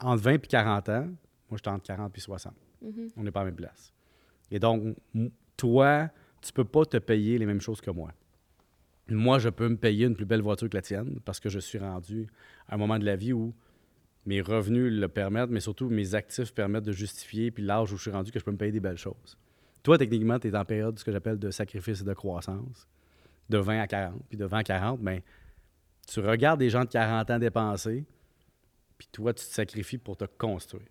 Entre 0.00 0.22
20 0.22 0.32
et 0.32 0.38
40 0.38 0.88
ans, 0.88 1.06
moi, 1.50 1.56
je 1.56 1.58
suis 1.58 1.68
entre 1.68 1.84
40 1.84 2.16
et 2.16 2.20
60. 2.20 2.54
Mhm. 2.82 3.08
On 3.16 3.22
n'est 3.22 3.30
pas 3.30 3.40
à 3.40 3.44
la 3.44 3.50
même 3.50 3.56
place. 3.56 3.92
Et 4.50 4.58
donc, 4.58 4.96
toi, 5.56 6.10
tu 6.40 6.52
peux 6.52 6.64
pas 6.64 6.84
te 6.84 6.98
payer 6.98 7.38
les 7.38 7.46
mêmes 7.46 7.60
choses 7.60 7.80
que 7.80 7.90
moi. 7.90 8.12
Moi, 9.08 9.38
je 9.38 9.48
peux 9.48 9.68
me 9.68 9.76
payer 9.76 10.06
une 10.06 10.14
plus 10.14 10.26
belle 10.26 10.42
voiture 10.42 10.68
que 10.68 10.76
la 10.76 10.82
tienne 10.82 11.18
parce 11.24 11.40
que 11.40 11.48
je 11.48 11.58
suis 11.58 11.78
rendu 11.78 12.26
à 12.68 12.74
un 12.74 12.78
moment 12.78 12.98
de 12.98 13.04
la 13.04 13.16
vie 13.16 13.32
où 13.32 13.54
mes 14.26 14.42
revenus 14.42 14.92
le 14.92 15.08
permettent, 15.08 15.48
mais 15.48 15.60
surtout 15.60 15.88
mes 15.88 16.14
actifs 16.14 16.52
permettent 16.52 16.84
de 16.84 16.92
justifier, 16.92 17.50
puis 17.50 17.64
l'âge 17.64 17.92
où 17.92 17.96
je 17.96 18.02
suis 18.02 18.10
rendu, 18.10 18.30
que 18.30 18.38
je 18.38 18.44
peux 18.44 18.50
me 18.50 18.58
payer 18.58 18.72
des 18.72 18.80
belles 18.80 18.98
choses. 18.98 19.38
Toi, 19.82 19.96
techniquement, 19.96 20.38
tu 20.38 20.48
es 20.48 20.56
en 20.56 20.64
période 20.66 20.94
de 20.94 20.98
ce 20.98 21.04
que 21.04 21.12
j'appelle 21.12 21.38
de 21.38 21.50
sacrifice 21.50 22.02
et 22.02 22.04
de 22.04 22.12
croissance, 22.12 22.86
de 23.48 23.58
20 23.58 23.80
à 23.80 23.86
40. 23.86 24.22
Puis 24.28 24.38
de 24.38 24.44
20 24.44 24.58
à 24.58 24.62
40, 24.64 25.00
ben, 25.00 25.20
tu 26.06 26.20
regardes 26.20 26.58
des 26.60 26.70
gens 26.70 26.84
de 26.84 26.88
40 26.90 27.30
ans 27.30 27.38
dépenser, 27.38 28.04
puis 28.96 29.08
toi, 29.12 29.32
tu 29.32 29.44
te 29.44 29.50
sacrifies 29.52 29.98
pour 29.98 30.16
te 30.16 30.24
construire. 30.24 30.86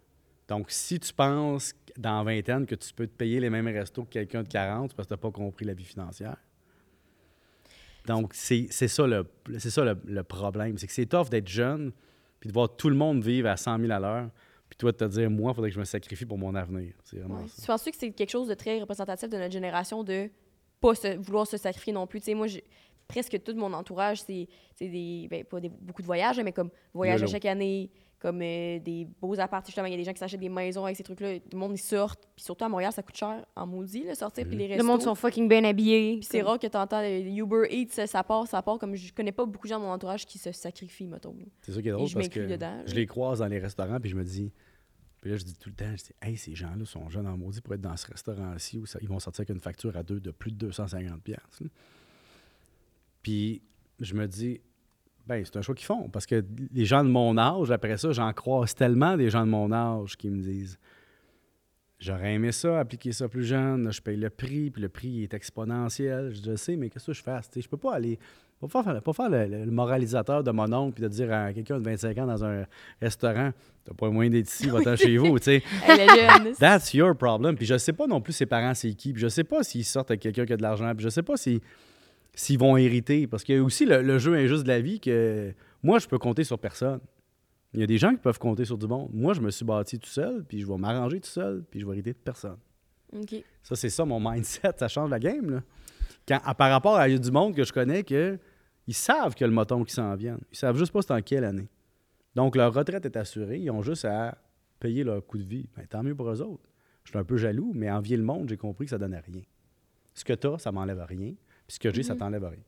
Donc, 0.47 0.71
si 0.71 0.99
tu 0.99 1.13
penses 1.13 1.73
dans 1.97 2.23
vingtaine 2.23 2.65
que 2.65 2.75
tu 2.75 2.93
peux 2.93 3.05
te 3.07 3.15
payer 3.15 3.39
les 3.39 3.49
mêmes 3.49 3.67
restos 3.67 4.03
que 4.05 4.11
quelqu'un 4.11 4.43
de 4.43 4.47
40, 4.47 4.91
c'est 4.91 4.95
parce 4.95 5.07
que 5.07 5.13
tu 5.13 5.17
n'as 5.17 5.21
pas 5.21 5.31
compris 5.31 5.65
la 5.65 5.73
vie 5.73 5.83
financière. 5.83 6.37
Donc, 8.05 8.33
c'est 8.33 8.69
ça, 8.71 9.05
le, 9.05 9.27
c'est 9.57 9.69
ça 9.69 9.83
le, 9.83 9.97
le 10.05 10.23
problème. 10.23 10.77
C'est 10.77 10.87
que 10.87 10.93
c'est 10.93 11.05
tough 11.07 11.29
d'être 11.29 11.47
jeune, 11.49 11.91
puis 12.39 12.47
de 12.47 12.53
voir 12.53 12.73
tout 12.77 12.89
le 12.89 12.95
monde 12.95 13.21
vivre 13.21 13.49
à 13.49 13.57
100 13.57 13.79
000 13.79 13.91
à 13.91 13.99
l'heure, 13.99 14.29
puis 14.69 14.77
toi 14.77 14.93
de 14.93 14.97
te 14.97 15.03
dire, 15.05 15.29
moi, 15.29 15.51
il 15.51 15.55
faudrait 15.55 15.69
que 15.69 15.75
je 15.75 15.79
me 15.79 15.85
sacrifie 15.85 16.25
pour 16.25 16.37
mon 16.37 16.55
avenir. 16.55 16.93
C'est 17.03 17.17
vraiment 17.19 17.41
Ouais. 17.41 17.47
ça. 17.49 17.61
Tu 17.61 17.67
penses 17.67 17.83
que 17.83 17.91
c'est 17.97 18.11
quelque 18.11 18.29
chose 18.29 18.47
de 18.47 18.53
très 18.53 18.79
représentatif 18.79 19.27
de 19.29 19.37
notre 19.37 19.51
génération 19.51 20.03
de 20.03 20.29
pas 20.79 20.95
se- 20.95 21.17
vouloir 21.17 21.47
se 21.47 21.57
sacrifier 21.57 21.93
non 21.93 22.07
plus? 22.07 22.19
Tu 22.19 22.25
sais, 22.25 22.33
moi, 22.33 22.47
presque 23.07 23.41
tout 23.43 23.55
mon 23.55 23.73
entourage, 23.73 24.21
c'est 24.21 24.47
c'est 24.75 24.89
des, 24.89 25.27
ben, 25.29 25.43
pas 25.43 25.59
des, 25.59 25.69
beaucoup 25.69 26.01
de 26.01 26.07
voyages, 26.07 26.39
mais 26.39 26.51
comme 26.51 26.69
voyages 26.93 27.23
à 27.23 27.27
chaque 27.27 27.45
année, 27.45 27.89
comme 28.19 28.41
euh, 28.41 28.79
des 28.79 29.07
beaux 29.21 29.39
apparts. 29.39 29.63
Justement, 29.65 29.85
il 29.85 29.91
y 29.91 29.93
a 29.93 29.97
des 29.97 30.03
gens 30.03 30.11
qui 30.11 30.17
s'achètent 30.19 30.39
des 30.39 30.49
maisons 30.49 30.83
avec 30.85 30.97
ces 30.97 31.03
trucs-là. 31.03 31.35
Tout 31.39 31.49
le 31.53 31.57
monde, 31.59 31.73
ils 31.73 31.77
sortent. 31.77 32.27
Puis 32.35 32.43
surtout 32.43 32.65
à 32.65 32.69
Montréal, 32.69 32.91
ça 32.91 33.03
coûte 33.03 33.15
cher 33.15 33.45
en 33.55 33.67
maudit, 33.67 34.03
là, 34.05 34.15
sortir. 34.15 34.45
Puis 34.47 34.55
les 34.57 34.67
Le 34.67 34.73
restos. 34.73 34.87
monde 34.87 35.01
sont 35.03 35.13
fucking 35.13 35.47
bien 35.47 35.63
habillés. 35.63 36.17
Puis 36.17 36.27
c'est 36.31 36.41
rare 36.41 36.57
que 36.57 36.65
tu 36.65 36.77
entends 36.77 37.03
Uber 37.03 37.67
Eats, 37.69 37.89
ça, 37.91 38.07
ça 38.07 38.23
part, 38.23 38.47
ça 38.47 38.61
part. 38.63 38.79
Comme 38.79 38.95
je 38.95 39.13
connais 39.13 39.31
pas 39.31 39.45
beaucoup 39.45 39.67
de 39.67 39.71
gens 39.73 39.79
de 39.79 39.85
mon 39.85 39.91
entourage 39.91 40.25
qui 40.25 40.39
se 40.39 40.51
sacrifient, 40.51 41.05
mettons. 41.07 41.35
C'est 41.61 41.71
ça 41.73 41.81
qui 41.81 41.89
est 41.89 41.91
drôle 41.91 42.07
je 42.07 42.15
parce 42.15 42.25
m'inclus 42.25 42.47
que 42.47 42.51
dedans, 42.53 42.81
je 42.87 42.95
les 42.95 43.05
croise 43.05 43.39
dans 43.39 43.47
les 43.47 43.59
restaurants, 43.59 43.99
puis 43.99 44.09
je 44.09 44.15
me 44.15 44.23
dis, 44.23 44.51
puis 45.21 45.31
là, 45.31 45.37
je 45.37 45.43
dis 45.43 45.55
tout 45.55 45.69
le 45.69 45.75
temps, 45.75 45.91
je 45.91 46.03
dis, 46.03 46.11
hey, 46.21 46.37
ces 46.37 46.55
gens-là 46.55 46.85
sont 46.85 47.09
jeunes 47.09 47.27
en 47.27 47.37
maudit 47.37 47.61
pour 47.61 47.73
être 47.73 47.81
dans 47.81 47.97
ce 47.97 48.07
restaurant-ci 48.07 48.77
où 48.77 48.85
ils 49.01 49.07
vont 49.07 49.19
sortir 49.19 49.41
avec 49.41 49.49
une 49.49 49.59
facture 49.59 49.95
à 49.97 50.03
deux 50.03 50.19
de 50.19 50.31
plus 50.31 50.51
de 50.51 50.69
250$. 50.69 51.19
piastres, 51.21 51.63
là. 51.63 51.69
Puis 53.23 53.61
je 53.99 54.13
me 54.13 54.27
dis, 54.27 54.61
ben, 55.25 55.43
c'est 55.43 55.57
un 55.57 55.61
choix 55.61 55.75
qu'ils 55.75 55.85
font 55.85 56.07
parce 56.07 56.25
que 56.25 56.45
les 56.71 56.85
gens 56.85 57.03
de 57.03 57.09
mon 57.09 57.37
âge, 57.37 57.71
après 57.71 57.97
ça, 57.97 58.11
j'en 58.13 58.31
croise 58.31 58.73
tellement 58.73 59.17
des 59.17 59.29
gens 59.29 59.45
de 59.45 59.51
mon 59.51 59.71
âge 59.71 60.15
qui 60.15 60.29
me 60.29 60.41
disent, 60.41 60.79
j'aurais 61.99 62.33
aimé 62.33 62.51
ça, 62.51 62.79
appliquer 62.79 63.11
ça 63.11 63.27
plus 63.27 63.43
jeune, 63.43 63.83
là, 63.85 63.91
je 63.91 64.01
paye 64.01 64.17
le 64.17 64.29
prix, 64.29 64.69
puis 64.71 64.81
le 64.81 64.89
prix 64.89 65.23
est 65.23 65.33
exponentiel. 65.33 66.33
Je 66.33 66.55
sais, 66.55 66.75
mais 66.75 66.89
qu'est-ce 66.89 67.07
que 67.07 67.13
je 67.13 67.21
fasse? 67.23 67.49
Tu 67.49 67.55
sais, 67.55 67.61
je 67.61 67.69
peux 67.69 67.77
pas 67.77 67.95
aller 67.95 68.19
pas 68.59 68.67
faire, 68.83 69.01
pas 69.03 69.13
faire 69.13 69.29
le, 69.29 69.65
le 69.65 69.71
moralisateur 69.71 70.43
de 70.43 70.49
mon 70.49 70.71
oncle 70.73 70.93
puis 70.95 71.03
de 71.03 71.07
dire 71.09 71.31
à 71.31 71.53
quelqu'un 71.53 71.77
de 71.77 71.83
25 71.83 72.17
ans 72.17 72.25
dans 72.25 72.43
un 72.43 72.65
restaurant 72.99 73.51
T'as 73.85 73.93
pas 73.93 74.09
moyen 74.09 74.31
d'être 74.31 74.49
ici, 74.51 74.67
va-t'en 74.67 74.95
chez 74.95 75.15
vous. 75.17 75.37
tu. 75.39 75.61
That's 76.59 76.93
your 76.95 77.15
problem. 77.15 77.55
Puis 77.55 77.67
je 77.67 77.77
sais 77.77 77.93
pas 77.93 78.07
non 78.07 78.19
plus 78.19 78.33
ses 78.33 78.47
parents 78.47 78.73
c'est 78.73 78.93
qui. 78.95 79.13
Puis 79.13 79.21
je 79.21 79.27
sais 79.27 79.43
pas 79.43 79.61
s'ils 79.63 79.85
sortent 79.85 80.09
avec 80.11 80.21
quelqu'un 80.21 80.45
qui 80.47 80.53
a 80.53 80.57
de 80.57 80.61
l'argent. 80.63 80.91
Puis 80.95 81.03
je 81.03 81.09
sais 81.09 81.21
pas 81.23 81.37
si- 81.37 81.61
s'ils 82.33 82.57
vont 82.59 82.75
hériter. 82.77 83.27
Parce 83.27 83.43
qu'il 83.43 83.55
y 83.55 83.57
a 83.59 83.63
aussi 83.63 83.85
le, 83.85 84.01
le 84.01 84.17
jeu 84.17 84.33
injuste 84.33 84.63
de 84.63 84.67
la 84.69 84.81
vie 84.81 84.99
que 84.99 85.53
moi, 85.83 85.99
je 85.99 86.07
peux 86.07 86.17
compter 86.17 86.43
sur 86.43 86.57
personne. 86.59 86.99
Il 87.73 87.79
y 87.81 87.83
a 87.83 87.87
des 87.87 87.97
gens 87.97 88.11
qui 88.11 88.17
peuvent 88.21 88.39
compter 88.39 88.65
sur 88.65 88.77
du 88.77 88.87
monde. 88.87 89.09
Moi, 89.13 89.33
je 89.33 89.41
me 89.41 89.51
suis 89.51 89.65
bâti 89.65 89.99
tout 89.99 90.09
seul, 90.09 90.43
puis 90.43 90.59
je 90.61 90.67
vais 90.67 90.77
m'arranger 90.77 91.19
tout 91.19 91.29
seul, 91.29 91.63
puis 91.69 91.79
je 91.79 91.85
vais 91.85 91.93
hériter 91.93 92.13
de 92.13 92.17
personne. 92.17 92.57
Ça, 93.63 93.75
c'est 93.75 93.89
ça 93.89 94.05
mon 94.05 94.19
mindset. 94.19 94.71
Ça 94.77 94.87
change 94.87 95.09
la 95.09 95.19
game. 95.19 95.49
Là. 95.49 95.63
Quand, 96.27 96.39
à- 96.43 96.53
par 96.55 96.71
rapport 96.71 96.95
à 96.97 97.09
du 97.09 97.31
monde 97.31 97.55
que 97.55 97.63
je 97.63 97.71
connais 97.73 98.03
que 98.03 98.37
ils 98.87 98.93
savent 98.93 99.35
que 99.35 99.43
le 99.43 99.51
moton 99.51 99.83
qui 99.83 99.93
s'en 99.93 100.15
vient. 100.15 100.39
Ils 100.51 100.57
savent 100.57 100.77
juste 100.77 100.91
pas 100.93 101.01
c'est 101.01 101.11
en 101.13 101.21
quelle 101.21 101.43
année. 101.43 101.67
Donc, 102.35 102.55
leur 102.55 102.73
retraite 102.73 103.05
est 103.05 103.17
assurée. 103.17 103.59
Ils 103.59 103.69
ont 103.71 103.81
juste 103.81 104.05
à 104.05 104.37
payer 104.79 105.03
leur 105.03 105.25
coût 105.25 105.37
de 105.37 105.43
vie. 105.43 105.67
Ben, 105.75 105.85
tant 105.87 106.03
mieux 106.03 106.15
pour 106.15 106.29
eux 106.29 106.41
autres. 106.41 106.69
Je 107.03 107.09
suis 107.09 107.17
un 107.19 107.23
peu 107.23 107.37
jaloux, 107.37 107.71
mais 107.75 107.89
envier 107.91 108.15
le 108.17 108.23
monde, 108.23 108.47
j'ai 108.49 108.57
compris 108.57 108.85
que 108.85 108.91
ça 108.91 108.97
donnait 108.97 109.19
rien. 109.19 109.41
Ce 110.13 110.23
que 110.23 110.33
tu 110.33 110.47
as, 110.47 110.57
ça 110.59 110.71
m'enlève 110.71 111.03
rien. 111.07 111.33
Puis 111.67 111.75
ce 111.75 111.79
que 111.79 111.91
j'ai, 111.93 112.03
ça 112.03 112.15
t'enlève 112.15 112.43
rien. 112.45 112.63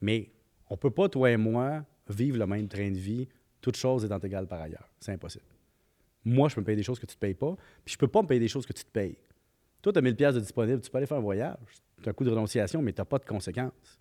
Mais 0.00 0.30
on 0.70 0.76
peut 0.76 0.90
pas, 0.90 1.08
toi 1.08 1.30
et 1.30 1.36
moi, 1.36 1.84
vivre 2.08 2.38
le 2.38 2.46
même 2.46 2.68
train 2.68 2.90
de 2.90 2.96
vie, 2.98 3.28
toutes 3.64 3.76
choses 3.76 4.04
étant 4.04 4.18
égales 4.18 4.46
par 4.46 4.60
ailleurs. 4.60 4.86
C'est 5.00 5.12
impossible. 5.12 5.44
Moi, 6.26 6.48
je 6.50 6.54
peux 6.54 6.60
me 6.60 6.66
payer 6.66 6.76
des 6.76 6.82
choses 6.82 6.98
que 6.98 7.06
tu 7.06 7.12
ne 7.12 7.14
te 7.14 7.20
payes 7.20 7.34
pas, 7.34 7.56
puis 7.84 7.94
je 7.94 7.98
peux 7.98 8.08
pas 8.08 8.20
me 8.22 8.26
payer 8.28 8.40
des 8.40 8.48
choses 8.48 8.66
que 8.66 8.72
tu 8.74 8.84
te 8.84 8.90
payes. 8.90 9.16
Toi, 9.80 9.92
tu 9.92 9.98
as 9.98 10.02
1000 10.02 10.16
pièces 10.16 10.34
de 10.34 10.40
disponible, 10.40 10.80
tu 10.82 10.90
peux 10.90 10.98
aller 10.98 11.06
faire 11.06 11.16
un 11.16 11.20
voyage. 11.22 11.56
C'est 11.98 12.08
un 12.08 12.12
coup 12.12 12.24
de 12.24 12.30
renonciation, 12.30 12.82
mais 12.82 12.92
tu 12.92 13.00
n'as 13.00 13.04
pas 13.06 13.18
de 13.18 13.24
conséquences. 13.24 14.00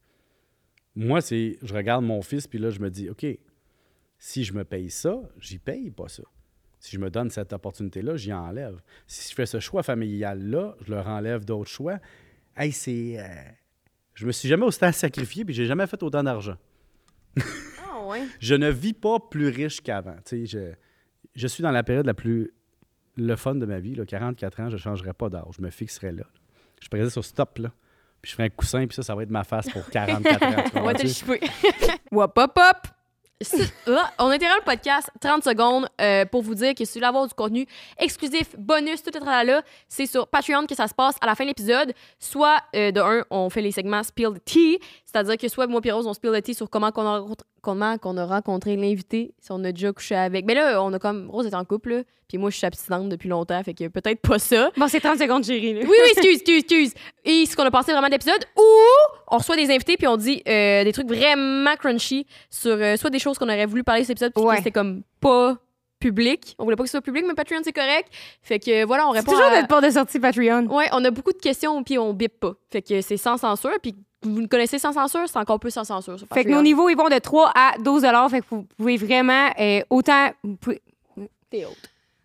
Moi, 0.96 1.22
c'est 1.22 1.58
je 1.62 1.74
regarde 1.74 2.04
mon 2.04 2.22
fils, 2.22 2.46
puis 2.48 2.60
là, 2.60 2.70
je 2.70 2.80
me 2.80 2.90
dis, 2.90 3.10
OK, 3.10 3.26
si 4.20 4.44
je 4.44 4.54
me 4.54 4.64
paye 4.66 4.90
ça, 4.90 5.22
j'y 5.40 5.60
paye 5.60 5.90
pas 5.92 6.08
ça. 6.10 6.24
Si 6.80 6.92
je 6.96 7.00
me 7.00 7.10
donne 7.10 7.30
cette 7.30 7.54
opportunité-là, 7.54 8.18
j'y 8.18 8.34
enlève. 8.34 8.82
Si 9.08 9.30
je 9.30 9.36
fais 9.36 9.46
ce 9.46 9.60
choix 9.62 9.84
familial-là, 9.84 10.76
je 10.86 10.92
leur 10.92 11.08
enlève 11.08 11.46
d'autres 11.46 11.70
choix. 11.70 12.00
Hey, 12.58 12.72
c'est. 12.74 13.20
euh, 13.20 13.26
Je 14.16 14.26
me 14.26 14.32
suis 14.34 14.48
jamais 14.50 14.66
autant 14.66 14.92
sacrifié, 14.92 15.46
puis 15.46 15.54
j'ai 15.54 15.66
jamais 15.66 15.88
fait 15.88 16.02
autant 16.04 16.24
d'argent. 16.24 16.58
Ah, 18.04 18.08
ouais? 18.08 18.24
Je 18.40 18.56
ne 18.56 18.70
vis 18.70 18.94
pas 18.94 19.20
plus 19.20 19.48
riche 19.50 19.82
qu'avant. 19.82 20.16
Je- 20.32 20.74
je 21.36 21.48
suis 21.48 21.64
dans 21.64 21.72
la 21.72 21.84
période 21.84 22.06
la 22.06 22.14
plus 22.14 22.52
le 23.16 23.36
fun 23.36 23.56
de 23.56 23.66
ma 23.66 23.80
vie. 23.80 23.96
Là, 23.96 24.06
44 24.06 24.60
ans, 24.60 24.70
je 24.70 24.76
ne 24.76 24.80
changerai 24.80 25.14
pas 25.14 25.30
d'âge. 25.30 25.44
Je 25.58 25.62
me 25.62 25.70
fixerai 25.70 26.12
là. 26.12 26.24
Je 26.82 26.88
prédis 26.90 27.12
sur 27.12 27.24
stop, 27.24 27.58
là. 27.60 27.72
Puis 28.22 28.30
je 28.32 28.36
ferai 28.36 28.46
un 28.48 28.50
coussin, 28.50 28.86
puis 28.88 28.96
ça, 28.96 29.04
ça 29.04 29.16
va 29.16 29.24
être 29.24 29.30
ma 29.30 29.44
face 29.44 29.70
pour 29.70 29.86
44 29.90 30.44
ans. 30.44 30.64
On. 30.76 30.84
Wop, 32.12 32.38
hop, 32.38 32.58
hop! 32.58 32.88
On 34.20 34.28
interrompt 34.30 34.62
le 34.62 34.64
podcast 34.66 35.10
30 35.20 35.44
secondes 35.44 35.88
euh, 36.00 36.24
pour 36.26 36.42
vous 36.44 36.56
dire 36.56 36.74
que 36.74 36.86
si 36.86 36.94
vous 36.94 37.00
voulez 37.00 37.08
avoir 37.08 37.28
du 37.28 37.34
contenu 37.34 37.66
exclusif, 37.98 38.56
bonus, 38.58 39.04
tout 39.04 39.10
est 39.18 39.44
là, 39.44 39.62
c'est 39.90 40.06
sur 40.06 40.28
Patreon 40.30 40.66
que 40.66 40.76
ça 40.76 40.88
se 40.88 40.94
passe 40.94 41.16
à 41.20 41.26
la 41.26 41.36
fin 41.36 41.44
de 41.44 41.50
l'épisode. 41.50 41.92
Soit, 42.20 42.60
euh, 42.76 42.92
de 42.92 43.02
un, 43.02 43.26
on 43.32 43.50
fait 43.50 43.62
les 43.62 43.72
segments 43.72 44.02
Spill 44.04 44.30
the 44.36 44.46
Tea, 44.46 44.80
c'est-à-dire 45.06 45.38
que 45.38 45.48
soit 45.50 45.68
moi 45.68 45.82
et 45.84 45.92
Rose, 45.92 46.08
on 46.08 46.14
spill 46.14 46.32
the 46.32 46.42
tea 46.42 46.54
sur 46.54 46.70
comment 46.70 46.92
qu'on 46.92 47.06
a, 47.06 47.20
rencontré- 47.20 47.46
comment 47.64 47.98
qu'on 47.98 48.18
a 48.18 48.26
rencontré 48.26 48.76
l'invité, 48.76 49.34
si 49.40 49.52
on 49.52 49.64
a 49.64 49.72
déjà 49.72 49.92
couché 49.92 50.14
avec. 50.16 50.46
Mais 50.46 50.54
là, 50.54 50.84
on 50.84 50.94
a 50.94 51.00
comme. 51.00 51.28
Rose 51.32 51.48
est 51.48 51.56
en 51.56 51.66
couple, 51.66 51.90
là, 51.90 52.02
puis 52.28 52.38
moi, 52.38 52.52
je 52.52 52.58
suis 52.58 52.68
abstinente 52.68 53.10
depuis 53.10 53.30
longtemps, 53.30 53.64
fait 53.64 53.74
que 53.74 53.88
peut-être 53.88 54.22
pas 54.22 54.38
ça. 54.38 54.70
Bon, 54.78 54.88
c'est 54.88 55.00
30 55.00 55.18
secondes, 55.18 55.44
chérie. 55.44 55.74
là. 55.74 55.80
Oui, 55.82 55.88
oui, 55.90 56.10
excuse, 56.12 56.36
excuse, 56.36 56.58
excuse. 56.60 56.94
Et 57.26 57.46
ce 57.48 57.56
qu'on 57.56 57.64
a 57.66 57.72
pensé 57.72 57.92
vraiment 57.92 58.08
de 58.08 58.12
l'épisode, 58.12 58.46
ou 58.58 58.62
on 59.32 59.38
reçoit 59.38 59.56
des 59.56 59.72
invités 59.74 59.98
puis 59.98 60.06
on 60.08 60.18
dit 60.18 60.44
euh, 60.48 60.84
des 60.84 60.92
trucs 60.94 61.08
vraiment 61.08 61.76
crunchy 61.78 62.28
sur 62.52 62.74
euh, 62.74 62.98
soit 62.98 63.10
des 63.10 63.18
choses 63.20 63.40
qu'on 63.40 63.46
aurait 63.48 63.66
voulu 63.66 63.84
parler 63.84 64.02
de 64.02 64.06
cet 64.08 64.18
épisode 64.18 64.34
puis 64.36 64.44
Ouais. 64.44 64.58
c'était 64.58 64.72
comme 64.72 65.02
pas 65.22 65.58
public. 66.00 66.56
On 66.60 66.66
voulait 66.66 66.76
pas 66.76 66.84
que 66.84 66.90
ce 66.90 66.92
soit 66.92 67.02
public, 67.02 67.24
mais 67.26 67.34
Patreon, 67.34 67.62
c'est 67.64 67.72
correct. 67.72 68.10
Fait 68.42 68.60
que 68.60 68.84
voilà, 68.86 69.08
on 69.08 69.14
C'est 69.14 69.20
répond 69.20 69.32
toujours 69.32 69.48
à... 69.48 69.56
notre 69.56 69.68
porte 69.70 69.86
de 69.86 69.90
sortie 69.90 70.20
Patreon. 70.20 70.66
Ouais, 70.68 70.90
on 70.92 71.04
a 71.06 71.12
beaucoup 71.12 71.32
de 71.32 71.38
questions 71.38 71.82
puis 71.82 71.98
on 71.98 72.14
bip 72.14 72.40
pas. 72.42 72.54
Fait 72.70 72.82
que 72.82 73.00
c'est 73.02 73.16
sans 73.18 73.38
censure 73.38 73.78
puis 73.82 73.96
vous 74.24 74.42
nous 74.42 74.48
connaissez 74.48 74.80
sans 74.80 74.94
censure, 74.94 75.28
c'est 75.28 75.38
encore 75.40 75.60
plus 75.60 75.72
sans 75.72 75.84
censure 75.84 76.18
sur 76.18 76.28
Fait 76.34 76.44
que 76.46 76.50
nos 76.50 76.62
niveaux, 76.62 76.90
ils 76.90 76.96
vont 76.98 77.10
de 77.10 77.20
3 77.20 77.52
à 77.56 77.78
12 77.80 78.02
Fait 78.30 78.40
que 78.42 78.46
vous 78.50 78.64
pouvez 78.78 78.98
vraiment 78.98 79.50
euh, 79.60 79.82
autant. 79.90 80.30
Vous 80.44 80.56
pouvez, 80.56 80.82
T'es 81.50 81.66
haute. 81.66 81.78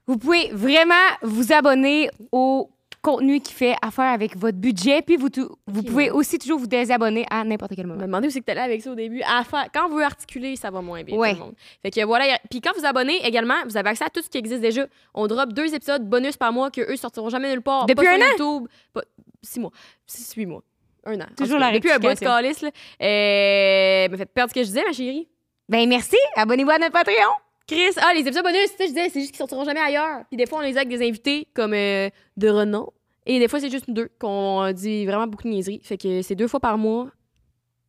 vous 0.06 0.16
pouvez 0.18 0.50
vraiment 0.52 0.94
vous 1.22 1.52
abonner 1.52 2.08
au 2.32 2.70
contenu 3.00 3.40
qui 3.40 3.52
fait 3.54 3.76
affaire 3.80 4.12
avec 4.12 4.36
votre 4.36 4.58
budget. 4.58 5.02
Puis 5.02 5.16
vous, 5.16 5.28
vous 5.68 5.82
pouvez 5.84 6.10
aussi 6.10 6.36
toujours 6.38 6.58
vous 6.58 6.66
désabonner 6.66 7.26
à 7.30 7.44
n'importe 7.44 7.72
quel 7.76 7.84
On 7.86 7.88
m'a 7.90 7.94
moment. 7.94 8.06
demandé 8.06 8.26
où 8.26 8.30
c'est 8.30 8.40
que 8.40 8.44
t'allais 8.46 8.60
avec 8.60 8.82
ça 8.82 8.90
au 8.90 8.94
début. 8.96 9.22
À 9.22 9.44
faire- 9.44 9.68
Quand 9.72 9.86
on 9.86 9.94
veut 9.94 10.02
articuler, 10.02 10.56
ça 10.56 10.70
va 10.70 10.80
moins 10.82 11.04
bien, 11.04 11.16
Ouais. 11.16 11.32
tout 11.34 11.38
le 11.38 11.44
monde. 11.46 11.54
Fait 11.80 11.90
que 11.92 12.04
voilà. 12.04 12.34
a- 12.34 12.38
Puis 12.50 12.60
quand 12.60 12.72
vous 12.76 12.84
abonnez 12.84 13.24
également, 13.24 13.54
vous 13.66 13.76
avez 13.76 13.90
accès 13.90 14.04
à 14.04 14.10
tout 14.10 14.20
ce 14.20 14.28
qui 14.28 14.38
existe 14.38 14.60
déjà. 14.60 14.86
On 15.14 15.26
drop 15.28 15.52
deux 15.52 15.72
épisodes 15.74 16.08
bonus 16.08 16.36
par 16.36 16.52
mois 16.52 16.70
que 16.70 16.80
eux 16.92 16.96
sortiront 16.96 17.28
jamais 17.28 17.50
nulle 17.50 17.62
part. 17.62 17.86
Depuis 17.86 18.04
pas 18.04 18.14
un 18.14 18.18
sur 18.18 18.28
YouTube. 18.30 18.68
Pas... 18.92 19.02
Six 19.42 19.60
mois. 19.60 19.70
Six, 20.06 20.34
huit 20.34 20.46
mois. 20.46 20.62
Un 21.04 21.20
an. 21.20 21.26
Toujours 21.36 21.58
la 21.58 21.72
Depuis 21.72 21.90
un 21.90 21.98
bout 21.98 22.08
de 22.08 22.18
calice, 22.18 22.60
là. 22.62 22.70
Euh... 23.02 24.08
Me 24.08 24.16
fait 24.16 24.26
perdre 24.26 24.50
ce 24.50 24.54
que 24.54 24.62
je 24.62 24.66
disais, 24.66 24.84
ma 24.84 24.92
chérie. 24.92 25.28
Ben 25.68 25.88
merci. 25.88 26.16
Abonnez-vous 26.36 26.70
à 26.70 26.78
notre 26.78 26.92
Patreon. 26.92 27.32
Chris, 27.66 27.92
ah, 27.98 28.12
les 28.14 28.20
épisodes 28.20 28.42
bonus, 28.42 28.70
tu 28.70 28.76
sais, 28.78 28.84
je 28.84 28.88
disais, 28.88 29.08
c'est 29.10 29.20
juste 29.20 29.32
qu'ils 29.32 29.38
sortiront 29.38 29.64
jamais 29.64 29.80
ailleurs. 29.80 30.24
Puis 30.30 30.38
des 30.38 30.46
fois, 30.46 30.60
on 30.60 30.62
les 30.62 30.76
a 30.76 30.80
avec 30.80 30.88
des 30.88 31.06
invités 31.06 31.48
comme 31.54 31.74
euh, 31.74 32.08
de 32.36 32.48
renom. 32.48 32.90
Et 33.26 33.38
des 33.38 33.46
fois, 33.46 33.60
c'est 33.60 33.68
juste 33.68 33.88
nous 33.88 33.94
deux 33.94 34.08
qu'on 34.18 34.72
dit 34.72 35.04
vraiment 35.04 35.26
beaucoup 35.26 35.44
de 35.44 35.50
niaiseries. 35.50 35.80
Fait 35.84 35.98
que 35.98 36.22
c'est 36.22 36.34
deux 36.34 36.48
fois 36.48 36.60
par 36.60 36.78
mois. 36.78 37.08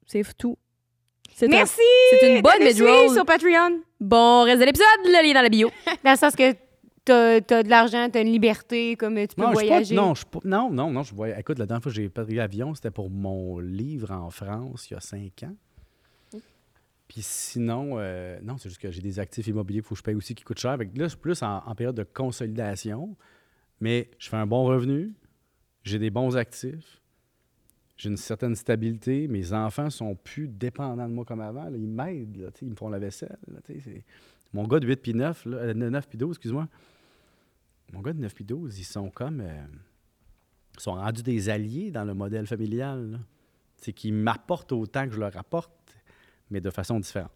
C'est 0.06 0.24
tout. 0.38 0.58
Merci. 1.48 1.80
C'est 2.10 2.36
une 2.36 2.42
bonne 2.42 2.62
mid-roll. 2.62 3.10
sur 3.12 3.26
Patreon. 3.26 3.80
Bon, 4.02 4.44
reste 4.44 4.60
de 4.60 4.66
l'épisode, 4.66 4.88
le 5.06 5.26
lien 5.26 5.34
dans 5.34 5.42
la 5.42 5.50
bio. 5.50 5.72
Dans 6.04 6.12
le 6.12 6.18
sens 6.18 6.36
que 6.36 6.54
t'as 7.42 7.58
as 7.58 7.64
de 7.64 7.70
l'argent, 7.70 8.10
t'as 8.12 8.22
une 8.22 8.32
liberté, 8.32 8.96
comme 8.96 9.16
tu 9.28 9.36
peux 9.36 9.42
Non, 9.42 9.52
je 9.54 9.58
suis 9.60 9.68
pas- 9.68 9.74
voyager. 9.74 9.96
non, 9.96 10.16
je 10.16 10.26
pas- 10.26 10.40
non, 10.46 10.70
non, 10.72 10.92
non, 10.92 11.04
je 11.04 11.14
voyais. 11.14 11.40
Écoute, 11.40 11.60
la 11.60 11.66
dernière 11.66 11.82
fois 11.84 11.92
que 11.92 11.96
j'ai 11.96 12.10
pris 12.10 12.36
l'avion, 12.36 12.74
c'était 12.76 12.92
pour 12.92 13.10
mon 13.10 13.60
livre 13.60 14.12
en 14.12 14.30
France 14.30 14.90
il 14.90 14.94
y 14.94 14.98
a 14.98 15.00
cinq 15.00 15.44
ans. 15.44 15.56
Puis 17.08 17.22
sinon, 17.24 17.96
euh, 17.98 18.38
non, 18.44 18.58
c'est 18.60 18.70
juste 18.70 18.80
que 18.82 18.92
j'ai 18.92 19.02
des 19.02 19.20
actifs 19.20 19.48
immobiliers 19.48 19.80
qu'il 19.80 19.88
faut 19.88 19.96
que 19.96 20.00
je 20.00 20.04
paye 20.04 20.14
aussi 20.16 20.36
qui 20.36 20.44
coûtent 20.44 20.60
cher. 20.60 20.78
Fait 20.78 20.86
que 20.88 20.96
là, 20.98 21.06
je 21.06 21.10
suis 21.10 21.18
plus 21.18 21.42
en, 21.42 21.58
en 21.66 21.74
période 21.74 21.96
de 21.96 22.04
consolidation, 22.04 23.16
mais 23.82 24.12
je 24.20 24.30
fais 24.30 24.38
un 24.38 24.46
bon 24.46 24.64
revenu, 24.66 25.12
j'ai 25.84 25.98
des 25.98 26.12
bons 26.12 26.38
actifs, 26.38 27.02
j'ai 27.98 28.10
une 28.10 28.18
certaine 28.18 28.54
stabilité. 28.56 29.28
Mes 29.28 29.54
enfants 29.54 29.90
sont 29.90 30.14
plus 30.16 30.48
dépendants 30.48 31.08
de 31.10 31.14
moi 31.14 31.26
comme 31.26 31.42
avant. 31.42 31.64
là. 31.66 31.72
Ils 31.78 31.88
m'aident, 31.88 32.38
là, 32.38 32.50
ils 32.62 32.70
me 32.70 32.76
font 32.76 32.90
la 32.90 33.00
vaisselle. 33.00 33.38
là, 33.52 33.60
c'est- 33.66 34.04
Mon 34.54 34.68
gars 34.68 34.80
de 34.80 34.88
8 34.88 34.98
puis 35.02 35.14
9, 35.16 35.46
là, 35.46 35.58
euh, 35.58 35.74
9 35.74 36.08
puis 36.08 36.18
12, 36.18 36.32
excuse-moi. 36.36 36.68
Mon 37.94 38.02
gars 38.02 38.14
de 38.14 38.20
9 38.20 38.34
puis 38.34 38.46
12, 38.46 38.80
ils 38.80 38.84
sont 38.84 39.10
comme. 39.10 39.42
euh, 39.42 39.66
ils 40.76 40.82
sont 40.82 40.94
rendus 40.94 41.24
des 41.24 41.50
alliés 41.50 41.92
dans 41.92 42.06
le 42.06 42.14
modèle 42.14 42.48
familial. 42.48 43.20
C'est 43.78 43.94
qu'ils 43.94 44.14
m'apportent 44.14 44.72
autant 44.72 45.06
que 45.08 45.14
je 45.14 45.20
leur 45.20 45.36
apporte, 45.38 45.72
mais 46.50 46.62
de 46.62 46.70
façon 46.70 47.00
différente. 47.00 47.32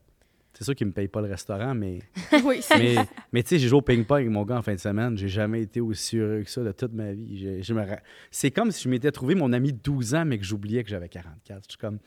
C'est 0.53 0.63
sûr 0.65 0.75
qu'ils 0.75 0.85
ne 0.85 0.91
me 0.91 0.93
payent 0.93 1.07
pas 1.07 1.21
le 1.21 1.27
restaurant, 1.27 1.73
mais. 1.73 1.99
oui, 2.45 2.61
mais, 2.77 2.95
mais 3.31 3.41
tu 3.41 3.49
sais, 3.49 3.59
j'ai 3.59 3.67
joué 3.67 3.79
au 3.79 3.81
ping-pong 3.81 4.19
avec 4.19 4.29
mon 4.29 4.43
gars 4.43 4.57
en 4.57 4.61
fin 4.61 4.75
de 4.75 4.79
semaine. 4.79 5.17
J'ai 5.17 5.27
jamais 5.27 5.63
été 5.63 5.81
aussi 5.81 6.17
heureux 6.17 6.43
que 6.43 6.49
ça 6.49 6.63
de 6.63 6.71
toute 6.71 6.93
ma 6.93 7.11
vie. 7.11 7.63
Je 7.63 7.73
me 7.73 7.83
C'est 8.29 8.51
comme 8.51 8.71
si 8.71 8.83
je 8.83 8.89
m'étais 8.89 9.11
trouvé 9.11 9.33
mon 9.33 9.51
ami 9.51 9.73
de 9.73 9.79
12 9.79 10.13
ans, 10.13 10.25
mais 10.25 10.37
que 10.37 10.45
j'oubliais 10.45 10.83
que 10.83 10.89
j'avais 10.89 11.09
44. 11.09 11.63
Je 11.63 11.71
suis 11.71 11.77
comme. 11.79 11.97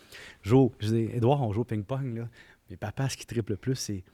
Jo, 0.43 0.73
je 0.79 0.89
dis, 0.89 1.09
Edouard, 1.13 1.43
on 1.43 1.53
joue 1.53 1.63
au 1.63 1.65
ping-pong, 1.65 2.19
là. 2.19 2.29
Mais 2.71 2.77
papa, 2.77 3.09
ce 3.09 3.17
qui 3.17 3.27
triple 3.27 3.53
le 3.53 3.57
plus, 3.57 3.75
c'est. 3.75 4.05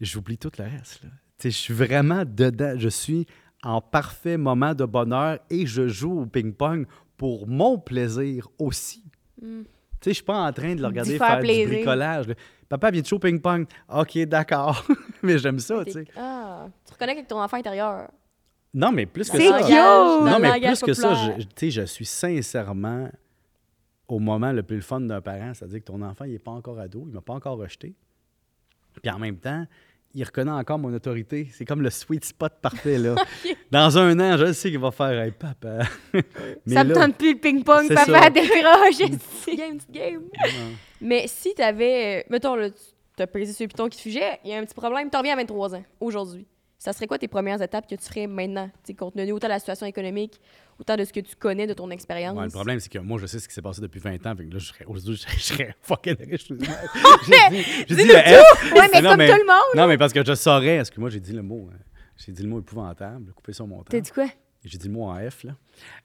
J'oublie 0.00 0.38
tout 0.38 0.50
le 0.58 0.64
reste, 0.64 1.04
là. 1.04 1.10
Tu 1.38 1.44
sais, 1.44 1.50
je 1.50 1.56
suis 1.56 1.74
vraiment 1.74 2.24
dedans. 2.24 2.74
Je 2.76 2.88
suis 2.88 3.26
en 3.62 3.80
parfait 3.80 4.36
moment 4.36 4.74
de 4.74 4.84
bonheur 4.84 5.38
et 5.50 5.66
je 5.66 5.88
joue 5.88 6.22
au 6.22 6.26
ping-pong 6.26 6.86
pour 7.16 7.46
mon 7.46 7.78
plaisir 7.78 8.48
aussi. 8.58 9.04
Mm. 9.40 9.62
Tu 9.62 10.06
sais, 10.06 10.10
je 10.10 10.14
suis 10.14 10.24
pas 10.24 10.40
en 10.40 10.52
train 10.52 10.74
de 10.74 10.80
le 10.80 10.86
regarder 10.88 11.16
faire, 11.16 11.28
faire 11.28 11.36
du 11.38 11.42
plaisir. 11.44 11.68
bricolage. 11.68 12.28
là. 12.28 12.34
Papa 12.68 12.90
vient 12.90 13.02
de 13.02 13.06
jouer 13.06 13.16
au 13.16 13.20
ping-pong? 13.20 13.66
OK, 13.88 14.18
d'accord. 14.20 14.84
mais 15.22 15.38
j'aime 15.38 15.58
ça, 15.58 15.84
tu 15.84 15.92
sais. 15.92 16.04
Ah, 16.16 16.66
tu 16.84 16.92
reconnectes 16.92 17.18
avec 17.18 17.28
ton 17.28 17.40
enfant 17.40 17.58
intérieur. 17.58 18.10
Non, 18.74 18.90
mais 18.90 19.06
plus 19.06 19.30
que 19.30 19.38
ça. 19.38 19.60
Non, 20.24 20.38
mais 20.40 20.60
plus 20.60 20.80
que 20.80 20.94
ça, 20.94 21.14
je, 21.14 21.42
tu 21.42 21.48
sais, 21.56 21.70
je 21.70 21.82
suis 21.82 22.06
sincèrement 22.06 23.10
au 24.08 24.18
moment 24.18 24.52
le 24.52 24.62
plus 24.62 24.82
fun 24.82 25.00
d'un 25.00 25.20
parent, 25.20 25.54
c'est-à-dire 25.54 25.80
que 25.80 25.84
ton 25.84 26.02
enfant, 26.02 26.24
il 26.24 26.32
n'est 26.32 26.38
pas 26.38 26.50
encore 26.50 26.78
ado, 26.78 27.02
il 27.06 27.10
ne 27.10 27.14
m'a 27.14 27.20
pas 27.20 27.34
encore 27.34 27.58
rejeté. 27.58 27.94
Puis 29.00 29.10
en 29.10 29.18
même 29.18 29.36
temps, 29.38 29.66
il 30.14 30.24
reconnaît 30.24 30.50
encore 30.50 30.78
mon 30.78 30.92
autorité. 30.92 31.48
C'est 31.52 31.64
comme 31.64 31.82
le 31.82 31.90
sweet 31.90 32.24
spot 32.24 32.52
parfait, 32.60 32.98
là. 32.98 33.14
Dans 33.70 33.96
un 33.98 34.18
an, 34.20 34.36
je 34.36 34.52
sais 34.52 34.70
qu'il 34.70 34.78
va 34.78 34.90
faire 34.90 35.20
Hey, 35.22 35.30
papa. 35.30 35.78
mais 36.66 36.74
ça 36.74 36.84
me 36.84 36.94
tente 36.94 37.16
plus 37.16 37.32
le 37.34 37.38
ping-pong, 37.38 37.86
c'est 37.88 37.94
papa 37.94 38.22
ça. 38.24 38.30
décroche. 38.30 38.98
Petite 38.98 39.56
game, 39.58 39.76
petite 39.78 39.90
game. 39.90 40.22
Mais 41.00 41.26
si 41.26 41.54
t'avais. 41.54 42.24
Mettons, 42.28 42.54
là, 42.54 42.68
tu 42.70 43.22
as 43.22 43.26
pesé 43.26 43.52
sur 43.52 43.64
le 43.64 43.68
piton 43.68 43.88
qui 43.88 43.96
te 43.96 44.02
sujet, 44.02 44.38
il 44.44 44.50
y 44.50 44.54
a 44.54 44.58
un 44.58 44.64
petit 44.64 44.74
problème, 44.74 45.10
tu 45.10 45.16
reviens 45.16 45.32
à 45.34 45.36
23 45.36 45.74
ans, 45.76 45.84
aujourd'hui. 46.00 46.46
Ça 46.78 46.92
serait 46.92 47.06
quoi 47.06 47.16
tes 47.18 47.28
premières 47.28 47.62
étapes 47.62 47.86
que 47.88 47.94
tu 47.94 48.04
ferais 48.04 48.26
maintenant, 48.26 48.68
tu 48.84 48.94
compte 48.94 49.14
tenu 49.14 49.30
autant 49.32 49.46
de 49.46 49.52
la 49.52 49.58
situation 49.60 49.86
économique, 49.86 50.40
autant 50.82 50.96
de 50.96 51.04
ce 51.04 51.12
que 51.12 51.20
tu 51.20 51.34
connais 51.36 51.66
de 51.66 51.72
ton 51.74 51.90
expérience? 51.90 52.36
Ouais, 52.36 52.44
le 52.44 52.50
problème, 52.50 52.78
c'est 52.80 52.90
que 52.90 52.98
moi, 52.98 53.18
je 53.18 53.26
sais 53.26 53.38
ce 53.38 53.48
qui 53.48 53.54
s'est 53.54 53.62
passé 53.62 53.80
depuis 53.80 54.00
20 54.00 54.26
ans. 54.26 54.36
Fait 54.36 54.44
que 54.44 54.52
là, 54.52 54.58
je 54.58 54.66
serais, 54.66 54.84
aujourd'hui, 54.84 55.14
je 55.16 55.20
serais, 55.22 55.36
je 55.36 55.42
serais 55.42 55.74
fucking 55.82 56.16
riche. 56.30 56.46
J'ai 56.48 56.54
dit, 56.56 57.64
j'ai 57.88 57.94
dit 57.96 58.04
le 58.04 58.14
F. 58.14 58.72
Ouais, 58.74 58.88
mais 58.92 59.00
non, 59.00 59.10
comme 59.10 59.26
tout 59.26 59.32
le 59.32 59.46
monde. 59.46 59.76
Non, 59.76 59.86
mais 59.86 59.96
parce 59.96 60.12
que 60.12 60.24
je 60.24 60.34
saurais. 60.34 60.76
Parce 60.78 60.90
que 60.90 61.00
moi, 61.00 61.10
j'ai 61.10 61.20
dit 61.20 61.32
le 61.32 61.42
mot. 61.42 61.68
euh, 61.72 61.76
J'ai 62.16 62.32
dit 62.32 62.42
le 62.42 62.48
mot 62.48 62.60
épouvantable. 62.60 63.32
Couper 63.32 63.52
sur 63.52 63.66
mon 63.66 63.78
temps. 63.78 63.84
T'as 63.90 64.00
dit 64.00 64.10
quoi? 64.10 64.26
J'ai 64.64 64.78
dit 64.78 64.86
le 64.86 64.94
mot 64.94 65.04
en 65.10 65.18
F, 65.28 65.42
là. 65.44 65.56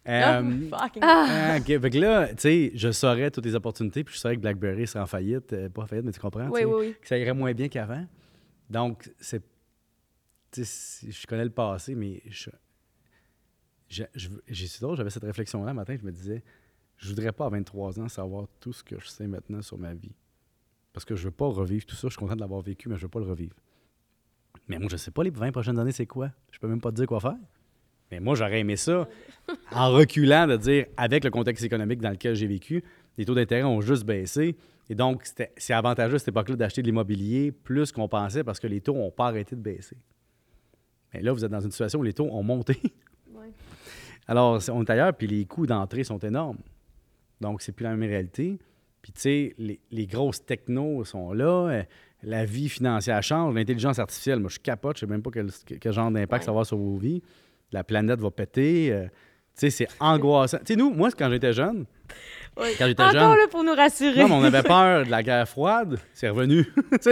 Ah, 0.06 0.40
Euh, 0.40 0.42
fucking- 0.70 1.02
Ah. 1.04 1.28
ah, 1.30 1.58
OK. 1.60 1.66
Fait 1.80 1.90
que 1.92 1.98
là, 2.00 2.28
tu 2.30 2.34
sais, 2.40 2.72
je 2.74 2.92
saurais 2.92 3.30
toutes 3.30 3.46
les 3.46 3.54
opportunités, 3.54 4.04
puis 4.04 4.16
je 4.16 4.20
saurais 4.20 4.36
que 4.36 4.42
BlackBerry 4.42 4.88
serait 4.88 5.00
en 5.02 5.06
faillite. 5.06 5.54
euh, 5.54 5.70
pas 5.70 5.84
en 5.84 5.86
faillite, 5.86 6.06
mais 6.06 6.12
tu 6.12 6.20
comprends? 6.20 6.48
Oui, 6.50 6.64
oui, 6.64 6.74
oui. 6.88 6.96
Que 7.00 7.08
ça 7.08 7.18
irait 7.20 7.34
moins 7.36 7.54
bien 7.54 7.68
qu'avant. 7.68 8.04
Donc, 8.70 9.12
c'est. 9.20 9.44
tu 10.52 10.66
sais, 10.66 11.12
je 11.12 11.28
connais 11.28 11.44
le 11.44 11.52
passé, 11.52 11.94
mais 11.94 12.22
je. 12.30 12.50
C'est 13.90 14.82
drôle, 14.82 14.98
j'avais 14.98 15.10
cette 15.10 15.24
réflexion-là 15.24 15.72
un 15.72 15.74
matin, 15.74 15.96
je 16.00 16.06
me 16.06 16.12
disais, 16.12 16.44
je 16.98 17.10
voudrais 17.10 17.32
pas 17.32 17.46
à 17.46 17.50
23 17.50 18.00
ans 18.00 18.10
savoir 18.10 18.48
tout 18.60 18.74
ce 18.74 18.84
que 18.84 19.00
je 19.00 19.08
sais 19.08 19.28
maintenant 19.28 19.62
sur 19.62 19.78
ma 19.78 19.94
vie. 19.94 20.16
Parce 20.94 21.06
que 21.06 21.16
je 21.16 21.26
veux 21.26 21.32
pas 21.32 21.48
revivre 21.48 21.86
tout 21.86 21.96
ça. 21.96 22.08
Je 22.08 22.14
suis 22.14 22.20
content 22.20 22.36
de 22.36 22.42
l'avoir 22.42 22.62
vécu, 22.62 22.90
mais 22.90 22.98
je 22.98 23.04
veux 23.04 23.08
pas 23.08 23.20
le 23.20 23.28
revivre. 23.28 23.56
Mais 24.68 24.80
moi, 24.80 24.88
je 24.90 24.98
sais 24.98 25.12
pas 25.12 25.24
les 25.24 25.30
20 25.30 25.52
prochaines 25.52 25.78
années, 25.78 25.92
c'est 25.92 26.08
quoi? 26.08 26.32
Je 26.52 26.60
peux 26.60 26.68
même 26.68 26.82
pas 26.82 26.90
te 26.90 26.96
dire 26.96 27.06
quoi 27.06 27.20
faire. 27.20 27.38
Mais 28.10 28.20
moi, 28.20 28.36
j'aurais 28.36 28.62
aimé 28.62 28.78
ça 28.78 29.08
en 29.72 29.92
reculant 29.92 30.48
de 30.48 30.58
dire, 30.58 30.88
avec 30.98 31.24
le 31.24 31.30
contexte 31.30 31.64
économique 31.64 32.02
dans 32.02 32.10
lequel 32.10 32.36
j'ai 32.36 32.48
vécu, 32.48 32.84
les 33.18 33.26
taux 33.26 33.36
d'intérêt 33.36 33.64
ont 33.64 33.82
juste 33.82 34.06
baissé. 34.06 34.56
Et 34.90 34.96
donc, 34.96 35.24
c'est 35.58 35.74
avantageux 35.74 36.16
à 36.16 36.20
cette 36.20 36.30
époque-là 36.30 36.56
d'acheter 36.56 36.82
de 36.82 36.88
l'immobilier 36.88 37.52
plus 37.52 37.92
qu'on 37.92 38.08
pensait 38.08 38.44
parce 38.44 38.60
que 38.60 38.68
les 38.68 38.82
taux 38.82 38.96
n'ont 38.96 39.12
pas 39.12 39.28
arrêté 39.28 39.56
de 39.56 39.62
baisser. 39.62 39.98
Mais 41.14 41.22
là, 41.22 41.32
vous 41.32 41.46
êtes 41.46 41.52
dans 41.52 41.60
une 41.60 41.72
situation 41.72 42.00
où 42.00 42.04
les 42.04 42.14
taux 42.14 42.30
ont 42.32 42.44
monté. 42.44 42.82
Alors, 44.28 44.60
on 44.72 44.84
est 44.84 44.90
ailleurs, 44.90 45.14
puis 45.14 45.28
les 45.28 45.46
coûts 45.46 45.66
d'entrée 45.68 46.04
sont 46.04 46.20
énormes. 46.20 46.58
Donc, 47.40 47.62
c'est 47.62 47.72
plus 47.72 47.84
la 47.84 47.96
même 47.96 48.10
réalité. 48.10 48.60
Puis, 49.02 49.12
tu 49.14 49.22
sais, 49.22 49.56
les, 49.58 49.80
les 49.92 50.06
grosses 50.08 50.44
technos 50.46 51.06
sont 51.06 51.32
là. 51.34 51.70
euh, 51.70 51.84
La 52.24 52.44
vie 52.46 52.68
financière 52.68 53.22
change. 53.24 53.54
L'intelligence 53.56 54.00
artificielle, 54.00 54.40
moi, 54.40 54.50
je 54.52 54.60
capote. 54.60 54.98
Je 54.98 55.02
sais 55.02 55.06
même 55.06 55.22
pas 55.22 55.30
quel, 55.32 55.50
quel 55.80 55.94
genre 55.94 56.12
d'impact 56.12 56.44
ça 56.44 56.48
va 56.48 56.54
avoir 56.54 56.66
sur 56.66 56.78
vos 56.78 56.98
vies. 56.98 57.22
La 57.72 57.84
planète 57.84 58.20
va 58.20 58.32
péter. 58.32 58.92
euh, 58.92 59.04
tu 59.06 59.10
sais, 59.56 59.70
c'est 59.70 59.88
angoissant. 60.00 60.58
Tu 60.60 60.74
sais, 60.74 60.76
nous, 60.76 60.92
moi, 60.94 61.10
quand 61.18 61.30
j'étais 61.30 61.54
jeune, 61.54 61.86
Oui. 62.60 62.68
quand 62.78 62.86
j'étais 62.88 63.02
Encore 63.02 63.14
jeune, 63.14 63.38
là 63.38 63.48
pour 63.50 63.64
nous 63.64 63.74
rassurer. 63.74 64.22
non, 64.22 64.28
mais 64.30 64.36
on 64.36 64.44
avait 64.44 64.62
peur 64.64 65.06
de 65.06 65.10
la 65.12 65.24
guerre 65.24 65.48
froide, 65.48 66.00
c'est 66.14 66.30
revenu. 66.30 66.66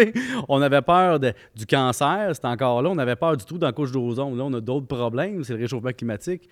On 0.49 0.61
avait 0.61 0.81
peur 0.81 1.19
de- 1.19 1.33
du 1.55 1.65
cancer, 1.65 2.31
c'est 2.35 2.45
encore 2.45 2.81
là. 2.81 2.89
On 2.89 2.97
avait 2.97 3.15
peur 3.15 3.35
du 3.37 3.45
tout 3.45 3.57
dans 3.57 3.67
la 3.67 3.73
couche 3.73 3.91
d'ozone. 3.91 4.37
Là, 4.37 4.43
on 4.43 4.53
a 4.53 4.61
d'autres 4.61 4.85
problèmes, 4.87 5.43
c'est 5.43 5.53
le 5.53 5.59
réchauffement 5.61 5.91
climatique. 5.91 6.47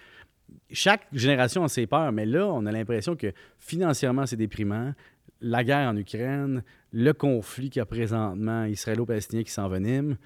Chaque 0.72 1.08
génération 1.14 1.64
a 1.64 1.68
ses 1.68 1.88
peurs, 1.88 2.12
mais 2.12 2.26
là, 2.26 2.48
on 2.48 2.66
a 2.66 2.72
l'impression 2.72 3.16
que 3.16 3.32
financièrement, 3.60 4.26
c'est 4.26 4.36
déprimant. 4.36 4.94
La 5.42 5.64
guerre 5.64 5.90
en 5.90 5.98
Ukraine, 5.98 6.64
le 6.92 7.12
conflit 7.14 7.70
qu'il 7.70 7.80
y 7.80 7.82
a 7.82 7.86
présentement 7.86 8.66
israélo-palestinien 8.66 9.44
qui 9.44 9.52
s'envenime, 9.52 10.18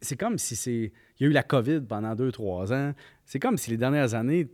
c'est 0.00 0.16
comme 0.16 0.38
si 0.38 0.56
c'est. 0.56 0.92
Il 1.18 1.22
y 1.22 1.24
a 1.24 1.28
eu 1.28 1.32
la 1.32 1.42
COVID 1.42 1.82
pendant 1.82 2.14
deux, 2.14 2.32
trois 2.32 2.72
ans. 2.72 2.92
C'est 3.24 3.38
comme 3.38 3.56
si 3.56 3.70
les 3.70 3.76
dernières 3.76 4.14
années, 4.14 4.48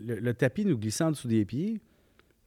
le, 0.00 0.32
tapis 0.32 0.64
nous 0.64 0.78
glissait 0.78 1.04
en 1.04 1.10
dessous 1.10 1.28
des 1.28 1.44
pieds, 1.44 1.80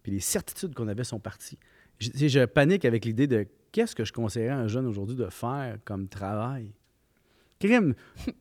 puis 0.03 0.11
les 0.11 0.20
certitudes 0.20 0.74
qu'on 0.74 0.88
avait 0.88 1.03
sont 1.03 1.20
parties. 1.20 1.57
Je, 1.99 2.09
je 2.28 2.45
panique 2.45 2.86
avec 2.86 3.05
l'idée 3.05 3.28
de 3.28 3.47
qu'est-ce 3.72 3.95
que 3.95 4.05
je 4.05 4.13
conseillerais 4.13 4.53
à 4.53 4.57
un 4.57 4.68
jeune 4.68 4.86
aujourd'hui 4.86 5.16
de 5.16 5.28
faire 5.28 5.78
comme 5.86 6.07
travail? 6.07 6.72
Crime, 7.66 7.93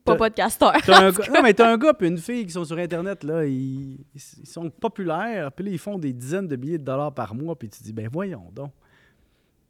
Pas 0.05 0.17
podcasteur. 0.17 0.73
Un 0.75 0.81
gars- 1.13 1.31
non, 1.33 1.43
mais 1.43 1.55
t'as 1.55 1.73
un 1.73 1.79
gars 1.79 1.93
et 2.01 2.07
une 2.07 2.19
fille 2.19 2.47
qui 2.47 2.53
sont 2.53 2.65
sur 2.65 2.79
Internet, 2.79 3.25
là, 3.25 3.45
ils, 3.45 3.99
ils 4.15 4.47
sont 4.47 4.71
populaires, 4.71 5.51
puis 5.53 5.65
là, 5.65 5.71
ils 5.73 5.79
font 5.79 5.99
des 5.99 6.13
dizaines 6.13 6.49
de 6.49 6.57
milliers 6.57 6.79
de 6.79 6.85
dollars 6.85 7.13
par 7.15 7.35
mois, 7.35 7.57
puis 7.57 7.69
tu 7.69 7.79
te 7.79 7.85
dis, 7.85 7.93
ben 7.93 8.09
voyons 8.11 8.51
donc. 8.53 8.71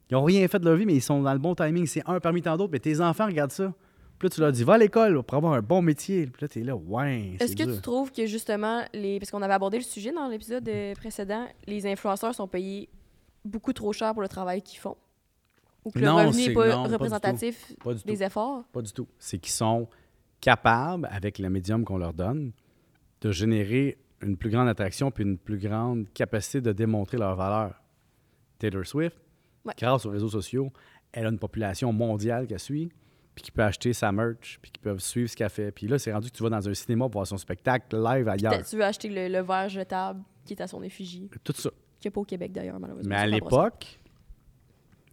Ils 0.09 0.15
ont 0.15 0.23
rien 0.23 0.47
fait 0.47 0.59
de 0.59 0.65
leur 0.65 0.75
vie, 0.75 0.85
mais 0.85 0.93
ils 0.93 1.01
sont 1.01 1.21
dans 1.21 1.33
le 1.33 1.39
bon 1.39 1.55
timing. 1.55 1.87
C'est 1.87 2.03
un 2.05 2.19
parmi 2.19 2.41
tant 2.41 2.55
d'autres, 2.57 2.71
mais 2.71 2.79
tes 2.79 3.01
enfants 3.01 3.25
regardent 3.25 3.51
ça. 3.51 3.73
Puis 4.19 4.27
là, 4.27 4.29
tu 4.29 4.39
leur 4.41 4.51
dis, 4.51 4.63
va 4.63 4.73
à 4.75 4.77
l'école 4.77 5.23
pour 5.23 5.37
avoir 5.37 5.53
un 5.53 5.61
bon 5.61 5.81
métier. 5.81 6.27
Puis 6.27 6.41
là, 6.41 6.47
t'es 6.47 6.61
là, 6.61 6.75
ouais. 6.75 7.35
Est-ce 7.39 7.55
que 7.55 7.63
dur. 7.63 7.75
tu 7.75 7.81
trouves 7.81 8.11
que 8.11 8.25
justement, 8.27 8.83
les... 8.93 9.19
parce 9.19 9.31
qu'on 9.31 9.41
avait 9.41 9.53
abordé 9.55 9.77
le 9.77 9.83
sujet 9.83 10.11
dans 10.11 10.27
l'épisode 10.27 10.67
euh, 10.69 10.93
précédent, 10.93 11.47
les 11.67 11.85
influenceurs 11.87 12.33
sont 12.35 12.47
payés 12.47 12.87
beaucoup 13.43 13.73
trop 13.73 13.91
cher 13.93 14.13
pour 14.13 14.21
le 14.21 14.27
travail 14.27 14.61
qu'ils 14.61 14.79
font? 14.79 14.95
Ou 15.85 15.91
que 15.91 15.99
Non, 15.99 16.19
le 16.21 16.27
revenu 16.27 16.47
n'est 16.47 16.53
pas 16.53 16.67
non, 16.75 16.83
représentatif 16.83 17.73
Pas 17.83 17.93
du 17.93 18.01
tout. 18.01 18.07
des 18.07 18.23
efforts? 18.23 18.63
Pas 18.73 18.81
du 18.81 18.91
tout. 18.91 19.07
C'est 19.19 19.37
qu'ils 19.37 19.53
sont 19.53 19.87
capables, 20.41 21.07
avec 21.11 21.39
le 21.39 21.49
médium 21.49 21.85
qu'on 21.85 21.97
leur 21.97 22.13
donne, 22.13 22.51
de 23.21 23.31
générer 23.31 23.97
une 24.21 24.37
plus 24.37 24.49
grande 24.49 24.67
attraction 24.67 25.11
puis 25.11 25.23
une 25.23 25.37
plus 25.37 25.57
grande 25.57 26.11
capacité 26.13 26.61
de 26.61 26.71
démontrer 26.71 27.17
leur 27.17 27.35
valeur. 27.35 27.81
Taylor 28.59 28.85
Swift, 28.85 29.17
Ouais. 29.65 29.73
grâce 29.77 30.05
aux 30.05 30.11
réseaux 30.11 30.29
sociaux, 30.29 30.71
elle 31.11 31.25
a 31.25 31.29
une 31.29 31.39
population 31.39 31.91
mondiale 31.91 32.45
qu'elle 32.47 32.59
suit, 32.59 32.89
puis 33.33 33.43
qui 33.43 33.51
peut 33.51 33.63
acheter 33.63 33.93
sa 33.93 34.11
merch, 34.11 34.59
puis 34.61 34.71
qui 34.71 34.79
peuvent 34.79 34.99
suivre 34.99 35.29
ce 35.29 35.35
qu'elle 35.35 35.49
fait. 35.49 35.71
Puis 35.71 35.87
là, 35.87 35.97
c'est 35.99 36.13
rendu 36.13 36.29
que 36.31 36.35
tu 36.37 36.43
vas 36.43 36.49
dans 36.49 36.69
un 36.69 36.73
cinéma 36.73 37.05
pour 37.05 37.13
voir 37.13 37.27
son 37.27 37.37
spectacle 37.37 37.95
live 37.97 38.27
ailleurs. 38.27 38.63
Tu 38.63 38.75
veux 38.77 38.83
acheter 38.83 39.09
le, 39.09 39.27
le 39.27 39.43
verre 39.43 39.69
jetable 39.69 40.21
qui 40.45 40.53
est 40.53 40.61
à 40.61 40.67
son 40.67 40.81
effigie, 40.83 41.29
Tout 41.43 41.53
ça. 41.53 41.69
qui 41.99 42.07
n'est 42.07 42.11
pas 42.11 42.21
au 42.21 42.25
Québec 42.25 42.51
d'ailleurs, 42.51 42.79
malheureusement. 42.79 43.09
Mais 43.09 43.15
à 43.15 43.27
l'époque, 43.27 43.99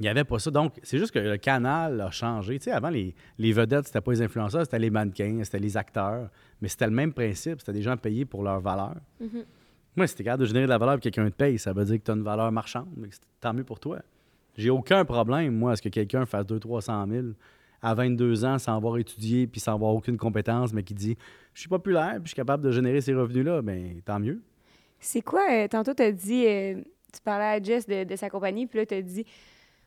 il 0.02 0.06
n'y 0.06 0.08
avait 0.08 0.24
pas 0.24 0.40
ça. 0.40 0.50
Donc, 0.50 0.80
c'est 0.82 0.98
juste 0.98 1.12
que 1.12 1.20
le 1.20 1.36
canal 1.36 2.00
a 2.00 2.10
changé. 2.10 2.58
Tu 2.58 2.64
sais, 2.64 2.72
avant, 2.72 2.90
les, 2.90 3.14
les 3.38 3.52
vedettes, 3.52 3.86
c'était 3.86 4.00
pas 4.00 4.10
les 4.10 4.20
influenceurs, 4.20 4.62
c'était 4.62 4.80
les 4.80 4.90
mannequins, 4.90 5.44
c'était 5.44 5.60
les 5.60 5.76
acteurs. 5.76 6.28
Mais 6.60 6.66
c'était 6.66 6.86
le 6.86 6.92
même 6.92 7.12
principe. 7.12 7.60
C'était 7.60 7.72
des 7.72 7.82
gens 7.82 7.96
payés 7.96 8.24
pour 8.24 8.42
leur 8.42 8.60
valeur. 8.60 8.96
Mhm. 9.20 9.44
Moi, 9.94 10.06
si 10.08 10.16
t'es 10.16 10.24
capable 10.24 10.40
de 10.40 10.46
générer 10.46 10.64
de 10.64 10.70
la 10.70 10.78
valeur 10.78 10.96
et 10.96 10.98
quelqu'un 10.98 11.30
te 11.30 11.36
paye, 11.36 11.56
ça 11.56 11.72
veut 11.72 11.84
dire 11.84 11.98
que 11.98 12.02
tu 12.02 12.10
as 12.10 12.14
une 12.14 12.24
valeur 12.24 12.50
marchande. 12.50 12.88
Mais 12.96 13.06
c'est 13.12 13.20
tant 13.40 13.54
mieux 13.54 13.62
pour 13.62 13.78
toi. 13.78 14.00
J'ai 14.56 14.70
aucun 14.70 15.04
problème, 15.04 15.54
moi, 15.54 15.72
à 15.72 15.76
ce 15.76 15.82
que 15.82 15.88
quelqu'un 15.88 16.26
fasse 16.26 16.46
200-300 16.46 17.08
000 17.08 17.26
à 17.80 17.94
22 17.94 18.44
ans 18.44 18.58
sans 18.58 18.76
avoir 18.76 18.98
étudié 18.98 19.46
puis 19.46 19.60
sans 19.60 19.74
avoir 19.74 19.94
aucune 19.94 20.16
compétence, 20.16 20.72
mais 20.72 20.82
qui 20.82 20.94
dit 20.94 21.16
Je 21.54 21.60
suis 21.60 21.68
populaire 21.68 22.14
puis 22.14 22.24
je 22.24 22.28
suis 22.30 22.36
capable 22.36 22.64
de 22.64 22.72
générer 22.72 23.00
ces 23.00 23.14
revenus-là, 23.14 23.62
bien, 23.62 23.94
tant 24.04 24.18
mieux. 24.18 24.40
C'est 24.98 25.22
quoi, 25.22 25.46
euh, 25.48 25.68
tantôt, 25.68 25.94
tu 25.94 26.02
as 26.02 26.12
dit, 26.12 26.46
euh, 26.46 26.74
tu 27.12 27.20
parlais 27.24 27.44
à 27.44 27.62
Jess 27.62 27.86
de, 27.86 28.02
de 28.04 28.16
sa 28.16 28.30
compagnie, 28.30 28.66
puis 28.66 28.80
là, 28.80 28.86
tu 28.86 28.94
as 28.94 29.02
dit, 29.02 29.24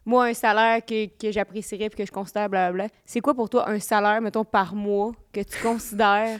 moi, 0.06 0.26
un 0.28 0.34
salaire 0.34 0.84
que, 0.86 1.08
que 1.18 1.32
j'apprécierais 1.32 1.90
puis 1.90 1.98
que 1.98 2.06
je 2.06 2.12
considère, 2.12 2.50
blablabla. 2.50 2.88
C'est 3.06 3.22
quoi 3.22 3.34
pour 3.34 3.50
toi 3.50 3.70
un 3.70 3.80
salaire, 3.80 4.22
mettons, 4.22 4.46
par 4.46 4.76
mois 4.76 5.12
que 5.34 5.42
tu 5.42 5.58
considères 5.62 6.40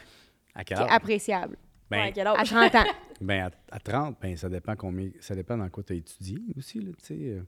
À 0.54 0.64
qui 0.64 0.74
quel 0.74 0.78
est 0.80 0.82
âge? 0.84 0.90
appréciable? 0.92 1.58
Ben, 1.90 1.98
Ouais, 1.98 2.08
à 2.08 2.12
quel 2.12 2.28
À 2.28 2.32
âge? 2.40 2.50
30 2.50 2.76
ans. 2.76 2.84
Ben, 3.22 3.50
à, 3.72 3.76
à 3.76 3.80
30, 3.80 4.18
ben, 4.22 4.36
ça 4.36 4.50
dépend 4.50 4.76
combien. 4.76 5.10
Ça 5.22 5.34
dépend 5.36 5.58
dans 5.58 5.70
quoi 5.70 5.84
tu 5.84 5.94
as 5.94 5.96
étudié 5.96 6.38
aussi, 6.58 6.82
là, 6.82 6.92
tu 7.00 7.06
sais. 7.06 7.14
euh. 7.18 7.42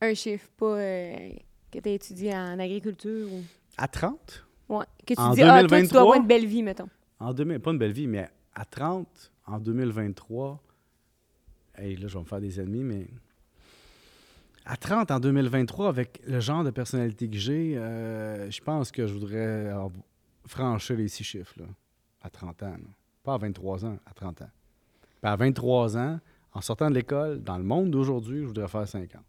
un 0.00 0.14
chiffre, 0.14 0.48
pas 0.56 0.66
euh, 0.76 1.30
que 1.72 1.78
tu 1.80 1.88
as 1.88 1.92
étudié 1.92 2.32
en 2.32 2.58
agriculture 2.60 3.26
ou. 3.32 3.42
À 3.76 3.88
30? 3.88 4.46
Ouais. 4.68 4.84
Que 5.04 5.14
tu 5.14 5.20
En 5.20 5.30
dis, 5.34 5.42
ah, 5.42 5.46
toi, 5.46 5.62
tu 5.62 5.66
2023? 5.66 5.92
dois 5.92 6.00
avoir 6.02 6.16
une 6.20 6.26
belle 6.28 6.46
vie, 6.46 6.62
mettons. 6.62 6.88
En 7.18 7.32
2000, 7.34 7.58
pas 7.58 7.72
une 7.72 7.78
belle 7.78 7.92
vie, 7.92 8.06
mais 8.06 8.28
à 8.54 8.64
30, 8.64 9.32
en 9.46 9.58
2023, 9.58 10.62
hey, 11.78 11.96
là, 11.96 12.06
je 12.06 12.14
vais 12.14 12.20
me 12.20 12.24
faire 12.24 12.40
des 12.40 12.60
ennemis, 12.60 12.84
mais 12.84 13.06
à 14.70 14.76
30, 14.76 15.10
en 15.10 15.18
2023, 15.18 15.88
avec 15.88 16.22
le 16.28 16.38
genre 16.38 16.62
de 16.62 16.70
personnalité 16.70 17.28
que 17.28 17.36
j'ai, 17.36 17.76
euh, 17.76 18.48
je 18.52 18.60
pense 18.60 18.92
que 18.92 19.04
je 19.04 19.12
voudrais 19.12 19.72
franchir 20.46 20.96
les 20.96 21.08
six 21.08 21.24
chiffres, 21.24 21.54
là, 21.58 21.66
à 22.22 22.30
30 22.30 22.62
ans. 22.62 22.66
là. 22.66 22.88
Pas 23.24 23.34
à 23.34 23.38
23 23.38 23.84
ans, 23.84 23.98
à 24.06 24.14
30 24.14 24.42
ans. 24.42 24.50
Puis 25.20 25.30
à 25.30 25.34
23 25.34 25.98
ans, 25.98 26.20
en 26.52 26.60
sortant 26.60 26.88
de 26.88 26.94
l'école, 26.94 27.42
dans 27.42 27.58
le 27.58 27.64
monde 27.64 27.90
d'aujourd'hui, 27.90 28.42
je 28.42 28.46
voudrais 28.46 28.68
faire 28.68 28.86
50. 28.86 29.20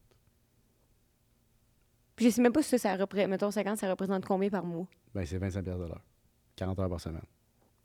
Puis 2.15 2.25
je 2.25 2.29
sais 2.29 2.41
même 2.43 2.53
pas 2.53 2.61
si 2.61 2.69
ça, 2.69 2.77
ça 2.77 2.95
représente, 2.95 3.31
mettons, 3.31 3.49
50, 3.49 3.77
ça 3.77 3.89
représente 3.89 4.23
combien 4.23 4.49
par 4.49 4.63
mois? 4.63 4.85
Ben, 5.15 5.25
c'est 5.25 5.39
25 5.39 5.63
piastres 5.63 5.81
de 5.81 5.87
l'heure. 5.87 6.03
40 6.55 6.79
heures 6.79 6.89
par 6.89 7.01
semaine. 7.01 7.25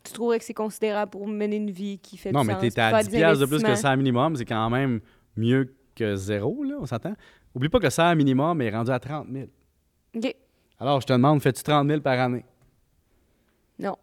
Tu 0.04 0.12
trouverais 0.12 0.38
que 0.38 0.44
c'est 0.44 0.52
considérable 0.52 1.10
pour 1.10 1.26
mener 1.26 1.56
une 1.56 1.70
vie 1.70 1.98
qui 1.98 2.18
fait 2.18 2.32
Non, 2.32 2.42
du 2.42 2.48
mais 2.48 2.52
sens, 2.52 2.62
t'es 2.62 2.70
puis 2.70 2.80
à 2.82 2.90
faire 2.90 3.00
10 3.00 3.08
des 3.08 3.16
piastres 3.16 3.40
de 3.40 3.46
plus 3.46 3.62
que 3.62 3.74
ça 3.76 3.96
minimum, 3.96 4.36
c'est 4.36 4.44
quand 4.44 4.68
même 4.68 5.00
mieux 5.36 5.74
que 5.96 6.14
zéro, 6.14 6.62
là, 6.62 6.76
on 6.78 6.86
s'entend? 6.86 7.14
Oublie 7.56 7.70
pas 7.70 7.78
que 7.78 7.84
le 7.84 7.90
salaire 7.90 8.14
minimum 8.16 8.60
est 8.60 8.68
rendu 8.68 8.90
à 8.90 9.00
30 9.00 9.28
000. 9.32 9.46
OK. 10.14 10.36
Alors, 10.78 11.00
je 11.00 11.06
te 11.06 11.12
demande, 11.14 11.40
fais-tu 11.40 11.62
30 11.62 11.88
000 11.88 12.02
par 12.02 12.20
année? 12.20 12.44
Non. 13.78 13.96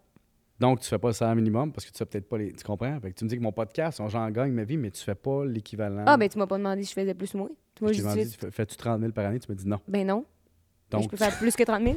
Donc, 0.59 0.79
tu 0.79 0.87
fais 0.89 0.97
pas 0.97 1.09
le 1.09 1.13
salaire 1.13 1.35
minimum 1.35 1.71
parce 1.71 1.85
que 1.85 1.91
tu 1.91 1.97
fais 1.99 2.05
peut-être 2.07 2.27
pas 2.27 2.39
les... 2.39 2.51
Tu 2.51 2.63
comprends? 2.63 2.99
Fait 2.99 3.11
que 3.11 3.15
tu 3.19 3.23
me 3.25 3.29
dis 3.29 3.37
que 3.37 3.43
mon 3.43 3.51
podcast, 3.51 4.01
j'en 4.07 4.31
gagne 4.31 4.51
ma 4.53 4.63
vie, 4.63 4.77
mais 4.77 4.89
tu 4.89 5.03
fais 5.03 5.13
pas 5.13 5.45
l'équivalent. 5.45 6.03
Ah, 6.07 6.17
ben 6.17 6.27
tu 6.27 6.39
m'as 6.39 6.47
pas 6.47 6.57
demandé 6.57 6.81
si 6.81 6.89
je 6.89 6.93
faisais 6.95 7.13
plus 7.13 7.31
ou 7.35 7.37
moins. 7.37 7.49
Moi, 7.79 7.91
je 7.91 7.97
t'ai 7.97 8.03
demandé, 8.03 8.25
fais-tu 8.25 8.75
30 8.75 8.99
000 8.99 9.11
par 9.11 9.25
année? 9.27 9.39
Tu 9.39 9.51
me 9.51 9.55
dis 9.55 9.67
non. 9.67 9.79
ben 9.87 10.07
non. 10.07 10.25
Mais 10.91 10.97
Donc, 10.97 11.03
je 11.03 11.09
peux 11.09 11.17
faire 11.17 11.37
plus 11.37 11.55
que 11.55 11.61
30 11.61 11.83
000. 11.83 11.95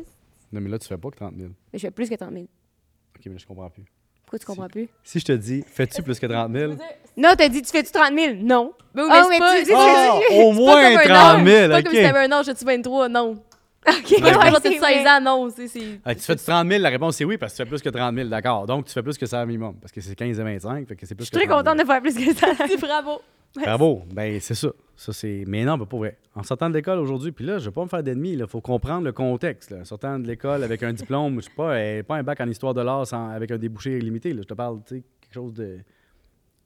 non, 0.53 0.61
mais 0.61 0.69
là, 0.69 0.79
tu 0.79 0.87
fais 0.87 0.99
pas 0.99 1.11
que 1.11 1.17
30 1.17 1.37
000. 1.39 1.49
Mais 1.73 1.79
je 1.79 1.87
fais 1.87 1.91
plus 1.91 2.11
que 2.11 2.17
30 2.17 2.33
000. 2.35 2.45
OK, 2.45 3.27
mais 3.27 3.39
je 3.39 3.47
comprends 3.47 3.71
plus. 3.71 3.85
Pourquoi 4.27 4.39
tu 4.41 4.47
comprends 4.47 4.69
plus? 4.69 4.89
Si 5.05 5.21
je 5.21 5.25
te 5.25 5.33
dis, 5.33 5.65
fais-tu 5.73 6.03
plus 6.03 6.19
que 6.19 6.27
30 6.27 6.53
000? 6.53 6.73
Non, 7.19 7.31
t'as 7.39 7.49
dit, 7.49 7.63
tu 7.63 7.71
fais-tu 7.71 7.91
30 7.93 8.13
000? 8.15 8.35
Non. 8.43 8.73
Mais 8.95 9.01
oui, 9.03 9.09
Ah, 9.11 9.27
mais 9.31 9.39
mais 9.41 9.65
c'est 9.65 9.73
pas, 9.73 10.21
tu 10.21 10.29
dis- 10.29 10.39
au 10.39 10.51
pas 10.51 10.55
moins 10.55 10.83
comme 10.83 10.99
un 10.99 11.03
30 11.03 11.11
âge. 11.39 11.45
000, 11.45 11.47
C'est 11.63 11.69
pas 11.71 11.83
comme 11.83 11.95
si 11.95 12.03
t'avais 12.03 12.19
un 12.19 12.33
âge, 12.33 12.49
as-tu 12.51 12.65
23? 12.67 13.09
Non. 13.09 13.31
OK, 13.31 13.95
C'est 14.07 14.21
pas 14.21 14.27
ouais, 14.27 14.33
genre 14.33 14.43
t'as 14.61 14.61
c'est 14.61 14.71
16 14.73 14.81
vrai. 14.81 15.09
ans, 15.09 15.21
non. 15.23 15.49
c'est- 15.57 15.69
c'est- 15.69 16.01
Ah, 16.05 16.15
tu 16.15 16.21
fais 16.21 16.37
30 16.37 16.69
000, 16.69 16.83
la 16.83 16.89
réponse 16.91 17.17
c'est 17.17 17.25
oui, 17.25 17.39
parce 17.39 17.53
que 17.53 17.57
tu 17.57 17.63
fais 17.63 17.69
plus 17.71 17.81
que 17.81 17.89
30 17.89 18.15
000, 18.15 18.29
d'accord. 18.29 18.67
Donc, 18.67 18.85
tu 18.85 18.93
fais 18.93 19.03
plus 19.03 19.17
que 19.17 19.25
ça 19.25 19.47
minimum, 19.47 19.77
parce 19.81 19.93
que 19.93 20.01
c'est 20.03 20.15
15 20.15 20.39
et 20.39 20.43
25, 20.43 20.87
fait 20.89 20.95
que 20.97 21.07
c'est 21.07 21.15
plus 21.15 21.25
Je 21.25 21.29
suis 21.29 21.37
très 21.39 21.47
30 21.47 21.65
000. 21.65 21.75
contente 21.75 21.79
de 21.79 21.91
faire 21.91 22.03
plus 22.03 22.15
que 22.15 22.35
ça. 22.39 22.49
Bravo. 22.87 23.23
Bravo. 23.65 24.03
Ben, 24.13 24.41
c'est 24.41 24.55
ça. 24.55 24.73
Ça, 24.97 25.13
c'est... 25.13 25.45
Mais 25.47 25.65
non, 25.65 25.77
ben, 25.77 25.85
pas 25.87 25.97
vrai. 25.99 26.19
En 26.35 26.43
sortant 26.43 26.69
de 26.71 26.75
l'école 26.75 26.99
aujourd'hui, 26.99 27.33
puis 27.33 27.45
là, 27.45 27.59
je 27.59 27.67
vais 27.67 27.73
pas 27.75 27.83
me 27.85 27.89
faire 27.89 28.03
d'ennemis. 28.03 28.33
Il 28.33 28.47
faut 28.47 28.61
comprendre 28.61 29.05
le 29.05 29.13
contexte. 29.13 29.71
Là. 29.71 29.81
En 29.81 29.85
sortant 29.85 30.19
de 30.19 30.27
l'école 30.27 30.63
avec 30.65 30.83
un 30.83 30.93
diplôme, 30.93 31.41
je 31.41 31.47
sais 31.47 31.55
pas, 31.55 31.75
euh, 31.77 32.03
pas 32.03 32.17
un 32.17 32.23
bac 32.23 32.41
en 32.41 32.49
histoire 32.49 32.73
de 32.75 32.81
l'art 32.81 33.07
sans- 33.07 33.29
avec 33.31 33.51
un 33.51 33.59
débouché 33.59 33.99
illimité. 33.99 34.33
Là. 34.33 34.41
Je 34.43 34.49
te 34.49 34.55
parle, 34.55 34.83
tu 34.87 34.97
sais, 34.97 35.05
quelque 35.21 35.35
chose 35.35 35.53
de... 35.55 35.79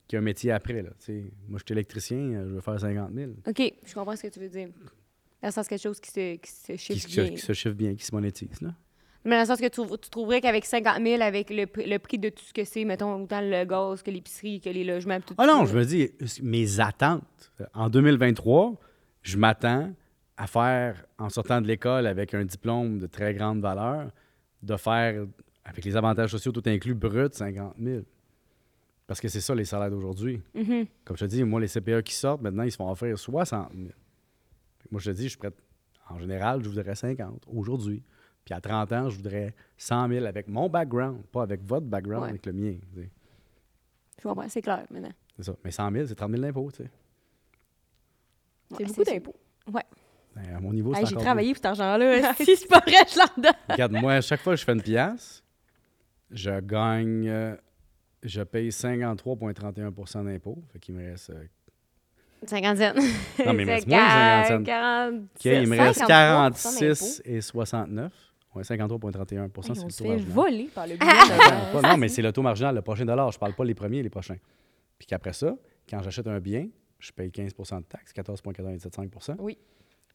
qui 0.06 0.16
a 0.16 0.20
un 0.20 0.22
métier 0.22 0.52
après. 0.52 0.82
Là. 0.82 0.90
Moi, 1.48 1.58
je 1.58 1.64
suis 1.66 1.72
électricien, 1.72 2.18
euh, 2.18 2.48
je 2.48 2.54
veux 2.54 2.60
faire 2.60 2.78
50 2.78 3.10
000. 3.14 3.32
OK, 3.48 3.72
je 3.84 3.94
comprends 3.94 4.16
ce 4.16 4.22
que 4.22 4.28
tu 4.28 4.38
veux 4.40 4.48
dire. 4.48 4.68
Dans 5.42 5.48
le 5.48 5.52
sens 5.52 5.66
quelque 5.66 5.82
chose 5.82 5.98
qui 5.98 6.10
se, 6.10 6.36
qui 6.36 6.50
se 6.50 6.76
chiffre 6.76 7.08
bien. 7.08 7.30
qui 7.30 7.38
se 7.38 7.52
chiffre 7.52 7.74
bien, 7.74 7.94
qui 7.94 8.04
se 8.04 8.14
monétise. 8.14 8.60
Là. 8.60 8.74
Mais 9.24 9.32
dans 9.36 9.40
le 9.40 9.46
sens 9.46 9.60
que 9.60 9.66
tu, 9.68 9.82
tu 9.98 10.10
trouverais 10.10 10.40
qu'avec 10.40 10.64
50 10.64 11.02
000, 11.02 11.20
avec 11.22 11.50
le, 11.50 11.64
pr- 11.64 11.86
le 11.88 11.98
prix 11.98 12.18
de 12.18 12.30
tout 12.30 12.42
ce 12.44 12.52
que 12.54 12.64
c'est, 12.64 12.84
mettons, 12.84 13.22
autant 13.22 13.40
le 13.42 13.64
gaz 13.64 14.02
que 14.02 14.10
l'épicerie, 14.10 14.60
que 14.60 14.70
les 14.70 14.82
logements, 14.84 15.20
tout 15.20 15.34
Ah 15.36 15.46
non, 15.46 15.66
je 15.66 15.76
me 15.76 15.84
dis, 15.84 16.10
mes 16.42 16.80
attentes. 16.80 17.22
En 17.74 17.90
2023, 17.90 18.74
je 19.22 19.36
m'attends 19.36 19.92
à 20.38 20.46
faire, 20.46 21.04
en 21.18 21.28
sortant 21.28 21.60
de 21.60 21.66
l'école 21.66 22.06
avec 22.06 22.32
un 22.32 22.44
diplôme 22.44 22.98
de 22.98 23.06
très 23.06 23.34
grande 23.34 23.60
valeur, 23.60 24.10
de 24.62 24.76
faire, 24.76 25.26
avec 25.66 25.84
les 25.84 25.96
avantages 25.96 26.30
sociaux 26.30 26.52
tout 26.52 26.62
inclus, 26.64 26.94
brut, 26.94 27.34
50 27.34 27.74
000. 27.78 28.00
Parce 29.06 29.20
que 29.20 29.28
c'est 29.28 29.40
ça 29.42 29.54
les 29.54 29.64
salaires 29.66 29.90
d'aujourd'hui. 29.90 30.40
Mhm. 30.54 30.86
Comme 31.04 31.16
je 31.18 31.24
te 31.26 31.30
dis, 31.30 31.44
moi, 31.44 31.60
les 31.60 31.68
CPA 31.68 32.00
qui 32.00 32.14
sortent, 32.14 32.40
maintenant, 32.40 32.62
ils 32.62 32.70
se 32.72 32.76
font 32.76 32.90
offrir 32.90 33.18
60 33.18 33.70
000. 33.74 33.88
Fait 34.78 34.88
que 34.88 34.92
Moi, 34.92 35.00
je 35.00 35.10
te 35.10 35.16
dis, 35.16 35.24
je 35.24 35.28
suis 35.30 35.38
prêt. 35.38 35.50
En 36.08 36.18
général, 36.18 36.62
je 36.62 36.68
voudrais 36.70 36.94
50 36.94 37.44
aujourd'hui. 37.48 38.02
Puis 38.50 38.56
à 38.56 38.60
30 38.60 38.92
ans, 38.94 39.08
je 39.08 39.14
voudrais 39.14 39.54
100 39.78 40.08
000 40.08 40.24
avec 40.26 40.48
mon 40.48 40.68
background, 40.68 41.22
pas 41.30 41.42
avec 41.42 41.62
votre 41.62 41.86
background, 41.86 42.24
Ouais. 42.24 42.30
avec 42.30 42.46
le 42.46 42.52
mien. 42.52 42.74
tu 42.92 43.00
sais. 43.02 43.08
Je 44.18 44.22
comprends, 44.28 44.48
c'est 44.48 44.60
clair 44.60 44.84
maintenant. 44.90 45.12
C'est 45.36 45.44
ça. 45.44 45.52
Mais 45.64 45.70
100 45.70 45.92
000, 45.92 46.06
c'est 46.08 46.14
30 46.16 46.30
000 46.32 46.42
d'impôts, 46.42 46.68
tu 46.72 46.82
sais. 46.82 46.90
C'est 48.72 48.78
Ouais, 48.80 48.84
beaucoup 48.86 49.04
ça. 49.04 49.12
d'impôts. 49.12 49.36
Ben, 49.68 50.56
à 50.56 50.60
mon 50.60 50.72
niveau, 50.72 50.94
c'est 50.94 51.00
Hey, 51.02 51.06
J'ai 51.06 51.14
travaillé 51.16 51.50
pour 51.52 51.58
cet 51.58 51.66
argent-là. 51.66 52.34
si 52.38 52.56
c'est 52.56 52.66
pas 52.68 52.80
vrai, 52.80 52.96
je 53.08 53.18
l'en 53.18 53.42
donne. 53.42 53.52
Regarde, 53.68 53.92
moi, 53.92 54.14
à 54.14 54.20
chaque 54.20 54.40
fois 54.40 54.54
que 54.54 54.58
je 54.60 54.64
fais 54.64 54.72
une 54.72 54.82
pièce, 54.82 55.44
je 56.32 56.58
gagne 56.60 57.28
euh, 57.28 57.54
je 58.24 58.42
paye 58.42 58.70
53,31 58.70 60.24
d'impôts. 60.24 60.62
Fait 60.72 60.80
qu'il 60.80 60.96
me 60.96 61.08
reste. 61.08 61.30
euh, 61.30 61.44
50 62.46 62.78
cents. 62.78 62.94
Non, 63.46 63.52
mais 63.52 63.62
il 63.62 63.66
me 63.66 63.66
C'est 63.66 63.72
reste 63.74 63.86
moins 63.86 64.40
de 64.40 64.46
50 64.46 64.58
cents. 64.58 64.64
40 64.64 65.14
OK, 65.14 65.44
il 65.44 65.68
me 65.68 65.78
reste 65.78 66.00
53% 66.00 66.06
46 66.06 67.22
et 67.24 67.40
69. 67.40 68.29
Ouais, 68.54 68.62
53,31 68.64 69.44
Hey, 69.44 69.50
c'est 69.74 69.82
on 69.82 69.86
le 69.86 69.92
taux 69.92 70.04
marginal. 70.08 70.18
voler 70.32 70.68
par 70.74 70.86
le 70.86 70.96
pas- 70.96 71.82
non, 71.82 71.96
mais 71.96 72.08
c'est 72.08 72.22
le 72.22 72.32
taux 72.32 72.42
marginal, 72.42 72.74
le 72.74 72.82
prochain 72.82 73.04
dollar. 73.04 73.30
Je 73.30 73.38
parle 73.38 73.54
pas 73.54 73.64
les 73.64 73.74
premiers 73.74 73.98
et 73.98 74.02
les 74.02 74.10
prochains. 74.10 74.38
Puis 74.98 75.06
qu'après 75.06 75.32
ça, 75.32 75.56
quand 75.88 76.02
j'achète 76.02 76.26
un 76.26 76.40
bien, 76.40 76.68
je 76.98 77.12
paye 77.12 77.30
15% 77.30 77.78
de 77.80 77.84
taxes, 77.84 78.12
14,975% 78.12 79.36
Oui. 79.38 79.56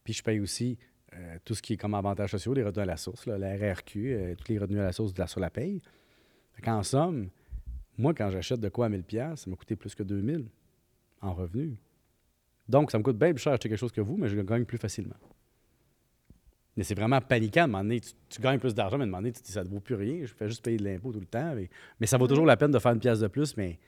Puis 0.03 0.13
je 0.13 0.21
paye 0.21 0.39
aussi 0.39 0.77
euh, 1.13 1.37
tout 1.45 1.55
ce 1.55 1.61
qui 1.61 1.73
est 1.73 1.77
comme 1.77 1.93
avantages 1.93 2.31
sociaux, 2.31 2.53
les 2.53 2.61
revenus 2.63 2.83
à 2.83 2.85
la 2.85 2.97
source, 2.97 3.25
là, 3.25 3.37
la 3.37 3.55
RRQ, 3.55 4.13
euh, 4.13 4.35
tous 4.35 4.51
les 4.51 4.59
revenus 4.59 4.81
à 4.81 4.83
la 4.83 4.91
source 4.91 5.13
de 5.13 5.19
la, 5.19 5.27
sur 5.27 5.39
la 5.39 5.49
paye. 5.49 5.81
En 6.67 6.83
somme, 6.83 7.29
moi, 7.97 8.13
quand 8.13 8.29
j'achète 8.29 8.59
de 8.59 8.69
quoi 8.69 8.87
à 8.87 8.89
1000 8.89 9.03
pièces, 9.03 9.41
ça 9.41 9.49
m'a 9.49 9.55
coûté 9.55 9.75
plus 9.77 9.95
que 9.95 10.03
2000 10.03 10.45
en 11.21 11.33
revenus. 11.33 11.77
Donc, 12.67 12.91
ça 12.91 12.97
me 12.97 13.03
coûte 13.03 13.17
bien 13.17 13.31
plus 13.33 13.41
cher 13.41 13.53
acheter 13.53 13.69
quelque 13.69 13.77
chose 13.77 13.91
que 13.93 14.01
vous, 14.01 14.17
mais 14.17 14.27
je 14.27 14.39
gagne 14.41 14.65
plus 14.65 14.77
facilement. 14.77 15.15
Mais 16.77 16.83
c'est 16.83 16.95
vraiment 16.95 17.21
paniquant. 17.21 17.61
À 17.61 17.63
un 17.63 17.67
moment 17.67 17.83
donné, 17.83 18.01
tu, 18.01 18.11
tu 18.29 18.41
gagnes 18.41 18.59
plus 18.59 18.73
d'argent, 18.75 18.97
mais 18.97 19.03
à 19.03 19.07
un 19.07 19.09
moment 19.09 19.19
donné, 19.19 19.31
tu 19.31 19.41
te 19.41 19.45
dis 19.45 19.51
ça 19.53 19.63
ne 19.63 19.69
vaut 19.69 19.79
plus 19.79 19.95
rien. 19.95 20.25
Je 20.25 20.33
fais 20.33 20.47
juste 20.49 20.63
payer 20.63 20.77
de 20.77 20.83
l'impôt 20.83 21.13
tout 21.13 21.19
le 21.19 21.25
temps. 21.25 21.55
Mais, 21.55 21.69
mais 21.99 22.07
ça 22.07 22.17
vaut 22.17 22.27
toujours 22.27 22.45
la 22.45 22.57
peine 22.57 22.71
de 22.71 22.79
faire 22.79 22.91
une 22.91 22.99
pièce 22.99 23.19
de 23.19 23.27
plus. 23.27 23.55
Mais 23.55 23.73
tu 23.73 23.79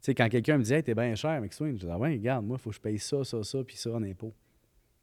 sais, 0.00 0.14
quand 0.14 0.28
quelqu'un 0.28 0.58
me 0.58 0.64
dit 0.64 0.74
Hey, 0.74 0.82
t'es 0.82 0.94
bien 0.94 1.14
cher, 1.14 1.40
McSween, 1.40 1.76
je 1.78 1.86
dis 1.86 1.92
Ah 1.92 1.98
ouais, 1.98 2.12
regarde, 2.14 2.44
moi, 2.44 2.56
il 2.58 2.62
faut 2.62 2.70
que 2.70 2.76
je 2.76 2.80
paye 2.80 2.98
ça, 2.98 3.22
ça, 3.22 3.42
ça, 3.44 3.62
puis 3.62 3.76
ça 3.76 3.90
en 3.92 4.02
impôt. 4.02 4.32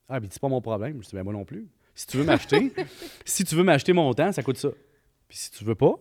Ah, 0.10 0.20
puis 0.20 0.28
c'est 0.32 0.42
pas 0.42 0.50
mon 0.50 0.62
problème. 0.62 1.02
Je 1.02 1.08
dis 1.08 1.16
Ben 1.16 1.24
moi 1.24 1.34
non 1.34 1.46
plus. 1.46 1.68
Si 1.96 2.08
tu 2.08 2.18
veux 2.18 2.24
m'acheter, 2.24 2.74
si 3.26 3.44
tu 3.44 3.56
veux 3.56 3.64
m'acheter 3.64 3.94
mon 3.94 4.14
temps, 4.14 4.32
ça 4.32 4.44
coûte 4.44 4.58
ça. 4.58 4.70
Puis 5.28 5.38
si 5.38 5.52
tu 5.52 5.64
veux 5.64 5.76
pas, 5.76 5.96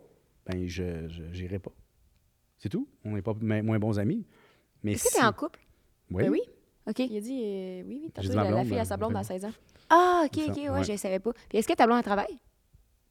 ben 0.47 0.67
je 0.67 1.09
j'irai 1.33 1.59
pas. 1.59 1.73
C'est 2.59 2.69
tout. 2.69 2.89
On 3.05 3.13
n'est 3.13 3.23
pas 3.23 3.35
moins 3.35 3.79
bons 3.79 3.99
amis. 3.99 4.25
Mais 4.83 4.93
Est-ce 4.93 5.05
que 5.05 5.15
t'es 5.15 5.25
en 5.25 5.33
couple? 5.33 5.61
Oui. 6.11 6.25
Ben 6.25 6.31
oui. 6.31 6.41
OK. 6.89 6.99
Il 7.01 7.17
a 7.17 7.21
dit, 7.21 7.41
euh, 7.45 7.83
oui, 7.87 8.01
oui, 8.05 8.11
t'as 8.15 8.23
dit 8.23 8.29
la, 8.29 8.65
fille 8.65 8.79
à 8.79 8.85
sa 8.85 8.97
blonde 8.97 9.17
à 9.17 9.23
16 9.23 9.45
ans. 9.45 9.53
Ah, 9.91 10.23
OK, 10.25 10.39
OK, 10.49 10.57
ouais, 10.57 10.69
ouais. 10.71 10.85
je 10.85 10.97
savais 10.97 11.19
pas. 11.19 11.33
Puis 11.49 11.59
est-ce 11.59 11.69
que 11.69 11.75
ta 11.75 11.87
blonde 11.87 12.03
travaille? 12.03 12.39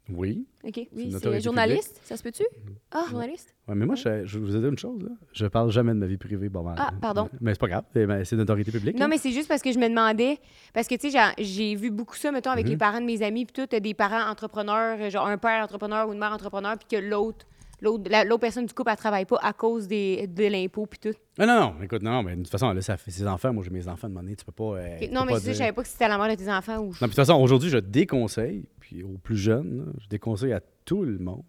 Oui. 0.10 0.48
OK. 0.64 0.88
Oui, 0.96 1.14
c'est 1.22 1.42
journaliste, 1.42 2.00
ça 2.04 2.16
se 2.16 2.24
peut-tu? 2.24 2.44
Ah, 2.92 3.04
Journaliste? 3.10 3.54
Ouais, 3.68 3.76
mais 3.76 3.86
moi, 3.86 3.96
je, 3.96 4.26
je 4.26 4.40
vous 4.40 4.56
ai 4.56 4.60
dit 4.62 4.66
une 4.68 4.78
chose. 4.78 5.04
Là. 5.04 5.10
Je 5.34 5.46
parle 5.48 5.70
jamais 5.70 5.92
de 5.94 5.98
ma 5.98 6.06
vie 6.06 6.18
privée. 6.18 6.48
Bon, 6.48 6.64
ben, 6.64 6.76
Ah, 6.78 6.92
pardon. 7.02 7.30
Mais 7.42 7.54
c'est 7.54 7.60
pas 7.60 7.68
grave. 7.68 7.84
C'est 7.94 8.06
ben, 8.08 8.40
autorité 8.40 8.72
publique. 8.72 8.96
Non, 8.96 9.02
là. 9.02 9.08
mais 9.10 9.18
c'est 9.18 9.32
juste 9.32 9.50
parce 9.50 9.62
que 9.62 9.72
je 9.72 9.78
me 9.80 9.90
demandais, 9.90 10.40
parce 10.74 10.88
que, 10.88 10.96
tu 10.96 11.12
sais, 11.12 11.34
j'ai- 11.40 11.76
vu 11.76 11.92
beaucoup 11.92 12.16
ça, 12.16 12.32
mettons, 12.32 12.52
avec 12.52 12.66
Mhm. 12.66 12.72
les 12.72 12.78
parents 12.78 13.02
de 13.02 13.06
mes 13.06 13.22
amis, 13.22 13.46
puis 13.46 13.66
tout, 13.68 13.80
des 13.80 13.94
parents 13.94 14.30
entrepreneurs, 14.32 14.98
euh, 15.02 15.10
genre 15.10 15.28
un 15.28 15.38
père 15.38 15.62
entrepreneur 15.62 16.08
ou 16.08 16.14
une 16.14 16.20
mère 16.20 16.32
entrepreneur, 16.32 16.78
puis 16.78 16.88
que 16.98 17.04
l'autre, 17.06 17.46
l'autre 17.82 18.10
la- 18.10 18.24
l'autre 18.24 18.42
personne 18.42 18.66
du 18.66 18.74
couple, 18.74 18.90
elle 18.92 18.98
travaille 18.98 19.26
pas 19.26 19.38
à 19.42 19.54
cause 19.54 19.88
des, 19.88 20.28
de 20.28 20.46
l'impôt, 20.46 20.86
puis 20.86 21.00
tout. 21.00 21.18
Ah, 21.38 21.46
non, 21.46 21.60
non, 21.60 21.82
écoute, 21.84 22.02
non, 22.02 22.24
mais 22.24 22.36
de 22.36 22.42
toute 22.42 22.52
façon, 22.52 22.72
là, 22.74 22.82
ça 22.82 22.98
fait 22.98 23.12
ses 23.12 23.28
enfants. 23.28 23.54
Moi, 23.54 23.64
j'ai 23.64 23.70
mes 23.70 23.88
enfants 23.88 24.10
de 24.10 24.14
monnaie. 24.14 24.36
Tu 24.36 24.46
peux 24.46 24.52
pas. 24.52 24.78
euh, 24.80 24.98
tu 25.00 25.10
Non, 25.10 25.22
peux 25.22 25.28
mais 25.28 25.34
pas 25.34 25.40
ça, 25.40 25.52
je 25.54 25.58
savais 25.58 25.72
pas 25.74 25.82
que 25.84 25.88
c'était 25.88 26.08
la 26.08 26.18
mère 26.18 26.30
de 26.30 26.36
tes 26.44 26.50
enfants 26.52 26.78
ou. 26.80 26.86
Non, 26.88 26.92
puis 26.92 27.00
de 27.02 27.06
toute 27.08 27.16
façon, 27.16 27.34
aujourd'hui, 27.42 27.70
je 27.70 27.78
déconseille, 27.78 28.68
puis 28.80 29.04
aux 29.04 29.18
plus 29.18 29.38
jeunes, 29.38 29.78
là, 29.78 29.92
je 30.00 30.08
déconseille 30.08 30.54
à 30.54 30.62
tout 30.86 31.04
le 31.04 31.18
monde 31.20 31.44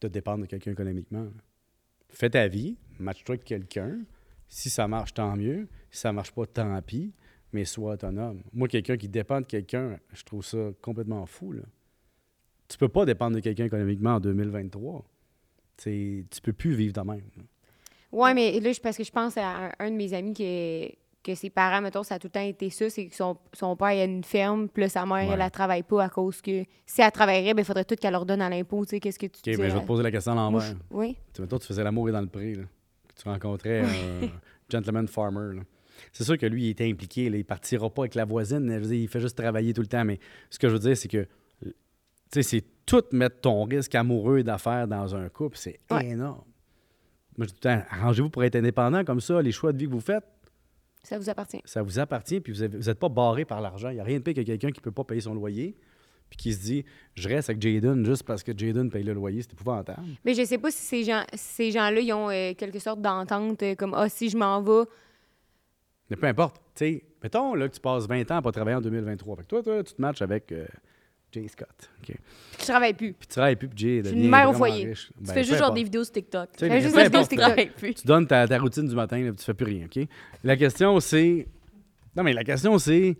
de 0.00 0.08
dépendre 0.08 0.42
de 0.42 0.46
quelqu'un 0.46 0.72
économiquement. 0.72 1.22
là. 1.24 1.30
Fais 2.10 2.30
ta 2.30 2.46
vie, 2.48 2.76
match-toi 2.98 3.34
avec 3.34 3.44
quelqu'un. 3.44 3.98
Si 4.48 4.70
ça 4.70 4.86
marche, 4.86 5.14
tant 5.14 5.34
mieux. 5.36 5.68
Si 5.90 6.00
ça 6.00 6.12
marche 6.12 6.32
pas, 6.32 6.46
tant 6.46 6.80
pis. 6.82 7.12
Mais 7.52 7.64
sois 7.64 7.94
autonome. 7.94 8.42
Moi, 8.52 8.68
quelqu'un 8.68 8.96
qui 8.96 9.08
dépend 9.08 9.40
de 9.40 9.46
quelqu'un, 9.46 9.98
je 10.12 10.22
trouve 10.24 10.44
ça 10.44 10.58
complètement 10.82 11.24
fou. 11.26 11.52
Là. 11.52 11.62
Tu 12.68 12.76
peux 12.78 12.88
pas 12.88 13.04
dépendre 13.04 13.36
de 13.36 13.40
quelqu'un 13.40 13.66
économiquement 13.66 14.14
en 14.16 14.20
2023. 14.20 15.04
C'est- 15.76 16.24
tu 16.30 16.40
peux 16.40 16.52
plus 16.52 16.74
vivre 16.74 16.92
de 16.92 17.00
même. 17.00 17.22
Ouais, 18.12 18.34
mais 18.34 18.58
là, 18.60 18.70
parce 18.82 18.96
que 18.96 19.04
je 19.04 19.10
pense 19.10 19.36
à 19.36 19.66
un, 19.66 19.70
un 19.78 19.90
de 19.90 19.96
mes 19.96 20.12
amis 20.14 20.32
que, 20.32 20.88
que 21.22 21.34
ses 21.34 21.50
parents, 21.50 21.82
mettons, 21.82 22.02
ça 22.02 22.14
a 22.14 22.18
tout 22.18 22.28
le 22.28 22.30
temps 22.32 22.40
été 22.40 22.70
ça, 22.70 22.88
c'est 22.88 23.06
que 23.08 23.14
son, 23.14 23.36
son 23.52 23.76
père, 23.76 23.92
il 23.92 24.00
a 24.00 24.04
une 24.04 24.24
ferme, 24.24 24.68
puis 24.68 24.82
là, 24.84 24.88
sa 24.88 25.04
mère, 25.04 25.28
Ouais. 25.28 25.34
elle, 25.34 25.40
elle 25.40 25.50
travaille 25.50 25.82
pas 25.82 26.04
à 26.04 26.08
cause 26.08 26.40
que 26.40 26.64
si 26.86 27.02
elle 27.02 27.10
travaillerait, 27.12 27.52
ben, 27.52 27.62
il 27.62 27.64
faudrait 27.64 27.84
tout 27.84 27.96
qu'elle 27.96 28.12
leur 28.12 28.24
donne 28.24 28.40
à 28.40 28.48
l'impôt, 28.48 28.84
tu 28.86 28.90
sais, 28.90 29.00
qu'est-ce 29.00 29.18
que 29.18 29.26
tu 29.26 29.50
OK, 29.50 29.58
mais 29.58 29.68
je 29.70 29.74
vais 29.74 29.80
te 29.82 29.86
poser 29.86 30.02
la 30.02 30.10
question 30.10 30.32
à 30.32 30.36
l'envers. 30.36 30.74
Oui. 30.90 31.16
Tu 31.34 31.42
mettons, 31.42 31.58
tu 31.58 31.66
faisais 31.66 31.84
l'amour 31.84 32.08
et 32.08 32.12
dans 32.12 32.20
le 32.20 32.28
pré, 32.28 32.54
là, 32.54 32.62
que 33.08 33.20
tu 33.22 33.28
rencontrais 33.28 33.80
un 33.80 33.86
gentleman 34.70 35.06
farmer. 35.08 35.56
là. 35.56 35.62
C'est 36.12 36.24
sûr 36.24 36.38
que 36.38 36.46
lui, 36.46 36.66
il 36.66 36.68
était 36.70 36.88
impliqué. 36.88 37.28
Là, 37.30 37.38
il 37.38 37.44
partira 37.44 37.88
pas 37.90 38.02
avec 38.02 38.14
la 38.14 38.24
voisine. 38.24 38.66
dire, 38.80 38.92
il 38.92 39.08
fait 39.08 39.20
juste 39.20 39.36
travailler 39.36 39.72
tout 39.74 39.80
le 39.80 39.86
temps. 39.86 40.04
Mais 40.04 40.18
ce 40.50 40.58
que 40.58 40.68
je 40.68 40.74
veux 40.74 40.78
dire, 40.78 40.96
c'est 40.96 41.08
que 41.08 41.26
sais, 42.42 42.60
c'est 42.60 42.64
tout 42.86 43.02
mettre 43.12 43.40
ton 43.40 43.64
risque 43.64 43.94
amoureux 43.94 44.42
d'affaires 44.42 44.86
dans 44.88 45.14
un 45.14 45.28
couple. 45.28 45.56
C'est 45.58 45.80
Ouais. 45.90 46.06
énorme. 46.10 46.44
Moi, 47.36 47.46
je 47.48 47.52
dis 47.52 47.68
arrangez-vous 47.90 48.30
pour 48.30 48.44
être 48.44 48.56
indépendant 48.56 49.04
comme 49.04 49.20
ça. 49.20 49.42
Les 49.42 49.52
choix 49.52 49.72
de 49.72 49.78
vie 49.78 49.86
que 49.86 49.90
vous 49.92 50.00
faites, 50.00 50.24
Ça 51.02 51.18
vous 51.18 51.28
appartient. 51.28 51.60
ça 51.64 51.82
vous 51.82 51.98
appartient. 51.98 52.40
Puis 52.40 52.52
vous 52.52 52.62
n'êtes 52.62 52.98
pas 52.98 53.08
barré 53.08 53.44
par 53.44 53.60
l'argent. 53.60 53.90
Il 53.90 53.94
n'y 53.94 54.00
a 54.00 54.04
rien 54.04 54.18
de 54.18 54.22
pire 54.22 54.34
que 54.34 54.40
quelqu'un 54.40 54.70
qui 54.70 54.80
ne 54.80 54.84
peut 54.84 54.90
pas 54.92 55.04
payer 55.04 55.20
son 55.20 55.34
loyer. 55.34 55.76
Puis 56.28 56.38
qui 56.38 56.52
se 56.54 56.60
dit, 56.60 56.84
je 57.14 57.28
reste 57.28 57.50
avec 57.50 57.62
Jaden 57.62 58.04
juste 58.04 58.24
parce 58.24 58.42
que 58.42 58.50
Jaden 58.56 58.90
paye 58.90 59.04
le 59.04 59.12
loyer. 59.12 59.42
C'est 59.42 59.52
épouvantable. 59.52 60.02
Mais 60.24 60.34
je 60.34 60.44
sais 60.44 60.58
pas 60.58 60.70
si 60.72 60.78
ces 60.78 61.04
gens, 61.04 61.22
ces 61.34 61.70
gens-là, 61.70 62.00
ils 62.00 62.12
ont 62.12 62.30
euh, 62.30 62.52
quelque 62.54 62.80
sorte 62.80 63.00
d'entente, 63.00 63.62
euh, 63.62 63.74
comme, 63.76 63.94
ah, 63.94 64.08
si 64.08 64.28
je 64.28 64.36
m'en 64.36 64.60
vais, 64.60 64.88
Mais 66.10 66.16
peu 66.16 66.26
importe. 66.26 66.56
Tu 66.74 66.84
sais, 66.84 67.04
mettons 67.22 67.54
là, 67.54 67.68
que 67.68 67.74
tu 67.74 67.80
passes 67.80 68.08
20 68.08 68.28
ans 68.32 68.36
à 68.38 68.42
pas 68.42 68.50
travailler 68.52 68.76
en 68.76 68.80
2023. 68.80 69.36
Fait 69.36 69.42
que 69.42 69.46
toi, 69.48 69.62
toi, 69.62 69.84
tu 69.84 69.94
te 69.94 70.00
matches 70.02 70.22
avec 70.22 70.50
euh, 70.52 70.66
Jay 71.32 71.48
Scott. 71.48 71.68
OK. 72.00 72.06
Puis 72.06 72.14
puis 72.14 72.56
que 72.56 72.62
je 72.62 72.66
travaille 72.66 72.94
plus. 72.94 73.14
tu 73.18 73.26
travailles 73.26 73.56
plus, 73.56 73.68
puis 73.68 73.78
Jay 73.78 74.02
suis 74.02 74.12
devient 74.12 74.24
une 74.24 74.30
mère 74.30 74.48
au 74.50 74.52
foyer. 74.52 74.86
riche. 74.86 75.08
Tu 75.08 75.24
Ben, 75.24 75.32
fais 75.34 75.44
juste 75.44 75.58
genre 75.58 75.72
des 75.72 75.84
vidéos 75.84 76.04
sur 76.04 76.12
TikTok. 76.12 76.50
Tu 76.56 76.66
Fais 76.68 76.80
juste 76.80 76.94
des 76.96 77.02
vidéos 77.04 77.20
sur. 77.20 77.28
TikTok. 77.28 77.94
Tu 77.96 78.06
donnes 78.06 78.26
ta, 78.26 78.46
ta 78.48 78.58
routine 78.58 78.86
du 78.88 78.94
matin, 78.94 79.18
là, 79.18 79.28
puis 79.30 79.36
tu 79.38 79.44
fais 79.44 79.54
plus 79.54 79.66
rien, 79.66 79.86
OK? 79.86 80.06
La 80.44 80.56
question, 80.56 80.98
c'est... 81.00 81.46
Non, 82.16 82.22
mais 82.22 82.32
la 82.32 82.44
question, 82.44 82.78
c'est... 82.78 83.16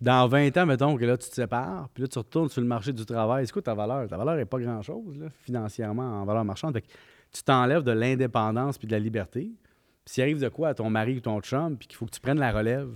Dans 0.00 0.26
20 0.26 0.56
ans, 0.56 0.66
mettons 0.66 0.96
que 0.96 1.04
là, 1.04 1.16
tu 1.16 1.28
te 1.30 1.34
sépares, 1.34 1.88
puis 1.94 2.02
là, 2.02 2.08
tu 2.08 2.18
retournes 2.18 2.48
sur 2.48 2.60
le 2.60 2.66
marché 2.66 2.92
du 2.92 3.06
travail. 3.06 3.46
C'est 3.46 3.52
quoi 3.52 3.62
ta 3.62 3.72
valeur? 3.72 4.08
Ta 4.08 4.16
valeur 4.16 4.34
n'est 4.34 4.44
pas 4.44 4.58
grand-chose, 4.58 5.16
là, 5.16 5.28
financièrement, 5.44 6.20
en 6.20 6.24
valeur 6.24 6.44
marchande. 6.44 6.74
Fait 6.74 6.82
que 6.82 6.88
tu 7.32 7.42
t'enlèves 7.44 7.84
de 7.84 7.92
l'indépendance 7.92 8.78
puis 8.78 8.88
de 8.88 8.92
la 8.92 8.98
liberté. 8.98 9.42
Puis 10.04 10.14
s'il 10.14 10.24
arrive 10.24 10.40
de 10.40 10.48
quoi 10.48 10.70
à 10.70 10.74
ton 10.74 10.90
mari 10.90 11.18
ou 11.18 11.20
ton 11.20 11.40
chum, 11.40 11.76
puis 11.78 11.86
qu'il 11.86 11.96
faut 11.96 12.06
que 12.06 12.10
tu 12.10 12.20
prennes 12.20 12.40
la 12.40 12.50
relève 12.50 12.90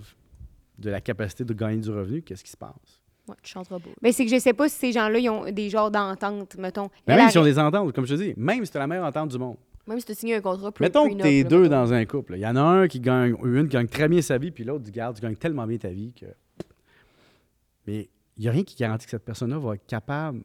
de 0.79 0.89
la 0.89 0.99
capacité 0.99 1.45
de 1.45 1.53
gagner 1.53 1.79
du 1.79 1.89
revenu, 1.91 2.21
qu'est-ce 2.21 2.43
qui 2.43 2.51
se 2.51 2.57
passe? 2.57 2.96
Ouais, 3.27 3.35
tu 3.43 3.51
chanteras 3.51 3.79
pas. 3.79 3.89
Mais 4.01 4.11
c'est 4.11 4.25
que 4.25 4.31
je 4.31 4.39
sais 4.39 4.53
pas 4.53 4.69
si 4.69 4.75
ces 4.77 4.91
gens-là, 4.91 5.19
ils 5.19 5.29
ont 5.29 5.51
des 5.51 5.69
genres 5.69 5.91
d'entente, 5.91 6.55
mettons. 6.57 6.89
Mais 7.07 7.15
même 7.15 7.29
si 7.29 7.37
on 7.37 7.41
arrête- 7.41 7.53
des 7.55 7.59
ententes, 7.59 7.93
comme 7.93 8.05
je 8.05 8.15
te 8.15 8.21
dis, 8.21 8.33
même 8.37 8.63
si 8.65 8.71
tu 8.71 8.77
as 8.77 8.81
la 8.81 8.87
meilleure 8.87 9.05
entente 9.05 9.29
du 9.31 9.37
monde. 9.37 9.57
Même 9.87 9.99
si 9.99 10.05
tu 10.05 10.11
as 10.11 10.15
signé 10.15 10.35
un 10.35 10.41
contrat 10.41 10.69
pre- 10.69 10.81
Mettons 10.81 11.07
que 11.09 11.21
t'es 11.21 11.43
deux 11.43 11.61
mettons. 11.63 11.71
dans 11.75 11.93
un 11.93 12.05
couple. 12.05 12.33
Il 12.35 12.41
y 12.41 12.47
en 12.47 12.55
a 12.57 12.61
un 12.61 12.87
qui 12.87 12.99
gagne, 12.99 13.35
une 13.43 13.63
qui 13.67 13.73
gagne 13.73 13.87
très 13.87 14.07
bien 14.09 14.21
sa 14.21 14.37
vie, 14.37 14.51
puis 14.51 14.63
l'autre 14.65 14.89
Garde, 14.91 15.15
tu 15.15 15.21
gagnes 15.21 15.35
tellement 15.35 15.65
bien 15.65 15.77
ta 15.77 15.89
vie 15.89 16.13
que. 16.13 16.25
Mais 17.85 18.09
il 18.37 18.41
n'y 18.41 18.47
a 18.49 18.51
rien 18.51 18.63
qui 18.63 18.75
garantit 18.75 19.05
que 19.05 19.11
cette 19.11 19.25
personne-là 19.25 19.57
va 19.59 19.75
être 19.75 19.85
capable 19.85 20.41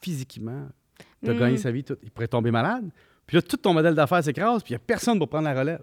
physiquement 0.00 0.66
de 1.22 1.32
Mm. 1.32 1.38
gagner 1.38 1.56
sa 1.58 1.70
vie. 1.70 1.84
Tout. 1.84 1.96
Il 2.02 2.10
pourrait 2.10 2.28
tomber 2.28 2.50
malade. 2.50 2.88
Puis 3.26 3.36
là, 3.36 3.42
tout 3.42 3.56
ton 3.56 3.74
modèle 3.74 3.94
d'affaires 3.94 4.22
s'écrase, 4.22 4.62
puis 4.62 4.72
il 4.72 4.76
n'y 4.76 4.82
a 4.82 4.84
personne 4.86 5.18
pour 5.18 5.28
prendre 5.28 5.44
la 5.44 5.58
relève. 5.58 5.82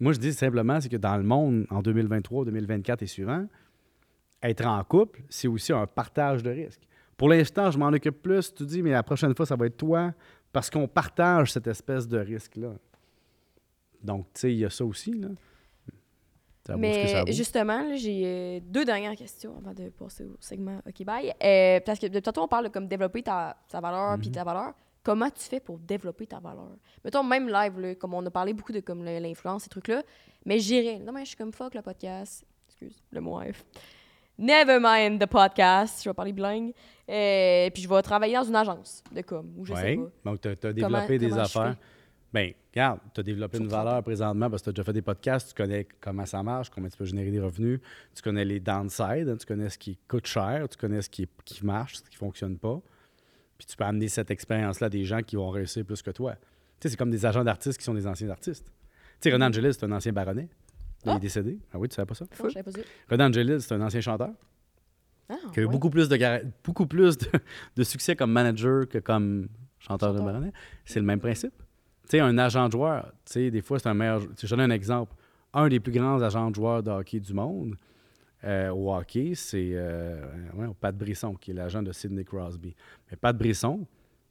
Moi, 0.00 0.12
je 0.12 0.18
dis 0.18 0.32
simplement, 0.32 0.80
c'est 0.80 0.88
que 0.88 0.96
dans 0.96 1.16
le 1.16 1.24
monde, 1.24 1.66
en 1.70 1.82
2023, 1.82 2.44
2024 2.44 3.02
et 3.02 3.06
suivant, 3.06 3.46
être 4.42 4.66
en 4.66 4.82
couple, 4.84 5.22
c'est 5.28 5.48
aussi 5.48 5.72
un 5.72 5.86
partage 5.86 6.42
de 6.42 6.50
risques. 6.50 6.82
Pour 7.16 7.28
l'instant, 7.28 7.70
je 7.70 7.78
m'en 7.78 7.88
occupe 7.88 8.22
plus. 8.22 8.54
Tu 8.54 8.64
dis, 8.64 8.82
mais 8.82 8.90
la 8.90 9.02
prochaine 9.02 9.34
fois, 9.34 9.44
ça 9.46 9.56
va 9.56 9.66
être 9.66 9.76
toi, 9.76 10.12
parce 10.52 10.70
qu'on 10.70 10.86
partage 10.86 11.52
cette 11.52 11.66
espèce 11.66 12.06
de 12.06 12.18
risque-là. 12.18 12.74
Donc, 14.02 14.26
tu 14.34 14.40
sais, 14.40 14.52
il 14.52 14.58
y 14.58 14.64
a 14.64 14.70
ça 14.70 14.84
aussi. 14.84 15.12
Là. 15.12 15.28
Ça 16.64 16.76
vaut 16.76 16.82
ce 16.84 17.02
que 17.02 17.08
ça 17.08 17.24
Mais 17.24 17.32
justement, 17.32 17.96
j'ai 17.96 18.22
euh, 18.24 18.60
deux 18.62 18.84
dernières 18.84 19.16
questions 19.16 19.56
avant 19.56 19.72
de 19.72 19.88
passer 19.88 20.24
au 20.24 20.36
segment 20.38 20.80
OK 20.86 21.04
Bye. 21.04 21.32
Euh, 21.42 21.80
parce 21.84 21.98
que 21.98 22.06
de 22.06 22.20
tantôt, 22.20 22.42
on 22.42 22.48
parle 22.48 22.64
de 22.64 22.68
comme 22.70 22.86
développer 22.86 23.22
ta, 23.22 23.56
ta 23.68 23.80
valeur 23.80 24.12
Mhm. 24.12 24.20
puis 24.20 24.30
ta 24.30 24.44
valeur. 24.44 24.74
Comment 25.02 25.30
tu 25.30 25.42
fais 25.44 25.60
pour 25.60 25.78
développer 25.78 26.26
ta 26.26 26.38
valeur? 26.38 26.76
Mettons, 27.04 27.22
même 27.24 27.48
live, 27.48 27.78
là, 27.80 27.94
comme 27.94 28.12
on 28.14 28.24
a 28.26 28.30
parlé 28.30 28.52
beaucoup 28.52 28.72
de 28.72 28.80
comme 28.80 29.02
l'influence, 29.02 29.62
ces 29.62 29.70
trucs-là, 29.70 30.02
mais 30.44 30.58
j'irais. 30.58 30.98
Non, 30.98 31.12
mais 31.12 31.20
je 31.24 31.28
suis 31.28 31.36
comme 31.36 31.52
fuck 31.52 31.74
le 31.74 31.82
podcast. 31.82 32.44
Excuse, 32.68 33.02
le 33.10 33.20
mot 33.20 33.40
F. 33.40 33.64
Never 34.38 34.78
mind 34.80 35.20
the 35.20 35.26
podcast. 35.26 36.02
Je 36.04 36.08
vais 36.10 36.14
parler 36.14 36.32
bilingue. 36.32 36.72
Euh, 37.08 37.70
puis 37.70 37.82
je 37.82 37.88
vais 37.88 38.02
travailler 38.02 38.34
dans 38.34 38.44
une 38.44 38.56
agence 38.56 39.02
de 39.12 39.22
com, 39.22 39.46
ou 39.56 39.64
je 39.64 39.74
sais 39.74 39.80
Ouais. 39.80 39.96
pas. 39.96 40.30
Donc, 40.30 40.40
tu 40.40 40.48
as, 40.48 40.72
développé 40.72 41.18
des 41.18 41.30
comment 41.30 41.40
affaires. 41.42 41.76
Bien, 42.32 42.52
regarde, 42.70 43.00
tu 43.14 43.20
as 43.20 43.22
développé 43.22 43.56
une 43.56 43.68
30 43.68 43.84
valeur 43.84 44.02
présentement 44.02 44.50
parce 44.50 44.60
que 44.60 44.64
tu 44.64 44.68
as 44.68 44.72
déjà 44.74 44.84
fait 44.84 44.92
des 44.92 45.02
podcasts, 45.02 45.48
tu 45.48 45.54
connais 45.54 45.88
comment 45.98 46.26
ça 46.26 46.42
marche, 46.42 46.68
comment 46.68 46.86
tu 46.88 46.96
peux 46.98 47.06
générer 47.06 47.30
des 47.30 47.40
revenus, 47.40 47.80
tu 48.14 48.20
connais 48.22 48.44
les 48.44 48.60
downsides, 48.60 49.30
hein, 49.30 49.36
tu 49.38 49.46
connais 49.46 49.70
ce 49.70 49.78
qui 49.78 49.96
coûte 50.06 50.26
cher, 50.26 50.68
tu 50.68 50.76
connais 50.76 51.00
ce 51.00 51.08
qui, 51.08 51.26
qui 51.46 51.64
marche, 51.64 51.96
ce 51.96 52.02
qui 52.02 52.16
ne 52.16 52.18
fonctionne 52.18 52.58
pas. 52.58 52.78
Puis 53.56 53.66
tu 53.66 53.76
peux 53.76 53.84
amener 53.84 54.08
cette 54.08 54.30
expérience-là 54.30 54.88
à 54.88 54.90
des 54.90 55.04
gens 55.04 55.22
qui 55.22 55.36
vont 55.36 55.48
réussir 55.48 55.86
plus 55.86 56.02
que 56.02 56.10
toi. 56.10 56.34
Tu 56.34 56.40
sais, 56.82 56.88
c'est 56.90 56.96
comme 56.98 57.10
des 57.10 57.24
agents 57.24 57.42
d'artistes 57.42 57.78
qui 57.78 57.84
sont 57.84 57.94
des 57.94 58.06
anciens 58.06 58.28
artistes. 58.28 58.66
Tu 59.20 59.30
sais, 59.30 59.32
Renan 59.32 59.46
Angelis, 59.48 59.72
c'est 59.72 59.84
un 59.84 59.92
ancien 59.92 60.12
baronnet. 60.12 60.48
Il 61.04 61.10
Ah! 61.10 61.16
est 61.16 61.20
décédé. 61.20 61.58
Ah 61.72 61.78
oui, 61.78 61.88
tu 61.88 61.94
savais 61.94 62.06
pas 62.06 62.14
ça? 62.14 62.24
Non, 62.42 62.48
je 62.48 62.58
pas 62.60 62.70
ça. 62.72 62.78
Renan 63.10 63.26
Angelis, 63.30 63.60
c'est 63.62 63.74
un 63.74 63.80
ancien 63.80 64.00
chanteur 64.00 64.30
Ah, 65.28 65.34
qui 65.52 65.60
a 65.60 65.62
eu 65.62 65.66
ouais. 65.66 65.72
beaucoup 65.72 65.90
plus, 65.90 66.08
de, 66.08 66.16
gara- 66.16 66.40
beaucoup 66.64 66.86
plus 66.86 67.16
de, 67.18 67.26
de 67.76 67.82
succès 67.84 68.16
comme 68.16 68.32
manager 68.32 68.88
que 68.88 68.98
comme 68.98 69.48
chanteur 69.78 70.12
de 70.14 70.18
baronnet. 70.20 70.52
C'est 70.84 70.98
le 71.00 71.06
même 71.06 71.20
principe. 71.20 71.52
sais, 72.04 72.20
un 72.20 72.36
agent 72.38 72.66
de 72.66 72.72
joueur, 72.72 73.12
tu 73.24 73.32
sais, 73.32 73.50
des 73.50 73.62
fois, 73.62 73.78
c'est 73.78 73.88
un 73.88 73.94
meilleur. 73.94 74.22
tu 74.36 74.46
Je 74.46 74.54
donne 74.56 74.70
un 74.70 74.74
exemple. 74.74 75.14
Un 75.54 75.68
des 75.68 75.80
plus 75.80 75.92
grands 75.92 76.20
agents 76.22 76.50
de 76.50 76.54
joueurs 76.56 76.82
de 76.82 76.90
hockey 76.90 77.20
du 77.20 77.32
monde 77.32 77.76
euh, 78.44 78.70
au 78.70 78.94
hockey, 78.94 79.32
c'est 79.34 79.70
euh, 79.72 80.22
ouais, 80.54 80.66
Pat 80.80 80.96
Brisson, 80.96 81.34
qui 81.34 81.52
est 81.52 81.54
l'agent 81.54 81.82
de 81.82 81.90
Sidney 81.92 82.24
Crosby. 82.24 82.74
Mais 83.10 83.16
Pat 83.16 83.36
Brisson, 83.36 83.86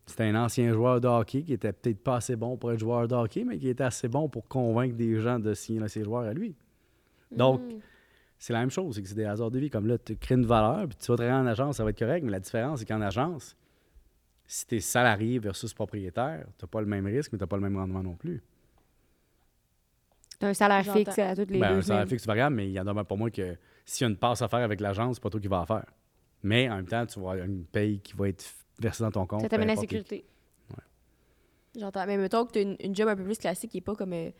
c'était 0.08 0.24
un 0.24 0.36
ancien 0.44 0.72
joueur 0.74 1.00
de 1.02 1.08
hockey 1.08 1.44
qui 1.44 1.54
était 1.54 1.72
peut-être 1.74 2.02
pas 2.04 2.16
assez 2.16 2.36
bon 2.36 2.58
pour 2.58 2.72
être 2.72 2.80
joueur 2.80 3.08
de 3.08 3.14
hockey, 3.14 3.44
mais 3.44 3.58
qui 3.60 3.70
était 3.70 3.84
assez 3.84 4.08
bon 4.08 4.28
pour 4.30 4.48
convaincre 4.48 4.96
des 4.96 5.20
gens 5.20 5.38
de 5.38 5.54
signer 5.54 5.88
ses 5.88 6.04
joueurs 6.04 6.24
à 6.24 6.34
lui. 6.34 6.56
Donc, 7.32 7.62
Mm. 7.62 7.80
c'est 8.40 8.54
la 8.54 8.60
même 8.62 8.70
chose, 8.72 8.96
c'est 8.96 9.02
que 9.04 9.08
c'est 9.10 9.16
des 9.16 9.26
hasards 9.26 9.52
de 9.52 9.60
vie. 9.60 9.70
Comme 9.70 9.86
là, 9.86 9.98
tu 9.98 10.16
crées 10.16 10.36
une 10.36 10.46
valeur, 10.46 10.88
puis 10.88 10.98
tu 10.98 11.12
vas 11.12 11.18
travailler 11.18 11.36
en 11.38 11.46
agence, 11.46 11.76
ça 11.78 11.84
va 11.84 11.90
être 11.92 12.00
correct, 12.00 12.24
mais 12.24 12.32
la 12.32 12.40
différence, 12.40 12.80
c'est 12.80 12.86
qu'en 12.88 13.02
agence, 13.02 13.56
si 14.46 14.66
tu 14.66 14.76
es 14.78 14.80
salarié 14.80 15.40
versus 15.40 15.74
propriétaire, 15.74 16.46
tu 16.58 16.64
n'as 16.64 16.70
pas 16.70 16.80
le 16.80 16.88
même 16.88 17.06
risque, 17.06 17.34
mais 17.34 17.38
tu 17.38 17.44
n'as 17.44 17.48
pas 17.48 17.58
le 17.58 17.64
même 17.64 17.76
rendement 17.76 18.02
non 18.02 18.16
plus. 18.16 18.42
T'as 20.40 20.50
un 20.50 20.54
salaire 20.54 20.84
fixe 20.94 21.18
à 21.20 21.36
toutes 21.36 21.50
les 21.52 21.60
Ben, 21.60 21.70
deux 21.74 21.78
un 21.80 21.82
salaire 21.82 22.02
semaines. 22.04 22.08
fixe 22.10 22.26
variable, 22.28 22.56
mais 22.56 22.68
il 22.70 22.72
y 22.74 22.80
en 22.80 22.86
a 22.88 23.04
pour 23.04 23.18
moi 23.18 23.32
que 23.32 23.58
s'il 23.84 24.06
y 24.06 24.08
a 24.08 24.12
une 24.12 24.18
passe 24.18 24.42
à 24.42 24.48
faire 24.48 24.60
avec 24.60 24.80
l'agence, 24.80 25.16
c'est 25.16 25.24
pas 25.24 25.30
toi 25.32 25.40
qui 25.42 25.48
vas 25.48 25.60
la 25.62 25.66
faire. 25.66 25.86
Mais 26.44 26.70
en 26.70 26.76
même 26.76 26.86
temps, 26.88 27.06
tu 27.08 27.20
vas 27.20 27.32
avoir 27.32 27.46
une 27.46 27.66
paye 27.66 28.00
qui 28.00 28.14
va 28.16 28.30
être 28.30 28.46
versée 28.80 29.04
dans 29.04 29.12
ton 29.12 29.26
compte. 29.26 29.42
Ça 29.42 29.50
t'amène 29.50 29.68
la 29.68 29.76
sécurité. 29.76 30.26
J'entends. 31.78 32.06
Mais 32.08 32.18
mettons 32.18 32.46
que 32.46 32.54
tu 32.54 32.60
as 32.60 32.62
une, 32.64 32.76
une 32.80 32.96
job 32.96 33.08
un 33.08 33.16
peu 33.16 33.24
plus 33.24 33.38
classique 33.38 33.72
qui 33.72 33.78
est 33.78 33.82
pas 33.82 33.96
comme. 33.96 34.14
euh, 34.14 34.32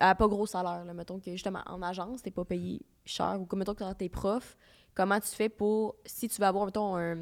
à 0.00 0.14
pas 0.14 0.26
gros 0.28 0.46
salaire. 0.46 0.84
Là. 0.84 0.94
Mettons 0.94 1.18
que 1.20 1.30
justement 1.32 1.60
en 1.66 1.82
agence, 1.82 2.22
t'es 2.22 2.30
pas 2.30 2.44
payé 2.44 2.80
cher. 3.04 3.36
Ou 3.40 3.44
comme 3.44 3.58
mettons 3.60 3.74
que 3.74 3.92
t'es 3.94 4.08
prof, 4.08 4.56
comment 4.94 5.20
tu 5.20 5.28
fais 5.28 5.48
pour. 5.48 5.96
Si 6.04 6.28
tu 6.28 6.40
veux 6.40 6.46
avoir, 6.46 6.64
mettons, 6.66 6.96
un, 6.96 7.18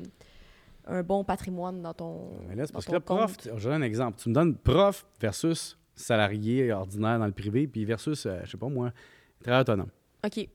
un 0.86 1.03
bon 1.03 1.24
patrimoine 1.24 1.82
dans 1.82 1.93
ton. 1.95 2.39
Mais 2.49 2.55
là, 2.55 2.66
c'est 2.66 2.73
parce 2.73 2.86
que 2.86 2.93
là, 2.93 3.01
prof, 3.01 3.35
je 3.57 3.69
donne 3.69 3.82
un 3.82 3.86
exemple. 3.86 4.19
Tu 4.20 4.28
me 4.28 4.35
donnes 4.35 4.57
prof 4.57 5.07
versus 5.20 5.77
salarié 5.95 6.73
ordinaire 6.73 7.19
dans 7.19 7.27
le 7.27 7.32
privé, 7.32 7.66
puis 7.66 7.85
versus, 7.85 8.24
euh, 8.27 8.40
je 8.45 8.53
sais 8.53 8.57
pas 8.57 8.69
moi, 8.69 8.93
travailleur 9.40 9.62
autonome. 9.62 9.90
OK. 10.24 10.49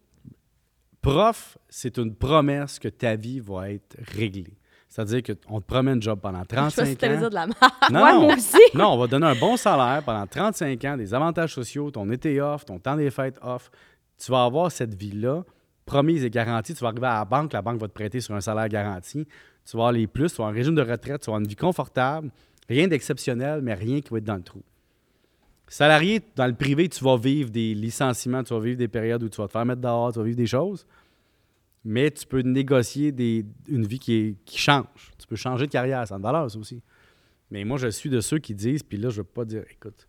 Prof, 1.02 1.58
c'est 1.68 1.98
une 1.98 2.16
promesse 2.16 2.80
que 2.80 2.88
ta 2.88 3.16
vie 3.18 3.42
va 3.42 3.70
être 3.72 3.98
réglée. 4.00 4.58
C'est-à-dire 4.96 5.24
qu'on 5.24 5.60
te 5.60 5.66
promet 5.66 5.92
un 5.92 6.00
job 6.00 6.20
pendant 6.22 6.44
Je 6.44 6.50
sais 6.50 6.56
pas 6.56 6.70
si 6.70 6.76
35 6.96 6.98
t'allais 7.00 7.16
ans. 7.16 7.20
dire 7.22 7.30
de 7.32 7.36
la 7.36 7.48
merde. 7.48 7.58
Non, 7.92 8.04
Ouais, 8.04 8.12
non. 8.14 8.22
moi 8.22 8.34
aussi. 8.36 8.58
Non, 8.76 8.88
on 8.90 8.98
va 9.00 9.06
te 9.08 9.12
donner 9.12 9.26
un 9.26 9.36
bon 9.36 9.58
salaire 9.58 10.04
pendant 10.04 10.28
35 10.28 10.86
ans, 10.86 10.98
des 10.98 11.14
avantages 11.16 11.52
sociaux, 11.56 11.90
ton 11.90 12.12
été 12.12 12.40
off, 12.40 12.64
ton 12.64 12.78
temps 12.78 12.96
des 12.96 13.10
fêtes 13.10 13.40
off. 13.42 13.72
Tu 14.24 14.32
vas 14.32 14.44
avoir 14.44 14.72
cette 14.72 14.94
vie-là 14.94 15.44
promise 15.88 16.24
et 16.24 16.30
garantie. 16.30 16.76
Tu 16.76 16.82
vas 16.84 16.90
arriver 16.90 17.08
à 17.08 17.16
la 17.16 17.26
banque, 17.26 17.54
la 17.54 17.64
banque 17.64 17.82
va 17.82 17.88
te 17.88 17.94
prêter 17.94 18.22
sur 18.22 18.36
un 18.36 18.42
salaire 18.42 18.70
garanti. 18.70 19.26
Tu 19.66 19.76
vas 19.78 19.84
avoir 19.84 19.92
les 19.94 20.06
plus, 20.06 20.30
tu 20.32 20.38
vas 20.38 20.44
avoir 20.46 20.50
un 20.50 20.54
régime 20.58 20.76
de 20.76 20.82
retraite, 20.84 21.22
tu 21.22 21.26
vas 21.26 21.32
avoir 21.32 21.40
une 21.40 21.48
vie 21.48 21.56
confortable. 21.56 22.30
Rien 22.70 22.88
d'exceptionnel, 22.88 23.62
mais 23.64 23.74
rien 23.74 24.00
qui 24.00 24.10
va 24.12 24.20
être 24.20 24.24
dans 24.24 24.36
le 24.36 24.44
trou. 24.44 24.62
Salarié, 25.68 26.22
dans 26.36 26.46
le 26.46 26.54
privé, 26.54 26.88
tu 26.88 27.04
vas 27.04 27.18
vivre 27.18 27.50
des 27.50 27.74
licenciements, 27.74 28.44
tu 28.44 28.54
vas 28.54 28.60
vivre 28.60 28.78
des 28.78 28.88
périodes 28.88 29.24
où 29.24 29.30
tu 29.30 29.42
vas 29.42 29.48
te 29.48 29.54
faire 29.54 29.66
mettre 29.66 29.82
dehors, 29.82 30.14
tu 30.14 30.20
vas 30.20 30.26
vivre 30.26 30.38
des 30.38 30.46
choses. 30.46 30.86
Mais 31.86 32.12
tu 32.12 32.26
peux 32.26 32.40
négocier 32.42 33.12
des- 33.12 33.46
une 33.68 33.86
vie 33.86 34.00
qui, 34.00 34.14
est- 34.14 34.36
qui 34.46 34.58
change. 34.58 35.12
Tu 35.18 35.28
peux 35.28 35.36
changer 35.36 35.66
de 35.68 35.72
carrière, 35.72 36.08
ça 36.08 36.16
a 36.16 36.18
valeur, 36.20 36.50
ça 36.50 36.58
aussi. 36.58 36.82
Mais 37.52 37.64
moi, 37.66 37.78
je 37.78 37.88
suis 37.90 38.10
de 38.10 38.22
ceux 38.22 38.40
qui 38.40 38.56
disent, 38.56 38.84
puis 38.84 38.98
là, 38.98 39.10
je 39.10 39.16
ne 39.16 39.24
veux 39.24 39.30
pas 39.30 39.44
dire, 39.46 39.64
écoute, 39.70 40.08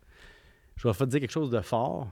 je 0.77 0.87
vais 0.89 0.95
te 0.95 1.05
dire 1.05 1.21
quelque 1.21 1.31
chose 1.33 1.51
de 1.51 1.61
fort. 1.61 2.11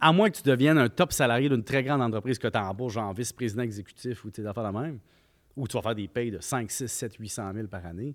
À 0.00 0.12
moins 0.12 0.30
que 0.30 0.36
tu 0.36 0.42
deviennes 0.42 0.78
un 0.78 0.88
top 0.88 1.12
salarié 1.12 1.48
d'une 1.48 1.62
très 1.64 1.82
grande 1.84 2.02
entreprise 2.02 2.38
que 2.38 2.48
tu 2.48 2.58
embauches, 2.58 2.94
genre 2.94 3.12
vice-président 3.14 3.62
exécutif 3.62 4.24
ou 4.24 4.30
tes 4.30 4.44
affaires 4.46 4.62
la 4.64 4.72
même, 4.72 4.98
ou 5.56 5.66
tu 5.68 5.76
vas 5.76 5.82
faire 5.82 5.94
des 5.94 6.08
payes 6.08 6.30
de 6.30 6.40
5, 6.40 6.70
6, 6.70 6.88
7, 6.88 7.14
800 7.16 7.52
000 7.54 7.66
par 7.68 7.84
année, 7.86 8.14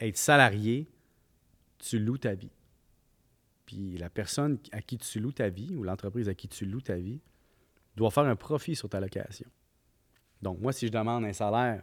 être 0.00 0.16
salarié, 0.16 0.86
tu 1.78 1.98
loues 1.98 2.18
ta 2.18 2.34
vie. 2.34 2.50
Puis 3.66 3.98
la 3.98 4.08
personne 4.10 4.58
à 4.72 4.80
qui 4.80 4.96
tu 4.98 5.20
loues 5.20 5.32
ta 5.32 5.48
vie, 5.48 5.74
ou 5.76 5.82
l'entreprise 5.82 6.28
à 6.28 6.34
qui 6.34 6.48
tu 6.48 6.64
loues 6.66 6.80
ta 6.80 6.96
vie, 6.96 7.18
doit 7.96 8.10
faire 8.10 8.24
un 8.24 8.36
profit 8.36 8.76
sur 8.76 8.88
ta 8.88 9.00
location. 9.00 9.48
Donc, 10.42 10.60
moi, 10.60 10.72
si 10.72 10.86
je 10.86 10.92
demande 10.92 11.24
un 11.24 11.32
salaire 11.32 11.82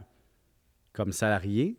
comme 0.92 1.12
salarié 1.12 1.76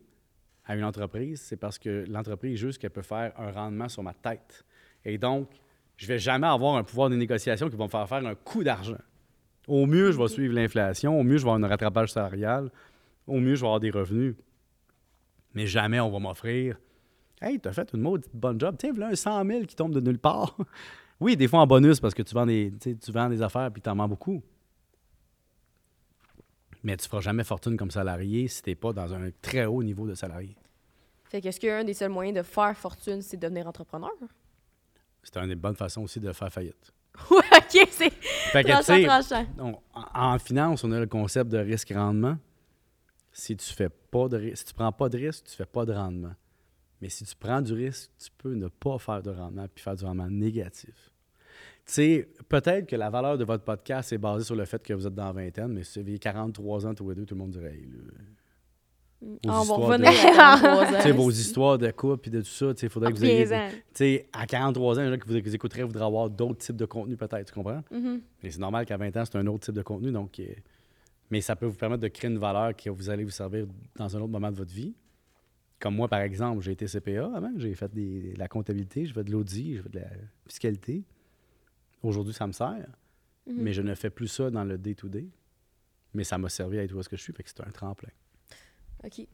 à 0.64 0.76
une 0.76 0.84
entreprise, 0.84 1.40
c'est 1.40 1.56
parce 1.56 1.78
que 1.78 2.04
l'entreprise 2.08 2.58
juge 2.58 2.78
qu'elle 2.78 2.90
peut 2.90 3.02
faire 3.02 3.32
un 3.38 3.50
rendement 3.50 3.88
sur 3.88 4.02
ma 4.02 4.12
tête. 4.12 4.64
Et 5.04 5.16
donc, 5.16 5.48
je 5.96 6.06
vais 6.06 6.18
jamais 6.18 6.46
avoir 6.46 6.76
un 6.76 6.84
pouvoir 6.84 7.08
de 7.08 7.16
négociation 7.16 7.70
qui 7.70 7.76
va 7.76 7.84
me 7.84 7.88
faire 7.88 8.08
faire 8.08 8.24
un 8.26 8.34
coup 8.34 8.62
d'argent. 8.62 8.98
Au 9.66 9.86
mieux, 9.86 10.12
je 10.12 10.18
vais 10.18 10.28
suivre 10.28 10.54
l'inflation. 10.54 11.18
Au 11.18 11.22
mieux, 11.22 11.38
je 11.38 11.44
vais 11.44 11.50
avoir 11.50 11.64
un 11.64 11.68
rattrapage 11.68 12.12
salarial. 12.12 12.70
Au 13.26 13.40
mieux, 13.40 13.54
je 13.54 13.60
vais 13.60 13.66
avoir 13.66 13.80
des 13.80 13.90
revenus. 13.90 14.36
Mais 15.54 15.66
jamais 15.66 15.98
on 15.98 16.10
va 16.10 16.18
m'offrir 16.18 16.78
Hey, 17.40 17.60
t'as 17.60 17.72
fait 17.72 17.92
une 17.92 18.00
maudite 18.00 18.30
bonne 18.34 18.58
job. 18.58 18.76
Tiens, 18.78 18.92
voilà 18.92 19.08
un 19.08 19.14
100 19.14 19.44
000 19.44 19.64
qui 19.64 19.76
tombe 19.76 19.92
de 19.92 20.00
nulle 20.00 20.18
part. 20.18 20.56
Oui, 21.20 21.36
des 21.36 21.48
fois 21.48 21.60
en 21.60 21.66
bonus 21.66 22.00
parce 22.00 22.14
que 22.14 22.22
tu 22.22 22.34
vends 22.34 22.46
des, 22.46 22.72
tu 22.80 22.96
tu 22.96 23.12
vends 23.12 23.28
des 23.28 23.42
affaires 23.42 23.70
puis 23.72 23.82
t'en 23.82 23.94
vends 23.96 24.08
beaucoup. 24.08 24.42
Mais 26.82 26.96
tu 26.96 27.08
feras 27.08 27.20
jamais 27.20 27.42
fortune 27.44 27.76
comme 27.76 27.90
salarié 27.90 28.46
si 28.48 28.62
t'es 28.62 28.74
pas 28.74 28.92
dans 28.92 29.12
un 29.12 29.30
très 29.42 29.64
haut 29.64 29.82
niveau 29.82 30.06
de 30.06 30.14
salarié. 30.14 30.56
Fait 31.24 31.40
qu'est-ce 31.40 31.58
qu'un 31.58 31.82
des 31.84 31.94
seuls 31.94 32.10
moyens 32.10 32.36
de 32.36 32.42
faire 32.42 32.76
fortune, 32.76 33.22
c'est 33.22 33.36
de 33.36 33.42
devenir 33.42 33.66
entrepreneur? 33.66 34.10
C'est 35.22 35.36
une 35.38 35.48
des 35.48 35.56
bonnes 35.56 35.74
façons 35.74 36.02
aussi 36.02 36.20
de 36.20 36.32
faire 36.32 36.52
faillite. 36.52 36.92
ouais, 37.30 37.38
OK, 37.38 37.88
c'est 37.90 38.10
tu 38.10 38.62
tranchant, 38.62 38.82
sais, 38.82 39.04
tranchant. 39.04 39.46
on- 39.58 39.78
en, 39.94 40.34
en 40.34 40.38
finance, 40.38 40.84
on 40.84 40.92
a 40.92 41.00
le 41.00 41.06
concept 41.06 41.50
de 41.50 41.58
risque-rendement. 41.58 42.36
Si 43.32 43.56
tu 43.56 43.72
fais 43.72 43.88
pas 43.88 44.28
de 44.28 44.54
si 44.54 44.64
tu 44.64 44.74
prends 44.74 44.92
pas 44.92 45.08
de 45.08 45.18
risque, 45.18 45.44
tu 45.46 45.56
fais 45.56 45.66
pas 45.66 45.84
de 45.84 45.92
rendement. 45.92 46.34
Mais 47.02 47.08
si 47.08 47.24
tu 47.24 47.34
prends 47.36 47.60
du 47.60 47.72
risque, 47.74 48.10
tu 48.18 48.28
peux 48.38 48.54
ne 48.54 48.68
pas 48.68 48.98
faire 48.98 49.22
de 49.22 49.30
rendement 49.30 49.66
puis 49.74 49.82
faire 49.84 49.96
du 49.96 50.04
rendement 50.04 50.28
négatif. 50.30 51.10
Tu 51.84 51.92
sais, 51.92 52.28
peut-être 52.48 52.86
que 52.88 52.96
la 52.96 53.10
valeur 53.10 53.38
de 53.38 53.44
votre 53.44 53.62
podcast 53.64 54.12
est 54.12 54.18
basée 54.18 54.44
sur 54.44 54.56
le 54.56 54.64
fait 54.64 54.82
que 54.82 54.92
vous 54.94 55.06
êtes 55.06 55.14
dans 55.14 55.26
la 55.26 55.32
vingtaine, 55.32 55.68
mais 55.72 55.84
si 55.84 56.00
vous 56.00 56.08
avez 56.08 56.18
43 56.18 56.86
ans 56.86 56.94
tous 56.94 57.08
les 57.10 57.14
deux, 57.14 57.24
tout 57.26 57.34
le 57.34 57.40
monde 57.40 57.50
dirait 57.50 57.74
Hey, 57.74 57.82
là, 57.86 57.98
Aux 59.22 59.38
Ah, 59.48 59.60
on 59.62 59.86
va 59.88 59.96
histoires 59.96 59.98
de- 59.98 60.04
à 60.04 60.12
43 60.12 60.84
ans. 60.84 60.96
Tu 60.96 61.02
sais, 61.02 61.12
vos 61.12 61.30
histoires 61.30 61.78
de 61.78 61.90
couple 61.90 62.28
et 62.28 62.30
de 62.32 62.40
tout 62.40 62.46
ça, 62.48 62.74
tu 62.74 62.80
sais, 62.80 62.86
il 62.86 62.90
faudrait 62.90 63.12
que 63.12 63.16
vous 63.18 63.24
ayez. 63.24 63.44
Tu 63.70 63.94
sais, 63.94 64.28
à 64.32 64.46
43 64.46 64.98
ans, 64.98 65.02
les 65.02 65.10
gens 65.10 65.18
qui 65.18 65.28
vous, 65.28 65.54
écouteraient 65.54 65.84
voudraient 65.84 66.04
avoir 66.04 66.28
d'autres 66.28 66.58
types 66.58 66.76
de 66.76 66.84
contenus, 66.86 67.16
peut-être, 67.18 67.46
tu 67.46 67.52
comprends? 67.54 67.82
Mhm. 67.90 68.20
Mais 68.42 68.50
c'est 68.50 68.58
normal 68.58 68.84
qu'à 68.84 68.96
20 68.96 69.16
ans, 69.16 69.24
c'est 69.24 69.36
un 69.38 69.46
autre 69.46 69.64
type 69.66 69.74
de 69.74 69.82
contenu. 69.82 70.10
Donc, 70.12 70.38
euh, 70.40 70.44
mais 71.30 71.40
ça 71.40 71.56
peut 71.56 71.66
vous 71.66 71.76
permettre 71.76 72.02
de 72.02 72.08
créer 72.08 72.30
une 72.30 72.38
valeur 72.38 72.74
que 72.76 72.90
vous 72.90 73.08
allez 73.10 73.24
vous 73.24 73.30
servir 73.30 73.66
dans 73.96 74.16
un 74.16 74.20
autre 74.20 74.32
moment 74.32 74.50
de 74.50 74.56
votre 74.56 74.72
vie. 74.72 74.92
Comme 75.78 75.94
moi, 75.96 76.08
par 76.08 76.20
exemple, 76.20 76.62
j'ai 76.62 76.72
été 76.72 76.86
CPA 76.86 77.30
avant. 77.34 77.52
J'ai 77.56 77.74
fait 77.74 77.92
des- 77.92 78.32
de 78.32 78.38
la 78.38 78.48
comptabilité, 78.48 79.04
j'ai 79.06 79.12
fait 79.12 79.24
de 79.24 79.30
l'audit, 79.30 79.76
j'ai 79.76 79.82
fait 79.82 79.88
de 79.90 79.98
la 80.00 80.08
fiscalité. 80.46 81.02
Aujourd'hui, 82.02 82.32
ça 82.32 82.46
me 82.46 82.52
sert. 82.52 82.86
Mhm. 83.46 83.56
Mais 83.58 83.72
je 83.72 83.82
ne 83.82 83.94
fais 83.94 84.10
plus 84.10 84.28
ça 84.28 84.50
dans 84.50 84.64
le 84.64 84.78
day-to-day. 84.78 85.26
Mais 86.14 86.24
ça 86.24 86.38
m'a 86.38 86.48
servi 86.48 86.78
à 86.78 86.84
être 86.84 86.92
où 86.94 87.00
est-ce 87.00 87.08
que 87.08 87.16
je 87.16 87.22
suis. 87.22 87.32
Fait 87.32 87.42
que 87.42 87.50
c'est 87.50 87.60
un 87.60 87.70
tremplin. 87.70 88.08
OK. 89.04 89.26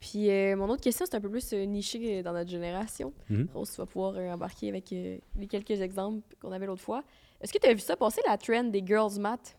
Puis 0.00 0.30
euh, 0.30 0.56
mon 0.56 0.66
autre 0.70 0.80
question, 0.82 1.04
c'est 1.04 1.14
un 1.14 1.20
peu 1.20 1.28
plus 1.28 1.52
euh, 1.52 1.64
niché 1.66 2.18
euh, 2.18 2.22
dans 2.22 2.32
notre 2.32 2.48
génération. 2.50 3.12
Mhm. 3.28 3.48
Rose, 3.52 3.70
tu 3.70 3.76
vas 3.76 3.86
pouvoir 3.86 4.14
euh, 4.16 4.30
embarquer 4.32 4.70
avec 4.70 4.90
euh, 4.94 5.18
les 5.36 5.46
quelques 5.46 5.78
exemples 5.82 6.22
qu'on 6.40 6.52
avait 6.52 6.64
l'autre 6.64 6.80
fois. 6.80 7.04
Est-ce 7.42 7.52
que 7.52 7.58
tu 7.58 7.66
as 7.68 7.74
vu 7.74 7.80
ça 7.80 7.96
passer, 7.96 8.22
la 8.26 8.38
trend 8.38 8.64
des 8.64 8.82
girls 8.84 9.20
math? 9.20 9.58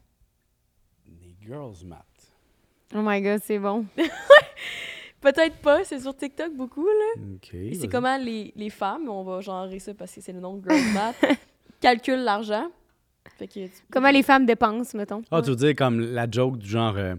Des 1.05 1.35
girls 1.39 1.85
math. 1.85 2.31
Oh 2.95 3.01
my 3.03 3.22
god, 3.22 3.39
c'est 3.43 3.59
bon. 3.59 3.85
Peut-être 5.22 5.57
pas, 5.57 5.84
c'est 5.84 5.99
sur 5.99 6.15
TikTok 6.15 6.53
beaucoup, 6.56 6.85
là. 6.85 7.22
OK. 7.35 7.53
Et 7.53 7.73
c'est 7.76 7.88
comment 7.88 8.18
les, 8.18 8.52
les 8.56 8.69
femmes, 8.72 9.07
on 9.07 9.23
va 9.23 9.39
genrer 9.41 9.80
ça 9.80 9.93
parce 9.93 10.14
que 10.15 10.22
c'est 10.22 10.34
le 10.34 10.39
nom 10.39 10.57
de 10.57 10.68
girls 10.69 10.81
math, 10.93 11.15
calculent 11.80 12.23
l'argent. 12.23 12.69
Fait 13.38 13.48
que 13.48 13.53
tu- 13.68 13.72
Comment 13.91 14.10
les 14.10 14.23
femmes 14.23 14.45
dépensent, 14.45 14.98
mettons. 14.98 15.22
Ah, 15.31 15.41
tu 15.41 15.52
veux 15.52 15.56
dire 15.56 15.76
comme 15.76 15.99
la 15.99 16.30
joke 16.30 16.57
du 16.57 16.68
genre 16.68 16.95
euh, 16.98 17.15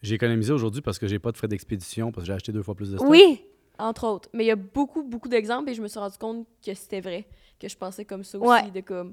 j'ai 0.00 0.14
économisé 0.14 0.52
aujourd'hui 0.52 0.80
parce 0.80 0.98
que 0.98 1.06
j'ai 1.06 1.18
pas 1.18 1.30
de 1.30 1.36
frais 1.36 1.46
d'expédition 1.48 2.10
parce 2.10 2.24
que 2.24 2.26
j'ai 2.28 2.32
acheté 2.32 2.52
deux 2.52 2.62
fois 2.62 2.74
plus 2.74 2.90
de 2.90 2.96
stock? 2.96 3.08
Oui! 3.08 3.42
Entre 3.78 4.06
autres. 4.06 4.28
Mais 4.32 4.44
il 4.44 4.48
y 4.48 4.50
a 4.50 4.56
beaucoup, 4.56 5.02
beaucoup 5.02 5.28
d'exemples 5.28 5.70
et 5.70 5.74
je 5.74 5.82
me 5.82 5.88
suis 5.88 5.98
rendu 5.98 6.16
compte 6.18 6.46
que 6.64 6.72
c'était 6.74 7.00
vrai. 7.00 7.26
Que 7.60 7.68
je 7.68 7.76
pensais 7.76 8.04
comme 8.04 8.24
ça 8.24 8.38
aussi. 8.38 8.48
Ouais. 8.48 8.70
De 8.70 8.80
comme, 8.80 9.12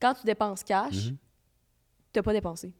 quand 0.00 0.14
tu 0.14 0.24
dépenses 0.24 0.62
cash, 0.62 1.08
Mhm. 1.10 1.16
t'as 2.12 2.22
pas 2.22 2.32
dépensé. 2.32 2.72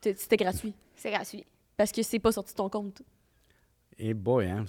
T'es- 0.00 0.14
C'était 0.14 0.36
gratuit. 0.36 0.72
C'est 0.96 1.10
gratuit. 1.10 1.44
Parce 1.76 1.92
que 1.92 2.02
c'est 2.02 2.18
pas 2.18 2.32
sorti 2.32 2.52
de 2.52 2.56
ton 2.56 2.68
compte. 2.68 3.02
Et 3.98 4.14
boy, 4.14 4.46
hein, 4.46 4.64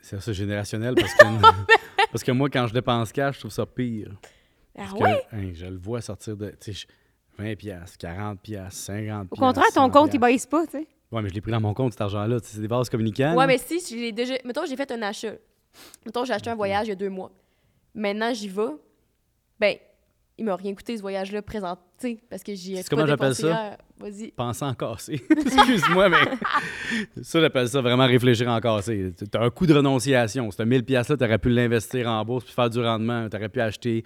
c'est 0.00 0.32
générationnel 0.32 0.94
parce 0.94 1.14
que, 1.14 1.24
parce 2.12 2.24
que 2.24 2.32
moi, 2.32 2.48
quand 2.50 2.66
je 2.66 2.74
dépense 2.74 3.12
cash, 3.12 3.36
je 3.36 3.40
trouve 3.40 3.52
ça 3.52 3.66
pire. 3.66 4.10
Ah 4.76 4.86
Parce 4.90 4.92
ouais? 4.94 5.24
que, 5.30 5.36
hein, 5.36 5.50
je 5.54 5.66
le 5.66 5.76
vois 5.78 6.00
sortir 6.00 6.36
de 6.36 6.50
tu 6.50 6.72
sais, 6.72 6.86
je- 7.38 7.42
20 7.42 7.56
piastres, 7.56 7.98
40 7.98 8.40
piastres, 8.40 8.80
50 8.80 9.28
Au 9.30 9.36
contraire, 9.36 9.66
ton 9.74 9.90
compte, 9.90 10.14
il 10.14 10.20
baisse 10.20 10.46
pas, 10.46 10.64
tu 10.66 10.72
sais. 10.78 10.86
Ouais, 11.10 11.22
mais 11.22 11.28
je 11.28 11.34
l'ai 11.34 11.40
pris 11.40 11.52
dans 11.52 11.60
mon 11.60 11.74
compte, 11.74 11.92
cet 11.92 12.00
argent-là. 12.00 12.38
C'est 12.42 12.60
des 12.60 12.66
vases 12.66 12.88
communicants. 12.88 13.32
Ouais, 13.32 13.38
là. 13.40 13.46
mais 13.46 13.58
si, 13.58 13.80
je 13.80 14.00
l'ai 14.00 14.12
déjà. 14.12 14.34
Mettons, 14.44 14.64
j'ai 14.66 14.76
fait 14.76 14.90
un 14.90 15.02
achat. 15.02 15.34
Mettons, 16.04 16.24
j'ai 16.24 16.32
acheté 16.32 16.50
un 16.50 16.54
voyage 16.54 16.86
il 16.86 16.90
y 16.90 16.92
a 16.92 16.96
deux 16.96 17.08
mois. 17.10 17.30
Maintenant, 17.94 18.32
j'y 18.34 18.48
vais. 18.48 18.62
Ben, 19.58 19.76
il 20.36 20.44
m'a 20.44 20.56
rien 20.56 20.74
coûté 20.74 20.96
ce 20.96 21.02
voyage-là 21.02 21.42
présenté 21.42 22.20
parce 22.28 22.42
que 22.42 22.54
j'y 22.54 22.74
ai 22.74 22.76
C'est 22.78 22.90
pas 22.90 22.96
comment 22.96 23.06
j'appelle 23.06 23.34
ça? 23.34 23.76
Vas-y. 23.98 24.32
Penser 24.32 24.64
en 24.64 24.74
casser. 24.74 25.22
Excuse-moi, 25.30 26.08
mais 26.08 26.16
ça, 27.22 27.40
j'appelle 27.40 27.68
ça 27.68 27.80
vraiment 27.80 28.06
réfléchir 28.06 28.48
en 28.48 28.58
casser. 28.60 29.12
Tu 29.16 29.38
as 29.38 29.40
un 29.40 29.50
coût 29.50 29.66
de 29.66 29.74
renonciation. 29.74 30.50
Ce 30.50 30.62
1000 30.62 30.84
pièces-là, 30.84 31.16
tu 31.16 31.24
aurais 31.24 31.38
pu 31.38 31.50
l'investir 31.50 32.08
en 32.08 32.24
bourse 32.24 32.44
puis 32.44 32.52
faire 32.52 32.68
du 32.68 32.80
rendement. 32.80 33.28
Tu 33.28 33.36
aurais 33.36 33.48
pu 33.48 33.60
acheter 33.60 34.04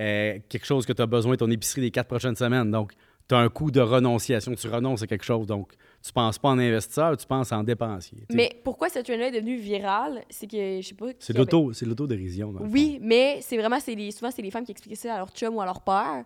euh, 0.00 0.38
quelque 0.48 0.66
chose 0.66 0.84
que 0.84 0.92
tu 0.92 1.02
as 1.02 1.06
besoin 1.06 1.32
de 1.32 1.38
ton 1.38 1.50
épicerie 1.50 1.82
des 1.82 1.90
quatre 1.90 2.08
prochaines 2.08 2.36
semaines. 2.36 2.70
Donc, 2.70 2.92
tu 3.28 3.34
as 3.34 3.38
un 3.38 3.48
coût 3.48 3.70
de 3.70 3.80
renonciation. 3.80 4.54
Tu 4.54 4.68
renonces 4.68 5.02
à 5.02 5.06
quelque 5.06 5.24
chose. 5.24 5.46
Donc, 5.46 5.74
tu 6.02 6.12
penses 6.12 6.38
pas 6.38 6.48
en 6.48 6.58
investisseur, 6.58 7.16
tu 7.16 7.26
penses 7.26 7.52
en 7.52 7.62
dépensier. 7.62 8.24
Mais 8.32 8.58
pourquoi 8.64 8.88
cette 8.88 9.06
trend-là 9.06 9.28
est 9.28 9.32
devenue 9.32 9.56
virale? 9.56 10.22
C'est 10.30 10.46
que, 10.46 10.80
je 10.80 10.86
sais 10.86 10.94
pas... 10.94 11.06
C'est 11.18 11.36
l'auto, 11.36 11.72
c'est 11.72 11.86
l'autodérision. 11.86 12.54
Oui, 12.60 12.98
mais 13.02 13.40
c'est 13.42 13.56
vraiment, 13.58 13.80
c'est 13.80 13.94
les, 13.94 14.10
souvent, 14.12 14.30
c'est 14.30 14.42
les 14.42 14.50
femmes 14.50 14.64
qui 14.64 14.72
expliquaient 14.72 14.96
ça 14.96 15.14
à 15.14 15.18
leur 15.18 15.30
chum 15.30 15.54
ou 15.56 15.60
à 15.60 15.66
leur 15.66 15.82
père. 15.82 16.24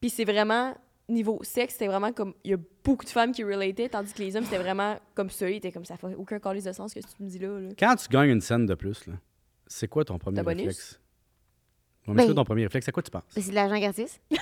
Puis 0.00 0.10
c'est 0.10 0.24
vraiment, 0.24 0.74
niveau 1.08 1.40
sexe, 1.42 1.72
c'était 1.74 1.88
vraiment 1.88 2.12
comme, 2.12 2.34
il 2.44 2.52
y 2.52 2.54
a 2.54 2.58
beaucoup 2.84 3.04
de 3.04 3.10
femmes 3.10 3.32
qui 3.32 3.42
relataient, 3.42 3.88
tandis 3.88 4.12
que 4.12 4.22
les 4.22 4.36
hommes, 4.36 4.44
c'était 4.44 4.58
vraiment 4.58 4.96
comme 5.14 5.30
ça. 5.30 5.50
Ils 5.50 5.56
étaient 5.56 5.72
comme, 5.72 5.84
ça 5.84 5.96
fait 5.96 6.14
aucun 6.14 6.38
calice 6.38 6.64
de 6.64 6.72
sens 6.72 6.94
que 6.94 7.00
tu 7.00 7.22
me 7.22 7.28
dis 7.28 7.38
là. 7.38 7.70
Quand 7.78 7.96
tu 7.96 8.08
gagnes 8.08 8.30
une 8.30 8.40
scène 8.40 8.66
de 8.66 8.74
plus, 8.74 9.06
là, 9.06 9.14
c'est 9.66 9.88
quoi 9.88 10.04
ton 10.04 10.18
premier 10.18 10.42
bonus? 10.42 10.58
réflexe? 10.58 11.00
Mais 12.06 12.14
Ben- 12.14 12.20
c'est 12.22 12.26
quoi 12.28 12.34
ton 12.34 12.44
premier 12.44 12.62
réflexe? 12.64 12.86
C'est 12.86 12.92
quoi 12.92 13.02
tu 13.02 13.10
penses? 13.10 13.24
Mais 13.34 13.42
c'est 13.42 13.50
de 13.50 13.54
l'argent 13.56 13.78
gratis. 13.80 14.20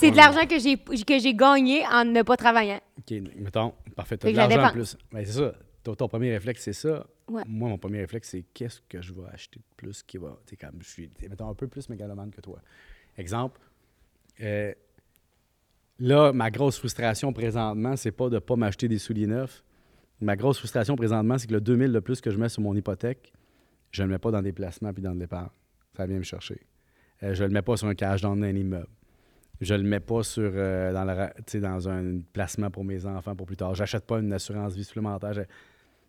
c'est 0.00 0.10
de 0.10 0.16
l'argent 0.16 0.46
que 0.46 0.58
j'ai 0.58 0.76
que 0.76 1.18
j'ai 1.18 1.34
gagné 1.34 1.84
en 1.86 2.04
ne 2.04 2.22
pas 2.22 2.36
travaillant. 2.36 2.80
OK, 2.98 3.10
mettons, 3.36 3.74
parfait, 3.94 4.16
tu 4.18 4.26
Fait 4.26 4.38
as 4.38 4.46
de 4.48 4.54
l'argent 4.54 4.68
en 4.68 4.72
plus. 4.72 4.96
Ben, 5.12 5.24
c'est 5.24 5.32
ça. 5.32 5.52
Ton, 5.82 5.94
ton 5.94 6.08
premier 6.08 6.32
réflexe, 6.32 6.62
c'est 6.62 6.72
ça. 6.72 7.06
Ouais. 7.28 7.42
Moi, 7.46 7.68
mon 7.68 7.78
premier 7.78 8.00
réflexe, 8.00 8.30
c'est 8.30 8.44
qu'est-ce 8.52 8.80
que 8.88 9.00
je 9.00 9.12
vais 9.12 9.28
acheter 9.32 9.60
de 9.60 9.64
plus 9.76 10.02
qui 10.02 10.18
va. 10.18 10.38
Tu 10.46 10.50
sais, 10.50 10.56
comme 10.56 10.82
je 10.82 10.88
suis, 10.88 11.10
mettons, 11.28 11.48
un 11.48 11.54
peu 11.54 11.68
plus 11.68 11.88
mégalomane 11.88 12.30
que 12.30 12.40
toi. 12.40 12.60
Exemple, 13.16 13.60
euh, 14.42 14.72
là, 15.98 16.32
ma 16.32 16.50
grosse 16.50 16.78
frustration 16.78 17.32
présentement, 17.32 17.96
c'est 17.96 18.10
pas 18.10 18.28
de 18.28 18.38
pas 18.38 18.56
m'acheter 18.56 18.88
des 18.88 18.98
souliers 18.98 19.26
neufs. 19.26 19.62
Ma 20.20 20.36
grosse 20.36 20.58
frustration 20.58 20.96
présentement, 20.96 21.38
c'est 21.38 21.46
que 21.46 21.54
le 21.54 21.60
2000 21.60 21.92
de 21.92 22.00
plus 22.00 22.20
que 22.20 22.30
je 22.30 22.38
mets 22.38 22.48
sur 22.48 22.62
mon 22.62 22.74
hypothèque, 22.74 23.32
je 23.90 24.02
ne 24.02 24.08
le 24.08 24.14
mets 24.14 24.18
pas 24.18 24.30
dans 24.30 24.42
des 24.42 24.52
placements 24.52 24.92
puis 24.92 25.02
dans 25.02 25.14
de 25.14 25.20
l'épargne. 25.20 25.48
Ça 25.96 26.06
vient 26.06 26.18
me 26.18 26.22
chercher. 26.22 26.60
Euh, 27.22 27.34
je 27.34 27.44
le 27.44 27.50
mets 27.50 27.62
pas 27.62 27.76
sur 27.76 27.88
un 27.88 27.94
cash 27.94 28.20
dans 28.20 28.32
un 28.32 28.54
immeuble. 28.54 28.88
Je 29.60 29.74
le 29.74 29.82
mets 29.82 30.00
pas 30.00 30.22
sur 30.22 30.50
euh, 30.54 30.92
dans, 30.92 31.04
le 31.04 31.88
un 31.90 32.20
placement 32.32 32.70
pour 32.70 32.84
mes 32.84 33.04
enfants 33.04 33.36
pour 33.36 33.46
plus 33.46 33.56
tard. 33.56 33.74
J'achète 33.74 34.06
pas 34.06 34.18
une 34.18 34.32
assurance 34.32 34.74
vie 34.74 34.84
supplémentaire. 34.84 35.34
Je- 35.34 35.42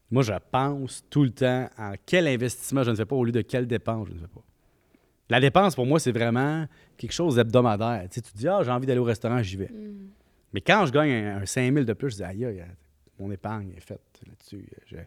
Moi, 0.10 0.23
je 0.23 0.34
pense 0.52 1.03
tout 1.10 1.23
le 1.23 1.32
temps 1.32 1.69
à 1.78 1.95
quel 2.06 2.28
investissement 2.28 2.84
je 2.84 2.91
ne 2.91 2.95
fais 2.95 3.06
pas 3.06 3.15
au 3.15 3.23
lieu 3.26 3.32
de 3.32 3.41
quelle 3.41 3.68
dépense 3.68 4.07
je 4.07 4.14
ne 4.14 4.19
fais 4.19 4.28
pas. 4.28 4.41
La 5.30 5.40
dépense, 5.40 5.76
pour 5.76 5.86
moi, 5.86 5.99
c'est 5.99 6.11
vraiment 6.11 6.65
quelque 6.98 7.11
chose 7.14 7.36
d'hebdomadaire. 7.36 8.03
Tu, 8.10 8.15
sais, 8.15 8.22
tu 8.22 8.32
te 8.34 8.38
dis, 8.38 8.48
ah, 8.48 8.61
j'ai 8.64 8.72
envie 8.72 8.86
d'aller 8.88 8.99
au 8.99 9.03
restaurant, 9.06 9.41
j'y 9.41 9.56
vais. 9.57 9.69
Mm. 9.69 10.10
Mais 10.53 10.61
quand 10.61 10.86
je 10.86 10.91
gagne 10.91 11.11
un, 11.11 11.41
un 11.41 11.45
5 11.45 11.73
000 11.73 11.86
de 11.86 11.94
plus, 11.94 12.10
je 12.11 12.15
dis, 12.18 12.23
aïe, 12.23 12.44
aïe, 12.45 12.65
mon 13.19 13.32
épargne 13.32 13.72
est 13.76 13.80
faite 13.82 14.02
là-dessus. 14.28 14.68
Je, 14.88 14.98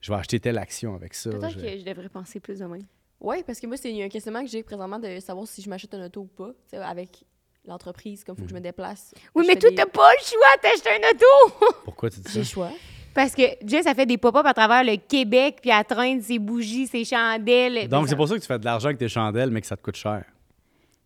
je 0.00 0.12
vais 0.12 0.18
acheter 0.18 0.38
telle 0.38 0.58
action 0.58 0.94
avec 0.94 1.14
ça. 1.14 1.30
Peut-être 1.30 1.58
Je- 1.58 1.64
que 1.64 1.78
je 1.80 1.84
devrais 1.84 2.08
penser 2.08 2.38
plus 2.38 2.58
de 2.60 2.64
même. 2.66 2.84
Ouais, 3.20 3.42
parce 3.44 3.58
que 3.58 3.66
moi, 3.66 3.76
c'est 3.76 4.00
un 4.02 4.08
questionnement 4.08 4.42
que 4.44 4.50
j'ai 4.50 4.62
présentement 4.62 4.98
de 5.00 5.18
savoir 5.20 5.46
si 5.48 5.62
je 5.62 5.68
m'achète 5.70 5.92
un 5.94 6.04
auto 6.06 6.20
ou 6.20 6.26
pas, 6.26 6.52
avec 6.84 7.24
l'entreprise, 7.66 8.24
comme 8.24 8.36
faut 8.36 8.44
que 8.44 8.50
je 8.50 8.54
me 8.54 8.60
déplace. 8.60 9.12
Oui, 9.34 9.44
Je 9.44 9.48
mais 9.52 9.56
toi, 9.58 9.70
des- 9.70 9.76
t'as 9.76 9.86
pas 9.86 10.10
le 10.12 10.24
choix 10.24 10.40
d'acheter 10.62 10.90
un 10.90 11.08
auto! 11.10 11.74
Pourquoi 11.84 12.10
tu 12.10 12.20
dis 12.20 12.26
J'ai 12.28 12.32
ça? 12.32 12.38
le 12.40 12.44
choix. 12.44 12.70
Parce 13.14 13.34
que 13.34 13.42
Jess, 13.64 13.86
a 13.86 13.94
fait 13.94 14.04
des 14.06 14.18
pop-up 14.18 14.44
à 14.44 14.52
travers 14.52 14.84
le 14.84 14.96
Québec, 14.98 15.58
puis 15.62 15.70
elle 15.70 15.84
traîne 15.84 16.20
ses 16.20 16.38
bougies, 16.38 16.86
ses 16.86 17.04
chandelles. 17.04 17.88
Donc, 17.88 18.04
c'est 18.06 18.10
ça- 18.10 18.16
pour 18.16 18.28
ça 18.28 18.34
que 18.34 18.40
tu 18.40 18.46
fais 18.46 18.58
de 18.58 18.64
l'argent 18.64 18.86
avec 18.86 18.98
tes 18.98 19.08
chandelles, 19.08 19.50
mais 19.50 19.60
que 19.62 19.66
ça 19.66 19.76
te 19.76 19.82
coûte 19.82 19.96
cher. 19.96 20.24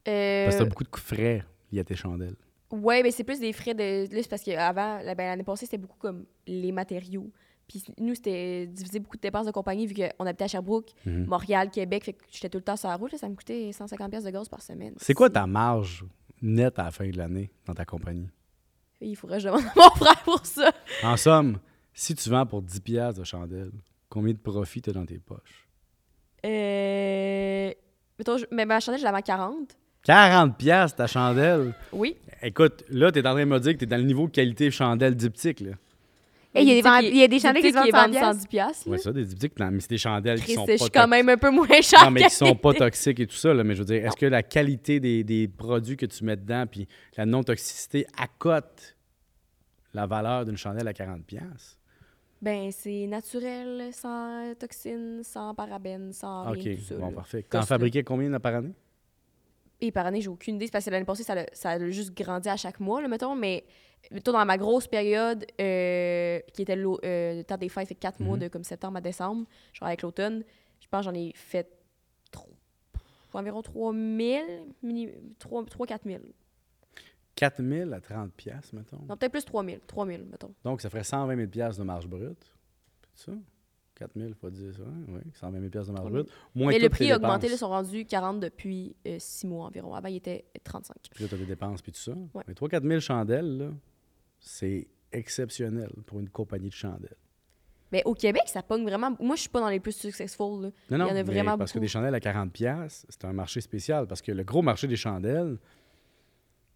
Euh, 0.09 0.45
Parce 0.45 0.57
que 0.57 0.61
tu 0.63 0.67
as 0.67 0.69
beaucoup 0.69 0.85
de 0.85 0.89
coûts 0.89 1.01
frais 1.01 1.45
liés 1.71 1.81
à 1.81 1.85
tes 1.85 1.95
chandelles. 1.97 2.37
Ouais, 2.73 3.03
mais 3.03 3.11
c'est 3.11 3.25
plus 3.25 3.39
des 3.41 3.53
frais 3.53 3.75
de. 3.75 4.03
Là, 4.15 4.23
c'est 4.23 4.29
parce 4.31 4.43
qu'avant, 4.43 5.01
ben, 5.05 5.17
l'année 5.19 5.43
passée, 5.43 5.67
c'était 5.67 5.79
beaucoup 5.79 5.99
comme 5.99 6.25
les 6.47 6.73
matériaux. 6.73 7.31
Puis 7.69 7.85
nous, 7.99 8.15
c'était 8.17 8.67
divisé 8.67 8.99
beaucoup 8.99 9.17
de 9.17 9.21
dépenses 9.23 9.47
de 9.47 9.53
compagnie 9.53 9.87
vu 9.87 9.95
qu'on 9.95 10.25
habitait 10.27 10.45
à 10.45 10.49
Sherbrooke, 10.49 10.89
Mhm. 11.07 11.27
Montréal, 11.27 11.71
Québec. 11.71 12.05
Fait 12.05 12.13
que 12.15 12.25
j'étais 12.31 12.49
tout 12.49 12.59
le 12.59 12.65
temps 12.65 12.77
sur 12.77 12.89
la 12.89 12.97
route. 12.97 13.13
là, 13.13 13.19
ça 13.19 13.29
me 13.29 13.35
coûtait 13.37 13.71
150$ 13.73 14.11
piastres 14.11 14.27
de 14.29 14.33
gaz 14.33 14.49
par 14.49 14.63
semaine. 14.63 14.95
C'est 14.99 15.15
quoi 15.15 15.31
ta 15.31 15.47
marge 15.47 16.05
nette 16.43 16.79
à 16.79 16.85
la 16.85 16.91
fin 16.91 17.09
de 17.09 17.17
l'année 17.17 17.53
dans 17.67 17.75
ta 17.75 17.85
compagnie? 17.85 18.29
Il 19.01 19.17
faudrait 19.17 19.39
que 19.39 19.45
je 19.45 19.49
demande 19.49 19.65
à 19.65 19.73
mon 19.77 19.91
frère 19.97 20.23
pour 20.25 20.45
ça. 20.45 20.73
En 21.03 21.17
somme, 21.17 21.59
si 21.95 22.15
tu 22.15 22.29
vends 22.31 22.45
pour 22.47 22.63
10 22.63 22.81
piastres 22.81 23.21
de 23.21 23.25
chandelle, 23.25 23.71
combien 24.09 24.33
de 24.35 24.39
profit 24.39 24.83
tu 24.83 24.91
as 24.91 24.93
dans 24.93 25.07
tes 25.07 25.19
poches? 25.19 25.69
Euh. 26.45 27.73
Mettons, 28.19 28.37
je- 28.37 28.47
mais 28.51 28.67
ma 28.67 28.81
chandelle, 28.81 29.01
je 29.01 29.05
la 29.05 29.13
vends 29.13 29.19
à 29.19 29.23
40. 29.23 29.77
40 30.05 30.57
piastres 30.59 30.97
ta 30.97 31.07
chandelle? 31.07 31.75
Oui. 31.93 32.17
Écoute, 32.43 32.85
là, 32.91 33.11
tu 33.13 33.19
es 33.19 33.27
en 33.27 33.33
train 33.33 33.41
de 33.41 33.45
me 33.51 33.59
dire 33.61 33.73
que 33.75 33.79
tu 33.79 33.85
es 33.85 33.87
dans 33.87 33.97
le 33.99 34.03
niveau 34.05 34.29
qualité 34.29 34.71
chandelle 34.71 35.15
diptyque. 35.15 35.61
Là. 35.61 35.73
Hey, 36.53 36.65
il 36.65 36.69
y 36.69 36.73
a 36.73 36.75
des 36.75 36.83
Diptyque 36.83 36.93
vend- 36.93 36.99
qui- 37.01 37.07
il 37.09 37.17
y 37.17 37.23
a 37.23 37.29
des 37.29 37.39
chandelles 37.39 37.63
qui 37.63 37.69
se 37.71 37.75
vendent 37.75 37.87
est 37.87 37.91
100 37.93 38.03
vendu 38.03 38.19
110 38.19 38.47
piastres, 38.49 38.89
là. 38.89 38.93
Ouais, 38.93 38.99
ça, 38.99 39.13
des 39.13 39.25
diptyques, 39.25 39.59
non, 39.61 39.71
mais 39.71 39.81
c'est 39.81 39.91
des 39.91 39.99
chandelles 39.99 40.41
qui 40.43 40.55
sont 40.55 40.63
je 40.67 40.73
pas 40.73 40.79
suis 40.79 40.91
quand 40.91 41.01
toxiques. 41.03 41.11
même 41.11 41.29
un 41.29 41.37
peu 41.37 41.51
moins 41.51 41.81
cher. 41.81 42.05
Non, 42.05 42.11
mais 42.11 42.23
qui 42.25 42.31
sont 42.31 42.55
pas 42.57 42.75
toxiques 42.75 43.21
et 43.21 43.27
tout 43.29 43.37
ça, 43.37 43.55
là, 43.55 43.63
mais 43.63 43.75
je 43.75 43.81
veux 43.81 43.85
dire, 43.85 44.05
est-ce 44.05 44.17
que 44.17 44.27
la 44.27 44.43
qualité 44.43 44.99
des, 44.99 45.23
des 45.23 45.47
produits 45.47 45.97
que 45.97 46.07
tu 46.07 46.25
mets 46.25 46.37
dedans 46.37 46.65
puis 46.69 46.89
la 47.17 47.25
non-toxicité 47.25 48.05
accote 48.19 48.97
la 49.95 50.07
valeur 50.07 50.45
d'une 50.45 50.57
chandelle 50.57 50.89
à 50.89 50.93
40 50.93 51.25
piastres? 51.25 51.79
Ben, 52.43 52.71
c'est 52.73 53.07
naturel, 53.07 53.91
sans 53.93 54.53
toxines, 54.59 55.21
sans 55.23 55.55
parabènes, 55.55 56.13
sans 56.13 56.51
OK, 56.51 56.57
rien, 56.63 56.75
tout 56.75 56.83
ça. 56.83 56.95
bon, 56.97 57.07
là. 57.11 57.13
parfait. 57.13 57.45
T'en 57.49 57.63
fabriquais 57.63 58.03
combien 58.03 58.31
par 58.41 58.55
année? 58.57 58.73
Et 59.83 59.93
par 59.93 60.07
année, 60.07 60.21
j'ai 60.21 60.29
aucune 60.29 60.57
idée. 60.57 60.67
C'est 60.67 60.73
parce 60.73 60.85
que 60.85 60.91
l'année 60.91 61.05
passée, 61.05 61.23
ça 61.23 61.35
a, 61.35 61.45
ça 61.53 61.71
a 61.71 61.91
juste 61.91 62.15
grandi 62.17 62.49
à 62.49 62.57
chaque 62.57 62.81
mois, 62.81 63.01
là, 63.03 63.09
mettons. 63.09 63.35
Mais 63.37 63.65
mettons, 64.11 64.33
dans 64.33 64.45
ma 64.45 64.57
grosse 64.59 64.87
période, 64.87 65.45
euh, 65.61 66.41
qui 66.53 66.63
était 66.63 66.77
euh, 66.77 67.35
le 67.37 67.43
temps 67.45 67.57
des 67.57 67.69
fêtes, 67.69 67.89
fait 67.89 67.95
quatre 67.95 68.21
mois, 68.21 68.37
Mhm. 68.37 68.43
de 68.45 68.49
comme 68.49 68.65
septembre 68.65 68.99
à 68.99 69.01
décembre, 69.01 69.47
genre 69.73 69.87
avec 69.89 70.03
l'automne, 70.03 70.43
je 70.81 70.89
pense 70.89 71.07
que 71.07 71.13
j'en 71.13 71.19
ai 71.19 71.33
fait 71.35 71.71
environ 73.33 73.63
3000, 73.63 74.43
3-4 75.39 76.01
000. 76.05 76.21
4 77.37 77.63
000 77.63 77.93
à 77.93 78.01
30 78.01 78.33
piastres, 78.33 78.75
mettons. 78.75 78.99
Non, 79.09 79.17
peut-être 79.17 79.33
plus 79.33 79.45
3000, 79.45 79.81
3000, 79.87 80.25
mettons. 80.31 80.53
Donc, 80.65 80.81
ça 80.81 80.91
ferait 80.91 81.05
120 81.05 81.37
000 81.37 81.49
piastres 81.49 81.81
de 81.81 81.85
marge 81.87 82.07
brute. 82.09 82.53
C'est 83.15 83.27
ça? 83.31 83.33
4 83.95 84.11
000 84.17 84.33
fois 84.35 84.51
10, 84.51 84.79
ouais, 84.79 84.85
oui. 85.09 85.21
120 85.35 85.59
000 85.61 85.71
piastres 85.71 85.91
de 85.93 85.97
marge 85.97 86.09
100 86.09 86.13
000. 86.13 86.25
brute. 86.25 86.35
Moins 86.55 86.69
Mais 86.73 86.79
le 86.79 86.89
prix 86.89 87.13
a 87.13 87.17
augmenté, 87.17 87.47
ils 87.47 87.57
sont 87.57 87.69
rendus 87.69 88.05
40 88.05 88.41
depuis 88.41 88.97
6 89.19 89.47
mois 89.47 89.67
environ. 89.67 89.95
Avant, 89.95 90.09
il 90.09 90.17
était 90.17 90.45
35. 90.65 90.97
Puis 91.15 91.23
là, 91.23 91.29
tu 91.29 91.35
as 91.35 91.39
des 91.39 91.47
dépenses 91.47 91.83
puis 91.83 91.93
tout 91.93 92.01
ça. 92.01 92.13
Ouais. 92.35 92.43
Mais 92.49 92.55
3-4 92.55 92.83
000 92.87 93.01
chandelles, 93.01 93.59
là, 93.59 93.71
c'est 94.41 94.89
exceptionnel 95.13 95.91
pour 96.07 96.21
une 96.21 96.29
compagnie 96.29 96.69
de 96.69 96.75
chandelles. 96.75 97.17
Mais 97.93 98.03
au 98.05 98.15
Québec, 98.15 98.43
ça 98.47 98.63
pogne 98.63 98.85
vraiment. 98.85 99.17
Moi, 99.19 99.35
je 99.35 99.43
suis 99.43 99.51
pas 99.51 99.61
dans 99.61 99.69
les 99.69 99.81
plus 99.81 99.97
successful. 99.97 100.63
là. 100.63 100.71
Non, 100.91 100.99
non, 100.99 101.07
Il 101.07 101.09
y 101.09 101.11
en 101.11 101.11
a 101.11 101.13
mais 101.15 101.23
vraiment 101.23 101.59
parce 101.59 101.73
que 101.73 101.79
des 101.79 101.89
chandelles 101.89 102.15
à 102.15 102.21
40 102.21 102.53
pièces, 102.53 103.05
c'est 103.09 103.25
un 103.25 103.33
marché 103.33 103.61
spécial 103.61 104.07
parce 104.07 104.23
que 104.23 104.31
le 104.31 104.45
gros 104.45 104.63
marché 104.63 104.87
des 104.87 104.97
chandelles, 104.97 105.59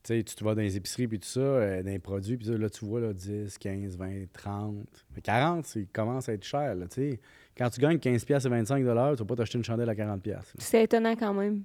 tu 0.03 0.09
sais, 0.09 0.25
tu 0.25 0.35
te 0.35 0.43
vas 0.45 0.55
dans 0.57 0.61
les 0.61 0.77
épiceries 0.77 1.07
puis 1.07 1.21
tout 1.21 1.29
ça, 1.29 1.41
euh, 1.41 1.83
dans 1.83 1.91
les 1.91 2.01
produits, 2.01 2.37
puis 2.37 2.49
là, 2.49 2.69
tu 2.69 2.85
vois 2.85 3.01
là, 3.01 3.13
10, 3.13 3.57
15, 3.59 3.97
20, 3.97 4.33
30. 4.33 4.75
Mais 5.15 5.23
40, 5.23 5.65
c'est 5.67 5.87
commence 5.93 6.29
à 6.29 6.33
être 6.33 6.45
cher, 6.45 6.75
là, 6.75 6.87
tu 6.89 6.95
sais. 6.95 7.21
Quand 7.57 7.71
tu 7.71 7.81
gagnes 7.81 8.01
15 8.01 8.25
pièces 8.25 8.45
et 8.45 8.49
25 8.49 8.85
dollars, 8.85 9.13
tu 9.13 9.19
vas 9.21 9.25
pas 9.25 9.37
t'acheter 9.37 9.59
une 9.59 9.65
chandelle 9.65 9.89
à 9.89 9.95
40 9.95 10.21
pièces. 10.21 10.53
C'est 10.59 10.83
étonnant 10.83 11.15
quand 11.15 11.33
même. 11.33 11.63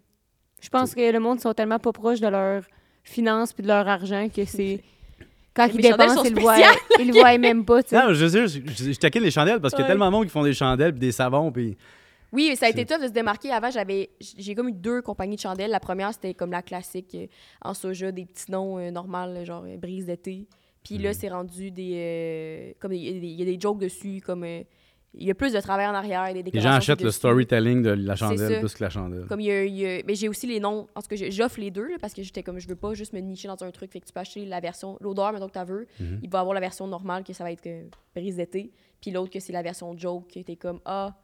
Je 0.62 0.70
pense 0.70 0.94
que 0.94 1.12
le 1.12 1.20
monde 1.20 1.40
sont 1.40 1.54
tellement 1.54 1.80
pas 1.80 1.92
proches 1.92 2.22
de 2.22 2.28
leurs 2.28 2.64
finances 3.04 3.52
puis 3.54 3.64
de 3.64 3.68
leur 3.68 3.88
argent 3.88 4.30
que 4.30 4.46
c'est. 4.46 4.84
Quand 5.54 5.68
chandelles 5.82 5.92
dépensent, 5.98 6.16
sont 6.16 6.24
ils 6.26 6.34
le 6.36 6.42
ils 7.00 7.08
le 7.08 7.14
voient 7.14 7.38
même 7.38 7.66
pas. 7.66 7.80
Non, 7.92 8.14
je 8.14 8.28
sais, 8.28 8.48
je, 8.48 8.60
je, 8.66 8.92
je 8.94 8.98
taquine 9.00 9.24
les 9.24 9.32
chandelles 9.32 9.60
parce 9.60 9.74
qu'il 9.74 9.82
y 9.82 9.86
a 9.86 9.88
tellement 9.88 10.06
de 10.08 10.12
monde 10.12 10.26
qui 10.26 10.32
font 10.32 10.44
des 10.44 10.54
chandelles 10.54 10.92
puis 10.92 11.00
des 11.00 11.12
savons 11.12 11.52
puis 11.52 11.76
Oui, 12.32 12.56
ça 12.56 12.68
a 12.68 12.70
été 12.70 12.86
tough 12.86 13.02
de 13.02 13.08
se 13.08 13.12
démarquer. 13.12 13.52
Avant, 13.52 13.72
j'avais 13.72 14.10
j'ai 14.38 14.54
comme 14.56 14.70
eu 14.70 14.74
deux 14.74 15.02
compagnies 15.02 15.36
de 15.36 15.42
chandelles. 15.42 15.72
La 15.72 15.80
première, 15.80 16.14
c'était 16.14 16.34
comme 16.36 16.52
la 16.52 16.62
classique 16.62 17.16
euh, 17.16 17.26
en 17.64 17.74
soja, 17.74 18.12
des 18.12 18.26
petits 18.26 18.52
noms 18.52 18.78
euh, 18.78 18.92
normaux, 18.92 19.44
genre 19.44 19.64
euh, 19.66 19.78
brise 19.78 20.06
d'été. 20.06 20.48
Puis 20.84 20.98
là, 20.98 21.10
Mhm. 21.10 21.16
c'est 21.20 21.30
rendu 21.30 21.72
des. 21.72 21.92
euh, 21.96 22.72
comme 22.80 22.94
il 22.94 23.04
y, 23.04 23.10
a 23.10 23.12
des- 23.20 23.28
il 23.28 23.40
y 23.40 23.42
a 23.42 23.46
des 23.46 23.60
jokes 23.60 23.80
dessus, 23.80 24.22
comme. 24.26 24.46
Euh, 25.16 25.18
il 25.20 25.28
y 25.28 25.32
a 25.32 25.36
plus 25.36 25.54
de 25.54 25.60
travail 25.60 25.88
en 25.88 25.94
arrière, 25.94 26.32
des 26.34 26.44
les 26.44 26.60
gens 26.62 26.72
achètent 26.72 27.02
le 27.02 27.12
storytelling 27.12 27.82
de 27.82 27.90
la 27.92 28.16
chandelle 28.16 28.60
plus 28.60 28.74
que 28.74 28.84
la 28.84 28.90
chandelle. 28.90 29.26
Comme 29.28 29.40
il 29.40 29.48
y 29.48 29.52
a, 29.52 29.66
il 29.66 29.76
y 29.76 29.86
a- 29.86 30.02
mais 30.06 30.16
j'ai 30.16 30.30
aussi 30.30 30.48
les 30.48 30.60
noms. 30.60 30.88
En 30.96 31.02
tout 31.02 31.08
cas, 31.08 31.16
j'offre 31.30 31.60
les 31.60 31.72
deux 31.72 31.88
là, 31.90 31.96
parce 32.00 32.14
que 32.14 32.22
j'étais 32.24 32.44
comme 32.44 32.60
je 32.60 32.68
veux 32.68 32.76
pas 32.76 32.94
juste 32.94 33.14
me 33.14 33.20
nicher 33.20 33.48
dans 33.48 33.62
un 33.64 33.72
truc. 33.72 33.92
Fait 33.92 34.00
que 34.00 34.06
tu 34.06 34.14
peux 34.14 34.20
acheter 34.20 34.46
la 34.46 34.60
version, 34.60 34.98
l'odeur, 35.02 35.32
maintenant 35.32 35.50
que 35.50 35.60
tu 35.60 35.66
veux. 35.66 35.88
Mhm. 36.00 36.20
Il 36.24 36.30
va 36.30 36.40
avoir 36.40 36.54
la 36.54 36.60
version 36.62 36.88
normale 36.88 37.24
que 37.24 37.34
ça 37.34 37.44
va 37.44 37.52
être 37.52 37.66
euh, 37.68 37.88
brise 38.16 38.36
d'été. 38.38 38.72
Puis 39.02 39.12
l'autre 39.12 39.32
que 39.32 39.40
c'est 39.40 39.54
la 39.54 39.62
version 39.64 39.98
joke, 39.98 40.28
que 40.34 40.40
t'es 40.42 40.56
comme 40.56 40.80
ah, 40.86 41.16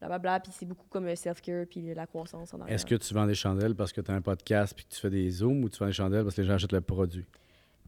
blablabla. 0.00 0.40
Puis 0.40 0.52
c'est 0.54 0.66
beaucoup 0.66 0.86
comme 0.88 1.06
euh, 1.06 1.16
self-care, 1.16 1.66
puis 1.68 1.94
la 1.94 2.06
croissance 2.06 2.54
en 2.54 2.60
arrière. 2.60 2.74
Est-ce 2.74 2.86
que 2.86 2.94
tu 2.94 3.12
vends 3.14 3.26
des 3.26 3.34
chandelles 3.34 3.74
parce 3.74 3.92
que 3.92 4.00
tu 4.00 4.10
as 4.10 4.14
un 4.14 4.22
podcast 4.22 4.74
puis 4.74 4.84
que 4.84 4.94
tu 4.94 5.00
fais 5.00 5.10
des 5.10 5.28
zooms 5.30 5.62
ou 5.64 5.68
tu 5.68 5.78
vends 5.78 5.86
des 5.86 5.92
chandelles 5.92 6.22
parce 6.24 6.36
que 6.36 6.42
les 6.42 6.46
gens 6.46 6.54
achètent 6.54 6.72
le 6.72 6.80
produit? 6.80 7.24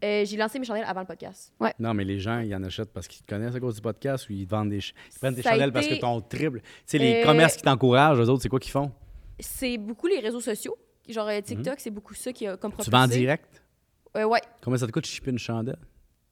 Euh, 0.05 0.25
j'ai 0.27 0.37
lancé 0.37 0.59
mes 0.59 0.67
chandelles 0.67 0.85
avant 0.87 1.01
le 1.01 1.07
podcast. 1.07 1.53
Non, 1.79 1.95
mais 1.95 2.05
les 2.05 2.19
gens, 2.21 2.41
ils 2.41 2.55
en 2.55 2.63
achètent 2.63 2.93
parce 2.93 3.09
qu'ils 3.09 3.23
te 3.25 3.35
connaissent 3.35 3.55
à 3.55 3.61
cause 3.61 3.77
du 3.77 3.81
podcast 3.81 4.29
ou 4.29 4.33
ils 4.35 4.47
vendent 4.47 4.69
des 4.71 4.81
ch- 4.81 4.95
ils 5.15 5.19
prennent 5.19 5.35
des 5.35 5.43
Ça 5.43 5.51
a 5.51 5.53
chandelles 5.53 5.73
parce 5.73 5.87
que 5.87 5.93
été- 5.93 6.01
ton 6.01 6.21
triple. 6.21 6.61
Tu 6.61 6.67
sais, 6.87 6.99
les 6.99 7.23
Euh, 7.23 7.25
commerces 7.25 7.57
qui 7.57 7.63
t'encouragent, 7.63 8.19
eux 8.21 8.29
autres, 8.29 8.43
c'est 8.43 8.49
quoi 8.51 8.61
qu'ils 8.61 8.73
font? 8.73 8.93
C'est 9.41 9.79
beaucoup 9.79 10.07
les 10.07 10.21
réseaux 10.21 10.41
sociaux 10.41 10.77
Genre, 11.09 11.29
euh, 11.29 11.41
TikTok, 11.41 11.79
c'est 11.79 11.91
beaucoup 11.93 12.15
ça 12.15 12.33
qui 12.33 12.47
a 12.49 12.57
comme 12.57 12.73
Mhm. 12.73 12.79
Tu 12.79 12.91
propulsé. 12.91 12.91
vends 12.91 13.05
en 13.05 13.07
direct? 13.07 13.63
Euh, 14.17 14.25
ouais, 14.25 14.41
Combien 14.63 14.77
ça 14.77 14.87
te 14.89 14.91
coûte 14.93 15.05
de 15.05 15.09
shipper 15.09 15.31
une 15.31 15.39
chandelle? 15.39 15.79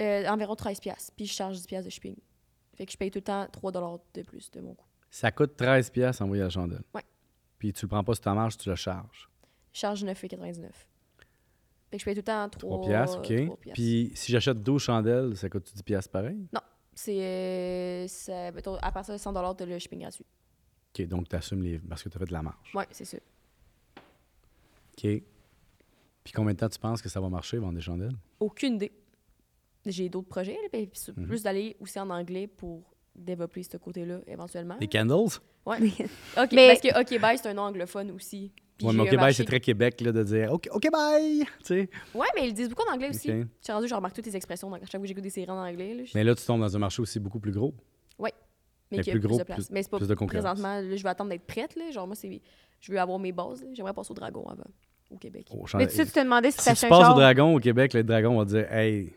euh, 0.00 0.26
environ 0.26 0.56
13 0.56 0.80
piastres. 0.80 1.12
Puis 1.16 1.26
je 1.26 1.32
charge 1.32 1.56
10 1.58 1.66
piastres 1.68 1.86
de 1.86 1.90
shipping. 1.92 2.16
Fait 2.76 2.84
que 2.84 2.90
je 2.90 2.96
paye 2.96 3.10
tout 3.12 3.18
le 3.18 3.22
temps 3.22 3.46
3 3.52 3.70
de 4.14 4.22
plus 4.22 4.50
de 4.50 4.60
mon 4.60 4.74
coût. 4.74 4.84
Ça 5.10 5.30
coûte 5.30 5.56
13 5.56 5.90
pièces 5.90 6.20
envoyer 6.20 6.42
la 6.42 6.50
chandelle. 6.50 6.82
Ouais. 6.92 7.02
Puis 7.58 7.72
tu 7.72 7.84
le 7.84 7.88
prends 7.88 8.02
pas 8.02 8.14
sur 8.14 8.24
ta 8.24 8.34
marge, 8.34 8.56
tu 8.58 8.68
le 8.68 8.74
charges. 8.74 9.30
Je 9.72 9.78
charge 9.78 10.02
9,99. 10.04 10.72
Fait 11.94 11.98
que 11.98 12.00
je 12.00 12.04
paye 12.06 12.14
tout 12.14 12.18
le 12.20 12.24
temps 12.24 12.48
3, 12.48 12.80
3 12.80 12.80
pièces, 12.80 13.14
OK. 13.16 13.72
Puis 13.72 14.10
si 14.16 14.32
j'achète 14.32 14.60
12 14.60 14.82
chandelles, 14.82 15.36
ça 15.36 15.48
coûte 15.48 15.70
10 15.74 15.82
pièces 15.84 16.08
pareil? 16.08 16.44
C'est, 16.92 17.18
euh, 17.20 18.06
à 18.82 18.90
partir 18.92 19.14
de 19.14 19.18
100 19.18 19.54
tu 19.54 19.62
as 19.62 19.66
le 19.66 19.78
shipping 19.78 20.00
gratuit. 20.00 20.26
OK, 20.98 21.06
donc 21.06 21.28
tu 21.28 21.36
assumes 21.36 21.62
les... 21.62 21.78
parce 21.78 22.02
que 22.02 22.08
tu 22.08 22.16
as 22.16 22.18
fait 22.18 22.26
de 22.26 22.32
la 22.32 22.42
marge. 22.42 22.72
Ouais, 22.74 22.86
c'est 22.90 23.04
ça. 23.04 23.18
OK. 23.96 25.02
Puis 25.02 26.32
combien 26.34 26.54
de 26.54 26.58
temps 26.58 26.68
tu 26.68 26.78
penses 26.80 27.00
que 27.02 27.08
ça 27.08 27.20
va 27.20 27.28
marcher, 27.28 27.58
vendre 27.58 27.74
des 27.74 27.80
chandelles? 27.80 28.16
Aucune 28.40 28.74
idée. 28.74 28.92
J'ai 29.86 30.08
d'autres 30.08 30.28
projets, 30.28 30.54
là, 30.62 30.68
puis 30.72 30.90
c'est 30.94 31.16
Mhm. 31.16 31.26
plus 31.26 31.42
d'aller 31.44 31.76
aussi 31.78 32.00
en 32.00 32.10
anglais 32.10 32.46
pour 32.48 32.82
développer 33.16 33.62
ce 33.62 33.76
côté-là 33.76 34.18
éventuellement. 34.26 34.76
Des 34.78 34.88
candles? 34.88 35.38
Ouais. 35.66 35.78
OK, 36.36 36.52
Mais- 36.52 36.68
parce 36.68 36.80
que 36.80 37.00
OK 37.00 37.20
Bye, 37.20 37.38
c'est 37.38 37.48
un 37.48 37.54
nom 37.54 37.62
anglophone 37.62 38.10
aussi. 38.10 38.52
Puis 38.76 38.86
Ouais, 38.88 38.92
mais 38.92 39.02
OK, 39.02 39.08
bye, 39.10 39.16
marché- 39.18 39.34
c'est 39.34 39.44
très 39.44 39.60
Québec 39.60 40.00
là, 40.00 40.10
de 40.10 40.22
dire 40.24 40.52
OK, 40.52 40.68
OK, 40.72 40.90
bye! 40.90 41.44
Tu 41.60 41.64
sais. 41.64 41.88
Ouais, 42.12 42.26
mais 42.34 42.48
ils 42.48 42.52
disent 42.54 42.68
beaucoup 42.68 42.82
en 42.90 42.92
anglais 42.94 43.10
aussi. 43.10 43.30
OK. 43.30 43.46
J'ai 43.64 43.72
rendu, 43.72 43.86
je 43.86 43.94
remarque 43.94 44.14
toutes 44.16 44.26
les 44.26 44.34
expressions. 44.36 44.68
Donc, 44.68 44.78
à 44.78 44.86
chaque 44.86 44.90
fois 44.92 45.00
que 45.00 45.06
j'écoute 45.06 45.22
des 45.22 45.30
séries 45.30 45.48
en 45.50 45.64
anglais, 45.64 45.94
là, 45.94 46.04
je- 46.04 46.10
Mais 46.14 46.24
là, 46.24 46.34
tu 46.34 46.44
tombes 46.44 46.60
dans 46.60 46.74
un 46.74 46.80
marché 46.80 47.00
aussi 47.00 47.20
beaucoup 47.20 47.38
plus 47.38 47.52
gros. 47.52 47.72
mais 48.90 48.98
mais 48.98 49.02
qu'il 49.02 49.06
y 49.08 49.10
a 49.10 49.12
plus 49.14 49.20
plus, 49.20 49.28
gros, 49.28 49.38
de 49.38 49.42
place. 49.44 49.56
plus- 49.66 49.72
mais 49.72 49.82
c'est 49.82 49.90
pas 49.90 49.96
plus 49.98 50.06
de 50.08 50.14
concurrence. 50.14 50.44
présentement. 50.44 50.80
là, 50.80 50.96
je 50.96 51.02
vais 51.02 51.08
attendre 51.08 51.30
d'être 51.30 51.46
prête. 51.46 51.74
Là. 51.74 51.90
Genre, 51.90 52.06
moi, 52.06 52.14
c'est, 52.14 52.40
je 52.80 52.92
veux 52.92 52.98
avoir 53.00 53.18
mes 53.18 53.32
bases. 53.32 53.62
là. 53.62 53.68
J'aimerais 53.72 53.94
passer 53.94 54.10
au 54.10 54.14
dragon 54.14 54.44
avant, 54.46 54.64
au 55.10 55.16
Québec. 55.16 55.46
Au 55.50 55.64
Mais 55.76 55.86
tu 55.86 55.94
sais, 55.96 56.04
tu 56.06 56.12
te 56.12 56.20
demandais 56.20 56.50
si 56.50 56.58
Si 56.60 56.74
tu 56.74 56.86
passes 56.88 57.10
au 57.10 57.14
dragon 57.14 57.54
au 57.56 57.60
Québec, 57.60 57.92
le 57.94 58.04
dragon 58.04 58.36
va 58.38 58.44
dire 58.44 58.70
Hey, 58.72 59.12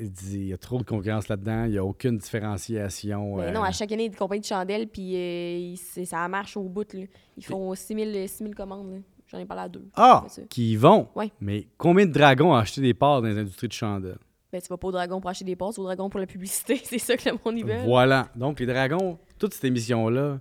il 0.00 0.10
dit 0.10 0.34
il 0.38 0.46
y 0.48 0.52
a 0.52 0.58
trop 0.58 0.78
de 0.78 0.84
concurrence 0.84 1.28
là-dedans, 1.28 1.64
il 1.64 1.72
n'y 1.72 1.78
a 1.78 1.84
aucune 1.84 2.18
différenciation. 2.18 3.36
Mais 3.36 3.44
euh, 3.44 3.52
non, 3.52 3.62
à 3.62 3.72
chaque 3.72 3.90
année, 3.92 4.04
il 4.04 4.06
y 4.06 4.08
a 4.08 4.12
des 4.12 4.16
compagnies 4.16 4.40
de 4.40 4.46
chandelles, 4.46 4.88
puis 4.88 5.14
euh, 5.16 5.74
c'est- 5.76 6.04
ça 6.04 6.26
marche 6.28 6.56
au 6.56 6.62
bout. 6.64 6.92
Là. 6.94 7.00
Ils 7.36 7.44
font 7.44 7.74
6000 7.74 8.28
6000 8.28 8.54
commandes. 8.54 9.02
J'en 9.26 9.38
ai 9.38 9.44
parlé 9.44 9.64
à 9.64 9.68
deux. 9.68 9.86
Ah, 9.94 10.24
C'est 10.28 10.48
qui 10.48 10.72
y 10.72 10.76
vont? 10.76 11.08
Ouais. 11.14 11.30
Mais 11.40 11.68
combien 11.76 12.06
de 12.06 12.12
dragons 12.12 12.52
ont 12.52 12.56
acheté 12.56 12.80
des 12.80 12.94
parts 12.94 13.20
dans 13.20 13.28
les 13.28 13.36
industries 13.38 13.68
de 13.68 13.72
chandelles? 13.74 14.16
Ben, 14.50 14.62
tu 14.62 14.68
vas 14.68 14.78
pas 14.78 14.88
au 14.88 14.92
dragon 14.92 15.20
pour 15.20 15.28
acheter 15.28 15.44
des 15.44 15.56
passes, 15.56 15.78
au 15.78 15.84
dragon 15.84 16.08
pour 16.08 16.18
la 16.18 16.26
publicité. 16.26 16.76
C'est 16.84 16.98
ça 16.98 17.14
que 17.16 17.28
le 17.28 17.36
monde 17.44 17.58
y 17.58 17.62
veut. 17.62 17.82
Voilà. 17.84 18.28
Donc, 18.34 18.58
les 18.60 18.64
dragons, 18.66 19.18
toute 19.38 19.52
cette 19.52 19.64
émission-là, 19.64 20.40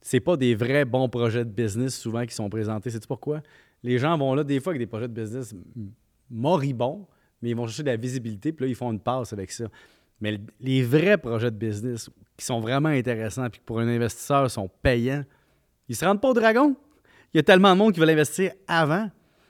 c'est 0.00 0.20
pas 0.20 0.36
des 0.36 0.54
vrais 0.54 0.84
bons 0.84 1.08
projets 1.08 1.44
de 1.44 1.50
business 1.50 1.96
souvent 1.98 2.24
qui 2.24 2.32
sont 2.36 2.48
présentés. 2.48 2.90
C'est 2.90 3.04
pourquoi? 3.08 3.40
Les 3.82 3.98
gens 3.98 4.16
vont 4.16 4.34
là 4.36 4.44
des 4.44 4.60
fois 4.60 4.70
avec 4.70 4.78
des 4.80 4.86
projets 4.86 5.08
de 5.08 5.12
business 5.20 5.52
moribonds, 6.30 7.06
mais 7.46 7.50
ils 7.50 7.56
vont 7.56 7.68
chercher 7.68 7.84
de 7.84 7.90
la 7.90 7.96
visibilité, 7.96 8.52
puis 8.52 8.64
là, 8.64 8.68
ils 8.68 8.74
font 8.74 8.90
une 8.90 8.98
passe 8.98 9.32
avec 9.32 9.52
ça. 9.52 9.66
Mais 10.20 10.40
les 10.60 10.82
vrais 10.82 11.16
projets 11.16 11.52
de 11.52 11.56
business 11.56 12.10
qui 12.36 12.44
sont 12.44 12.58
vraiment 12.58 12.88
intéressants, 12.88 13.48
puis 13.48 13.60
pour 13.64 13.78
un 13.78 13.86
investisseur 13.86 14.50
sont 14.50 14.68
payants, 14.82 15.24
ils 15.88 15.94
se 15.94 16.04
rendent 16.04 16.20
pas 16.20 16.30
au 16.30 16.34
dragon. 16.34 16.74
Il 17.32 17.36
y 17.36 17.40
a 17.40 17.44
tellement 17.44 17.72
de 17.72 17.78
monde 17.78 17.92
qui 17.92 18.00
veut 18.00 18.06
l'investir 18.06 18.50
avant. 18.66 19.08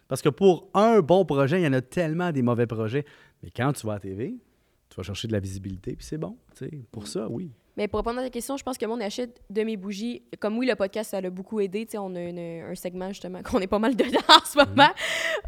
Parce 0.09 0.21
que 0.21 0.29
pour 0.29 0.69
un 0.75 1.01
bon 1.01 1.25
projet, 1.25 1.59
il 1.59 1.65
y 1.65 1.67
en 1.67 1.73
a 1.73 1.81
tellement 1.81 2.33
des 2.33 2.43
mauvais 2.43 2.67
projets. 2.67 3.07
Mais 3.43 3.51
quand 3.51 3.73
tu 3.73 3.87
vas 3.87 3.95
à 3.95 3.99
TV, 3.99 4.37
tu 4.91 4.97
vas 4.97 5.03
chercher 5.03 5.27
de 5.27 5.33
la 5.33 5.41
visibilité, 5.41 5.97
puis 5.97 6.05
c'est 6.05 6.19
bon. 6.19 6.37
Pour 6.93 7.07
ça, 7.07 7.29
oui. 7.31 7.51
Mais 7.77 7.89
pour 7.89 7.99
répondre 8.01 8.19
à 8.21 8.23
ta 8.23 8.31
question, 8.31 8.57
je 8.57 8.63
pense 8.65 8.79
que 8.79 8.87
monde 8.87 9.03
achète 9.03 9.43
de 9.51 9.63
mes 9.63 9.77
bougies. 9.77 10.23
Comme 10.41 10.57
oui, 10.57 10.67
le 10.67 10.75
podcast, 10.77 11.11
ça 11.11 11.21
l'a 11.21 11.29
beaucoup 11.29 11.61
aidé. 11.61 11.85
Tu 11.85 11.93
sais, 11.93 11.99
on 11.99 12.15
a 12.15 12.21
une- 12.23 12.39
un 12.39 12.75
segment, 12.75 13.09
justement, 13.09 13.43
qu'on 13.45 13.59
est 13.61 13.67
pas 13.67 13.79
mal 13.79 13.95
dedans 13.95 14.19
en 14.29 14.45
ce 14.45 14.57
moment. 14.57 14.89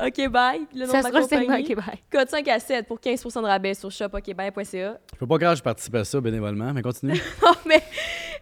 OK, 0.05 0.29
bye. 0.31 0.61
Le 0.75 0.85
nom 0.87 0.93
Ça 0.93 0.99
de 0.99 1.03
ma 1.05 1.09
sera 1.09 1.21
le 1.21 1.27
segment. 1.27 1.57
OK, 1.59 1.75
bye. 1.87 1.99
Code 2.13 2.29
5 2.29 2.49
à 2.49 2.59
7 2.61 2.87
pour 2.87 2.99
15% 3.01 3.41
de 3.43 3.47
rabais 3.47 3.75
sur 3.75 3.91
shopokbye.ca. 3.91 5.01
Je 5.15 5.19
peux 5.19 5.27
pas 5.27 5.37
croire 5.39 5.53
que 5.53 5.59
je 5.59 5.63
participe 5.63 5.95
à 5.95 6.05
ça 6.05 6.21
bénévolement, 6.21 6.73
mais 6.75 6.83
continue. 6.83 7.15
Non, 7.43 7.53
mais... 7.67 7.83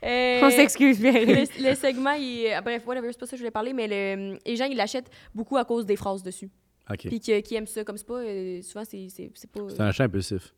euh, 0.02 0.40
On 0.46 0.50
s'excuse, 0.50 0.98
Pierre. 0.98 1.14
le, 1.24 1.68
le 1.70 1.74
segment, 1.76 2.12
il, 2.12 2.48
ah, 2.54 2.60
bref, 2.60 2.82
whatever, 2.86 3.08
c'est 3.12 3.18
pas 3.20 3.26
ça 3.26 3.30
que 3.32 3.36
je 3.36 3.42
voulais 3.42 3.50
parler, 3.52 3.72
mais 3.72 3.86
le- 3.88 4.38
les 4.44 4.56
gens, 4.56 4.64
ils 4.66 4.76
l'achètent 4.76 5.10
beaucoup 5.34 5.56
à 5.56 5.64
cause 5.64 5.86
des 5.86 5.96
phrases 5.96 6.22
dessus. 6.22 6.50
OK. 6.90 7.06
Puis 7.08 7.20
qui, 7.20 7.42
qui 7.42 7.54
aiment 7.54 7.66
ça, 7.66 7.84
comme 7.84 7.96
c'est 7.96 8.06
pas... 8.06 8.14
euh, 8.20 8.62
souvent, 8.62 8.84
c'est 8.84 9.06
c'est- 9.10 9.30
c'est 9.34 9.50
pas... 9.50 9.60
C'est 9.68 9.80
un 9.80 9.86
achat 9.86 10.04
impulsif. 10.04 10.52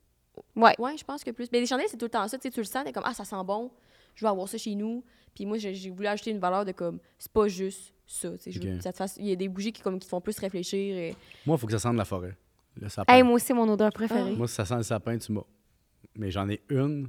Ouais. 0.56 0.74
Ouais, 0.78 0.96
je 0.96 1.04
pense 1.04 1.22
que 1.24 1.30
plus. 1.30 1.48
Mais 1.52 1.60
les 1.60 1.66
chandelles, 1.66 1.86
c'est 1.88 1.96
tout 1.96 2.06
le 2.06 2.10
temps 2.10 2.26
ça. 2.28 2.38
Tu 2.38 2.42
sais, 2.42 2.50
tu 2.50 2.60
le 2.60 2.64
sens, 2.64 2.84
t'es 2.84 2.92
comme, 2.92 3.04
ah, 3.06 3.14
ça 3.14 3.24
sent 3.24 3.36
bon, 3.44 3.70
je 4.14 4.24
vais 4.24 4.28
avoir 4.30 4.48
ça 4.48 4.58
chez 4.58 4.74
nous. 4.74 5.04
Puis 5.34 5.46
moi, 5.46 5.58
j'ai 5.58 5.90
voulu 5.90 6.06
ajouter 6.08 6.30
une 6.30 6.38
valeur 6.40 6.64
de 6.64 6.72
comme, 6.72 6.98
c'est 7.18 7.30
pas 7.32 7.48
juste 7.48 7.92
ça. 8.06 8.30
tu 8.32 8.38
sais, 8.38 8.50
je 8.50 8.60
veux 8.60 8.70
Ok. 8.70 8.76
que 8.78 8.82
ça 8.82 8.92
te 8.92 8.96
fasse- 8.96 9.16
Il 9.18 9.26
y 9.26 9.32
a 9.32 9.36
des 9.36 9.48
bougies 9.48 9.72
qui, 9.72 9.82
comme, 9.82 9.98
qui 9.98 10.06
te 10.06 10.10
font 10.10 10.20
plus 10.20 10.38
réfléchir. 10.38 10.96
et- 10.96 11.16
Moi, 11.46 11.56
il 11.56 11.60
faut 11.60 11.66
que 11.66 11.72
ça 11.72 11.78
sente 11.78 11.96
la 11.96 12.04
forêt. 12.04 12.36
Le 12.80 12.88
sapin. 12.88 13.12
Hey, 13.12 13.22
moi 13.22 13.34
aussi, 13.34 13.52
mon 13.52 13.68
odeur 13.68 13.92
préférée. 13.92 14.34
Moi, 14.34 14.46
si 14.48 14.54
ça 14.54 14.64
sent 14.64 14.76
le 14.76 14.82
sapin, 14.82 15.18
tu 15.18 15.32
m'as. 15.32 15.42
Mais 16.16 16.30
j'en 16.30 16.48
ai 16.48 16.60
une, 16.70 17.08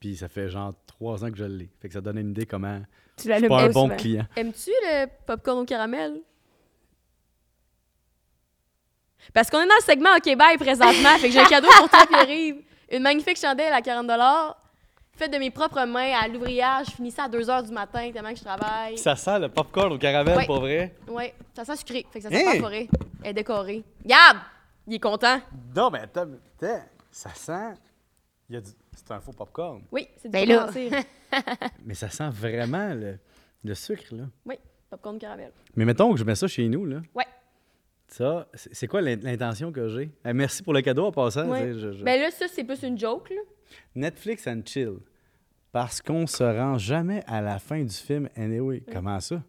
puis 0.00 0.16
ça 0.16 0.28
fait 0.28 0.48
genre 0.48 0.72
trois 0.86 1.24
ans 1.24 1.30
que 1.30 1.36
je 1.36 1.44
l'ai. 1.44 1.70
Fait 1.80 1.88
que 1.88 1.94
ça 1.94 2.00
donne 2.00 2.18
une 2.18 2.30
idée 2.30 2.46
comment. 2.46 2.80
Tu 3.16 3.28
l'as 3.28 3.40
pas 3.46 3.62
un 3.64 3.68
bon 3.68 3.84
souvent. 3.84 3.96
client. 3.96 4.26
Aimes-tu 4.36 4.70
le 4.70 5.06
popcorn 5.26 5.60
au 5.60 5.64
caramel? 5.64 6.20
Parce 9.32 9.50
qu'on 9.50 9.60
est 9.60 9.66
dans 9.66 9.74
le 9.78 9.84
segment 9.84 10.10
OK 10.16 10.36
Bye 10.36 10.56
présentement, 10.58 11.16
fait 11.18 11.28
que 11.28 11.32
j'ai 11.32 11.40
un 11.40 11.46
cadeau 11.46 11.68
pour 11.78 11.88
toi, 11.88 12.06
Pierre-Yves. 12.06 12.62
Une 12.92 13.02
magnifique 13.02 13.38
chandelle 13.38 13.72
à 13.72 13.80
40 13.82 14.10
faite 15.16 15.32
de 15.32 15.38
mes 15.38 15.50
propres 15.50 15.84
mains 15.84 16.12
à 16.20 16.28
l'ouvrillage. 16.28 16.86
Je 16.90 16.92
finis 16.92 17.10
ça 17.10 17.24
à 17.24 17.28
2 17.28 17.40
h 17.40 17.64
du 17.66 17.72
matin 17.72 18.10
tellement 18.12 18.32
que 18.32 18.38
je 18.38 18.44
travaille. 18.44 18.98
Ça 18.98 19.14
sent 19.16 19.38
le 19.38 19.48
popcorn 19.48 19.92
au 19.92 19.98
caramel, 19.98 20.36
Ouais. 20.38 20.46
pour 20.46 20.60
vrai? 20.60 20.94
Ouais, 21.08 21.34
ça 21.54 21.64
sent 21.64 21.76
sucré, 21.76 22.04
fait 22.12 22.18
que 22.18 22.24
ça 22.24 22.30
sent 22.30 22.44
Hein? 22.46 22.52
pas 22.54 22.58
forêt. 22.60 22.88
Elle 23.22 23.30
est 23.30 23.34
décorée. 23.34 23.84
Regarde! 24.02 24.38
Il 24.86 24.94
est 24.94 25.00
content. 25.00 25.40
Non, 25.74 25.88
mais 25.90 26.00
attends, 26.00 26.26
attends, 26.60 26.82
ça 27.10 27.30
sent. 27.34 27.74
Il 28.50 28.56
y 28.56 28.58
a 28.58 28.60
du... 28.60 28.70
C'est 28.94 29.10
un 29.12 29.20
faux 29.20 29.32
popcorn. 29.32 29.82
Oui, 29.90 30.06
c'est 30.18 30.28
du 30.28 30.32
Ben 30.32 30.46
là. 30.48 30.58
condensé. 30.58 30.90
Mais 31.84 31.94
ça 31.94 32.10
sent 32.10 32.28
vraiment 32.30 32.92
le, 32.94 33.18
le 33.64 33.74
sucre, 33.74 34.04
là. 34.14 34.24
Oui, 34.46 34.56
popcorn 34.90 35.18
caramel. 35.18 35.50
Mais 35.74 35.84
mettons 35.84 36.12
que 36.12 36.18
je 36.18 36.24
mets 36.24 36.34
ça 36.34 36.46
chez 36.46 36.68
nous, 36.68 36.84
là. 36.84 36.98
Ouais. 37.14 37.24
Ça, 38.08 38.46
c'est 38.54 38.86
quoi 38.86 39.00
l'in- 39.00 39.16
l'intention 39.16 39.72
que 39.72 39.88
j'ai? 39.88 40.10
Eh, 40.24 40.32
merci 40.32 40.62
pour 40.62 40.72
le 40.72 40.82
cadeau 40.82 41.06
en 41.06 41.12
passant. 41.12 41.48
Ouais. 41.48 41.72
je- 41.74 41.92
je- 41.92 42.04
Ben 42.04 42.20
là, 42.20 42.30
ça, 42.30 42.46
c'est 42.48 42.64
plus 42.64 42.82
une 42.82 42.98
joke, 42.98 43.30
là. 43.30 43.40
Netflix 43.94 44.46
and 44.46 44.60
chill. 44.64 44.94
Parce 45.72 46.00
qu'on 46.00 46.26
se 46.26 46.44
rend 46.44 46.78
jamais 46.78 47.24
à 47.26 47.40
la 47.40 47.58
fin 47.58 47.82
du 47.82 47.94
film 47.94 48.28
anyway. 48.36 48.82
Comment 48.92 49.18
ça? 49.18 49.42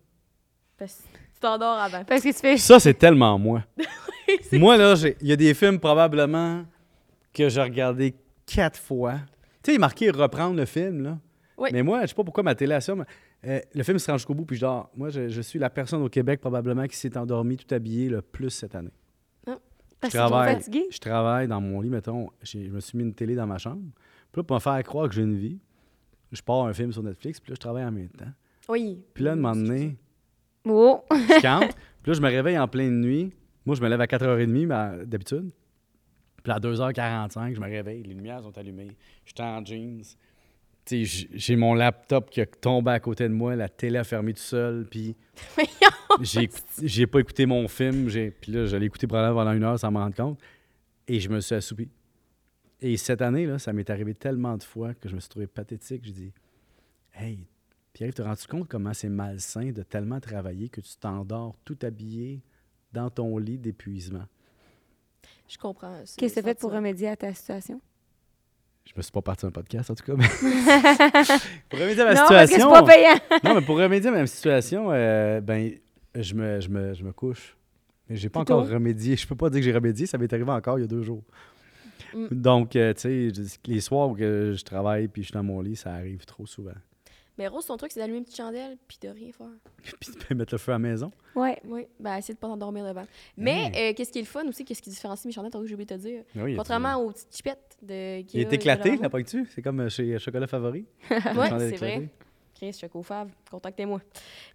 Parce 0.77 0.95
que 0.95 1.17
tu 1.33 1.39
t'endors 1.39 1.77
avant. 1.77 2.03
Parce 2.03 2.21
que 2.23 2.29
tu 2.29 2.33
fais. 2.39 2.57
Ça, 2.57 2.79
c'est 2.79 2.95
tellement 2.95 3.37
moi. 3.37 3.63
Moi, 4.53 4.75
là, 4.77 4.95
j'ai- 4.95 5.15
il 5.21 5.27
y 5.27 5.31
a 5.31 5.35
des 5.35 5.53
films 5.53 5.79
probablement 5.79 6.65
que 7.31 7.47
j'ai 7.47 7.61
regardé 7.61 8.15
quatre 8.47 8.79
fois. 8.79 9.13
Tu 9.61 9.69
sais, 9.69 9.71
il 9.73 9.75
est 9.75 9.79
marqué 9.79 10.09
reprendre 10.09 10.55
le 10.55 10.65
film, 10.65 11.03
là. 11.03 11.17
Oui. 11.57 11.69
Mais 11.71 11.83
moi, 11.83 12.01
je 12.01 12.07
sais 12.07 12.15
pas 12.15 12.23
pourquoi 12.23 12.41
ma 12.43 12.55
télé 12.55 12.73
assume. 12.73 13.05
Euh, 13.45 13.59
le 13.73 13.83
film 13.83 13.99
se 13.99 14.09
rend 14.09 14.17
jusqu'au 14.17 14.33
bout, 14.33 14.45
puis 14.45 14.55
je 14.55 14.61
dors. 14.61 14.89
Moi, 14.95 15.09
je, 15.09 15.29
je 15.29 15.41
suis 15.41 15.59
la 15.59 15.69
personne 15.69 16.01
au 16.01 16.09
Québec 16.09 16.39
probablement 16.41 16.85
qui 16.87 16.95
s'est 16.95 17.15
endormie 17.17 17.57
tout 17.57 17.73
habillé 17.73 18.09
le 18.09 18.21
plus 18.21 18.49
cette 18.49 18.75
année. 18.75 18.91
Parce 20.01 20.11
Je 20.13 20.17
que 20.17 20.23
tu 20.23 20.25
es 20.25 20.29
travaille, 20.29 20.53
fatigué. 20.55 20.85
je 20.91 20.97
travaille 20.99 21.47
dans 21.47 21.61
mon 21.61 21.79
lit, 21.81 21.89
mettons. 21.89 22.29
Je 22.43 22.57
me 22.59 22.79
suis 22.79 22.97
mis 22.97 23.03
une 23.05 23.13
télé 23.13 23.33
dans 23.35 23.47
ma 23.47 23.57
chambre. 23.57 23.81
Puis 24.31 24.39
là, 24.39 24.43
pour 24.43 24.55
me 24.55 24.59
faire 24.59 24.83
croire 24.83 25.07
que 25.07 25.15
j'ai 25.15 25.21
une 25.21 25.35
vie, 25.37 25.57
je 26.31 26.41
pars 26.41 26.65
un 26.65 26.73
film 26.73 26.91
sur 26.91 27.01
Netflix, 27.01 27.39
puis 27.39 27.51
là, 27.51 27.55
je 27.55 27.59
travaille 27.61 27.85
en 27.85 27.91
même 27.91 28.09
temps. 28.09 28.31
Oui. 28.67 29.01
Puis 29.13 29.23
là, 29.23 29.31
à 29.31 29.33
un 29.33 29.37
moment 29.37 29.55
donné, 29.55 29.95
Oh. 30.67 31.03
je 31.11 31.41
campe. 31.41 31.71
Puis 32.03 32.11
là, 32.11 32.13
je 32.13 32.21
me 32.21 32.27
réveille 32.27 32.57
en 32.59 32.67
pleine 32.67 32.99
nuit. 32.99 33.31
Moi, 33.65 33.75
je 33.75 33.81
me 33.81 33.87
lève 33.87 34.01
à 34.01 34.05
4h30 34.07 34.65
mais, 34.67 35.05
d'habitude. 35.05 35.49
Puis 36.43 36.51
à 36.51 36.59
2h45, 36.59 37.55
je 37.55 37.59
me 37.59 37.65
réveille. 37.65 38.03
Les 38.03 38.13
lumières 38.13 38.41
sont 38.41 38.55
allumées. 38.57 38.95
Je 39.25 39.31
suis 39.35 39.43
en 39.43 39.63
jeans. 39.63 40.01
J'ai 40.87 41.55
mon 41.55 41.73
laptop 41.73 42.29
qui 42.29 42.41
a 42.41 42.45
tombé 42.45 42.91
à 42.91 42.99
côté 42.99 43.23
de 43.27 43.33
moi. 43.33 43.55
La 43.55 43.69
télé 43.69 43.97
a 43.97 44.03
fermé 44.03 44.33
tout 44.33 44.39
seul. 44.41 44.85
Puis 44.89 45.15
j'ai 46.81 47.07
pas 47.07 47.19
écouté 47.19 47.45
mon 47.45 47.67
film. 47.67 48.07
j'ai- 48.09 48.31
Puis 48.31 48.51
là, 48.51 48.65
j'allais 48.65 48.85
écouter 48.85 49.07
probablement 49.07 49.41
pendant 49.41 49.53
une 49.53 49.63
heure 49.63 49.79
sans 49.79 49.91
me 49.91 49.97
rendre 49.97 50.15
compte. 50.15 50.39
Et 51.07 51.19
je 51.19 51.29
me 51.29 51.39
suis 51.41 51.55
assoupi. 51.55 51.89
Et 52.81 52.97
cette 52.97 53.21
année, 53.21 53.45
là, 53.45 53.57
ça 53.57 53.73
m'est 53.73 53.89
arrivé 53.89 54.13
tellement 54.13 54.57
de 54.57 54.63
fois 54.63 54.93
que 54.93 55.09
je 55.09 55.15
me 55.15 55.19
suis 55.19 55.29
trouvé 55.29 55.47
pathétique. 55.47 56.01
J'ai 56.05 56.11
dit 56.11 56.33
Hey, 57.13 57.47
Pierre, 57.93 58.13
te 58.13 58.21
rends-tu 58.21 58.47
compte 58.47 58.67
comment 58.67 58.93
c'est 58.93 59.09
malsain 59.09 59.71
de 59.71 59.81
tellement 59.83 60.19
travailler 60.19 60.69
que 60.69 60.81
tu 60.81 60.95
t'endors 60.99 61.55
tout 61.63 61.77
habillé 61.81 62.41
dans 62.91 63.09
ton 63.09 63.37
lit 63.37 63.57
d'épuisement? 63.57 64.25
Je 65.47 65.57
comprends. 65.57 66.05
ce 66.05 66.15
Qu'est-ce 66.17 66.35
que 66.35 66.39
tu 66.41 66.45
as 66.45 66.53
fait 66.53 66.59
pour 66.59 66.71
remédier 66.71 67.07
à 67.07 67.15
ta 67.15 67.33
situation? 67.33 67.79
Je 68.85 68.93
me 68.95 69.01
suis 69.01 69.11
pas 69.11 69.21
parti 69.21 69.45
un 69.45 69.51
podcast, 69.51 69.89
en 69.89 69.95
tout 69.95 70.03
cas. 70.05 70.13
mais- 70.15 70.27
pour 71.69 71.79
remédier 71.79 72.03
à 72.03 72.05
ma 72.05 72.13
non, 72.13 72.21
parce 72.27 72.29
que 72.29 72.37
c'est 72.37 72.47
situation. 72.47 72.71
pas 72.71 72.83
payant. 72.83 73.19
non, 73.43 73.55
mais 73.55 73.61
pour 73.61 73.77
remédier 73.77 74.09
à 74.09 74.13
ma 74.13 74.27
situation, 74.27 74.87
euh, 74.91 75.41
ben, 75.41 75.73
je 76.15 76.33
me, 76.33 76.61
je, 76.61 76.69
me, 76.69 76.93
je 76.93 77.03
me 77.03 77.11
couche. 77.11 77.57
Mais 78.09 78.15
j'ai 78.15 78.29
pas 78.29 78.41
encore 78.41 78.67
remédié. 78.67 79.15
Je 79.15 79.27
peux 79.27 79.35
pas 79.35 79.49
dire 79.49 79.59
que 79.59 79.65
j'ai 79.65 79.73
remédié, 79.73 80.05
ça 80.05 80.17
m'est 80.17 80.31
arrivé 80.31 80.51
encore 80.51 80.77
il 80.77 80.81
y 80.81 80.85
a 80.85 80.87
deux 80.87 81.01
jours. 81.01 81.23
Mm. 82.13 82.27
Donc, 82.31 82.75
euh, 82.75 82.93
tu 82.93 83.31
sais, 83.33 83.57
les 83.65 83.81
soirs 83.81 84.09
où 84.09 84.17
je 84.17 84.63
travaille 84.63 85.07
puis 85.07 85.23
je 85.23 85.27
suis 85.27 85.33
dans 85.33 85.43
mon 85.43 85.61
lit, 85.61 85.75
ça 85.75 85.93
arrive 85.93 86.23
trop 86.25 86.45
souvent. 86.45 86.71
Mais 87.37 87.47
Rose, 87.47 87.65
son 87.65 87.75
truc, 87.77 87.91
c'est 87.91 87.99
d'allumer 87.99 88.19
une 88.19 88.23
petite 88.23 88.37
chandelle 88.37 88.77
puis 88.87 88.97
de 89.01 89.09
rien 89.09 89.31
faire. 89.31 89.47
Puis 89.99 90.11
tu 90.11 90.13
peux 90.13 90.35
mettre 90.35 90.53
le 90.53 90.57
feu 90.57 90.71
à 90.71 90.75
la 90.75 90.79
maison? 90.79 91.11
Ouais. 91.35 91.59
Oui, 91.65 91.85
ben 91.99 92.15
essayer 92.17 92.33
de 92.33 92.39
pas 92.39 92.47
t'endormir 92.47 92.85
devant. 92.85 93.05
Mais 93.37 93.71
euh, 93.75 93.93
qu'est-ce 93.93 94.11
qui 94.11 94.19
est 94.19 94.21
le 94.21 94.27
fun 94.27 94.47
aussi, 94.47 94.63
qu'est-ce 94.63 94.81
qui 94.81 94.89
différencie 94.89 95.25
mes 95.25 95.31
chandelles, 95.33 95.51
que 95.51 95.65
j'ai 95.67 95.73
oublié 95.73 95.85
de 95.85 95.95
te 95.95 95.99
dire? 95.99 96.23
Oui, 96.35 96.55
Contrairement 96.55 96.95
aux 96.95 97.11
petites 97.11 97.35
chipettes 97.35 97.77
de 97.81 98.19
Il 98.33 98.39
est 98.39 98.53
éclaté, 98.53 98.95
de 98.97 99.01
la 99.01 99.09
pointe-tu? 99.09 99.45
C'est 99.53 99.61
comme 99.61 99.81
euh, 99.81 99.89
chez 99.89 100.17
Chocolat 100.19 100.47
Favori. 100.47 100.85
Ouais, 101.09 101.49
chandelle 101.49 101.69
c'est 101.71 101.77
vrai. 101.77 102.09
Chris, 102.55 102.71
Chocofave, 102.79 103.29
contactez-moi. 103.51 103.99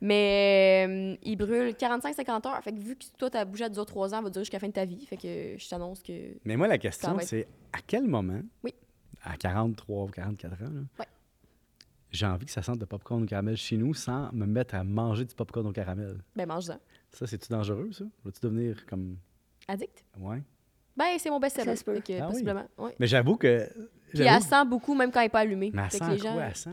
Mais 0.01 0.87
euh, 0.89 1.17
il 1.23 1.37
brûle 1.37 1.73
45-50 1.75 2.49
heures. 2.49 2.63
Fait 2.63 2.73
que 2.73 2.79
vu 2.79 2.97
que 2.97 3.05
toi, 3.19 3.29
ta 3.29 3.45
bougeade 3.45 3.73
dure 3.73 3.85
3 3.85 4.15
ans, 4.15 4.19
elle 4.19 4.25
va 4.25 4.31
durer 4.31 4.45
jusqu'à 4.45 4.57
la 4.57 4.61
fin 4.61 4.69
de 4.69 4.73
ta 4.73 4.87
vie. 4.87 5.05
Fait 5.05 5.19
que 5.19 5.57
je 5.59 5.69
t'annonce 5.69 6.03
que. 6.03 6.13
Mais 6.47 6.57
moi, 6.57 6.67
la 6.67 6.79
question, 6.79 7.19
être- 7.19 7.29
c'est 7.29 7.47
à 7.75 7.79
quel 7.87 8.05
moment, 8.05 8.41
Oui. 8.65 8.75
à 9.23 9.37
43 9.37 10.05
ou 10.05 10.09
44 10.09 10.53
ans, 10.53 10.57
là, 10.73 10.81
Ouais. 10.99 11.07
J'ai 12.11 12.27
envie 12.27 12.47
que 12.47 12.53
ça 12.53 12.63
sente 12.63 12.79
de 12.79 12.85
popcorn 12.85 13.23
au 13.23 13.27
caramel 13.27 13.57
chez 13.57 13.77
nous 13.77 13.95
sans 13.95 14.33
me 14.33 14.47
mettre 14.47 14.75
à 14.75 14.85
manger 14.85 15.25
du 15.25 15.35
popcorn 15.35 15.67
au 15.67 15.73
caramel. 15.73 16.19
Ben, 16.37 16.47
mange-en. 16.47 16.79
Ça, 17.13 17.27
c'est-tu 17.27 17.49
dangereux, 17.49 17.91
ça? 17.93 18.05
Vas-tu 18.25 18.41
devenir 18.43 18.85
comme. 18.87 19.17
Addict? 19.69 20.05
Ouais. 20.19 20.43
Ben, 20.97 21.17
c'est 21.19 21.31
mon 21.31 21.41
best-seller. 21.41 21.77
Ça 21.77 21.85
se 21.85 21.91
Ah 21.91 22.27
oui. 22.27 22.31
possiblement. 22.33 22.67
Ouais. 22.79 22.95
Mais 22.99 23.07
j'avoue 23.07 23.37
que. 23.37 23.69
Puis 24.13 24.23
elle 24.23 24.43
sent 24.43 24.65
beaucoup, 24.67 24.95
même 24.95 25.11
quand 25.11 25.21
elle 25.21 25.27
n'est 25.27 25.31
pas 25.31 25.41
allumée. 25.41 25.71
Mais 25.73 25.83
elle 25.85 25.91
sent 25.91 26.11
les 26.11 26.19
gens. 26.19 26.33
quoi? 26.35 26.43
Elle 26.45 26.57
sent. 26.57 26.71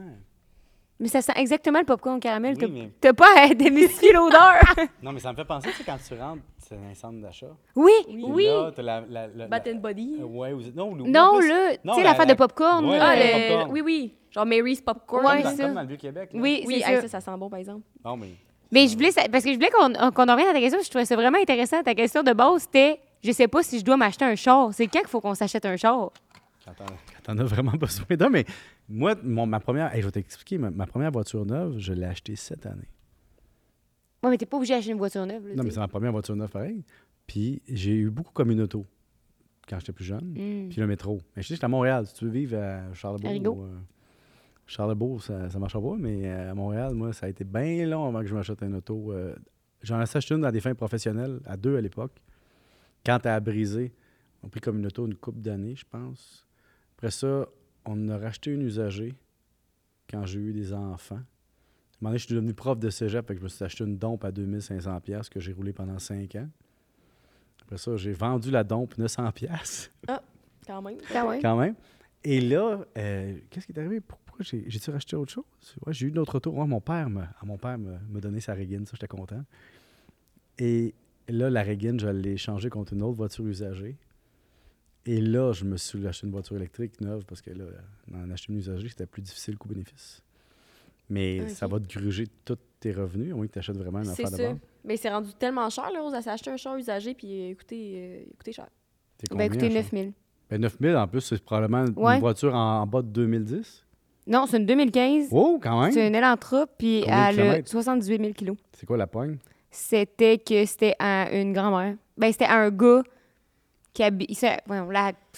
Mais 1.00 1.08
ça 1.10 1.22
sent 1.22 1.34
exactement 1.36 1.78
le 1.80 1.86
popcorn 1.86 2.16
au 2.18 2.20
caramel. 2.20 2.54
Oui, 2.56 2.60
T'as- 2.60 2.68
mais- 2.68 2.92
T'as 3.00 3.14
pas 3.14 3.28
à 3.38 3.54
démystifier 3.54 4.14
l'odeur. 4.14 4.56
Non, 5.04 5.12
mais 5.12 5.20
ça 5.20 5.32
me 5.32 5.36
fait 5.38 5.46
penser, 5.46 5.70
tu 5.70 5.76
sais, 5.78 5.84
quand 5.84 5.98
tu 6.06 6.20
rentres, 6.20 6.42
c'est 6.58 6.76
un 6.76 6.94
centre 6.96 7.22
d'achat. 7.22 7.48
oui, 7.76 7.92
Oui. 8.08 8.24
oui. 8.28 8.46
Là, 8.46 8.72
t'as 8.76 8.82
la. 8.82 9.02
la, 9.08 9.28
la, 9.28 9.48
Bat 9.48 9.62
la- 9.66 9.72
and 9.74 9.76
Body. 9.78 10.18
Euh, 10.20 10.24
ouais, 10.26 10.54
ou- 10.54 10.62
non, 10.76 10.92
ou- 10.94 11.08
Non, 11.08 11.38
plus- 11.38 11.50
là, 11.50 11.74
tu 11.78 11.80
Non, 11.88 11.94
sais, 11.94 12.02
la- 12.04 12.10
l'affaire 12.10 12.26
la- 12.26 12.34
de 12.34 12.38
popcorn. 12.38 12.86
Ouais, 12.86 12.98
là, 12.98 13.06
Ah, 13.10 13.16
la- 13.16 13.26
le- 13.26 13.32
le... 13.44 13.48
popcorn. 13.50 13.72
oui, 13.74 13.82
oui. 13.82 14.14
Genre 14.32 14.46
Mary's 14.46 14.82
Popcorn. 14.82 15.26
Ouais, 15.26 15.42
comme, 15.44 15.52
dans, 15.52 15.58
ça. 15.58 15.64
comme 15.66 15.74
dans 15.76 15.82
le 15.82 15.88
Vieux-Québec. 15.88 16.30
là. 16.34 16.40
Oui, 16.42 16.64
Oui, 16.66 16.82
c'est 16.84 16.90
hey, 16.92 16.96
ça. 16.98 17.02
ça, 17.04 17.08
ça 17.08 17.22
sent 17.32 17.38
bon, 17.38 17.50
par 17.50 17.60
exemple. 17.60 17.82
Non, 18.04 18.18
mais. 18.18 18.30
Mais 18.72 18.88
je 18.88 18.96
voulais, 18.96 19.12
ça- 19.12 19.22
parce 19.32 19.44
que 19.44 19.52
je 19.52 19.56
voulais 19.56 19.70
qu'on 19.70 20.12
qu'on 20.12 20.28
en 20.28 20.34
revienne 20.34 20.50
à 20.50 20.54
ta 20.54 20.60
question, 20.60 20.80
je 20.84 20.90
trouvais 20.90 21.06
ça 21.06 21.16
vraiment 21.16 21.38
intéressant. 21.38 21.82
Ta 21.84 21.96
question 21.96 22.22
de 22.24 22.34
base, 22.34 22.64
c'était 22.64 23.00
je 23.24 23.32
sais 23.32 23.48
pas 23.48 23.62
si 23.64 23.80
je 23.80 23.86
dois 23.86 23.98
m'acheter 23.98 24.26
un 24.26 24.36
char. 24.36 24.70
C'est 24.74 24.88
quand 24.88 25.00
qu'il 25.00 25.08
faut 25.08 25.22
qu'on 25.22 25.36
s'achète 25.36 25.66
un 25.66 25.78
char? 25.78 26.12
Quand 26.66 26.74
t'en, 26.76 26.86
quand 26.86 27.24
t'en 27.34 27.38
as 27.38 27.44
vraiment 27.46 27.72
besoin 27.72 28.06
d'un. 28.18 28.30
Mais 28.30 28.46
moi, 28.90 29.16
mon- 29.24 29.46
ma 29.46 29.60
première. 29.60 29.94
hey, 29.94 30.02
je 30.02 30.08
vais 30.08 30.12
t'expliquer. 30.12 30.58
Ma, 30.58 30.70
ma 30.72 30.86
première 30.86 31.12
voiture 31.12 31.46
neuve, 31.46 31.78
je 31.78 31.94
l'ai 31.94 32.06
achetée 32.06 32.36
cette 32.36 32.66
année. 32.66 32.88
Ouais, 34.24 34.30
mais 34.32 34.38
t'es 34.38 34.46
pas 34.46 34.58
obligé 34.58 34.74
d'acheter 34.74 34.92
une 34.92 34.98
voiture 34.98 35.26
neuve. 35.26 35.48
là, 35.48 35.56
Non, 35.56 35.64
mais 35.64 35.72
c'est 35.72 35.80
ma 35.80 35.88
première 35.88 36.12
voiture 36.12 36.36
neuve, 36.36 36.50
pareil. 36.50 36.84
Puis 37.28 37.62
j'ai 37.68 37.96
eu 37.96 38.10
beaucoup 38.10 38.32
comme 38.34 38.52
une 38.52 38.62
auto 38.62 38.86
quand 39.68 39.80
j'étais 39.80 39.92
plus 39.94 40.06
jeune. 40.06 40.34
sais. 40.36 40.42
Mm. 40.42 40.70
Puis 40.70 40.80
le 40.82 40.88
métro. 40.88 41.20
Mais 41.36 41.42
je 41.42 41.48
sais, 41.50 41.54
j'étais 41.56 41.66
à 41.66 41.70
Montréal. 41.70 42.08
Si 42.08 42.14
tu 42.14 42.26
veux 42.26 42.32
vivre 42.32 42.58
à 42.58 42.94
Charlebourg. 42.94 43.64
Euh, 43.64 43.76
Charlebourg, 44.66 45.22
ça 45.24 45.48
ne 45.48 45.58
marchera 45.60 45.82
pas. 45.82 45.96
Mais 45.98 46.22
euh, 46.28 46.52
à 46.52 46.54
Montréal, 46.56 46.94
moi, 46.94 47.14
ça 47.14 47.26
a 47.28 47.30
été 47.30 47.44
bien 47.44 47.86
long 47.86 48.08
avant 48.08 48.22
que 48.22 48.28
je 48.28 48.36
m'achète 48.36 48.62
une 48.64 48.76
auto. 48.76 49.12
euh, 49.14 49.36
J'en 49.84 50.00
ai 50.00 50.04
acheté 50.04 50.34
une 50.34 50.42
dans 50.42 50.52
des 50.52 50.60
fins 50.60 50.74
professionnelles, 50.74 51.40
à 51.46 51.56
deux 51.56 51.78
à 51.78 51.82
l'époque. 51.82 52.14
Quand 53.06 53.20
elle 53.26 53.32
a 53.32 53.40
brisé, 53.40 53.94
on 54.44 54.48
a 54.48 54.50
pris 54.50 54.60
comme 54.60 54.80
une 54.80 54.88
auto 54.88 55.06
une 55.06 55.16
couple 55.16 55.40
d'années, 55.40 55.76
je 55.76 55.86
pense. 55.90 56.46
Après 56.98 57.12
ça, 57.12 57.46
on 57.88 58.10
a 58.10 58.18
racheté 58.18 58.52
une 58.52 58.62
usagée 58.62 59.14
quand 60.10 60.26
j'ai 60.26 60.40
eu 60.40 60.54
des 60.54 60.74
enfants. 60.74 61.16
À 61.16 61.20
un 61.20 61.24
moment 62.02 62.10
donné, 62.12 62.18
je 62.20 62.26
suis 62.26 62.36
devenu 62.36 62.54
prof 62.54 62.78
de 62.80 62.90
cégep, 62.90 63.28
fait 63.28 63.34
que 63.34 63.40
je 63.40 63.44
me 63.44 63.50
suis 63.50 63.64
acheté 63.66 63.84
une 63.84 63.98
dompe 63.98 64.24
à 64.24 64.32
2500$ 64.32 65.02
piastres 65.02 65.34
que 65.34 65.40
j'ai 65.40 65.52
roulé 65.54 65.74
pendant 65.74 65.98
5 66.00 66.36
ans. 66.36 66.48
Après 67.64 67.78
ça, 67.78 67.96
j'ai 67.98 68.14
vendu 68.14 68.52
la 68.52 68.64
dompe 68.64 68.96
900$ 68.98 69.32
piastres, 69.34 69.90
Quand 70.66 70.82
même. 70.82 70.98
Ah 71.14 71.26
ouais. 71.26 71.40
quand 71.42 71.58
même. 71.58 71.76
Et 72.24 72.40
là, 72.42 72.86
euh, 72.98 73.38
qu'est-ce 73.50 73.66
qui 73.66 73.72
est 73.74 73.80
arrivé? 73.80 74.00
Pourquoi 74.02 74.38
j'ai- 74.44 74.64
j'ai-tu 74.70 74.90
racheté 74.92 75.16
autre 75.16 75.32
chose? 75.32 75.44
Ouais, 75.86 75.94
j'ai 75.94 76.08
eu 76.08 76.10
une 76.10 76.20
autre 76.20 76.36
auto. 76.36 76.52
Ouais, 76.52 76.68
mon 76.68 76.82
père 76.82 77.10
me, 77.10 77.22
ah, 77.22 77.46
mon 77.46 77.58
père 77.58 77.78
me, 77.78 77.98
me 78.10 78.20
donnait 78.22 78.40
sa 78.42 78.54
Regain, 78.54 78.84
ça, 78.86 78.92
j'étais 78.94 79.08
content. 79.08 79.44
Et 80.60 80.94
là, 81.28 81.50
la 81.50 81.64
Regain, 81.64 81.98
je 81.98 82.08
l'ai 82.08 82.38
changée 82.38 82.70
contre 82.70 82.94
une 82.94 83.02
autre 83.04 83.18
voiture 83.18 83.46
usagée. 83.48 83.96
Et 85.08 85.22
là, 85.22 85.54
je 85.54 85.64
me 85.64 85.78
suis 85.78 86.06
acheté 86.06 86.28
une 86.28 86.34
voiture 86.34 86.56
électrique 86.58 87.00
neuve 87.02 87.24
parce 87.26 87.42
que 87.42 87.50
là, 87.52 87.64
en 88.14 88.30
acheter 88.30 88.52
une 88.52 88.60
usagée, 88.60 88.90
c'était 88.90 89.06
plus 89.06 89.22
difficile 89.22 89.58
qu'au 89.58 89.70
bénéfice. 89.70 90.22
Mais 91.10 91.42
Ok. 91.42 91.50
ça 91.52 91.68
va 91.68 91.80
te 91.80 91.88
gruger 91.88 92.26
tous 92.44 92.58
tes 92.82 92.92
revenus, 92.92 93.34
au 93.34 93.38
moins 93.38 93.48
que 93.48 93.54
tu 93.54 93.60
achètes 93.60 93.78
vraiment 93.78 94.02
une 94.04 94.10
affaire 94.10 94.30
de 94.30 94.38
base. 94.38 94.58
Mais 94.84 94.98
c'est 94.98 95.10
rendu 95.10 95.34
tellement 95.40 95.70
cher, 95.70 95.90
là, 95.92 96.02
Rose. 96.02 96.14
Elle 96.16 96.22
s'est 96.24 96.30
acheté 96.30 96.50
un 96.52 96.58
char 96.58 96.76
usagé, 96.76 97.14
puis 97.14 97.28
euh, 97.48 97.52
écoutez, 97.52 97.94
euh, 97.96 98.24
écoutez 98.34 98.52
cher. 98.52 98.68
Ben 99.20 99.28
combien, 99.30 99.46
écoutez, 99.46 99.66
un 99.68 99.70
char? 99.70 99.84
9000. 99.94 100.14
Ben, 100.50 100.62
9000 100.62 100.96
en 100.98 101.08
plus, 101.08 101.22
c'est 101.22 101.42
probablement 101.44 101.86
Ouais. 101.96 102.16
une 102.16 102.20
voiture 102.20 102.54
en, 102.54 102.82
en 102.82 102.88
bas 102.88 103.02
de 103.02 103.08
2010. 103.08 103.86
Non, 104.28 104.46
c'est 104.46 104.58
une 104.58 104.66
2015. 104.66 105.30
Oh, 105.32 105.58
quand 105.64 105.82
même! 105.82 105.92
C'est 105.94 106.06
une 106.06 106.16
Elantra, 106.16 106.68
puis 106.68 107.04
elle 107.08 107.14
a 107.14 107.32
kilomètres? 107.32 107.70
78 107.70 108.20
000 108.22 108.34
kilos. 108.34 108.58
C'est 108.74 108.86
quoi 108.86 108.98
la 108.98 109.08
poigne? 109.08 109.38
C'était 109.72 110.38
que 110.38 110.66
c'était 110.66 110.96
à 111.00 111.32
une 111.34 111.54
grand-mère. 111.54 111.96
Ben, 112.18 112.32
c'était 112.34 112.46
à 112.46 112.58
un 112.60 112.70
gars 112.72 113.04
qui 113.98 114.04
habite. 114.04 114.38
C'est 114.38 114.58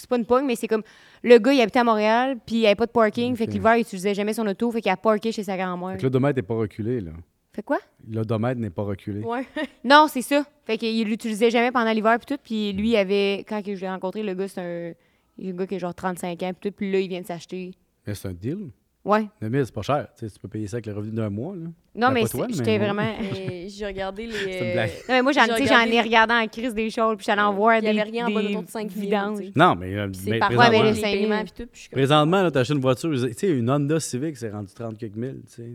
pas 0.10 0.18
une 0.18 0.26
pogne, 0.26 0.46
mais 0.46 0.56
c'est 0.56 0.68
comme. 0.68 0.84
Le 1.24 1.38
gars, 1.38 1.54
il 1.54 1.62
habitait 1.62 1.80
à 1.80 1.84
Montréal, 1.84 2.38
puis 2.46 2.58
il 2.58 2.60
n'y 2.60 2.66
avait 2.66 2.76
pas 2.76 2.86
de 2.86 2.92
parking. 2.92 3.36
Fait 3.36 3.48
que 3.48 3.52
l'hiver, 3.52 3.78
il 3.78 3.82
utilisait 3.82 4.14
jamais 4.14 4.34
son 4.34 4.46
auto. 4.46 4.70
Fait 4.72 4.82
qu'il 4.82 4.92
a 4.92 4.98
parké 4.98 5.32
chez 5.32 5.44
sa 5.44 5.58
grand-mère. 5.58 5.94
Fait 5.94 5.98
que 5.98 6.04
L'odomètre 6.04 6.36
n'est 6.36 6.44
pas 6.44 6.56
reculé, 6.56 7.00
là. 7.02 7.12
Fait 7.54 7.64
quoi? 7.64 7.80
L'odomètre 8.10 8.60
n'est 8.60 8.70
pas 8.70 8.84
reculé. 8.84 9.22
Ouais. 9.22 9.48
Non, 9.84 10.08
c'est 10.10 10.22
ça. 10.22 10.46
Fait 10.66 10.78
qu'il 10.78 11.08
l'utilisait 11.08 11.50
jamais 11.50 11.72
pendant 11.72 11.92
l'hiver, 11.92 12.18
puis 12.20 12.36
tout. 12.36 12.42
Puis 12.44 12.74
lui, 12.74 12.90
il 12.90 12.98
avait. 12.98 13.46
Quand 13.48 13.62
je 13.66 13.72
l'ai 13.74 13.90
rencontré, 13.90 14.24
le 14.24 14.34
gars, 14.34 14.48
c'est 14.48 14.62
un. 14.62 14.94
Un 15.42 15.52
gars 15.54 15.68
qui 15.68 15.76
a 15.76 15.80
genre 15.80 15.96
35 15.96 16.44
ans, 16.44 16.52
puis 16.54 16.70
tout. 16.70 16.76
Puis 16.76 16.92
là, 16.92 17.00
il 17.00 17.08
vient 17.08 17.22
de 17.22 17.26
s'acheter. 17.26 17.72
Mais 18.06 18.14
c'est 18.14 18.28
un 18.28 18.34
deal. 18.34 18.72
Ouais. 19.06 19.28
9000, 19.42 19.66
c'est 19.66 19.74
pas 19.74 19.82
cher. 19.82 20.08
Tu, 20.18 20.28
sais, 20.28 20.34
tu 20.34 20.40
peux 20.40 20.48
payer 20.50 20.68
ça 20.68 20.76
avec 20.76 20.86
le 20.88 20.94
revenu 20.94 21.12
d'un 21.14 21.30
mois, 21.30 21.56
là. 21.56 21.68
Non, 21.96 22.12
mais 22.12 22.24
j'étais 22.52 22.78
vraiment. 22.78 23.02
Mais 23.22 23.68
j'ai 23.70 23.86
regardé 23.86 24.26
les. 24.28 24.34
C'est 24.34 24.68
une 24.68 24.74
blague. 24.74 24.90
Non, 24.90 25.16
mais 25.16 25.22
moi, 25.22 25.32
j'en 25.32 25.46
ai 25.46 26.02
regardé 26.02 26.34
en 26.34 26.48
crise 26.48 26.74
des 26.74 26.90
choses, 26.90 27.16
puis 27.18 27.26
j'allais 27.26 27.42
en 27.42 27.54
voir 27.54 27.78
Il 27.78 27.80
y 27.80 27.82
des. 27.94 28.00
avait 28.00 28.10
rien 28.10 28.28
en 28.28 28.32
bas 28.32 28.42
de 28.42 28.48
des 28.48 28.54
autour 28.54 28.64
de 28.64 28.70
5 28.70 28.92
000, 28.92 29.02
vidanges. 29.02 29.52
Non, 29.56 29.76
mais, 29.76 29.96
euh, 29.96 30.08
mais 30.26 30.40
par 30.40 30.50
présentement, 30.50 30.84
les 30.84 30.96
5 30.96 31.02
000. 31.02 31.14
paiements, 31.24 31.44
puis 31.44 31.52
tout. 31.56 31.70
puis 31.72 31.82
je 31.84 31.90
présentement, 31.90 32.52
tu 32.52 32.58
achètes 32.58 32.76
une 32.76 32.82
voiture, 32.82 33.12
tu 33.12 33.34
sais, 33.34 33.48
une 33.50 33.70
Honda 33.70 34.00
Civic, 34.00 34.38
c'est 34.38 34.50
rendu 34.50 34.74
30 34.74 34.98
quelques 34.98 35.16
mille, 35.16 35.42
tu 35.48 35.56
sais. 35.56 35.70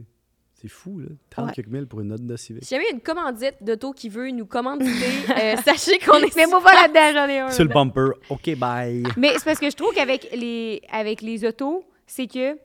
C'est 0.54 0.68
fou, 0.68 0.98
là. 1.00 1.08
30 1.30 1.46
Ouais. 1.46 1.52
quelques 1.54 1.68
mille 1.68 1.86
pour 1.86 2.00
une 2.00 2.12
Honda 2.12 2.36
Civic. 2.36 2.64
Si 2.64 2.70
jamais 2.74 2.84
il 2.84 2.90
y 2.90 2.92
a 2.92 2.94
une 2.94 3.02
commandite 3.02 3.56
d'auto 3.62 3.92
qui 3.92 4.08
veut 4.08 4.30
nous 4.30 4.46
commanditer, 4.46 4.90
euh, 5.30 5.56
sachez 5.64 5.98
qu'on 5.98 6.18
est. 6.18 6.34
Mais 6.36 6.46
moi, 6.46 6.62
pas 6.62 6.72
là-dedans, 6.74 7.20
j'en 7.20 7.28
ai 7.28 7.38
un. 7.40 7.50
Sur 7.50 7.64
le 7.64 7.70
bumper, 7.70 8.10
OK, 8.30 8.54
bye. 8.56 9.02
Mais 9.16 9.32
c'est 9.34 9.44
parce 9.44 9.58
que 9.58 9.68
je 9.70 9.76
trouve 9.76 9.92
qu'avec 9.94 10.28
les, 10.34 10.80
avec 10.90 11.20
les 11.22 11.44
autos, 11.44 11.84
c'est 12.06 12.26
que. 12.26 12.56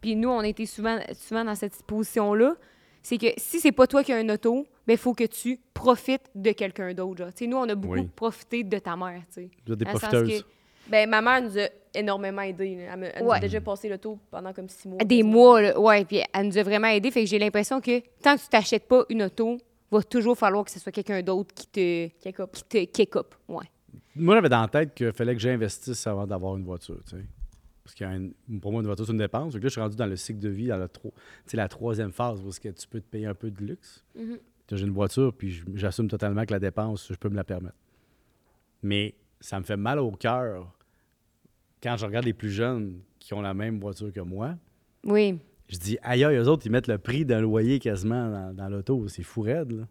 Puis 0.00 0.16
nous, 0.16 0.28
on 0.28 0.42
était 0.42 0.66
souvent, 0.66 0.98
souvent 1.14 1.44
dans 1.44 1.54
cette 1.54 1.82
position-là. 1.84 2.54
C'est 3.02 3.16
que 3.16 3.28
si 3.38 3.60
c'est 3.60 3.72
pas 3.72 3.86
toi 3.86 4.04
qui 4.04 4.12
as 4.12 4.16
un 4.16 4.28
auto, 4.28 4.66
ben 4.86 4.96
faut 4.98 5.14
que 5.14 5.24
tu 5.24 5.58
profites 5.72 6.28
de 6.34 6.52
quelqu'un 6.52 6.92
d'autre. 6.92 7.16
genre. 7.18 7.32
Tu 7.32 7.44
sais, 7.44 7.46
nous, 7.46 7.56
on 7.56 7.68
a 7.68 7.74
beaucoup 7.74 7.94
Oui. 7.94 8.08
profité 8.14 8.62
de 8.62 8.78
ta 8.78 8.94
mère. 8.96 9.22
tu 9.28 9.42
sais. 9.42 9.50
Vous 9.66 9.72
êtes 9.72 9.78
des 9.78 9.84
profiteuses. 9.86 10.42
que- 10.42 10.46
Ben, 10.90 11.08
ma 11.08 11.22
mère 11.22 11.40
nous 11.42 11.58
a 11.58 11.68
énormément 11.94 12.42
aidés. 12.42 12.86
Elle, 12.92 12.98
me- 12.98 13.06
elle 13.16 13.24
nous 13.24 13.32
a 13.32 13.38
déjà 13.38 13.60
passé 13.60 13.88
l'auto 13.88 14.18
pendant 14.30 14.52
comme 14.52 14.68
six 14.68 14.86
mois. 14.88 14.98
Des 15.04 15.22
mois, 15.22 15.62
là, 15.62 15.80
ouais. 15.80 16.04
Puis 16.04 16.20
elle 16.34 16.46
nous 16.46 16.58
a 16.58 16.62
vraiment 16.62 16.88
aidés. 16.88 17.10
Fait 17.10 17.22
que 17.24 17.30
j'ai 17.30 17.38
l'impression 17.38 17.80
que 17.80 18.00
tant 18.22 18.36
que 18.36 18.42
tu 18.42 18.48
t'achètes 18.48 18.86
pas 18.88 19.04
une 19.08 19.22
auto, 19.22 19.56
va 19.90 20.02
toujours 20.02 20.36
falloir 20.36 20.64
que 20.64 20.70
ce 20.70 20.78
soit 20.78 20.92
quelqu'un 20.92 21.22
d'autre 21.22 21.54
qui 21.54 21.66
te, 21.68 22.08
Kick 22.22 22.38
up. 22.40 22.50
qui 22.52 22.64
te 22.64 22.84
kick 22.84 23.16
up. 23.16 23.34
Ouais. 23.48 23.64
Moi, 24.14 24.34
j'avais 24.34 24.48
dans 24.48 24.60
la 24.60 24.68
tête 24.68 24.94
qu'il 24.94 25.12
fallait 25.12 25.34
que 25.34 25.40
j'investisse 25.40 26.06
avant 26.06 26.26
d'avoir 26.26 26.56
une 26.56 26.64
voiture, 26.64 26.98
tu 27.08 27.16
sais. 27.16 27.24
Parce 27.98 28.12
que 28.12 28.58
pour 28.60 28.72
moi, 28.72 28.80
une 28.80 28.86
voiture, 28.86 29.04
c'est 29.06 29.12
une 29.12 29.18
dépense. 29.18 29.52
Que 29.54 29.58
là, 29.58 29.64
je 29.64 29.68
suis 29.68 29.80
rendu 29.80 29.96
dans 29.96 30.06
le 30.06 30.16
cycle 30.16 30.38
de 30.40 30.48
vie, 30.48 30.66
dans 30.68 30.76
la, 30.76 30.88
tro- 30.88 31.12
troisième 31.68 32.12
phase, 32.12 32.40
où 32.42 32.48
est-ce 32.48 32.60
que 32.60 32.68
tu 32.68 32.86
peux 32.86 33.00
te 33.00 33.06
payer 33.06 33.26
un 33.26 33.34
peu 33.34 33.50
de 33.50 33.60
luxe. 33.64 34.04
J'ai 34.72 34.86
une 34.86 34.92
voiture, 34.92 35.34
puis 35.34 35.62
j'assume 35.74 36.06
totalement 36.08 36.44
que 36.44 36.52
la 36.52 36.60
dépense, 36.60 37.08
je 37.10 37.16
peux 37.16 37.28
me 37.28 37.34
la 37.34 37.42
permettre. 37.44 37.74
Mais 38.82 39.14
ça 39.40 39.58
me 39.58 39.64
fait 39.64 39.76
mal 39.76 39.98
au 39.98 40.12
cœur 40.12 40.72
quand 41.82 41.96
je 41.96 42.06
regarde 42.06 42.24
les 42.24 42.32
plus 42.34 42.50
jeunes 42.50 43.00
qui 43.18 43.34
ont 43.34 43.40
la 43.40 43.54
même 43.54 43.80
voiture 43.80 44.12
que 44.12 44.20
moi. 44.20 44.54
Oui. 45.04 45.38
Je 45.68 45.78
dis, 45.78 45.98
aïe, 46.02 46.24
aïe, 46.24 46.36
eux 46.36 46.48
autres, 46.48 46.66
ils 46.66 46.70
mettent 46.70 46.86
le 46.88 46.98
prix 46.98 47.24
d'un 47.24 47.40
loyer 47.40 47.78
quasiment 47.80 48.30
dans, 48.30 48.54
dans 48.54 48.68
l'auto. 48.68 49.08
C'est 49.08 49.22
fou 49.22 49.40
raide, 49.42 49.72
là. 49.72 49.88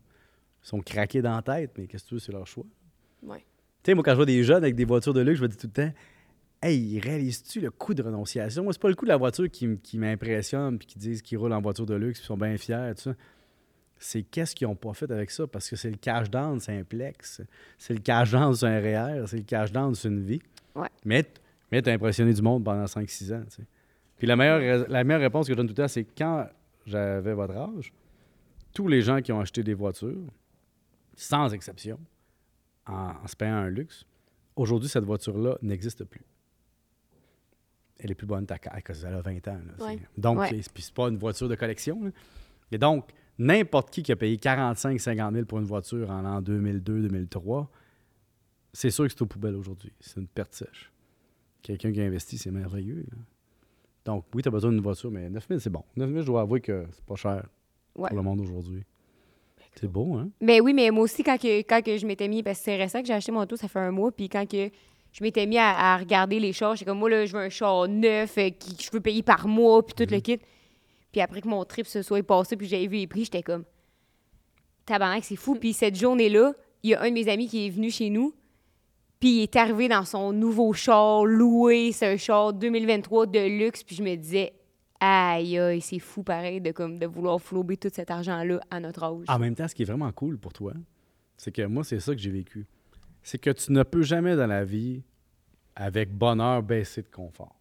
Ils 0.64 0.68
sont 0.68 0.80
craqués 0.82 1.22
dans 1.22 1.36
la 1.36 1.42
tête, 1.42 1.72
mais 1.78 1.88
qu'est-ce 1.88 2.04
que 2.04 2.10
tu 2.10 2.16
veux, 2.16 2.20
c'est 2.20 2.32
leur 2.34 2.46
choix. 2.48 2.66
Ouais. 3.24 3.40
Tu 3.84 3.92
sais, 3.92 3.94
moi, 3.94 4.04
quand 4.04 4.12
je 4.12 4.16
vois 4.18 4.26
des 4.26 4.44
jeunes 4.44 4.64
avec 4.64 4.76
des 4.76 4.84
voitures 4.86 5.14
de 5.14 5.22
luxe, 5.22 5.38
je 5.40 5.44
me 5.44 5.48
dis 5.48 5.56
tout 5.58 5.68
le 5.68 5.74
temps, 5.74 5.94
hey, 6.62 7.00
réalises-tu 7.00 7.62
le 7.62 7.72
coût 7.72 7.94
de 7.94 8.04
renonciation? 8.04 8.64
Moi, 8.64 8.74
c'est 8.74 8.82
pas 8.82 8.90
le 8.90 8.96
coût 8.96 9.06
de 9.06 9.10
la 9.10 9.18
voiture 9.18 9.50
qui, 9.50 9.98
m'impressionne, 9.98 10.78
puis 10.78 10.88
qui 10.88 11.00
disent 11.00 11.22
qu'ils 11.22 11.38
roulent 11.38 11.54
en 11.54 11.62
voiture 11.62 11.86
de 11.86 11.96
luxe, 11.96 12.20
puis 12.20 12.28
sont 12.28 12.38
bien 12.38 12.58
fiers, 12.58 12.94
tout 12.96 13.04
ça. 13.04 13.16
C'est 13.98 14.24
qu'est-ce 14.24 14.56
qu'ils 14.56 14.68
ont 14.68 14.76
pas 14.76 14.94
fait 14.94 15.12
avec 15.12 15.30
ça, 15.30 15.46
parce 15.48 15.70
que 15.70 15.76
c'est 15.76 15.90
le 15.92 15.98
cash 15.98 16.30
down, 16.30 16.60
c'est 16.60 16.78
un 16.78 16.84
plex. 16.84 17.42
C'est 17.78 17.94
le 17.94 18.00
cash 18.00 18.32
down, 18.32 18.54
c'est 18.56 18.66
un 18.68 18.80
REER, 18.80 19.28
c'est 19.28 19.38
le 19.38 19.44
cash 19.44 19.72
down, 19.72 19.94
c'est 19.94 20.08
une 20.08 20.22
vie. 20.24 20.42
Ouais. 20.76 20.88
Mais, 21.04 21.26
mais 21.72 21.82
t'as 21.82 21.94
impressionné 21.94 22.34
du 22.34 22.42
monde 22.42 22.64
pendant 22.64 22.86
5-6 22.86 23.34
ans, 23.34 23.44
tu 23.50 23.58
sais. 23.58 23.68
Puis 24.18 24.28
la 24.28 24.36
meilleure, 24.36 24.60
rais- 24.60 24.88
la 24.90 25.04
meilleure 25.04 25.22
réponse 25.22 25.48
que 25.48 25.54
je 25.54 25.58
donne 25.58 25.68
tout 25.68 25.72
le 25.74 25.84
temps, 25.84 25.88
c'est 25.88 26.06
quand 26.18 26.48
j'avais 26.86 27.34
votre 27.34 27.56
âge, 27.56 27.94
tous 28.74 28.88
les 28.88 29.02
gens 29.02 29.22
qui 29.22 29.32
ont 29.32 29.40
acheté 29.40 29.64
des 29.64 29.74
voitures, 29.74 30.18
sans 31.16 31.54
exception, 31.54 32.00
en, 32.88 33.14
en 33.24 33.28
se 33.28 33.36
payant 33.36 33.56
un 33.56 33.70
luxe, 33.70 34.06
aujourd'hui, 34.56 34.90
cette 34.90 35.04
voiture-là 35.06 35.58
n'existe 35.62 36.04
plus. 36.06 36.22
Elle 38.00 38.12
est 38.12 38.16
plus 38.16 38.28
bonne 38.28 38.46
ta 38.46 38.58
carte, 38.58 38.82
parce 38.86 39.02
qu'elle 39.02 39.14
a 39.14 39.22
20 39.22 39.48
ans. 39.48 39.60
là, 39.78 39.86
Ouais. 39.86 40.00
c'est- 40.16 40.22
Donc, 40.22 40.40
Ouais. 40.40 40.62
c'est- 40.62 40.94
pas 40.94 41.10
une 41.10 41.18
voiture 41.18 41.50
de 41.50 41.56
collection. 41.56 42.04
là. 42.04 42.12
Et 42.72 42.78
donc, 42.78 43.10
n'importe 43.38 43.90
qui 43.92 44.04
qui 44.04 44.12
a 44.12 44.16
payé 44.16 44.38
45-50 44.38 45.34
000 45.34 45.46
pour 45.46 45.60
une 45.60 45.66
voiture 45.66 46.10
en 46.10 46.22
l'an 46.22 46.42
2002-2003, 46.42 47.70
c'est 48.74 48.90
sûr 48.92 49.06
que 49.06 49.12
c'est 49.12 49.22
aux 49.22 49.26
poubelles 49.26 49.56
aujourd'hui. 49.56 49.92
C'est 50.00 50.20
une 50.20 50.28
perte 50.28 50.54
sèche. 50.54 50.92
Quelqu'un 51.62 51.92
qui 51.92 52.02
a 52.02 52.06
investi, 52.06 52.38
c'est 52.38 52.52
merveilleux. 52.52 53.06
là. 53.12 53.18
Donc, 54.06 54.26
oui, 54.34 54.42
tu 54.42 54.48
as 54.48 54.52
besoin 54.52 54.72
d'une 54.72 54.82
voiture, 54.82 55.12
mais 55.12 55.30
9 55.30 55.46
000, 55.48 55.60
c'est 55.60 55.70
bon. 55.70 55.84
9 55.98 56.10
000, 56.10 56.22
je 56.22 56.26
dois 56.26 56.42
avouer 56.42 56.62
que 56.62 56.86
c'est 56.92 57.04
pas 57.06 57.16
cher 57.16 57.46
Ouais. 57.96 58.08
pour 58.08 58.18
le 58.18 58.24
monde 58.24 58.40
aujourd'hui. 58.42 58.84
C'est 59.76 59.88
beau, 59.92 60.16
hein? 60.16 60.30
Mais 60.42 60.60
oui, 60.62 60.74
mais 60.74 60.90
moi 60.90 61.04
aussi, 61.04 61.24
quand, 61.24 61.38
que, 61.38 61.60
quand 61.60 61.82
que 61.84 61.96
je 61.98 62.06
m'étais 62.06 62.28
mis, 62.28 62.42
parce 62.44 62.58
que 62.60 62.66
c'est 62.66 62.76
récent 62.78 63.02
que 63.02 63.08
j'ai 63.08 63.14
acheté 63.14 63.32
mon 63.32 63.42
auto, 63.42 63.56
ça 63.56 63.68
fait 63.68 63.80
un 63.80 63.92
mois, 63.92 64.12
puis 64.12 64.28
quand 64.30 64.46
que 64.50 64.70
je 65.12 65.24
m'étais 65.24 65.46
mis 65.46 65.58
à, 65.58 65.94
à 65.94 65.98
regarder 65.98 66.40
les 66.40 66.54
chars, 66.54 66.76
j'étais 66.76 66.90
comme, 66.90 67.00
moi, 67.00 67.10
là, 67.10 67.26
je 67.26 67.34
veux 67.34 67.44
un 67.44 67.50
char 67.50 67.88
neuf, 67.88 68.38
euh, 68.38 68.50
qui, 68.50 68.76
que 68.76 68.84
je 68.84 68.90
veux 68.92 69.02
payer 69.02 69.24
par 69.24 69.48
mois, 69.48 69.86
puis 69.86 69.94
tout 69.96 70.12
le 70.12 70.20
kit. 70.20 70.40
Puis 71.12 71.22
après 71.22 71.42
que 71.42 71.48
mon 71.48 71.66
trip 71.66 71.88
se 71.88 72.02
soit 72.02 72.24
passé, 72.24 72.56
puis 72.56 72.68
j'avais 72.68 72.88
vu 72.88 72.98
les 72.98 73.08
prix, 73.08 73.26
j'étais 73.26 73.44
comme, 73.44 73.64
tabarnak, 74.86 75.24
c'est 75.24 75.36
fou. 75.36 75.56
Puis 75.56 75.74
cette 75.74 75.98
journée-là, 75.98 76.54
il 76.84 76.92
y 76.92 76.94
a 76.94 77.02
un 77.02 77.10
de 77.10 77.14
mes 77.14 77.28
amis 77.30 77.48
qui 77.48 77.66
est 77.66 77.70
venu 77.70 77.90
chez 77.90 78.10
nous, 78.10 78.34
puis 79.20 79.40
il 79.40 79.42
est 79.44 79.56
arrivé 79.56 79.88
dans 79.88 80.06
son 80.06 80.32
nouveau 80.32 80.72
char 80.74 81.26
loué, 81.26 81.92
c'est 81.92 82.08
un 82.08 82.18
char 82.18 82.54
2023 82.54 83.26
de 83.26 83.40
luxe, 83.40 83.84
puis 83.84 83.96
je 83.96 84.04
me 84.04 84.16
disais, 84.16 84.54
aïe, 85.00 85.58
aïe, 85.58 85.82
c'est 85.82 86.00
fou 86.00 86.24
pareil 86.24 86.62
de, 86.62 86.72
comme, 86.72 87.00
de 87.00 87.06
vouloir 87.06 87.42
flouber 87.42 87.78
tout 87.78 87.90
cet 87.92 88.12
argent-là 88.12 88.62
à 88.70 88.80
notre 88.80 89.04
âge. 89.04 89.26
En 89.28 89.40
même 89.40 89.56
temps, 89.56 89.68
ce 89.68 89.76
qui 89.76 89.82
est 89.82 89.86
vraiment 89.86 90.12
cool 90.12 90.38
pour 90.38 90.54
toi, 90.54 90.74
c'est 91.38 91.52
que 91.52 91.66
moi, 91.66 91.84
c'est 91.84 92.00
ça 92.00 92.14
que 92.14 92.22
j'ai 92.22 92.32
vécu. 92.32 92.66
C'est 93.24 93.38
que 93.38 93.50
tu 93.50 93.72
ne 93.72 93.84
peux 93.84 94.02
jamais 94.02 94.36
dans 94.36 94.48
la 94.48 94.64
vie, 94.64 95.04
avec 95.76 96.12
bonheur, 96.12 96.64
baisser 96.64 97.02
de 97.02 97.08
confort. 97.10 97.56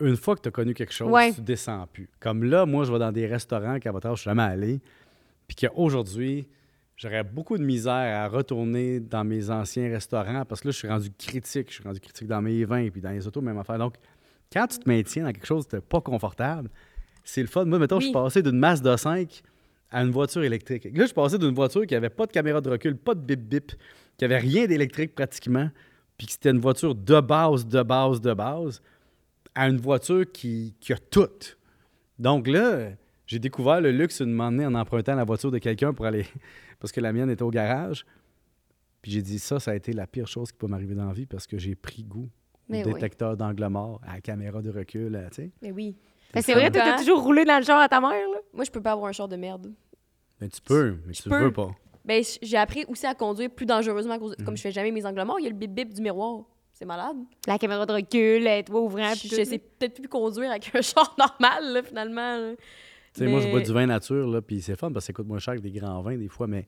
Une 0.00 0.16
fois 0.16 0.36
que 0.36 0.42
tu 0.42 0.48
as 0.48 0.52
connu 0.52 0.74
quelque 0.74 0.92
chose, 0.92 1.10
Ouais. 1.10 1.32
tu 1.32 1.40
descends 1.40 1.86
plus. 1.86 2.08
Comme 2.20 2.44
là, 2.44 2.66
moi, 2.66 2.84
je 2.84 2.92
vais 2.92 2.98
dans 2.98 3.12
des 3.12 3.26
restaurants 3.26 3.78
qu'à 3.78 3.92
votre 3.92 4.06
âge, 4.08 4.18
je 4.18 4.20
suis 4.22 4.30
jamais 4.30 4.42
allé. 4.42 4.80
Puis 5.48 5.56
qu'aujourd'hui, 5.56 6.46
j'aurais 6.96 7.24
beaucoup 7.24 7.56
de 7.56 7.64
misère 7.64 7.92
à 7.94 8.28
retourner 8.28 9.00
dans 9.00 9.24
mes 9.24 9.48
anciens 9.50 9.88
restaurants 9.88 10.44
parce 10.44 10.60
que 10.60 10.68
là, 10.68 10.72
je 10.72 10.76
suis 10.78 10.88
rendu 10.88 11.10
critique. 11.16 11.68
Je 11.70 11.74
suis 11.76 11.84
rendu 11.84 12.00
critique 12.00 12.26
dans 12.28 12.42
mes 12.42 12.64
vins 12.66 12.88
puis 12.90 13.00
dans 13.00 13.10
les 13.10 13.26
autos, 13.26 13.40
même 13.40 13.56
affaire. 13.58 13.78
Donc, 13.78 13.94
quand 14.52 14.66
tu 14.66 14.78
te 14.78 14.88
maintiens 14.88 15.24
dans 15.24 15.32
quelque 15.32 15.46
chose 15.46 15.66
de 15.68 15.78
pas 15.78 16.00
confortable, 16.02 16.68
c'est 17.24 17.40
le 17.40 17.48
fun. 17.48 17.64
Moi, 17.64 17.78
mettons, 17.78 17.98
je 17.98 18.04
suis 18.06 18.12
passé 18.12 18.42
d'une 18.42 18.58
masse 18.58 18.82
de 18.82 18.94
5 18.96 19.42
à 19.90 20.02
une 20.02 20.10
voiture 20.10 20.42
électrique. 20.44 20.84
Là, 20.84 20.90
je 20.94 21.04
suis 21.06 21.14
passé 21.14 21.38
d'une 21.38 21.54
voiture 21.54 21.86
qui 21.86 21.94
avait 21.94 22.10
pas 22.10 22.26
de 22.26 22.32
caméra 22.32 22.60
de 22.60 22.68
recul, 22.68 22.96
pas 22.96 23.14
de 23.14 23.20
bip-bip, 23.34 23.72
qui 24.16 24.24
avait 24.24 24.38
rien 24.38 24.66
d'électrique 24.66 25.14
pratiquement, 25.14 25.70
puis 26.16 26.26
que 26.26 26.32
c'était 26.32 26.50
une 26.50 26.60
voiture 26.60 26.94
de 26.94 27.20
base, 27.20 27.66
de 27.66 27.82
base, 27.82 28.20
de 28.20 28.32
base, 28.34 28.82
à 29.54 29.68
une 29.68 29.78
voiture 29.78 30.24
qui, 30.32 30.74
qui 30.80 30.92
a 30.92 30.98
tout. 30.98 31.28
Donc 32.18 32.46
là, 32.48 32.90
j'ai 33.26 33.38
découvert 33.38 33.80
le 33.80 33.90
luxe 33.90 34.20
une 34.20 34.32
moment 34.32 34.64
en 34.64 34.74
empruntant 34.74 35.14
la 35.14 35.24
voiture 35.24 35.50
de 35.50 35.58
quelqu'un 35.58 35.92
pour 35.92 36.06
aller. 36.06 36.26
parce 36.78 36.92
que 36.92 37.00
la 37.00 37.12
mienne 37.12 37.30
était 37.30 37.42
au 37.42 37.50
garage. 37.50 38.06
Puis 39.02 39.12
j'ai 39.12 39.22
dit 39.22 39.38
ça, 39.38 39.60
ça 39.60 39.72
a 39.72 39.74
été 39.74 39.92
la 39.92 40.06
pire 40.06 40.26
chose 40.26 40.50
qui 40.50 40.58
peut 40.58 40.66
m'arriver 40.66 40.94
dans 40.94 41.06
la 41.06 41.12
vie 41.12 41.26
parce 41.26 41.46
que 41.46 41.58
j'ai 41.58 41.74
pris 41.74 42.02
goût 42.02 42.28
Mais 42.68 42.82
au 42.84 42.88
oui. 42.88 42.94
détecteur 42.94 43.36
d'angle 43.36 43.66
mort, 43.68 44.00
à 44.06 44.14
la 44.14 44.20
caméra 44.20 44.62
de 44.62 44.70
recul, 44.70 45.14
à- 45.16 45.30
tu 45.30 45.42
sais. 45.42 45.50
Mais 45.62 45.70
oui. 45.72 45.96
C'est 46.40 46.54
vrai, 46.54 46.70
toi, 46.70 46.82
t'as 46.84 46.98
toujours 46.98 47.22
roulé 47.22 47.44
dans 47.44 47.58
le 47.58 47.64
char 47.64 47.80
à 47.80 47.88
ta 47.88 48.00
mère, 48.00 48.10
là? 48.10 48.38
Moi, 48.52 48.64
je 48.64 48.70
peux 48.70 48.82
pas 48.82 48.92
avoir 48.92 49.08
un 49.08 49.12
char 49.12 49.28
de 49.28 49.36
merde. 49.36 49.72
Mais 50.40 50.48
tu 50.48 50.60
peux, 50.60 50.96
mais 51.06 51.12
tu 51.14 51.28
peux. 51.28 51.44
veux 51.44 51.52
pas. 51.52 51.70
Ben, 52.06 52.22
j'ai 52.40 52.56
appris 52.56 52.84
aussi 52.88 53.04
à 53.04 53.14
conduire 53.14 53.50
plus 53.50 53.66
dangereusement 53.66 54.18
cause 54.18 54.36
de- 54.36 54.40
Mhm. 54.42 54.46
comme 54.46 54.56
je 54.56 54.62
fais 54.62 54.70
jamais 54.70 54.92
mes 54.92 55.04
angles 55.04 55.24
morts, 55.24 55.38
il 55.40 55.44
y 55.44 55.46
a 55.46 55.50
le 55.50 55.56
bip 55.56 55.72
bip 55.74 55.92
du 55.92 56.00
miroir. 56.00 56.44
C'est 56.72 56.84
malade. 56.84 57.16
La 57.46 57.58
caméra 57.58 57.84
de 57.86 57.92
recul, 57.92 58.46
être 58.46 58.72
ouvrant, 58.72 59.12
je 59.14 59.20
puis 59.20 59.28
je 59.30 59.44
sais 59.44 59.58
peut-être 59.58 59.94
plus 59.94 60.08
conduire 60.08 60.50
avec 60.50 60.70
un 60.74 60.80
char 60.82 61.14
normal, 61.18 61.72
là, 61.72 61.82
finalement. 61.82 62.36
là. 62.38 62.54
Tu 63.14 63.24
sais, 63.24 63.26
moi, 63.30 63.40
je 63.40 63.48
bois 63.48 63.60
du 63.60 63.72
vin 63.72 63.86
nature, 63.86 64.26
là, 64.28 64.42
puis 64.42 64.60
c'est 64.60 64.76
fun 64.76 64.92
parce 64.92 65.04
que 65.04 65.06
ça 65.08 65.12
coûte 65.14 65.26
moins 65.26 65.38
cher 65.38 65.54
que 65.56 65.60
des 65.60 65.70
grands 65.72 66.02
vins, 66.02 66.16
des 66.18 66.28
fois, 66.28 66.46
mais 66.46 66.66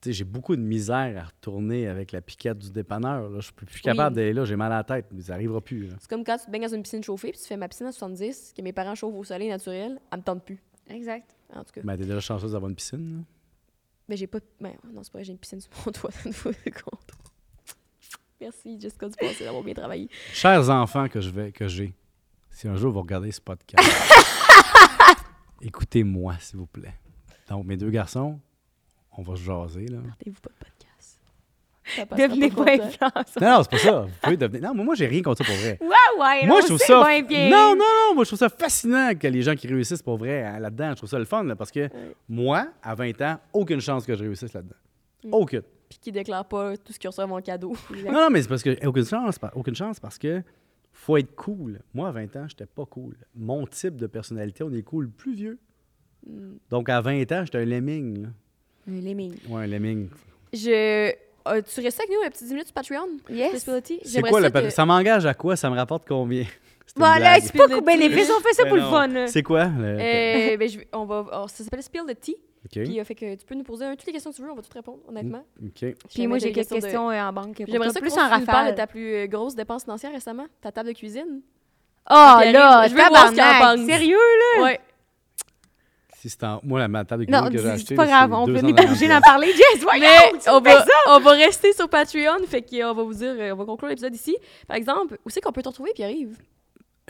tu 0.00 0.08
sais, 0.08 0.12
j'ai 0.12 0.24
beaucoup 0.24 0.56
de 0.56 0.60
misère 0.60 1.14
à 1.16 1.24
retourner 1.26 1.86
avec 1.86 2.10
la 2.10 2.20
piquette 2.20 2.58
du 2.58 2.72
dépanneur. 2.72 3.30
Là. 3.30 3.36
Je 3.38 3.44
suis 3.44 3.52
plus 3.52 3.80
capable 3.80 4.16
d'aller 4.16 4.32
là, 4.32 4.44
j'ai 4.44 4.56
mal 4.56 4.72
à 4.72 4.78
la 4.78 4.84
tête, 4.84 5.06
mais 5.12 5.22
ça 5.22 5.34
n'arrivera 5.34 5.60
plus. 5.60 5.88
C'est 6.00 6.10
comme 6.10 6.24
quand 6.24 6.36
tu 6.38 6.46
te 6.46 6.50
baignes 6.50 6.62
dans 6.68 6.74
une 6.74 6.82
piscine 6.82 7.04
chauffée, 7.04 7.30
puis 7.30 7.40
tu 7.40 7.46
fais 7.46 7.56
ma 7.56 7.68
piscine 7.68 7.86
à 7.86 7.92
70, 7.92 8.52
que 8.56 8.62
mes 8.62 8.72
parents 8.72 8.96
chauffent 8.96 9.14
au 9.14 9.22
soleil 9.22 9.48
naturel, 9.48 10.00
elle 10.10 10.18
me 10.18 10.24
tente 10.24 10.44
plus. 10.44 10.60
Exact. 10.90 11.36
En 11.54 11.62
tout 11.62 11.70
cas. 11.72 11.80
Mais 11.84 11.96
t'es 11.96 12.04
déjà 12.06 12.18
chanceuse 12.18 12.52
d'avoir 12.52 12.68
une 12.68 12.74
piscine. 12.76 13.18
là. 13.18 13.24
Mais 14.12 14.18
j'ai 14.18 14.26
pas. 14.26 14.40
Ben, 14.60 14.74
non, 14.92 15.02
c'est 15.02 15.10
pas 15.10 15.20
vrai, 15.20 15.24
j'ai 15.24 15.32
une 15.32 15.38
piscine 15.38 15.58
sur 15.58 15.70
mon 15.86 15.90
toit, 15.92 16.10
ça 16.10 16.28
ne 16.28 16.34
compte. 16.34 17.12
Merci, 18.42 18.78
Jessica 18.78 19.08
du 19.08 19.16
passé 19.16 19.42
d'avoir 19.42 19.62
bien 19.62 19.72
travaillé. 19.72 20.10
Chers 20.34 20.68
enfants 20.68 21.08
que 21.08 21.22
je 21.22 21.30
vais, 21.30 21.50
que 21.50 21.66
j'ai, 21.66 21.94
si 22.50 22.68
un 22.68 22.76
jour 22.76 22.92
vous 22.92 23.00
regardez 23.00 23.32
ce 23.32 23.40
podcast, 23.40 23.82
écoutez-moi, 25.62 26.36
s'il 26.40 26.58
vous 26.58 26.66
plaît. 26.66 26.92
Donc, 27.48 27.64
mes 27.64 27.78
deux 27.78 27.88
garçons, 27.88 28.38
on 29.16 29.22
va 29.22 29.34
se 29.34 29.40
jaser. 29.40 29.86
Là. 29.86 30.00
Partez-vous 30.06 30.40
pas 30.42 30.50
de 30.50 30.56
podcast. 30.56 30.71
Devenez 32.16 32.50
pas 32.50 32.64
pas 32.64 32.72
influenceur. 32.72 33.10
Non, 33.40 33.50
non, 33.50 33.62
c'est 33.62 33.70
pas 33.70 33.78
ça. 33.78 34.00
Vous 34.02 34.10
pouvez 34.22 34.36
devenir. 34.36 34.62
Non, 34.62 34.74
mais 34.74 34.84
moi, 34.84 34.94
j'ai 34.94 35.06
rien 35.06 35.22
contre 35.22 35.44
ça 35.44 35.52
pour 35.52 35.60
vrai. 35.60 35.78
Ouais, 35.80 36.20
ouais, 36.20 36.46
moi, 36.46 36.60
je 36.60 36.66
trouve 36.66 36.78
ça. 36.78 37.04
bien 37.06 37.22
bien. 37.22 37.50
Non, 37.50 37.74
non, 37.76 37.84
non. 38.08 38.14
Moi, 38.14 38.24
je 38.24 38.28
trouve 38.30 38.38
ça 38.38 38.48
fascinant 38.48 39.14
que 39.14 39.26
les 39.26 39.42
gens 39.42 39.54
qui 39.54 39.66
réussissent 39.66 40.02
pour 40.02 40.16
vrai 40.16 40.42
hein, 40.42 40.58
là-dedans. 40.58 40.90
Je 40.90 40.96
trouve 40.96 41.08
ça 41.10 41.18
le 41.18 41.24
fun, 41.24 41.44
là, 41.44 41.56
parce 41.56 41.70
que 41.70 41.88
moi, 42.28 42.68
à 42.82 42.94
20 42.94 43.20
ans, 43.22 43.38
aucune 43.52 43.80
chance 43.80 44.06
que 44.06 44.14
je 44.14 44.22
réussisse 44.22 44.52
là-dedans. 44.52 44.76
Mm. 45.24 45.34
Aucune. 45.34 45.62
Puis 45.88 45.98
qui 46.00 46.12
déclare 46.12 46.46
pas 46.46 46.76
tout 46.76 46.92
ce 46.92 46.98
qu'il 46.98 47.08
reçoit 47.08 47.26
mon 47.26 47.40
cadeau. 47.40 47.74
Non, 48.04 48.12
non, 48.12 48.30
mais 48.30 48.42
c'est 48.42 48.48
parce 48.48 48.62
que 48.62 48.86
aucune 48.86 49.04
chance, 49.04 49.38
aucune 49.54 49.74
chance 49.74 50.00
parce 50.00 50.18
que 50.18 50.42
faut 50.92 51.16
être 51.16 51.34
cool. 51.34 51.80
Moi, 51.94 52.08
à 52.08 52.12
20 52.12 52.36
ans, 52.36 52.46
j'étais 52.48 52.66
pas 52.66 52.84
cool. 52.86 53.16
Mon 53.34 53.66
type 53.66 53.96
de 53.96 54.06
personnalité, 54.06 54.62
on 54.64 54.72
est 54.72 54.82
cool 54.82 55.10
plus 55.10 55.34
vieux. 55.34 55.58
Mm. 56.26 56.52
Donc, 56.70 56.88
à 56.88 57.00
20 57.00 57.30
ans, 57.32 57.44
j'étais 57.44 57.58
un 57.58 57.64
lemming. 57.64 58.22
là. 58.22 58.28
Un 58.88 59.00
lemming. 59.00 59.34
Ouais, 59.48 59.64
un 59.64 59.66
lemming. 59.66 60.08
Je. 60.52 61.12
Euh, 61.48 61.62
tu 61.62 61.80
restes 61.80 62.00
avec 62.00 62.10
nous 62.10 62.24
un 62.26 62.30
petit 62.30 62.44
10 62.44 62.50
minutes 62.50 62.66
sur 62.66 62.74
Patreon? 62.74 63.08
Yes. 63.30 63.52
C'est 64.04 64.20
quoi 64.22 64.40
ça 64.42 64.48
le 64.48 64.50
que- 64.50 64.70
Ça 64.70 64.84
m'engage 64.86 65.26
à 65.26 65.34
quoi? 65.34 65.56
Ça 65.56 65.68
me 65.70 65.76
rapporte 65.76 66.04
combien? 66.06 66.44
Voilà, 66.96 67.40
c'est 67.40 67.56
pas 67.56 67.68
cool. 67.68 67.82
bénéfice, 67.84 68.26
tea. 68.26 68.32
on 68.36 68.40
fait 68.42 68.52
ça 68.52 68.66
pour 68.66 68.76
le 68.76 68.82
fun. 68.82 69.26
C'est 69.26 69.42
quoi? 69.42 69.64
le- 69.64 69.96
Euh, 69.98 70.56
ben, 70.58 70.68
je 70.68 70.78
on 70.92 71.06
va, 71.06 71.24
alors, 71.32 71.48
ça 71.48 71.64
s'appelle 71.64 71.82
Spill 71.82 72.02
the 72.06 72.20
Tea. 72.20 72.36
OK. 72.66 72.82
Puis, 72.84 73.00
euh, 73.00 73.04
fait 73.04 73.14
que 73.14 73.34
tu 73.34 73.46
peux 73.46 73.54
nous 73.54 73.62
poser 73.62 73.86
euh, 73.86 73.90
toutes 73.96 74.06
les 74.06 74.12
questions 74.12 74.30
que 74.30 74.36
tu 74.36 74.42
veux, 74.42 74.50
on 74.50 74.54
va 74.54 74.60
toutes 74.60 74.74
répondre, 74.74 74.98
honnêtement. 75.08 75.42
OK. 75.64 75.94
Puis 76.12 76.26
moi, 76.26 76.36
j'ai 76.38 76.48
des 76.48 76.52
quelques 76.52 76.68
de- 76.68 76.74
questions 76.80 77.10
euh, 77.10 77.20
en 77.22 77.32
banque. 77.32 77.62
J'aimerais 77.66 77.88
ça 77.88 77.94
que 77.94 78.04
plus 78.04 78.12
tu 78.12 78.20
en 78.20 78.28
parles 78.28 78.42
de 78.42 78.46
rafale. 78.46 78.74
ta 78.74 78.86
plus 78.86 79.14
euh, 79.14 79.26
grosse 79.26 79.54
dépense 79.54 79.84
financière 79.84 80.12
récemment, 80.12 80.44
ta 80.60 80.70
table 80.70 80.90
de 80.90 80.94
cuisine. 80.94 81.40
Oh 82.10 82.14
là, 82.14 82.86
je 82.88 82.94
veux 82.94 83.08
voir 83.08 83.28
ce 83.30 83.76
pense. 83.76 83.86
Sérieux, 83.86 84.16
là? 84.58 84.62
Ouais. 84.64 84.80
Si 86.22 86.30
c'est 86.30 86.44
en... 86.44 86.60
Moi, 86.62 86.78
la 86.78 86.86
ma 86.86 87.04
table 87.04 87.26
de 87.26 87.32
Non, 87.32 87.40
cuisine 87.40 87.56
que 87.56 87.62
j'ai 87.62 87.68
achetée, 87.70 87.86
c'est 87.88 87.94
pas 87.96 88.06
grave, 88.06 88.32
on 88.32 88.46
peut 88.46 88.60
n'est 88.60 88.72
pas 88.72 88.84
obligé 88.84 89.08
d'en 89.08 89.20
parler. 89.20 89.48
Jess, 89.48 89.82
voyons, 89.82 90.06
Mais 90.06 90.38
tu 90.38 90.48
on 90.50 90.60
va, 90.60 90.84
ça. 90.84 90.92
on 91.08 91.18
va 91.18 91.32
rester 91.32 91.72
sur 91.72 91.88
Patreon, 91.88 92.46
fait 92.46 92.62
qu'on 92.62 92.94
va 92.94 93.02
vous 93.02 93.14
dire, 93.14 93.34
euh, 93.36 93.52
on 93.52 93.56
va 93.56 93.64
conclure 93.64 93.88
l'épisode 93.88 94.14
ici. 94.14 94.36
Par 94.68 94.76
exemple, 94.76 95.18
où 95.24 95.30
c'est 95.30 95.40
qu'on 95.40 95.50
peut 95.50 95.62
te 95.62 95.68
retrouver, 95.68 95.90
Pierre-Yves? 95.96 96.36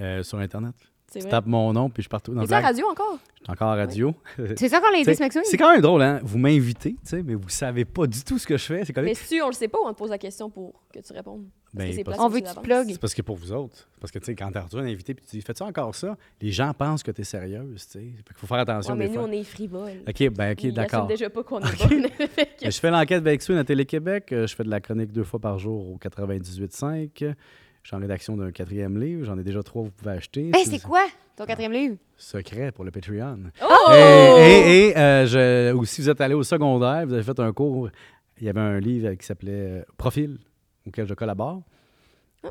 Euh, 0.00 0.22
sur 0.22 0.38
Internet. 0.38 0.74
Tu 1.20 1.28
tapes 1.28 1.46
mon 1.46 1.72
nom, 1.72 1.90
puis 1.90 2.02
je 2.02 2.08
partout. 2.08 2.32
Non, 2.32 2.42
Es-tu 2.42 2.52
à 2.54 2.58
blague. 2.60 2.64
radio 2.72 2.86
encore? 2.88 3.18
Je 3.40 3.44
suis 3.44 3.52
encore 3.52 3.68
à 3.68 3.74
radio. 3.76 4.14
C'est 4.56 4.68
ça 4.68 4.80
qu'on 4.80 4.92
Tu 5.02 5.14
ce 5.14 5.20
Maxime? 5.22 5.42
C'est 5.44 5.56
quand 5.56 5.72
même 5.72 5.80
drôle, 5.80 6.02
hein? 6.02 6.20
Vous 6.22 6.38
m'invitez, 6.38 6.92
tu 6.92 6.98
sais, 7.02 7.22
mais 7.22 7.34
vous 7.34 7.48
savez 7.48 7.84
pas 7.84 8.06
du 8.06 8.22
tout 8.22 8.38
ce 8.38 8.46
que 8.46 8.56
je 8.56 8.64
fais. 8.64 8.84
C'est 8.84 8.96
Mais 8.98 9.14
si 9.14 9.28
tu, 9.36 9.42
on 9.42 9.48
le 9.48 9.52
sait 9.52 9.68
pas, 9.68 9.78
on 9.84 9.92
te 9.92 9.98
pose 9.98 10.10
la 10.10 10.18
question 10.18 10.48
pour 10.48 10.72
que 10.92 11.00
tu 11.00 11.12
répondes. 11.12 11.44
Ben, 11.74 11.90
parce- 12.04 12.18
On 12.20 12.28
veut 12.28 12.40
que 12.40 12.48
tu 12.48 12.60
plugues. 12.60 12.90
C'est 12.92 13.00
parce 13.00 13.14
que 13.14 13.22
pour 13.22 13.36
vous 13.36 13.50
autres. 13.52 13.88
Parce 13.98 14.10
que, 14.12 14.18
tu 14.18 14.26
sais, 14.26 14.34
quand 14.34 14.50
t'as 14.52 14.60
reçu 14.60 14.76
un 14.76 14.84
invité, 14.84 15.14
puis 15.14 15.24
tu 15.28 15.36
dis, 15.36 15.42
fais-tu 15.42 15.62
encore 15.62 15.94
ça? 15.94 16.16
Les 16.40 16.52
gens 16.52 16.72
pensent 16.74 17.02
que 17.02 17.10
t'es 17.10 17.24
sérieuse, 17.24 17.86
tu 17.86 17.92
sais. 17.92 18.00
Qu'il 18.00 18.36
faut 18.36 18.46
faire 18.46 18.58
attention 18.58 18.92
Ouais, 18.92 18.98
mais 18.98 19.04
des 19.08 19.14
nous, 19.16 19.20
fois. 19.22 19.28
on 19.28 19.32
est 19.32 19.42
frivoles. 19.42 20.02
OK, 20.06 20.28
ben, 20.30 20.52
OK, 20.52 20.66
d'accord. 20.72 21.04
assument 21.04 21.08
déjà 21.08 21.30
pas 21.30 21.42
qu'on 21.42 21.60
est 21.60 22.20
Euh, 22.20 22.70
Je 22.70 22.78
fais 22.78 22.90
l'enquête 22.90 23.26
avec 23.26 23.40
Swin 23.42 23.56
à 23.56 23.64
Télé-Québec. 23.64 24.32
Euh, 24.32 24.46
Je 24.46 24.54
fais 24.54 24.64
de 24.64 24.70
la 24.70 24.80
chronique 24.80 25.12
deux 25.12 25.24
fois 25.24 25.40
par 25.40 25.58
jour 25.58 25.88
au 25.92 25.96
98.5. 25.98 27.34
Je 27.82 27.88
suis 27.88 27.96
en 27.96 28.00
rédaction 28.00 28.36
d'un 28.36 28.52
quatrième 28.52 29.00
livre. 29.00 29.24
J'en 29.24 29.36
ai 29.38 29.42
déjà 29.42 29.62
trois, 29.62 29.82
vous 29.82 29.90
pouvez 29.90 30.12
acheter. 30.12 30.50
Hey, 30.54 30.64
Si 30.64 30.70
c'est 30.70 30.82
vous- 30.82 30.88
quoi 30.88 31.04
ton 31.36 31.44
quatrième 31.46 31.72
livre? 31.72 31.96
Secret 32.16 32.70
pour 32.72 32.84
le 32.84 32.90
Patreon. 32.92 33.44
Oh! 33.62 33.92
Et, 33.92 33.96
et- 33.96 34.88
et, 34.90 34.96
euh, 34.96 35.26
je, 35.26 35.72
ou 35.74 35.84
si 35.84 36.00
vous 36.02 36.10
êtes 36.10 36.20
allé 36.20 36.34
au 36.34 36.42
secondaire, 36.44 37.04
vous 37.06 37.14
avez 37.14 37.22
fait 37.24 37.38
un 37.40 37.52
cours, 37.52 37.90
il 38.38 38.44
y 38.46 38.48
avait 38.48 38.60
un 38.60 38.78
livre 38.78 39.12
qui 39.14 39.26
s'appelait 39.26 39.80
euh, 39.80 39.82
Profil, 39.96 40.38
auquel 40.86 41.06
je 41.06 41.14
collabore. 41.14 41.62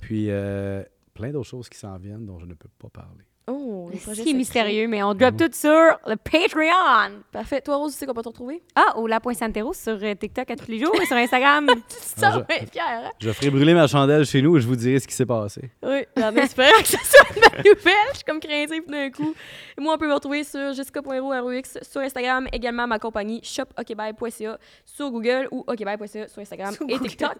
Puis 0.01 0.27
euh, 0.29 0.83
plein 1.13 1.31
d'autres 1.31 1.49
choses 1.49 1.69
qui 1.69 1.77
s'en 1.77 1.97
viennent 1.97 2.25
dont 2.25 2.39
je 2.39 2.45
ne 2.45 2.53
peux 2.53 2.69
pas 2.79 2.89
parler. 2.89 3.23
Oh, 3.51 3.89
les 3.91 3.99
projets 3.99 4.23
C'est 4.23 4.33
mystérieux, 4.33 4.87
mais 4.87 5.03
on 5.03 5.13
drop 5.13 5.35
tout 5.37 5.49
sur 5.53 5.69
le 6.07 6.15
Patreon. 6.15 7.21
Parfait. 7.31 7.61
Toi, 7.61 7.75
Rose, 7.77 7.93
tu 7.93 7.99
sais 7.99 8.05
qu'on 8.05 8.13
peut 8.13 8.21
te 8.21 8.29
retrouver? 8.29 8.61
Ah, 8.75 8.97
au 8.97 9.07
la.santero 9.07 9.73
sur 9.73 9.97
euh, 10.01 10.15
TikTok 10.15 10.49
à 10.51 10.55
tous 10.55 10.69
les 10.71 10.79
jours 10.79 10.93
et 11.01 11.05
sur 11.05 11.15
Instagram. 11.17 11.67
Ça 11.89 12.31
je- 12.31 12.37
va 12.39 12.45
être 12.61 12.71
fier, 12.71 12.83
hein? 12.87 13.09
Je 13.19 13.31
ferai 13.31 13.49
brûler 13.49 13.73
ma 13.73 13.87
chandelle 13.87 14.25
chez 14.25 14.41
nous 14.41 14.57
et 14.57 14.61
je 14.61 14.67
vous 14.67 14.75
dirai 14.75 14.99
ce 14.99 15.07
qui 15.07 15.13
s'est 15.15 15.25
passé. 15.25 15.69
Oui, 15.83 16.05
en 16.21 16.35
espérant 16.35 16.69
que 16.81 16.87
ça 16.87 16.97
soit 17.03 17.27
une 17.35 17.41
bonne 17.41 17.57
nouvelle. 17.73 17.93
Je 18.11 18.15
suis 18.15 18.23
comme 18.25 18.39
craintive 18.39 18.87
d'un 18.87 19.09
coup. 19.11 19.33
Et 19.77 19.81
moi, 19.81 19.95
on 19.95 19.97
peut 19.97 20.07
me 20.07 20.13
retrouver 20.13 20.43
sur 20.43 20.73
jessica.ro.rux 20.73 21.61
sur 21.81 22.01
Instagram, 22.01 22.47
également 22.53 22.87
ma 22.87 22.99
compagnie 22.99 23.41
shopokbay.ca 23.43 24.57
sur 24.85 25.11
Google 25.11 25.47
ou 25.51 25.63
okbay.ca 25.67 26.27
sur 26.27 26.41
Instagram 26.41 26.73
Sur 26.73 26.85
et 26.89 26.93
Google. 26.93 27.07
TikTok. 27.09 27.37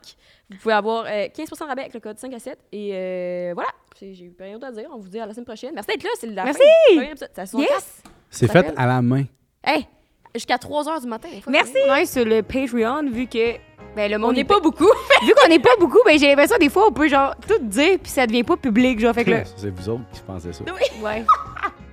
Vous 0.50 0.58
pouvez 0.58 0.74
avoir 0.74 1.06
euh, 1.06 1.28
15% 1.28 1.60
de 1.60 1.64
rabais 1.66 1.82
avec 1.82 1.94
le 1.94 2.00
code 2.00 2.20
5 2.20 2.34
à 2.34 2.40
7. 2.40 2.58
Et 2.72 2.92
euh, 2.94 3.52
voilà, 3.54 3.70
j'ai 4.00 4.26
eu 4.26 4.34
rien 4.40 4.54
d'autre 4.54 4.68
à 4.68 4.72
dire. 4.72 4.90
On 4.94 5.00
vous 5.00 5.10
dit 5.10 5.20
à 5.20 5.26
la 5.26 5.34
semaine 5.34 5.46
prochaine. 5.46 5.72
Merci 5.74 5.88
d'être 5.90 6.04
là. 6.04 6.10
C'est 6.20 6.28
la 6.28 6.44
Merci. 6.46 6.60
fin 6.96 7.28
passe. 7.36 7.54
Yes! 7.54 8.04
C'est 8.30 8.52
fait 8.52 8.74
à 8.76 8.88
la 8.88 9.02
main. 9.02 9.24
Hey, 9.64 9.88
jusqu'à 10.34 10.58
3 10.58 10.84
h 10.86 11.02
du 11.02 11.08
matin. 11.08 11.30
fois. 11.42 11.52
Merci! 11.52 11.76
Ouais, 11.90 12.06
sur 12.06 12.26
le 12.26 12.42
Patreon, 12.42 13.10
vu 13.12 13.28
que 13.28 13.56
ben, 13.96 14.10
le 14.10 14.18
On 14.18 14.20
monde 14.20 14.36
n'est 14.36 14.42
est 14.42 14.46
pas 14.46 14.60
beaucoup. 14.60 14.86
Vu 15.26 15.34
qu'on 15.36 15.50
n'est 15.50 15.60
pas 15.60 15.76
beaucoup, 15.80 16.00
ben, 16.06 16.18
j'ai 16.18 16.28
l'impression 16.30 16.56
des 16.58 16.70
fois, 16.70 16.88
on 16.88 16.92
peut 16.94 17.10
genre 17.10 17.36
tout 17.46 17.60
dire, 17.60 18.00
puis 18.02 18.10
ça 18.12 18.26
devient 18.26 18.44
pas 18.44 18.56
public. 18.56 19.00
Genre, 19.00 19.14
fait 19.14 19.26
que 19.26 19.32
là. 19.32 19.44
C'est 19.58 19.70
vous 19.70 19.90
autres 19.90 20.04
qui 20.14 20.22
pensez 20.22 20.54
ça. 20.54 20.64
Ouais. 21.04 21.26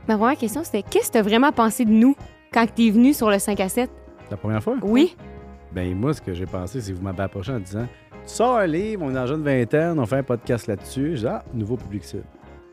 Ma 0.07 0.17
première 0.17 0.39
question, 0.39 0.63
c'était 0.65 0.83
qu'est-ce 0.83 1.09
que 1.09 1.15
t'as 1.15 1.23
vraiment 1.23 1.51
pensé 1.53 1.85
de 1.85 1.91
nous 1.91 2.15
quand 2.53 2.67
t'es 2.73 2.91
venu 2.91 3.13
sur 3.13 3.29
le 3.31 3.39
5 3.39 3.59
à 3.61 3.69
7? 3.69 3.91
La 4.31 4.37
première 4.37 4.63
fois? 4.63 4.77
Oui. 4.83 5.17
Ben 5.73 5.95
moi, 5.95 6.15
ce 6.15 6.21
que 6.23 6.33
j'ai 6.33 6.47
pensé, 6.47 6.81
c'est 6.81 6.93
que 6.93 6.97
vous 6.97 7.03
m'avez 7.03 7.23
approché 7.25 7.53
en 7.53 7.59
disant 7.59 7.87
Tu 8.08 8.08
sors 8.33 8.57
un 8.59 8.67
livre, 8.67 9.03
on 9.05 9.15
est 9.15 9.19
en 9.19 9.27
jeune 9.27 9.43
vingtaine, 9.43 9.99
on 9.99 10.07
fait 10.07 10.17
un 10.19 10.23
podcast 10.23 10.67
là-dessus. 10.67 11.17
Je 11.17 11.21
dis 11.21 11.27
Ah, 11.27 11.43
nouveau 11.55 11.77
public 11.77 12.05
cible. 12.05 12.25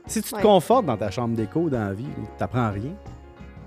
Si 0.08 0.22
tu 0.22 0.30
te 0.30 0.36
Ouais. 0.36 0.42
confortes 0.42 0.86
dans 0.86 0.98
ta 0.98 1.10
chambre 1.10 1.36
d'écho 1.36 1.70
dans 1.70 1.80
la 1.88 1.94
vie, 1.94 2.06
tu 2.16 2.22
n'apprends 2.40 2.72
rien. 2.72 2.92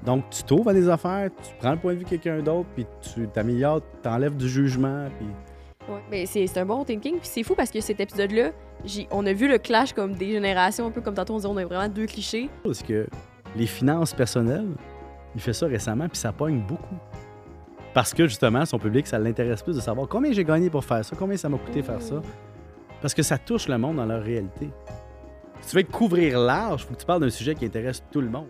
Donc, 0.04 0.24
tu 0.30 0.42
t'ouvres 0.44 0.70
à 0.70 0.72
des 0.74 0.88
affaires, 0.88 1.28
tu 1.42 1.50
prends 1.58 1.72
le 1.72 1.78
point 1.78 1.92
de 1.94 1.98
vue 1.98 2.04
de 2.04 2.08
quelqu'un 2.10 2.38
d'autre, 2.40 2.68
puis 2.74 2.86
tu 3.00 3.26
t'améliores, 3.28 3.80
tu 4.02 4.08
enlèves 4.08 4.36
du 4.36 4.48
jugement, 4.48 5.06
puis 5.18 5.26
Ouais, 5.92 6.00
mais 6.10 6.26
c'est 6.26 6.56
un 6.58 6.66
bon 6.66 6.84
thinking. 6.84 7.14
Puis 7.18 7.28
c'est 7.32 7.42
fou 7.42 7.54
parce 7.54 7.70
que 7.70 7.80
cet 7.80 7.98
épisode-là, 7.98 8.50
on 9.10 9.24
a 9.26 9.32
vu 9.32 9.48
le 9.48 9.56
clash 9.58 9.94
comme 9.94 10.14
des 10.14 10.30
générations, 10.32 10.86
un 10.86 10.90
peu 10.90 11.00
comme 11.00 11.14
tantôt 11.14 11.32
on 11.32 11.36
disait, 11.38 11.48
on 11.48 11.56
a 11.56 11.64
vraiment 11.64 11.88
deux 11.88 12.04
clichés. 12.06 12.50
Parce 12.62 12.82
que 12.82 13.06
les 13.56 13.66
finances 13.66 14.12
personnelles, 14.12 14.68
il 15.34 15.40
fait 15.40 15.54
ça 15.54 15.66
récemment, 15.66 16.06
puis 16.08 16.18
ça 16.18 16.30
pogne 16.30 16.60
beaucoup. 16.60 16.94
Parce 17.94 18.14
que 18.14 18.26
justement, 18.26 18.64
son 18.64 18.78
public, 18.78 19.06
ça 19.06 19.18
l'intéresse 19.18 19.62
plus 19.62 19.76
de 19.76 19.80
savoir 19.80 20.08
combien 20.08 20.32
j'ai 20.32 20.44
gagné 20.44 20.70
pour 20.70 20.84
faire 20.84 21.04
ça, 21.04 21.16
combien 21.16 21.36
ça 21.36 21.48
m'a 21.48 21.58
coûté 21.58 21.82
faire 21.82 22.02
ça. 22.02 22.20
Parce 23.00 23.14
que 23.14 23.22
ça 23.22 23.38
touche 23.38 23.68
le 23.68 23.78
monde 23.78 23.96
dans 23.96 24.06
leur 24.06 24.22
réalité. 24.22 24.70
Si 25.60 25.70
tu 25.70 25.76
veux 25.76 25.82
couvrir 25.82 26.38
large, 26.38 26.82
il 26.82 26.86
faut 26.86 26.94
que 26.94 27.00
tu 27.00 27.06
parles 27.06 27.20
d'un 27.20 27.30
sujet 27.30 27.54
qui 27.54 27.64
intéresse 27.64 28.02
tout 28.10 28.20
le 28.20 28.28
monde. 28.28 28.48